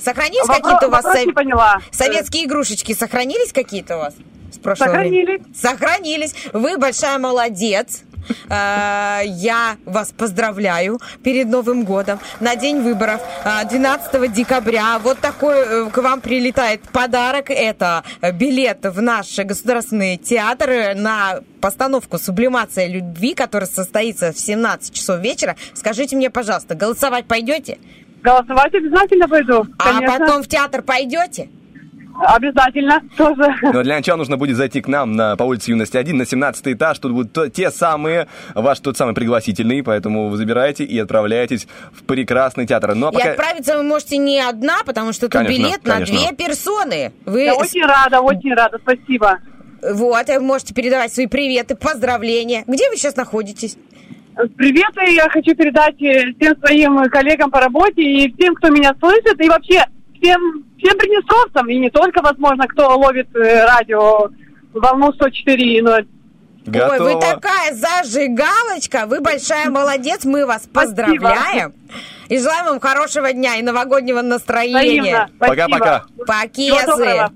Сохранились 0.00 0.46
какие-то 0.46 0.86
у 0.86 0.90
вас? 0.90 1.04
вопрос 1.04 1.26
не 1.26 1.32
поняла. 1.32 1.80
Советские 1.90 2.44
игрушечки 2.44 2.94
сохранились 2.94 3.52
какие-то 3.52 3.96
у 3.96 4.00
вас? 4.00 4.14
С 4.52 4.58
прошлого 4.58 4.90
времени? 4.98 5.42
Сохранились. 5.54 6.30
Сохранились. 6.30 6.34
Вы 6.52 6.78
большая 6.78 7.18
молодец. 7.18 8.02
Э, 8.48 9.22
Я 9.24 9.76
вас 9.86 10.12
поздравляю 10.12 11.00
перед 11.22 11.48
Новым 11.48 11.84
годом 11.84 12.18
на 12.40 12.54
день 12.56 12.80
выборов 12.80 13.20
э, 13.44 13.68
12 13.68 14.32
декабря. 14.32 14.98
Вот 14.98 15.18
такой 15.18 15.56
э, 15.56 15.90
к 15.90 15.96
вам 15.98 16.20
прилетает 16.20 16.82
подарок. 16.92 17.46
Это 17.50 18.04
э, 18.20 18.32
билет 18.32 18.78
в 18.84 19.00
наш 19.00 19.38
государственный 19.38 20.16
театр 20.16 20.70
э, 20.70 20.94
на 20.94 21.40
постановку 21.60 22.18
«Сублимация 22.18 22.86
любви», 22.88 23.34
которая 23.34 23.68
состоится 23.68 24.32
в 24.32 24.38
17 24.38 24.94
часов 24.94 25.20
вечера. 25.20 25.56
Скажите 25.74 26.16
мне, 26.16 26.30
пожалуйста, 26.30 26.74
голосовать 26.74 27.26
пойдете? 27.26 27.78
Голосовать 28.22 28.74
обязательно 28.74 29.28
пойду. 29.28 29.66
А 29.78 29.92
конечно. 29.94 30.18
потом 30.18 30.42
в 30.42 30.48
театр 30.48 30.82
пойдете? 30.82 31.48
Обязательно 32.20 33.00
тоже. 33.16 33.54
Но 33.62 33.82
для 33.82 33.96
начала 33.96 34.18
нужно 34.18 34.36
будет 34.36 34.56
зайти 34.56 34.80
к 34.80 34.88
нам 34.88 35.12
на, 35.12 35.36
по 35.36 35.44
улице 35.44 35.70
Юности 35.70 35.96
1 35.96 36.16
на 36.16 36.26
17 36.26 36.68
этаж. 36.68 36.98
Тут 36.98 37.12
будут 37.12 37.32
то- 37.32 37.48
те 37.48 37.70
самые, 37.70 38.28
ваш 38.54 38.80
тот 38.80 38.96
самый 38.96 39.14
пригласительный, 39.14 39.82
поэтому 39.82 40.28
вы 40.28 40.36
забираете 40.36 40.84
и 40.84 40.98
отправляетесь 40.98 41.66
в 41.92 42.04
прекрасный 42.04 42.66
театр. 42.66 42.94
Ну, 42.94 43.06
а 43.08 43.10
И 43.10 43.14
пока... 43.14 43.30
отправиться 43.30 43.76
вы 43.76 43.82
можете 43.84 44.18
не 44.18 44.38
одна, 44.40 44.78
потому 44.84 45.12
что 45.12 45.22
тут 45.22 45.32
Конечно, 45.32 45.52
билет 45.64 45.84
на 45.84 45.94
конечно. 45.94 46.18
две 46.18 46.36
персоны. 46.36 47.12
Вы 47.24 47.42
Я 47.44 47.54
очень 47.54 47.84
рада, 47.84 48.20
очень 48.20 48.54
рада. 48.54 48.78
Спасибо. 48.82 49.38
вот, 49.82 50.28
и 50.28 50.32
вы 50.32 50.40
можете 50.40 50.74
передавать 50.74 51.12
свои 51.12 51.26
приветы, 51.26 51.74
поздравления. 51.74 52.64
Где 52.66 52.88
вы 52.90 52.96
сейчас 52.96 53.16
находитесь? 53.16 53.76
Приветы 54.56 55.12
я 55.12 55.28
хочу 55.28 55.54
передать 55.54 56.00
э, 56.00 56.32
всем 56.38 56.56
своим 56.64 57.02
коллегам 57.10 57.50
по 57.50 57.60
работе 57.60 58.00
и 58.02 58.32
всем, 58.34 58.54
кто 58.54 58.68
меня 58.68 58.94
слышит, 59.00 59.38
и 59.42 59.48
вообще 59.48 59.84
всем, 60.20 60.64
всем 60.78 60.98
приднестровцам, 60.98 61.68
и 61.68 61.78
не 61.78 61.90
только, 61.90 62.22
возможно, 62.22 62.66
кто 62.66 62.96
ловит 62.96 63.34
э, 63.34 63.64
радио 63.64 64.30
волну 64.72 65.10
104.0. 65.10 66.06
Ой, 66.66 66.98
вы 66.98 67.20
такая 67.20 67.74
зажигалочка, 67.74 69.06
вы 69.06 69.20
большая 69.20 69.70
молодец, 69.70 70.24
мы 70.24 70.46
вас 70.46 70.68
поздравляем. 70.72 71.72
И 72.28 72.38
желаем 72.38 72.66
вам 72.66 72.80
хорошего 72.80 73.32
дня 73.32 73.56
и 73.56 73.62
новогоднего 73.62 74.20
настроения. 74.20 75.28
Пока-пока. 75.38 76.04
Покесы. 76.26 76.86
доброго. 76.86 77.32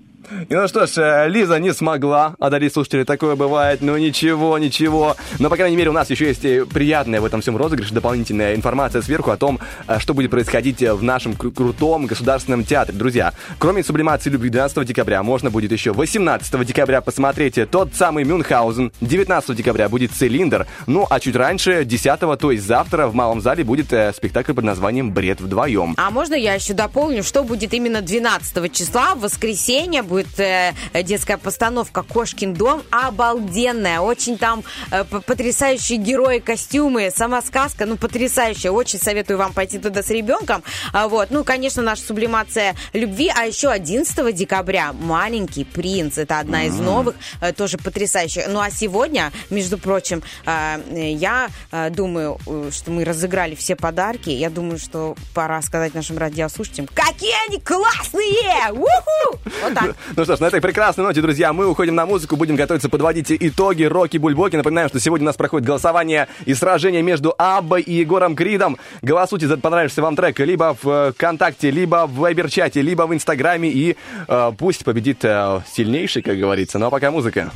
И 0.49 0.55
ну 0.55 0.67
что 0.69 0.87
ж, 0.87 0.93
э, 0.97 1.29
Лиза 1.29 1.59
не 1.59 1.73
смогла 1.73 2.35
одарить 2.39 2.73
слушателей, 2.73 3.05
такое 3.05 3.37
бывает, 3.37 3.81
ну 3.83 3.97
ничего, 3.97 4.59
ничего. 4.59 5.17
Но, 5.39 5.51
по 5.51 5.57
крайней 5.57 5.77
мере, 5.77 5.91
у 5.91 5.93
нас 5.93 6.11
еще 6.11 6.27
есть 6.27 6.45
и 6.45 6.65
приятная 6.65 7.21
в 7.21 7.25
этом 7.25 7.41
всем 7.41 7.57
розыгрыше 7.57 7.95
дополнительная 7.95 8.55
информация 8.55 9.03
сверху 9.03 9.31
о 9.31 9.37
том, 9.37 9.61
э, 9.87 9.99
что 9.99 10.15
будет 10.15 10.31
происходить 10.31 10.81
в 10.81 11.03
нашем 11.03 11.33
кру- 11.33 11.53
крутом 11.53 12.07
государственном 12.07 12.65
театре. 12.65 12.97
Друзья, 12.97 13.33
кроме 13.59 13.83
сублимации 13.85 14.31
любви 14.31 14.51
12 14.51 14.85
декабря, 14.85 15.23
можно 15.23 15.51
будет 15.51 15.73
еще 15.73 15.93
18 15.93 16.65
декабря 16.65 17.01
посмотреть 17.01 17.59
тот 17.71 17.95
самый 17.95 18.25
Мюнхгаузен, 18.25 18.93
19 19.01 19.57
декабря 19.57 19.89
будет 19.89 20.13
Цилиндр, 20.13 20.67
ну 20.87 21.07
а 21.09 21.21
чуть 21.21 21.37
раньше, 21.37 21.85
10 21.85 22.39
то 22.39 22.51
есть 22.51 22.67
завтра, 22.67 23.07
в 23.07 23.15
Малом 23.15 23.41
зале 23.41 23.65
будет 23.65 23.93
э, 23.93 24.13
спектакль 24.17 24.53
под 24.53 24.65
названием 24.65 25.13
«Бред 25.13 25.41
вдвоем». 25.41 25.95
А 25.97 26.11
можно 26.11 26.35
я 26.35 26.55
еще 26.55 26.75
дополню, 26.75 27.23
что 27.23 27.45
будет 27.45 27.75
именно 27.75 28.01
12 28.01 28.73
числа, 28.73 29.15
в 29.15 29.21
воскресенье, 29.21 30.03
будет 30.15 30.39
э, 30.39 30.73
детская 31.03 31.39
постановка 31.39 32.05
«Кошкин 32.05 32.55
дом». 32.55 32.85
Обалденная, 32.91 33.99
очень 33.99 34.39
там 34.39 34.63
э, 34.93 35.03
потрясающие 35.03 35.99
герои, 35.99 36.39
костюмы, 36.39 37.11
сама 37.11 37.43
сказка, 37.43 37.85
ну, 37.85 37.97
потрясающая. 37.97 38.71
Очень 38.71 39.01
советую 39.01 39.39
вам 39.39 39.53
пойти 39.53 39.81
туда 39.81 40.05
с 40.05 40.11
ребенком. 40.11 40.63
А, 40.93 41.09
вот. 41.09 41.33
Ну, 41.33 41.43
конечно, 41.43 41.83
наша 41.83 42.03
сублимация 42.03 42.77
любви, 42.93 43.29
а 43.35 43.45
еще 43.45 43.71
11 43.71 44.33
декабря 44.33 44.93
«Маленький 44.93 45.65
принц». 45.65 46.17
Это 46.17 46.39
одна 46.39 46.67
из 46.67 46.79
новых, 46.79 47.17
э, 47.41 47.53
тоже 47.53 47.77
потрясающая. 47.77 48.47
Ну, 48.47 48.61
а 48.61 48.71
сегодня, 48.71 49.33
между 49.51 49.79
прочим, 49.79 50.23
э, 50.47 50.79
я 50.95 51.49
э, 51.73 51.91
думаю, 51.91 52.39
э, 52.47 52.71
что 52.73 52.93
мы 52.93 53.05
разыграли 53.05 53.57
все 53.57 53.75
подарки. 53.75 54.31
Я 54.31 54.49
думаю, 54.49 54.79
что 54.79 55.17
пора 55.35 55.61
сказать 55.63 55.93
нашим 55.95 56.19
радиослушателям, 56.19 56.87
какие 56.95 57.35
они 57.49 57.59
классные! 57.59 58.71
Уху! 58.71 59.41
Вот 59.63 59.75
так. 59.75 59.97
Ну 60.17 60.25
что 60.25 60.37
ж, 60.37 60.41
на 60.41 60.47
этой 60.47 60.61
прекрасной 60.61 61.05
ноте, 61.05 61.21
друзья, 61.21 61.53
мы 61.53 61.67
уходим 61.67 61.95
на 61.95 62.07
музыку, 62.07 62.37
будем 62.37 62.57
готовиться 62.57 62.89
подводить 62.89 63.33
итоги 63.33 63.85
Роки 63.85 64.19
Бульбоки. 64.19 64.57
Напоминаем, 64.57 64.89
что 64.89 65.01
сегодня 65.01 65.25
у 65.25 65.29
нас 65.29 65.37
проходит 65.37 65.67
голосование 65.67 66.29
и 66.45 66.55
сражение 66.55 67.03
между 67.03 67.35
Аббой 67.39 67.83
и 67.83 67.95
Егором 67.95 68.37
Кридом. 68.37 68.77
Голосуйте 69.03 69.49
за 69.49 69.57
понравившийся 69.57 70.03
вам 70.03 70.17
трек 70.17 70.39
либо 70.41 70.77
в 70.81 70.89
э, 70.89 71.13
ВКонтакте, 71.13 71.71
либо 71.71 72.07
в 72.07 72.19
Вайбер-чате, 72.19 72.83
либо 72.83 73.03
в 73.07 73.15
Инстаграме, 73.15 73.71
и 73.71 73.97
э, 74.29 74.53
пусть 74.59 74.85
победит 74.85 75.25
э, 75.25 75.61
сильнейший, 75.73 76.23
как 76.23 76.39
говорится. 76.39 76.79
Ну 76.79 76.87
а 76.87 76.91
пока 76.91 77.11
музыка. 77.11 77.51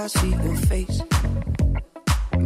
I 0.00 0.06
see 0.06 0.30
your 0.30 0.56
face. 0.56 1.02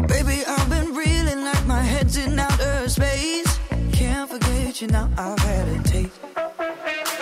Baby, 0.08 0.42
I've 0.44 0.68
been 0.70 0.92
reeling 0.92 1.44
like 1.44 1.64
my 1.66 1.82
head's 1.82 2.16
in 2.16 2.36
outer 2.36 2.88
space. 2.88 3.60
Can't 3.92 4.28
forget 4.28 4.82
you 4.82 4.88
now, 4.88 5.08
I've 5.16 5.38
had 5.38 5.68
a 5.68 5.78
taste. 5.84 6.20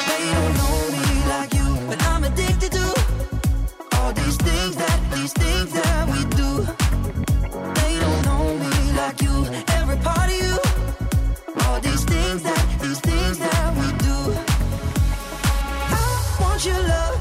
They 0.09 0.25
don't 0.33 0.55
know 0.61 0.77
me 0.97 1.05
like 1.35 1.53
you, 1.53 1.69
but 1.87 2.03
I'm 2.05 2.25
addicted 2.25 2.73
to 2.73 2.87
all 3.97 4.13
these 4.15 4.39
things 4.39 4.75
that, 4.77 4.99
these 5.15 5.35
things 5.35 5.71
that 5.75 6.09
we 6.13 6.21
do. 6.41 6.51
They 7.81 7.95
don't 8.01 8.23
know 8.25 8.57
me 8.65 8.93
like 8.97 9.21
you, 9.21 9.37
every 9.81 9.99
part 9.99 10.31
of 10.33 10.39
you. 10.45 10.57
All 11.67 11.79
these 11.81 12.05
things 12.05 12.43
that, 12.43 12.65
these 12.81 13.01
things 13.01 13.39
that 13.39 13.69
we 13.77 13.87
do. 14.09 14.19
I 15.93 16.39
want 16.41 16.65
your 16.65 16.79
love 16.89 17.12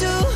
do. 0.00 0.29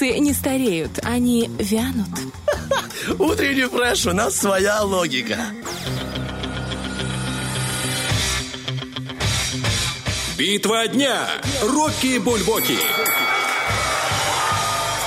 Вегетарианцы 0.00 0.18
не 0.18 0.32
стареют, 0.32 0.98
они 1.02 1.50
вянут. 1.58 2.08
Утренний 3.18 3.66
фреш, 3.66 4.06
у 4.06 4.12
нас 4.12 4.36
своя 4.36 4.82
логика. 4.82 5.38
Битва 10.38 10.88
дня. 10.88 11.28
Рокки 11.62 12.18
Бульбоки. 12.18 12.78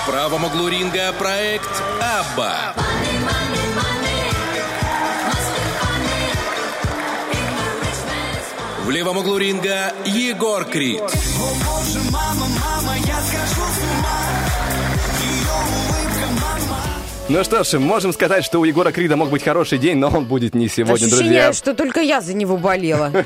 В 0.01 0.05
правом 0.05 0.43
углу 0.45 0.67
ринга 0.67 1.11
проект 1.13 1.71
Абба. 1.99 2.75
В 8.85 8.91
левом 8.91 9.17
углу 9.17 9.37
ринга 9.37 9.93
Егор 10.05 10.65
Крид. 10.65 11.01
О 11.01 11.07
боже, 11.07 11.99
мама, 12.11 12.47
мама, 12.47 12.95
я 12.97 13.21
схожу 13.21 13.62
Ну 17.29 17.41
что 17.45 17.63
ж, 17.63 17.79
можем 17.79 18.11
сказать, 18.11 18.43
что 18.43 18.59
у 18.59 18.65
Егора 18.65 18.91
Крида 18.91 19.15
мог 19.15 19.29
быть 19.29 19.43
хороший 19.43 19.77
день, 19.77 19.97
но 19.97 20.09
он 20.09 20.25
будет 20.25 20.53
не 20.53 20.67
сегодня, 20.67 20.93
Ощущение, 21.05 21.17
друзья. 21.19 21.53
что 21.53 21.73
только 21.73 22.01
я 22.01 22.19
за 22.21 22.33
него 22.33 22.57
болела. 22.57 23.11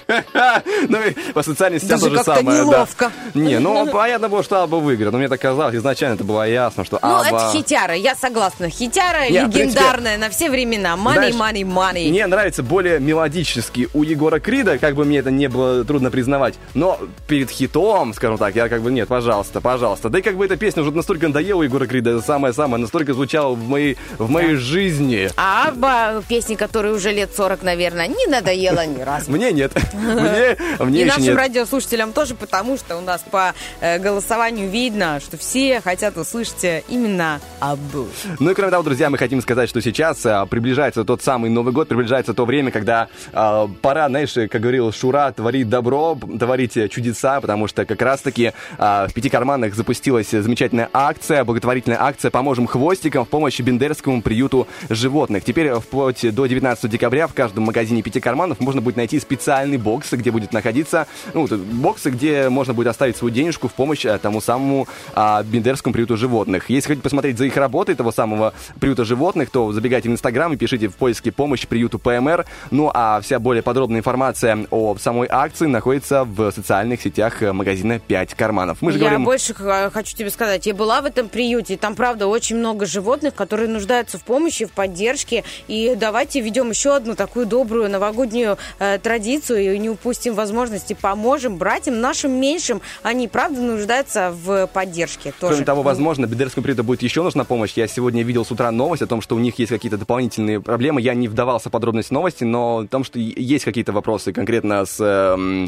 Ну 0.89 0.99
и 1.01 1.11
по 1.33 1.41
социальным 1.43 1.81
сетям 1.81 1.99
то 1.99 2.09
же 2.09 2.23
самое. 2.23 2.59
неловко. 2.59 3.11
Не, 3.33 3.59
ну 3.59 3.87
понятно 3.91 4.29
было, 4.29 4.43
что 4.43 4.61
Аба 4.61 4.75
выиграет. 4.75 5.11
Но 5.11 5.17
мне 5.17 5.27
так 5.27 5.41
казалось, 5.41 5.75
изначально 5.75 6.13
это 6.15 6.23
было 6.23 6.47
ясно, 6.47 6.85
что 6.85 6.99
Ну, 7.01 7.07
Аба... 7.07 7.25
это 7.27 7.51
хитяра, 7.51 7.95
я 7.95 8.15
согласна. 8.15 8.69
Хитяра 8.69 9.27
легендарная 9.27 10.17
на 10.17 10.29
все 10.29 10.49
времена. 10.49 10.95
Money, 10.95 11.31
money, 11.31 11.63
money. 11.63 12.09
Мне 12.09 12.27
нравится 12.27 12.61
более 12.63 12.99
мелодический 12.99 13.87
у 13.93 14.03
Егора 14.03 14.39
Крида, 14.39 14.77
как 14.77 14.95
бы 14.95 15.05
мне 15.05 15.19
это 15.19 15.31
не 15.31 15.47
было 15.49 15.83
трудно 15.83 16.11
признавать. 16.11 16.55
Но 16.75 16.99
перед 17.27 17.49
хитом, 17.49 18.13
скажем 18.13 18.37
так, 18.37 18.55
я 18.55 18.69
как 18.69 18.81
бы, 18.83 18.91
нет, 18.91 19.07
пожалуйста, 19.07 19.59
пожалуйста. 19.59 20.09
Да 20.09 20.19
и 20.19 20.21
как 20.21 20.37
бы 20.37 20.45
эта 20.45 20.55
песня 20.55 20.83
уже 20.83 20.91
настолько 20.91 21.27
надоела 21.27 21.63
Егора 21.63 21.87
Крида, 21.87 22.11
это 22.11 22.21
самое-самое, 22.21 22.79
настолько 22.81 23.13
звучала 23.13 23.53
в 23.53 23.67
моей, 23.67 23.86
в 24.17 24.29
моей 24.29 24.55
жизни. 24.55 25.29
А 25.37 25.69
Абба, 25.69 26.21
песни, 26.27 26.55
которые 26.55 26.93
уже 26.93 27.11
лет 27.11 27.29
40, 27.35 27.63
наверное, 27.63 28.07
не 28.07 28.27
надоело 28.27 28.85
ни 28.85 29.01
разу. 29.01 29.31
Мне 29.31 29.51
нет. 29.51 29.73
Мне, 29.93 30.57
мне 30.79 31.01
И 31.01 31.05
нашим 31.05 31.23
нет. 31.23 31.37
радиослушателям 31.37 32.13
тоже, 32.13 32.35
потому 32.35 32.77
что 32.77 32.97
у 32.97 33.01
нас 33.01 33.23
по 33.29 33.53
э, 33.81 33.99
голосованию 33.99 34.69
видно, 34.69 35.19
что 35.19 35.37
все 35.37 35.81
хотят 35.81 36.17
услышать 36.17 36.63
э, 36.63 36.83
именно 36.89 37.39
Абу. 37.59 38.07
Ну 38.39 38.51
и 38.51 38.53
кроме 38.53 38.71
того, 38.71 38.83
друзья, 38.83 39.09
мы 39.09 39.17
хотим 39.17 39.41
сказать, 39.41 39.69
что 39.69 39.81
сейчас 39.81 40.25
а, 40.25 40.45
приближается 40.45 41.03
тот 41.03 41.21
самый 41.21 41.49
Новый 41.49 41.73
год, 41.73 41.87
приближается 41.87 42.33
то 42.33 42.45
время, 42.45 42.71
когда 42.71 43.07
а, 43.33 43.67
пора, 43.81 44.07
знаешь, 44.09 44.33
как 44.33 44.61
говорил 44.61 44.91
Шура, 44.91 45.31
творить 45.31 45.69
добро, 45.69 46.17
творить 46.39 46.77
э, 46.77 46.87
чудеса, 46.87 47.41
потому 47.41 47.67
что 47.67 47.85
как 47.85 48.01
раз-таки 48.01 48.53
а, 48.77 49.07
в 49.07 49.13
пяти 49.13 49.29
карманах 49.29 49.75
запустилась 49.75 50.29
замечательная 50.29 50.89
акция, 50.93 51.43
благотворительная 51.43 52.01
акция 52.01 52.31
«Поможем 52.31 52.67
хвостикам» 52.67 53.25
в 53.25 53.29
помощь 53.29 53.59
Бендерскому 53.77 54.23
приюту 54.23 54.67
животных. 54.89 55.43
Теперь 55.43 55.71
вплоть 55.75 56.33
до 56.33 56.47
19 56.47 56.89
декабря 56.89 57.27
в 57.27 57.33
каждом 57.33 57.65
магазине 57.65 58.01
пяти 58.01 58.19
карманов 58.19 58.59
можно 58.59 58.81
будет 58.81 58.97
найти 58.97 59.19
специальный 59.19 59.77
бокс, 59.77 60.11
где 60.11 60.31
будет 60.31 60.51
находиться, 60.51 61.07
ну, 61.33 61.45
вот, 61.45 61.51
боксы, 61.59 62.09
где 62.09 62.49
можно 62.49 62.73
будет 62.73 62.87
оставить 62.87 63.15
свою 63.17 63.33
денежку 63.33 63.67
в 63.67 63.73
помощь 63.73 64.03
э, 64.05 64.17
тому 64.17 64.41
самому 64.41 64.87
а, 65.13 65.43
Бендерскому 65.43 65.93
приюту 65.93 66.17
животных. 66.17 66.69
Если 66.69 66.87
хотите 66.87 67.03
посмотреть 67.03 67.37
за 67.37 67.45
их 67.45 67.55
работой 67.55 67.93
того 67.93 68.11
самого 68.11 68.53
приюта 68.79 69.05
животных, 69.05 69.51
то 69.51 69.71
забегайте 69.71 70.09
в 70.09 70.11
Инстаграм 70.11 70.51
и 70.51 70.57
пишите 70.57 70.87
в 70.87 70.95
поиске 70.95 71.31
«Помощь 71.31 71.67
приюту 71.67 71.99
ПМР». 71.99 72.45
Ну, 72.71 72.89
а 72.93 73.21
вся 73.21 73.39
более 73.39 73.61
подробная 73.61 73.99
информация 73.99 74.65
о 74.71 74.95
самой 74.97 75.27
акции 75.29 75.67
находится 75.67 76.23
в 76.23 76.51
социальных 76.51 77.01
сетях 77.01 77.43
э, 77.43 77.53
магазина 77.53 77.99
«Пять 77.99 78.33
карманов». 78.33 78.81
Мы 78.81 78.91
же 78.91 78.97
я 78.97 79.05
говорим... 79.05 79.23
больше 79.23 79.53
х- 79.53 79.91
хочу 79.91 80.15
тебе 80.15 80.31
сказать, 80.31 80.65
я 80.65 80.73
была 80.73 81.01
в 81.01 81.05
этом 81.05 81.29
приюте, 81.29 81.75
и 81.75 81.77
там, 81.77 81.95
правда, 81.95 82.27
очень 82.27 82.57
много 82.57 82.87
животных, 82.87 83.35
которые 83.35 83.66
нуждаются 83.67 84.17
в 84.17 84.23
помощи, 84.23 84.65
в 84.65 84.71
поддержке. 84.71 85.43
И 85.67 85.95
давайте 85.97 86.41
ведем 86.41 86.69
еще 86.69 86.95
одну 86.95 87.15
такую 87.15 87.45
добрую 87.45 87.89
новогоднюю 87.89 88.57
э, 88.79 88.99
традицию 88.99 89.75
и 89.75 89.79
не 89.79 89.89
упустим 89.89 90.33
возможности, 90.33 90.97
поможем 90.99 91.57
братьям 91.57 91.99
нашим 92.01 92.31
меньшим. 92.31 92.81
Они, 93.03 93.27
правда, 93.27 93.61
нуждаются 93.61 94.31
в 94.31 94.67
поддержке 94.67 95.33
тоже. 95.39 95.53
Кроме 95.53 95.65
того, 95.65 95.81
возможно, 95.83 96.25
Бедерскому 96.25 96.63
приюту 96.63 96.83
будет 96.83 97.01
еще 97.01 97.23
нужна 97.23 97.43
помощь. 97.43 97.73
Я 97.75 97.87
сегодня 97.87 98.23
видел 98.23 98.45
с 98.45 98.51
утра 98.51 98.71
новость 98.71 99.01
о 99.01 99.07
том, 99.07 99.21
что 99.21 99.35
у 99.35 99.39
них 99.39 99.57
есть 99.59 99.71
какие-то 99.71 99.97
дополнительные 99.97 100.59
проблемы. 100.61 101.01
Я 101.01 101.13
не 101.13 101.27
вдавался 101.27 101.69
в 101.69 101.71
подробности 101.71 102.13
новости, 102.13 102.43
но 102.43 102.79
о 102.79 102.87
том, 102.87 103.03
что 103.03 103.19
есть 103.19 103.65
какие-то 103.65 103.91
вопросы 103.91 104.33
конкретно 104.33 104.85
с, 104.85 104.97
э, 104.99 105.67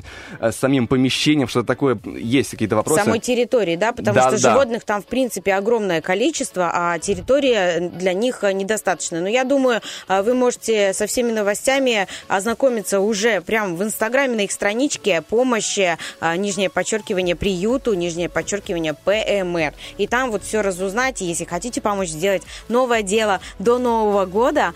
с 0.51 0.55
самим 0.55 0.87
помещением, 0.87 1.47
что-то 1.47 1.67
такое, 1.67 1.97
есть 2.05 2.51
какие-то 2.51 2.75
вопросы. 2.75 3.03
самой 3.03 3.19
территории, 3.19 3.75
да, 3.75 3.91
потому 3.91 4.15
Да, 4.15 4.21
что 4.29 4.41
да. 4.41 4.51
животных 4.51 4.83
там, 4.83 5.01
в 5.01 5.05
принципе, 5.05 5.53
огромное 5.53 6.01
количество, 6.01 6.71
а 6.73 6.99
территория 6.99 7.88
для 7.91 8.13
них 8.13 8.43
э, 8.43 8.51
недостаточно. 8.51 9.21
Но 9.21 9.27
я 9.27 9.43
думаю, 9.43 9.81
э, 10.07 10.21
вы 10.21 10.33
можете 10.33 10.93
со 10.93 11.07
всеми 11.07 11.31
новостями 11.31 12.07
ознакомиться 12.27 12.99
уже 12.99 13.41
прямо 13.41 13.75
в 13.75 13.83
Инстаграме 13.83 14.35
на 14.35 14.41
их 14.41 14.51
страничке 14.51 15.21
помощи, 15.21 15.97
э, 16.21 16.35
нижнее 16.35 16.69
подчеркивание 16.69 17.35
приюту, 17.35 17.93
нижнее 17.93 18.29
подчеркивание 18.29 18.93
ПМР. 18.93 19.73
И 19.97 20.07
там 20.07 20.31
вот 20.31 20.43
все 20.43 20.61
разузнать, 20.61 21.21
если 21.21 21.45
хотите 21.45 21.81
помочь 21.81 22.09
сделать 22.09 22.43
новое 22.67 23.01
дело 23.01 23.39
до 23.59 23.77
Нового 23.77 24.25
года, 24.25 24.73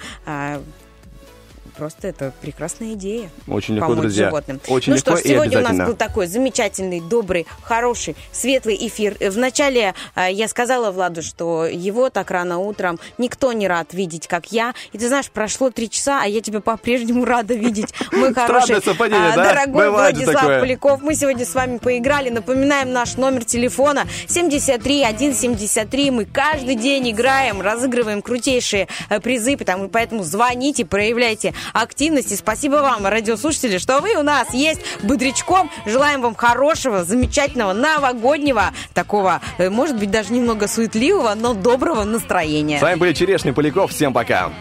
Просто 1.77 2.07
это 2.07 2.33
прекрасная 2.41 2.93
идея. 2.93 3.29
Очень 3.47 3.75
легко, 3.75 3.95
друзья. 3.95 4.27
животным. 4.27 4.59
Очень 4.67 4.91
ну 4.91 4.97
легко 4.97 5.11
что 5.11 5.21
ж, 5.21 5.25
и 5.25 5.29
сегодня 5.29 5.59
у 5.59 5.61
нас 5.61 5.77
был 5.77 5.95
такой 5.95 6.27
замечательный, 6.27 7.01
добрый, 7.01 7.47
хороший, 7.61 8.15
светлый 8.31 8.75
эфир. 8.87 9.17
Вначале 9.19 9.93
э, 10.15 10.31
я 10.31 10.47
сказала 10.47 10.91
Владу, 10.91 11.21
что 11.21 11.65
его 11.65 12.09
так 12.09 12.31
рано 12.31 12.59
утром 12.59 12.99
никто 13.17 13.53
не 13.53 13.67
рад 13.67 13.93
видеть, 13.93 14.27
как 14.27 14.51
я. 14.51 14.73
И 14.91 14.97
ты 14.97 15.07
знаешь, 15.07 15.29
прошло 15.29 15.69
три 15.71 15.89
часа, 15.89 16.21
а 16.23 16.27
я 16.27 16.41
тебя 16.41 16.59
по-прежнему 16.59 17.25
рада 17.25 17.53
видеть. 17.53 17.93
Хороший, 17.93 18.31
Странное 18.31 18.81
совпадение, 18.81 19.33
а, 19.33 19.35
да? 19.35 19.53
дорогой 19.53 19.89
Владислав. 19.89 20.43
Поляков. 20.43 21.01
Мы 21.01 21.15
сегодня 21.15 21.45
с 21.45 21.55
вами 21.55 21.77
поиграли. 21.77 22.29
Напоминаем 22.29 22.91
наш 22.91 23.17
номер 23.17 23.45
телефона 23.45 24.05
73 24.27 25.03
173. 25.33 26.11
Мы 26.11 26.25
каждый 26.25 26.75
день 26.75 27.11
играем, 27.11 27.61
разыгрываем 27.61 28.21
крутейшие 28.21 28.87
э, 29.09 29.19
призы, 29.19 29.57
потому, 29.57 29.89
поэтому 29.89 30.23
звоните, 30.23 30.85
проявляйте 30.85 31.53
активность. 31.71 32.31
И 32.31 32.35
спасибо 32.35 32.75
вам, 32.75 33.05
радиослушатели, 33.05 33.77
что 33.77 33.99
вы 34.01 34.15
у 34.15 34.23
нас 34.23 34.53
есть 34.53 34.81
бодрячком. 35.03 35.69
Желаем 35.85 36.21
вам 36.21 36.35
хорошего, 36.35 37.03
замечательного, 37.03 37.73
новогоднего, 37.73 38.71
такого, 38.93 39.41
э, 39.57 39.69
может 39.69 39.97
быть, 39.97 40.11
даже 40.11 40.33
немного 40.33 40.67
суетливого, 40.67 41.33
но 41.35 41.53
доброго 41.53 42.03
настроения. 42.03 42.79
С 42.79 42.81
вами 42.81 42.95
были 42.95 43.13
Черешня 43.13 43.53
Поляков. 43.53 43.91
Всем 43.91 44.13
пока. 44.13 44.51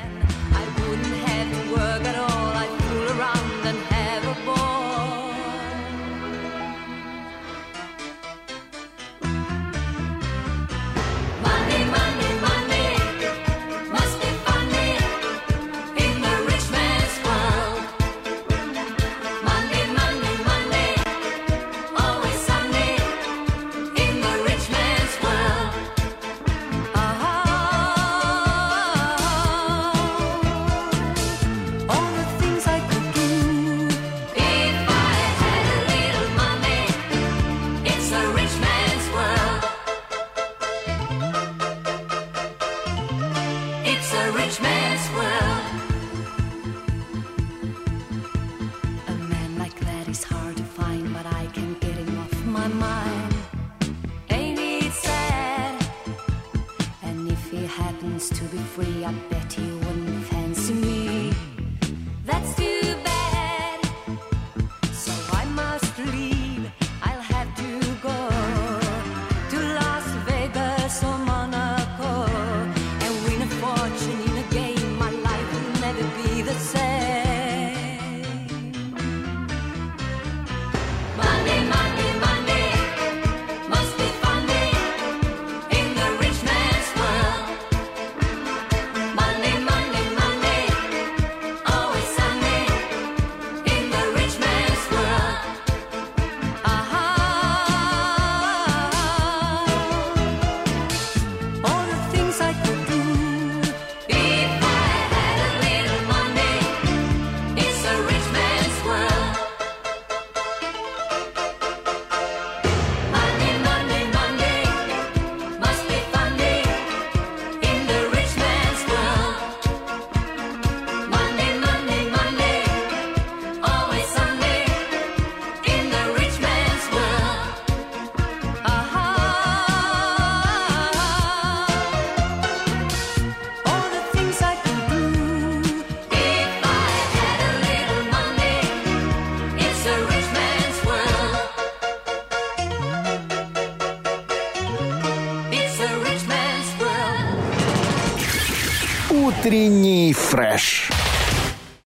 Утренний 150.52 150.58
фреш. 150.58 151.01